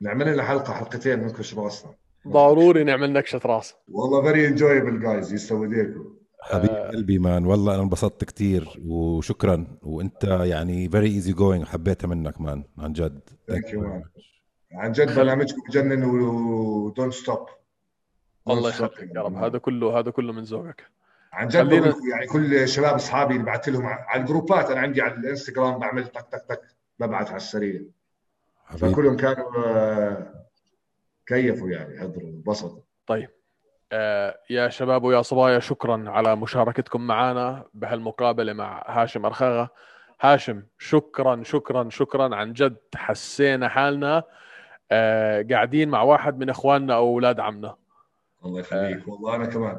نعمل 0.00 0.32
لنا 0.32 0.42
حلقة 0.42 0.72
حلقتين 0.72 1.18
ننكش 1.18 1.54
راسنا 1.54 1.92
ضروري 2.28 2.84
نعمل 2.84 3.12
نكشة 3.12 3.40
رأس. 3.46 3.74
والله 3.88 4.22
very 4.22 4.48
enjoyable 4.48 5.00
جايز 5.00 5.32
يسوي 5.32 5.66
ايديكم 5.66 6.14
حبيب. 6.40 6.70
قلبي 6.70 7.18
man 7.18 7.46
والله 7.46 7.74
أنا 7.74 7.82
انبسطت 7.82 8.24
كتير 8.24 8.80
وشكرا. 8.86 9.66
وأنت 9.82 10.24
يعني 10.24 10.88
very 10.88 11.06
easy 11.06 11.32
going 11.32 11.64
حبيتها 11.64 12.08
منك 12.08 12.40
man 12.40 12.64
عن 12.78 12.92
جد. 12.92 13.20
Thank 13.50 13.64
you, 13.64 13.78
man. 13.78 14.22
عن 14.72 14.92
جد 14.92 15.16
برنامجكم 15.16 15.60
بجنن 15.68 16.04
و 16.04 16.22
don't 16.22 17.12
stop 17.12 17.46
الله 18.48 18.68
يخليك 18.68 19.10
يا 19.16 19.22
رب. 19.22 19.34
هذا 19.36 19.58
كله 19.58 19.98
هذا 19.98 20.10
كله 20.10 20.32
من 20.32 20.42
ذوقك. 20.42 20.82
عن 21.32 21.48
جد 21.48 21.56
خلينا- 21.56 21.94
يعني 22.12 22.26
كل 22.26 22.68
شباب 22.68 22.94
أصحابي 22.94 23.34
اللي 23.34 23.44
بعثت 23.46 23.68
لهم 23.68 23.86
على 23.86 24.20
ال 24.20 24.27
groupات 24.27 24.70
أنا 24.70 24.80
عندي 24.80 25.00
على 25.02 25.14
الإنستغرام 25.14 25.78
بعمل 25.78 26.06
تك 26.06 26.26
تك 26.32 26.44
تك 26.48 26.60
ببعث 26.98 27.28
على 27.28 27.36
السريع. 27.36 27.80
فكلهم 28.76 29.16
كانوا 29.16 29.66
آه، 29.66 30.44
كيفوا 31.26 31.70
يعني 31.70 32.00
حضروا 32.00 32.28
انبسطوا. 32.28 32.80
طيب. 33.06 33.28
آه 33.92 34.38
يا 34.50 34.68
شباب 34.68 35.04
ويا 35.04 35.22
صبايا 35.22 35.58
شكرا 35.58 36.10
على 36.10 36.36
مشاركتكم 36.36 37.00
معنا 37.06 37.64
بهالمقابلة 37.74 38.52
مع 38.52 38.84
هاشم 38.86 39.26
أرخاغة. 39.26 39.70
هاشم 40.20 40.62
شكرا 40.78 41.42
شكرا 41.42 41.88
شكرا. 41.90 42.36
عن 42.36 42.52
جد 42.52 42.76
حسينا 42.94 43.68
حالنا 43.68 44.22
آه 44.90 45.46
قاعدين 45.50 45.88
مع 45.88 46.02
واحد 46.02 46.38
من 46.38 46.50
إخواننا 46.50 46.94
أو 46.94 47.08
أولاد 47.08 47.40
عمنا. 47.40 47.76
الله 48.44 48.60
يخليك. 48.60 49.08
والله 49.08 49.34
أنا 49.34 49.46
كمان. 49.46 49.78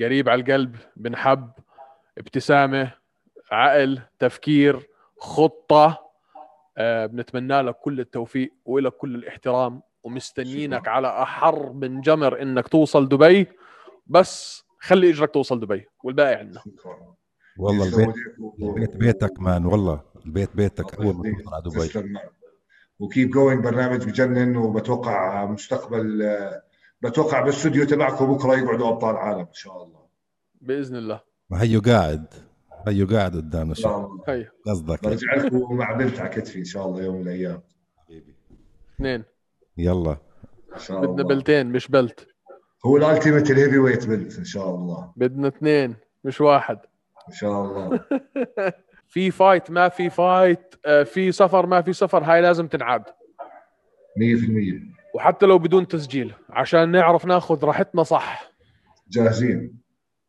قريب 0.00 0.28
على 0.28 0.40
القلب 0.40 0.76
بنحب 0.96 1.50
ابتسامة 2.18 2.92
عقل 3.50 4.00
تفكير 4.18 4.88
خطة. 5.18 6.03
بنتمنى 6.78 7.60
لك 7.60 7.74
كل 7.76 8.00
التوفيق 8.00 8.52
ولك 8.64 8.92
كل 8.92 9.14
الاحترام 9.14 9.82
ومستنيينك. 10.02 10.88
على 10.88 11.22
أحر 11.22 11.72
من 11.72 12.00
جمر 12.00 12.42
إنك 12.42 12.68
توصل 12.68 13.08
دبي 13.08 13.46
بس 14.06 14.64
خلي 14.80 15.10
إجرك 15.10 15.30
توصل 15.30 15.60
دبي 15.60 15.86
والباقي 16.04 16.34
عندنا 16.34 16.60
شكرا 16.60 17.14
والله 17.58 17.84
البيت. 17.86 18.14
البيت 18.62 18.96
بيتك 18.96 19.40
man 19.40 19.66
والله 19.66 20.00
البيت 20.26 20.56
بيتك 20.56 20.94
أول 20.94 21.14
ما. 21.16 21.22
توصل 21.22 21.54
على 21.54 21.62
دبي 21.62 22.18
و 22.98 23.04
keep 23.04 23.30
going 23.30 23.64
برنامج 23.64 24.04
بجنن 24.04 24.56
وبتوقع 24.56 25.44
مستقبل 25.46 26.22
آه، 26.22 26.62
بتوقع 27.02 27.40
بالاستوديو 27.40 27.84
تبعكم 27.84 28.34
بكره 28.34 28.56
يقعدوا 28.56 28.88
أبطال 28.88 29.16
عالم 29.16 29.40
إن 29.40 29.52
شاء 29.54 29.82
الله 29.84 30.00
بإذن 30.60 30.96
الله 30.96 31.20
ما 31.50 31.62
هيو 31.62 31.80
قاعد 31.80 32.34
هيو 32.88 33.06
قاعد 33.06 33.36
قدامنا 33.36 33.70
ان 33.70 33.74
شو 33.74 33.82
شاء 33.82 33.98
الله. 33.98 34.20
هي 34.28 34.48
قصدك. 34.66 35.04
برجع 35.04 35.34
لكم 35.34 35.76
مع 35.76 35.92
بنت 35.92 36.20
على 36.20 36.28
كتفي 36.28 36.58
إن 36.58 36.64
شاء 36.64 36.86
الله 36.86 37.02
يوم 37.02 37.14
من 37.16 37.22
الأيام. 37.22 37.62
حبيبي. 38.04 38.34
اثنين. 38.96 39.24
يلا. 39.76 40.16
إن 40.74 40.78
شاء 40.78 40.98
بدنا 41.00 41.10
الله 41.12 41.24
beltين 41.24 41.66
مش 41.66 41.88
belt. 41.88 42.28
هو 42.86 42.96
ال 42.96 43.02
ultimate 43.02 43.50
ال 43.50 43.78
heavyweight 43.78 44.06
belt 44.06 44.38
إن 44.38 44.44
شاء 44.44 44.74
الله. 44.74 45.12
بدنا 45.16 45.48
اثنين 45.48 45.96
مش 46.24 46.40
واحد. 46.40 46.78
إن 47.28 47.34
شاء 47.34 47.64
الله. 47.64 48.00
في 49.12 49.30
fight 49.30 49.70
ما 49.70 49.88
في 49.88 50.10
fight. 50.10 50.74
آه، 50.86 51.02
في 51.02 51.32
سفر 51.32 51.66
ما 51.66 51.82
في 51.82 51.92
سفر 51.92 52.24
هاي 52.24 52.40
لازم 52.40 52.68
تنعاد. 52.68 53.02
100% 54.16 54.94
وحتى 55.14 55.46
لو 55.46 55.58
بدون 55.58 55.88
تسجيل 55.88 56.34
عشان 56.50 56.90
نعرف 56.90 57.26
ناخذ 57.26 57.64
راحتنا 57.64 58.02
صح. 58.02 58.52
جاهزين. 59.08 59.83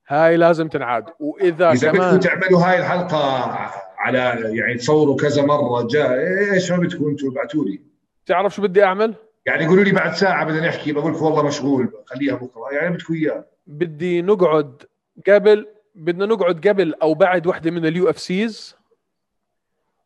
هاي 0.07 0.37
لازم 0.37 0.67
تنعاد. 0.67 1.05
وإذا 1.19 1.71
إذا 1.71 1.91
بدكم 1.91 1.97
كمان 1.97 2.19
تعملوا 2.19 2.59
هاي 2.59 2.79
الحلقة 2.79 3.51
على 3.97 4.41
يعني 4.57 4.75
تصوروا 4.75 5.17
كذا 5.17 5.45
مرة 5.45 5.87
جاء 5.87 6.11
إيش 6.53 6.71
ما 6.71 6.77
بدكم 6.77 7.07
أنتم 7.07 7.27
ابعتوا 7.27 7.65
لي. 7.65 7.81
تعرف 8.25 8.55
شو 8.55 8.61
بدي 8.61 8.83
أعمل؟ 8.83 9.15
يعني 9.45 9.67
قولوا 9.67 9.83
لي 9.83 9.91
بعد 9.91 10.13
ساعة 10.13 10.45
بدنا 10.45 10.67
نحكي 10.67 10.91
بقول 10.91 11.13
لكم 11.13 11.25
والله 11.25 11.43
مشغول 11.43 11.93
خليها 12.05 12.35
بكرة. 12.35 12.67
يعني 12.71 12.95
بدكم 12.95 13.13
إياه. 13.13 13.45
بدي 13.67 14.21
نقعد 14.21 14.83
قبل 15.29 15.67
بدنا 15.95 16.25
نقعد 16.25 16.67
قبل 16.67 16.93
أو 16.93 17.13
بعد 17.13 17.47
وحدة 17.47 17.71
من 17.71 17.85
ال 17.85 18.09
UFCs 18.09 18.75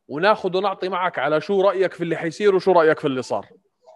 وناخذ 0.07 0.57
ونعطي 0.57 0.89
معك 0.89 1.19
على 1.19 1.41
شو 1.41 1.61
رأيك 1.61 1.93
في 1.93 2.03
اللي 2.03 2.15
حيصير 2.15 2.55
وشو 2.55 2.71
رأيك 2.71 2.99
في 2.99 3.05
اللي 3.05 3.21
صار. 3.21 3.45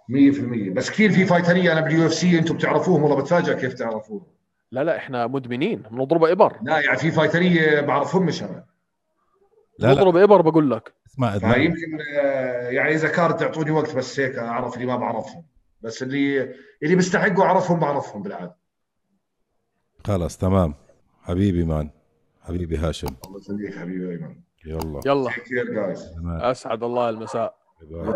100% 0.10 0.74
بس 0.74 0.92
كثير 0.92 1.12
في 1.12 1.26
fighterيه 1.26 1.72
أنا 1.72 1.82
بال 1.82 2.06
UFC 2.06 2.40
أنتم 2.40 2.56
بتعرفوهم 2.56 3.04
والله 3.04 3.22
بتفاجئ 3.22 3.54
كيف 3.54 3.74
تعرفوهم. 3.74 4.33
لا 4.74 4.84
لا 4.84 4.98
إحنا 4.98 5.28
مدمنين 5.28 5.82
بنضرب 5.92 6.24
إبر. 6.24 6.58
لا 6.64 6.80
يعني 6.80 6.98
في 6.98 7.12
fighterيه 7.12 7.82
بعرفهم 7.82 8.26
مش 8.26 8.44
أنا 8.44 8.66
لا 9.80 9.92
نضرب 9.92 10.18
إبر 10.18 10.42
بقول 10.42 10.72
لك. 10.72 10.94
اسمع 11.08 11.38
فيمكن 11.38 11.98
آه، 12.20 12.70
يعني 12.70 12.94
إذا 12.94 13.08
كانت 13.10 13.40
تعطوني 13.40 13.72
وقت 13.72 13.96
بس 13.96 14.20
هيك 14.20 14.36
أعرف 14.36 14.76
اللي 14.76 14.86
ما 14.86 14.96
بعرفهم. 14.96 15.44
بس 15.82 16.04
اللي 16.04 16.42
اللي 16.84 16.96
بيستحقوا 16.96 17.44
أعرفهم 17.44 17.80
بعرفهم 17.80 18.24
بالعادة. 18.24 18.56
خلص 20.06 20.38
تمام. 20.38 20.74
حبيبي 21.22 21.64
man. 21.64 21.90
حبيبي 22.42 22.78
هاشم. 22.78 23.08
الله 23.26 23.40
يخليك 23.40 23.76
حبيبي 23.78 24.12
ايمن 24.12 24.36
يلا. 24.66 25.02
يلا. 25.06 25.32
أسعد 26.52 26.84
الله 26.84 27.10
المساء. 27.10 27.56
باي. 27.82 28.14